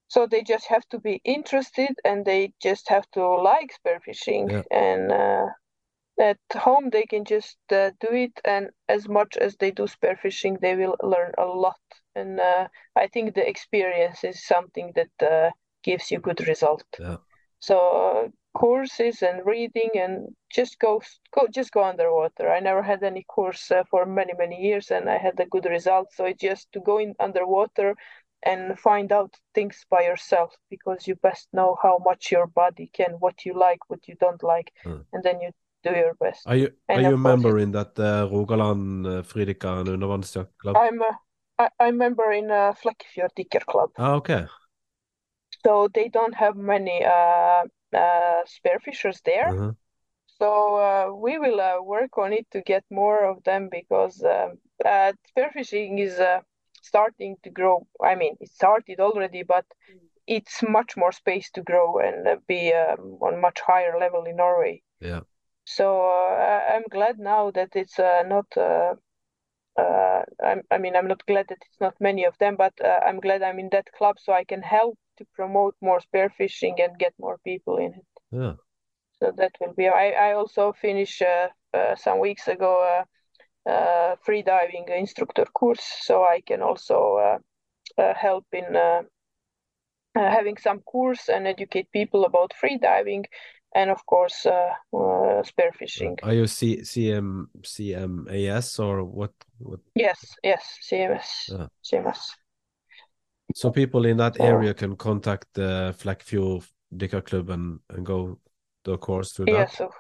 so 0.09 0.25
they 0.25 0.41
just 0.41 0.67
have 0.67 0.85
to 0.89 0.99
be 0.99 1.21
interested 1.23 1.91
and 2.03 2.25
they 2.25 2.51
just 2.61 2.89
have 2.89 3.09
to 3.11 3.23
like 3.23 3.71
spearfishing 3.79 4.51
yeah. 4.51 4.63
and 4.71 5.11
uh, 5.11 5.45
at 6.19 6.37
home 6.53 6.89
they 6.89 7.03
can 7.03 7.23
just 7.23 7.57
uh, 7.71 7.91
do 8.01 8.09
it 8.11 8.33
and 8.43 8.69
as 8.89 9.07
much 9.07 9.37
as 9.37 9.55
they 9.57 9.71
do 9.71 9.83
spearfishing 9.83 10.59
they 10.59 10.75
will 10.75 10.97
learn 11.01 11.31
a 11.37 11.45
lot 11.45 11.79
and 12.15 12.39
uh, 12.39 12.67
i 12.95 13.07
think 13.07 13.33
the 13.33 13.47
experience 13.47 14.23
is 14.23 14.45
something 14.45 14.91
that 14.95 15.25
uh, 15.25 15.49
gives 15.84 16.11
you 16.11 16.19
good 16.19 16.47
result 16.47 16.84
yeah. 16.99 17.18
so 17.60 17.77
uh, 17.77 18.27
courses 18.57 19.22
and 19.22 19.45
reading 19.45 19.89
and 19.95 20.27
just 20.51 20.80
go 20.80 21.01
go 21.34 21.47
just 21.53 21.72
go 21.72 21.84
underwater 21.84 22.49
i 22.49 22.60
never 22.60 22.81
had 22.81 23.03
any 23.03 23.23
course 23.23 23.72
uh, 23.72 23.84
for 23.91 24.06
many 24.06 24.34
many 24.38 24.60
years 24.60 24.91
and 24.91 25.10
i 25.10 25.18
had 25.18 25.39
a 25.39 25.45
good 25.45 25.65
result 25.65 26.07
so 26.11 26.26
it's 26.26 26.41
just 26.41 26.72
to 26.72 26.80
go 26.80 26.97
in 26.97 27.14
underwater 27.19 27.95
and 28.43 28.80
find 28.80 29.11
out 29.11 29.34
things 29.53 29.85
by 29.89 30.01
yourself 30.01 30.56
because 30.69 31.07
you 31.07 31.15
best 31.15 31.47
know 31.53 31.77
how 31.81 31.97
much 32.06 32.31
your 32.31 32.47
body 32.47 32.89
can, 32.93 33.11
what 33.19 33.45
you 33.45 33.53
like, 33.53 33.80
what 33.89 34.07
you 34.07 34.15
don't 34.19 34.43
like, 34.43 34.72
mm. 34.85 35.03
and 35.14 35.23
then 35.23 35.41
you 35.41 35.51
do 35.84 35.91
your 35.91 36.14
best. 36.19 36.41
Are 36.45 36.56
you 36.56 36.69
and 36.88 37.06
are 37.06 37.10
you 37.10 37.15
a 37.15 37.18
member 37.18 37.60
in 37.60 37.72
that 37.72 37.99
uh, 37.99 38.27
Rogaland 38.31 39.06
uh, 39.06 39.23
Fridykaren 39.23 39.88
undervannsjakt 39.88 40.57
club? 40.57 40.77
I'm 40.77 41.01
a, 41.01 41.19
I, 41.60 41.69
I'm 41.80 41.97
member 41.97 42.31
in 42.31 42.51
a 42.51 42.73
Flekkefjord 42.73 43.34
Dykker 43.35 43.65
Club. 43.65 43.89
Ah, 43.97 44.15
okay. 44.15 44.45
So 45.65 45.90
they 45.94 46.10
don't 46.10 46.36
have 46.36 46.56
many 46.56 47.03
uh, 47.06 47.64
uh, 47.94 48.41
spearfishers 48.48 49.22
there. 49.23 49.49
Uh-huh. 49.49 49.72
So 50.40 50.76
uh, 50.76 51.14
we 51.14 51.38
will 51.38 51.60
uh, 51.60 51.81
work 51.81 52.18
on 52.18 52.31
it 52.31 52.48
to 52.52 52.61
get 52.61 52.84
more 52.90 53.26
of 53.26 53.44
them 53.44 53.68
because 53.69 54.23
um, 54.23 54.57
uh, 54.86 55.11
spearfishing 55.30 55.99
is 55.99 56.18
uh, 56.18 56.40
starting 56.81 57.36
to 57.44 57.49
grow. 57.49 57.86
I 58.02 58.15
mean, 58.15 58.38
it 58.40 58.49
started 58.49 58.99
already, 59.02 59.44
but 59.44 59.65
it's 60.27 60.64
much 60.64 60.95
more 60.95 61.11
space 61.11 61.49
to 61.52 61.61
grow 61.61 61.98
and 61.98 62.27
uh, 62.27 62.38
be 62.48 62.72
um, 62.73 63.18
on 63.22 63.41
much 63.41 63.60
higher 63.60 63.98
level 63.99 64.23
in 64.23 64.38
Norway. 64.38 64.81
Yeah. 65.02 65.22
So 65.65 66.03
uh, 66.03 66.61
I'm 66.73 66.84
glad 66.90 67.19
now 67.19 67.52
that 67.52 67.76
it's 67.76 67.99
uh, 67.99 68.23
not. 68.26 68.45
Uh, 68.56 68.95
uh, 69.77 70.23
I'm, 70.44 70.61
I 70.72 70.77
mean, 70.77 70.95
I'm 70.95 71.07
not 71.07 71.26
glad 71.26 71.48
that 71.49 71.60
it's 71.65 71.80
not 71.80 71.95
many 71.99 72.26
of 72.26 72.38
them, 72.38 72.56
but 72.56 72.73
uh, 72.84 72.99
I'm 73.06 73.19
glad 73.19 73.44
I'm 73.44 73.60
in 73.60 73.69
that 73.72 73.88
club 73.98 74.18
so 74.19 74.34
I 74.34 74.44
can 74.44 74.61
help 74.61 74.98
to 75.19 75.25
promote 75.35 75.75
more 75.81 75.99
spearfishing 75.99 76.83
and 76.83 76.97
get 76.97 77.13
more 77.19 77.37
people 77.43 77.77
in 77.77 77.93
it. 77.93 78.07
Yeah. 78.31 78.53
So 79.19 79.31
that 79.37 79.51
will 79.61 79.73
be. 79.73 79.87
I, 79.87 80.09
I 80.29 80.33
also 80.33 80.73
finished 80.73 81.21
some 81.97 82.19
weeks 82.19 82.47
ago 82.47 83.03
uh, 83.69 84.15
free 84.23 84.41
diving 84.41 84.85
instructor 84.89 85.45
course, 85.45 85.83
so 86.01 86.23
I 86.23 86.41
can 86.41 86.61
also 86.61 87.17
uh, 87.17 88.01
uh, 88.01 88.13
help 88.15 88.45
in 88.53 88.65
having 90.15 90.57
some 90.57 90.79
course 90.79 91.29
and 91.29 91.47
educate 91.47 91.91
people 91.91 92.25
about 92.25 92.53
free 92.53 92.77
diving 92.77 93.25
and 93.75 93.89
of 93.89 94.05
course 94.05 94.45
uh, 94.45 94.73
uh, 94.93 95.43
spearfishing. 95.43 96.17
Are 96.23 96.33
you 96.33 96.47
C- 96.47 96.81
CM 96.81 97.47
CMAS 97.61 98.79
or 98.79 99.03
what? 99.03 99.33
What? 99.59 99.79
Yes, 99.95 100.19
yes, 100.43 100.63
CMAS, 100.89 101.49
yeah. 101.49 101.67
CMAS. 101.83 102.19
So 103.55 103.71
people 103.71 104.05
in 104.05 104.17
that 104.17 104.39
area 104.39 104.73
can 104.73 104.95
contact 104.95 105.47
the 105.53 105.95
Flekkefjord 105.97 106.67
Dykker 106.95 107.26
Club 107.26 107.49
and, 107.49 107.80
and 107.89 108.05
go 108.05 108.39
the 108.84 108.97
course 108.97 109.34
through 109.34 109.45
that. 109.45 109.51
Yes, 109.51 109.81
of, 109.81 109.91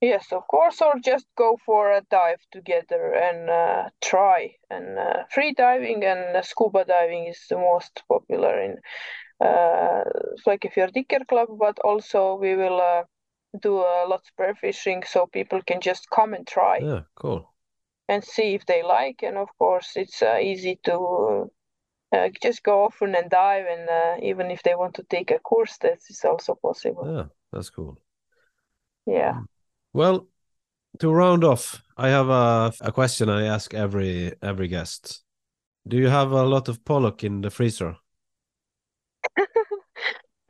Yes, 0.00 0.32
of 0.32 0.46
course, 0.48 0.80
or 0.80 0.94
just 1.04 1.26
go 1.36 1.58
for 1.66 1.92
a 1.92 2.00
dive 2.10 2.40
together 2.50 3.12
and 3.12 3.50
uh, 3.50 3.90
try. 4.00 4.54
And 4.70 4.98
uh, 4.98 5.24
free 5.30 5.52
diving 5.52 6.02
and 6.04 6.34
uh, 6.34 6.40
scuba 6.40 6.86
diving 6.86 7.26
is 7.26 7.44
the 7.50 7.58
most 7.58 8.02
popular 8.08 8.62
in 8.62 8.76
uh, 9.46 10.04
Flekkefjord 10.46 10.94
Dykker 10.94 11.26
Club, 11.26 11.48
but 11.58 11.78
also 11.80 12.36
we 12.36 12.56
will 12.56 12.80
uh, 12.80 13.02
do 13.60 13.76
a 13.76 14.06
lot 14.08 14.22
of 14.22 14.32
spearfishing 14.34 15.06
so 15.06 15.26
people 15.26 15.60
can 15.66 15.82
just 15.82 16.08
come 16.08 16.32
and 16.32 16.46
try. 16.46 16.78
Yeah, 16.78 17.02
cool. 17.14 17.52
And 18.08 18.24
see 18.24 18.54
if 18.54 18.64
they 18.64 18.82
like. 18.82 19.22
And 19.22 19.36
of 19.36 19.48
course, 19.58 19.92
it's 19.96 20.22
uh, 20.22 20.38
easy 20.40 20.80
to 20.84 21.50
uh, 22.12 22.28
just 22.42 22.62
go 22.62 22.84
often 22.84 23.14
and 23.14 23.30
dive. 23.30 23.66
And 23.66 23.88
uh, 23.88 24.26
even 24.26 24.50
if 24.50 24.62
they 24.62 24.74
want 24.74 24.94
to 24.94 25.02
take 25.04 25.30
a 25.30 25.38
course, 25.38 25.76
that 25.78 25.98
is 26.08 26.24
also 26.24 26.54
possible. 26.54 27.04
Yeah, 27.06 27.24
that's 27.52 27.70
cool. 27.70 27.98
Yeah. 29.06 29.32
Mm. 29.32 29.46
Well, 29.92 30.28
to 30.98 31.12
round 31.12 31.44
off, 31.44 31.82
I 31.96 32.08
have 32.08 32.28
a, 32.28 32.72
a 32.80 32.92
question 32.92 33.28
I 33.28 33.46
ask 33.46 33.74
every 33.74 34.32
every 34.42 34.68
guest. 34.68 35.22
Do 35.86 35.96
you 35.96 36.08
have 36.08 36.32
a 36.32 36.44
lot 36.44 36.68
of 36.68 36.84
pollock 36.84 37.24
in 37.24 37.40
the 37.40 37.50
freezer? 37.50 37.96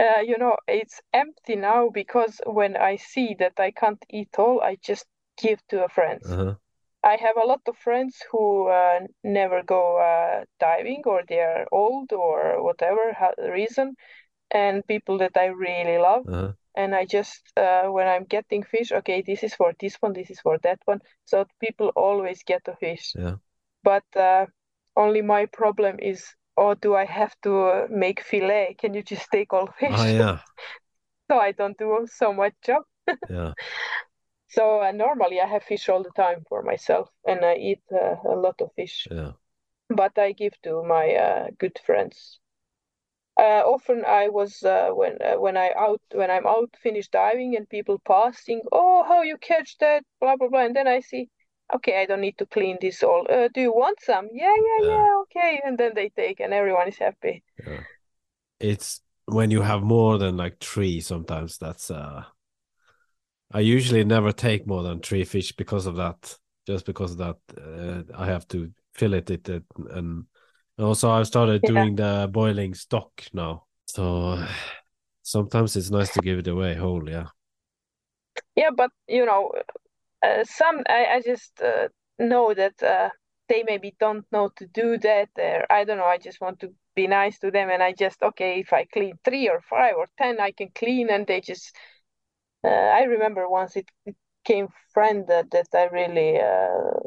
uh, 0.01 0.21
you 0.25 0.39
know, 0.39 0.57
it's 0.67 1.01
empty 1.13 1.57
now 1.57 1.89
because 1.89 2.41
when 2.47 2.77
I 2.77 2.97
see 2.97 3.37
that 3.39 3.53
I 3.59 3.71
can't 3.71 4.05
eat 4.11 4.39
all, 4.39 4.61
I 4.61 4.77
just 4.83 5.07
give 5.41 5.61
to 5.69 5.85
a 5.85 5.89
friend. 5.89 6.21
Uh-huh. 6.25 6.55
I 7.03 7.17
have 7.17 7.37
a 7.43 7.47
lot 7.47 7.63
of 7.67 7.77
friends 7.79 8.23
who 8.31 8.69
uh, 8.69 9.01
never 9.25 9.63
go 9.63 9.99
uh, 9.99 10.45
diving 10.59 11.03
or 11.07 11.23
they 11.29 11.41
are 11.41 11.67
old 11.73 12.13
or 12.13 12.63
whatever 12.63 13.17
reason. 13.39 13.97
and 14.53 14.87
people 14.87 15.19
that 15.19 15.37
I 15.37 15.47
really 15.47 15.99
love. 15.99 16.27
Uh-huh. 16.29 16.53
And 16.77 16.95
I 16.95 17.05
just 17.05 17.43
uh, 17.57 17.85
when 17.91 18.09
I'm 18.09 18.25
getting 18.25 18.63
fish, 18.63 18.93
okay, 18.93 19.23
this 19.23 19.43
is 19.43 19.55
for 19.55 19.73
this 19.81 19.97
one, 20.01 20.13
this 20.13 20.31
is 20.31 20.41
for 20.41 20.59
that 20.63 20.79
one. 20.85 21.01
So 21.25 21.45
people 21.61 21.93
always 21.97 22.43
get 22.45 22.63
a 22.69 22.77
fish. 22.77 23.13
Yeah. 23.17 23.37
But 23.83 24.05
uh, 24.17 24.47
only 24.97 25.23
my 25.23 25.47
problem 25.47 25.99
is, 26.01 26.25
oh, 26.57 26.75
do 26.75 26.95
I 26.95 27.05
have 27.07 27.35
to 27.43 27.87
make 27.91 28.23
fillet? 28.23 28.77
Can 28.79 28.95
you 28.95 29.03
just 29.03 29.31
take 29.31 29.53
all 29.53 29.67
fish? 29.81 29.91
Oh 29.97 30.07
yeah. 30.07 30.39
so 31.31 31.39
I 31.39 31.53
don't 31.53 31.79
do 31.79 32.07
so 32.11 32.33
much 32.33 32.55
job. 32.65 32.83
yeah. 33.29 33.53
So 34.51 34.83
uh, 34.83 34.91
normally 34.93 35.41
I 35.41 35.47
have 35.47 35.63
fish 35.63 35.89
all 35.89 36.03
the 36.03 36.11
time 36.11 36.45
for 36.49 36.63
myself, 36.63 37.09
and 37.27 37.45
I 37.45 37.55
eat 37.55 37.83
uh, 37.93 38.17
a 38.29 38.35
lot 38.37 38.61
of 38.61 38.73
fish. 38.75 39.07
Yeah. 39.11 39.33
But 39.89 40.19
I 40.19 40.33
give 40.33 40.61
to 40.63 40.83
my 40.83 41.15
uh, 41.15 41.47
good 41.59 41.79
friends. 41.87 42.41
Uh, 43.39 43.63
often 43.65 44.05
I 44.05 44.29
was 44.29 44.63
uh, 44.63 44.91
when 44.91 45.19
uh, 45.23 45.39
when 45.41 45.57
I 45.57 45.71
out 45.77 46.03
when 46.13 46.31
I'm 46.31 46.47
out 46.47 46.71
finished 46.83 47.13
diving 47.13 47.57
and 47.57 47.69
people 47.69 48.01
passing, 48.05 48.61
oh 48.73 49.05
how 49.05 49.23
you 49.23 49.39
catch 49.39 49.79
that, 49.79 50.03
blah 50.21 50.37
blah 50.37 50.49
blah, 50.49 50.65
and 50.65 50.75
then 50.75 50.89
I 50.89 51.01
see, 51.01 51.31
okay, 51.75 52.03
I 52.03 52.07
don't 52.07 52.21
need 52.21 52.39
to 52.39 52.47
clean 52.47 52.79
this 52.81 53.03
all. 53.03 53.25
do 53.55 53.61
you 53.61 53.73
want 53.73 54.01
some? 54.03 54.29
Yeah, 54.33 54.55
yeah, 54.55 54.83
yeah, 54.83 54.91
yeah, 54.91 55.23
okay, 55.23 55.61
and 55.65 55.79
then 55.79 55.93
they 55.95 56.11
take, 56.11 56.41
and 56.41 56.53
everyone 56.53 56.89
is 56.89 56.99
happy. 56.99 57.45
Yeah. 57.67 57.81
It's 58.59 59.01
when 59.27 59.51
you 59.51 59.63
have 59.63 59.83
more 59.83 60.19
than 60.19 60.37
like 60.37 60.59
three. 60.59 61.01
Sometimes 61.01 61.57
that's 61.57 61.91
uh 61.91 62.25
I 63.53 63.61
usually 63.61 64.05
never 64.05 64.33
take 64.33 64.67
more 64.67 64.83
than 64.83 65.01
three 65.01 65.25
fish 65.25 65.53
because 65.53 65.87
of 65.87 65.97
that. 65.97 66.37
Just 66.67 66.87
because 66.87 67.13
of 67.13 67.19
that, 67.19 67.37
uh, 67.59 68.03
I 68.17 68.27
have 68.27 68.47
to 68.49 68.71
fillet 68.95 69.25
it, 69.29 69.49
it 69.49 69.65
and 69.91 70.27
also 70.79 71.11
I've 71.11 71.27
started 71.27 71.61
yeah. 71.65 71.71
doing 71.71 71.97
the 71.97 72.29
boiling 72.31 72.75
stock 72.75 73.25
now. 73.33 73.65
So 73.87 74.45
sometimes 75.23 75.77
it's 75.77 75.91
nice 75.91 76.13
to 76.15 76.21
give 76.21 76.39
it 76.39 76.49
away 76.49 76.75
whole. 76.75 77.09
Yeah. 77.09 77.29
Yeah, 78.55 78.71
but 78.77 78.91
you 79.09 79.27
know, 79.27 79.53
uh, 80.23 80.45
some 80.45 80.83
I, 80.89 81.07
I 81.07 81.21
just 81.23 81.61
uh, 81.61 81.89
know 82.19 82.55
that 82.55 82.81
uh, 82.83 83.09
they 83.49 83.65
maybe 83.67 83.95
don't 83.99 84.25
know 84.31 84.51
to 84.57 84.67
do 84.67 84.99
that. 84.99 85.29
Or 85.39 85.67
I 85.71 85.85
don't 85.85 85.99
know. 85.99 86.05
I 86.05 86.19
just 86.19 86.41
want 86.41 86.61
to 86.61 86.73
be 86.95 87.07
nice 87.07 87.39
to 87.41 87.51
them, 87.51 87.71
and 87.71 87.83
I 87.83 87.93
just 87.93 88.23
okay. 88.23 88.61
If 88.61 88.73
I 88.73 88.85
clean 88.85 89.15
three 89.25 89.49
or 89.49 89.61
five 89.69 89.95
or 89.97 90.07
ten, 90.19 90.41
I 90.41 90.53
can 90.53 90.69
clean, 90.75 91.11
and 91.11 91.27
they 91.27 91.41
just 91.41 91.75
I 92.69 93.05
remember 93.05 93.49
once 93.49 93.77
it, 93.77 93.87
it 94.07 94.17
came 94.45 94.69
friend 94.93 95.27
that, 95.29 95.51
that 95.51 95.69
I 95.75 95.85
really 95.87 96.39
uh, 96.39 97.01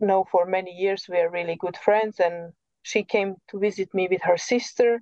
know 0.00 0.24
for 0.30 0.46
many 0.46 0.72
years. 0.72 1.06
We 1.08 1.18
are 1.18 1.30
really 1.30 1.56
good 1.56 1.76
friends, 1.76 2.20
and 2.20 2.52
she 2.82 3.04
came 3.04 3.36
to 3.48 3.58
visit 3.58 3.92
me 3.94 4.08
with 4.10 4.22
her 4.22 4.36
sister. 4.36 5.00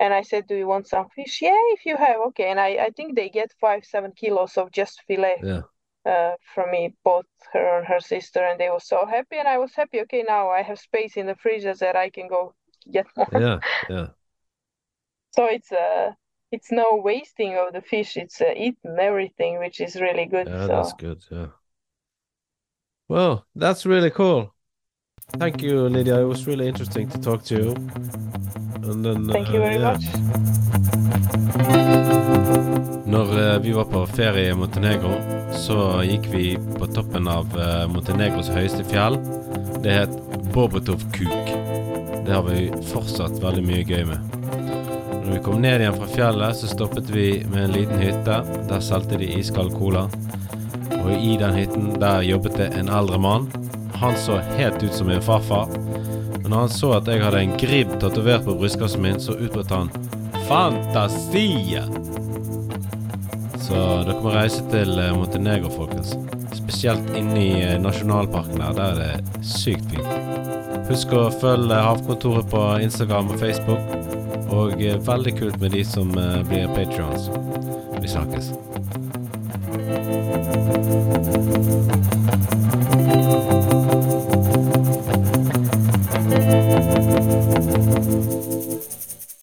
And 0.00 0.14
I 0.14 0.22
said, 0.22 0.46
"Do 0.46 0.56
you 0.56 0.66
want 0.66 0.88
some 0.88 1.08
fish? 1.14 1.42
Yeah, 1.42 1.60
if 1.74 1.84
you 1.84 1.96
have, 1.96 2.20
okay." 2.28 2.50
And 2.50 2.60
I, 2.60 2.68
I 2.86 2.90
think 2.96 3.14
they 3.14 3.28
get 3.28 3.52
five, 3.60 3.84
seven 3.84 4.12
kilos 4.12 4.56
of 4.56 4.70
just 4.70 5.02
fillet 5.06 5.42
yeah. 5.42 5.62
uh, 6.06 6.32
from 6.54 6.70
me, 6.70 6.94
both 7.04 7.26
her 7.52 7.78
and 7.78 7.86
her 7.86 8.00
sister, 8.00 8.44
and 8.44 8.58
they 8.60 8.70
were 8.70 8.80
so 8.80 9.06
happy, 9.06 9.38
and 9.38 9.48
I 9.48 9.58
was 9.58 9.74
happy. 9.74 10.00
Okay, 10.02 10.24
now 10.26 10.50
I 10.50 10.62
have 10.62 10.78
space 10.78 11.16
in 11.16 11.26
the 11.26 11.34
freezer 11.36 11.74
that 11.74 11.96
I 11.96 12.10
can 12.10 12.28
go 12.28 12.54
get 12.92 13.06
more. 13.16 13.28
Yeah, 13.32 13.58
yeah. 13.90 14.06
So 15.30 15.46
it's 15.46 15.70
uh 15.72 16.12
it's 16.50 16.70
no 16.70 17.00
wasting 17.02 17.56
of 17.56 17.72
the 17.72 17.82
fish. 17.82 18.16
It's 18.16 18.40
uh, 18.40 18.52
eaten 18.56 18.98
everything, 18.98 19.58
which 19.58 19.80
is 19.80 19.96
really 19.96 20.26
good. 20.26 20.46
Yeah, 20.46 20.66
so. 20.66 20.68
that's 20.68 20.92
good. 20.94 21.24
Yeah. 21.30 21.46
Well, 23.08 23.46
that's 23.54 23.86
really 23.86 24.10
cool. 24.10 24.54
Thank 25.38 25.62
you, 25.62 25.88
Lidija. 25.88 26.22
It 26.22 26.24
was 26.24 26.46
really 26.46 26.68
interesting 26.68 27.08
to 27.10 27.18
talk 27.18 27.44
to 27.44 27.54
you. 27.54 27.70
And 28.90 29.04
then, 29.04 29.28
Thank 29.28 29.48
you 29.48 29.60
very 29.60 29.76
uh, 29.76 29.80
yeah. 29.80 29.92
much. 29.92 30.04
Når 33.06 33.38
uh, 33.38 33.58
vi 33.60 33.72
var 33.72 33.84
på 33.84 34.06
ferie 34.06 34.50
i 34.50 34.54
Montenegro, 34.54 35.12
så 35.52 36.02
gikk 36.04 36.26
vi 36.32 36.58
på 36.78 36.86
toppen 36.86 37.28
av 37.28 37.52
uh, 37.56 37.86
Montenegros 37.92 38.48
høyeste 38.52 38.84
fjell. 38.88 39.16
Det 39.84 39.92
het 39.92 40.18
Bobotov 40.52 41.04
Kuk. 41.12 41.54
Det 42.26 42.34
har 42.34 42.44
vi 42.48 42.68
fortsatt 42.92 43.40
veldig 43.40 43.64
mye 43.64 43.84
gøy 43.88 44.04
med. 44.12 44.37
Når 45.28 45.34
vi 45.34 45.42
kom 45.44 45.58
ned 45.60 45.82
igjen 45.82 45.92
fra 45.92 46.06
fjellet, 46.08 46.56
så 46.56 46.66
stoppet 46.70 47.10
vi 47.12 47.44
med 47.52 47.64
en 47.66 47.72
liten 47.74 47.98
hytte. 48.00 48.36
Der 48.70 48.80
solgte 48.80 49.18
de 49.20 49.26
iskald 49.36 49.74
cola. 49.76 50.06
Og 51.02 51.10
i 51.12 51.34
den 51.36 51.52
hytten 51.52 51.90
der 52.00 52.24
jobbet 52.24 52.56
det 52.56 52.68
en 52.78 52.88
eldre 52.88 53.18
mann. 53.20 53.50
Han 54.00 54.16
så 54.16 54.38
helt 54.56 54.80
ut 54.80 54.96
som 54.96 55.12
min 55.12 55.20
farfar. 55.20 55.68
Men 56.38 56.48
når 56.48 56.64
han 56.64 56.72
så 56.72 56.94
at 56.96 57.12
jeg 57.12 57.20
hadde 57.26 57.44
en 57.44 57.54
gribb 57.60 57.92
tatovert 58.00 58.48
på 58.48 58.56
brystkassen 58.56 59.04
min, 59.04 59.20
så 59.20 59.36
utbrøt 59.36 59.76
han 59.76 59.92
'Fantasie'! 60.48 61.84
Så 63.68 63.84
dere 64.08 64.20
må 64.24 64.32
reise 64.32 64.64
til 64.72 64.96
eh, 64.96 65.12
Montenegro, 65.12 65.68
folkens. 65.76 66.16
Spesielt 66.56 67.12
inne 67.12 67.42
i 67.44 67.52
eh, 67.66 67.76
nasjonalparken 67.76 68.64
der. 68.64 68.72
Der 68.80 68.96
er 68.96 68.96
det 69.04 69.44
sykt 69.44 69.92
fint. 69.92 70.88
Husk 70.88 71.12
å 71.12 71.28
følge 71.28 71.84
Havkontoret 71.84 72.48
på 72.48 72.64
Instagram 72.80 73.28
og 73.34 73.42
Facebook. 73.44 74.07
Og 74.48 74.80
eh, 74.82 74.96
veldig 75.08 75.34
kult 75.38 75.60
med 75.60 75.76
de 75.76 75.84
som 75.84 76.10
eh, 76.18 76.40
blir 76.48 76.70
patrions. 76.76 77.28
Vi 78.00 78.08
snakkes. 78.08 78.52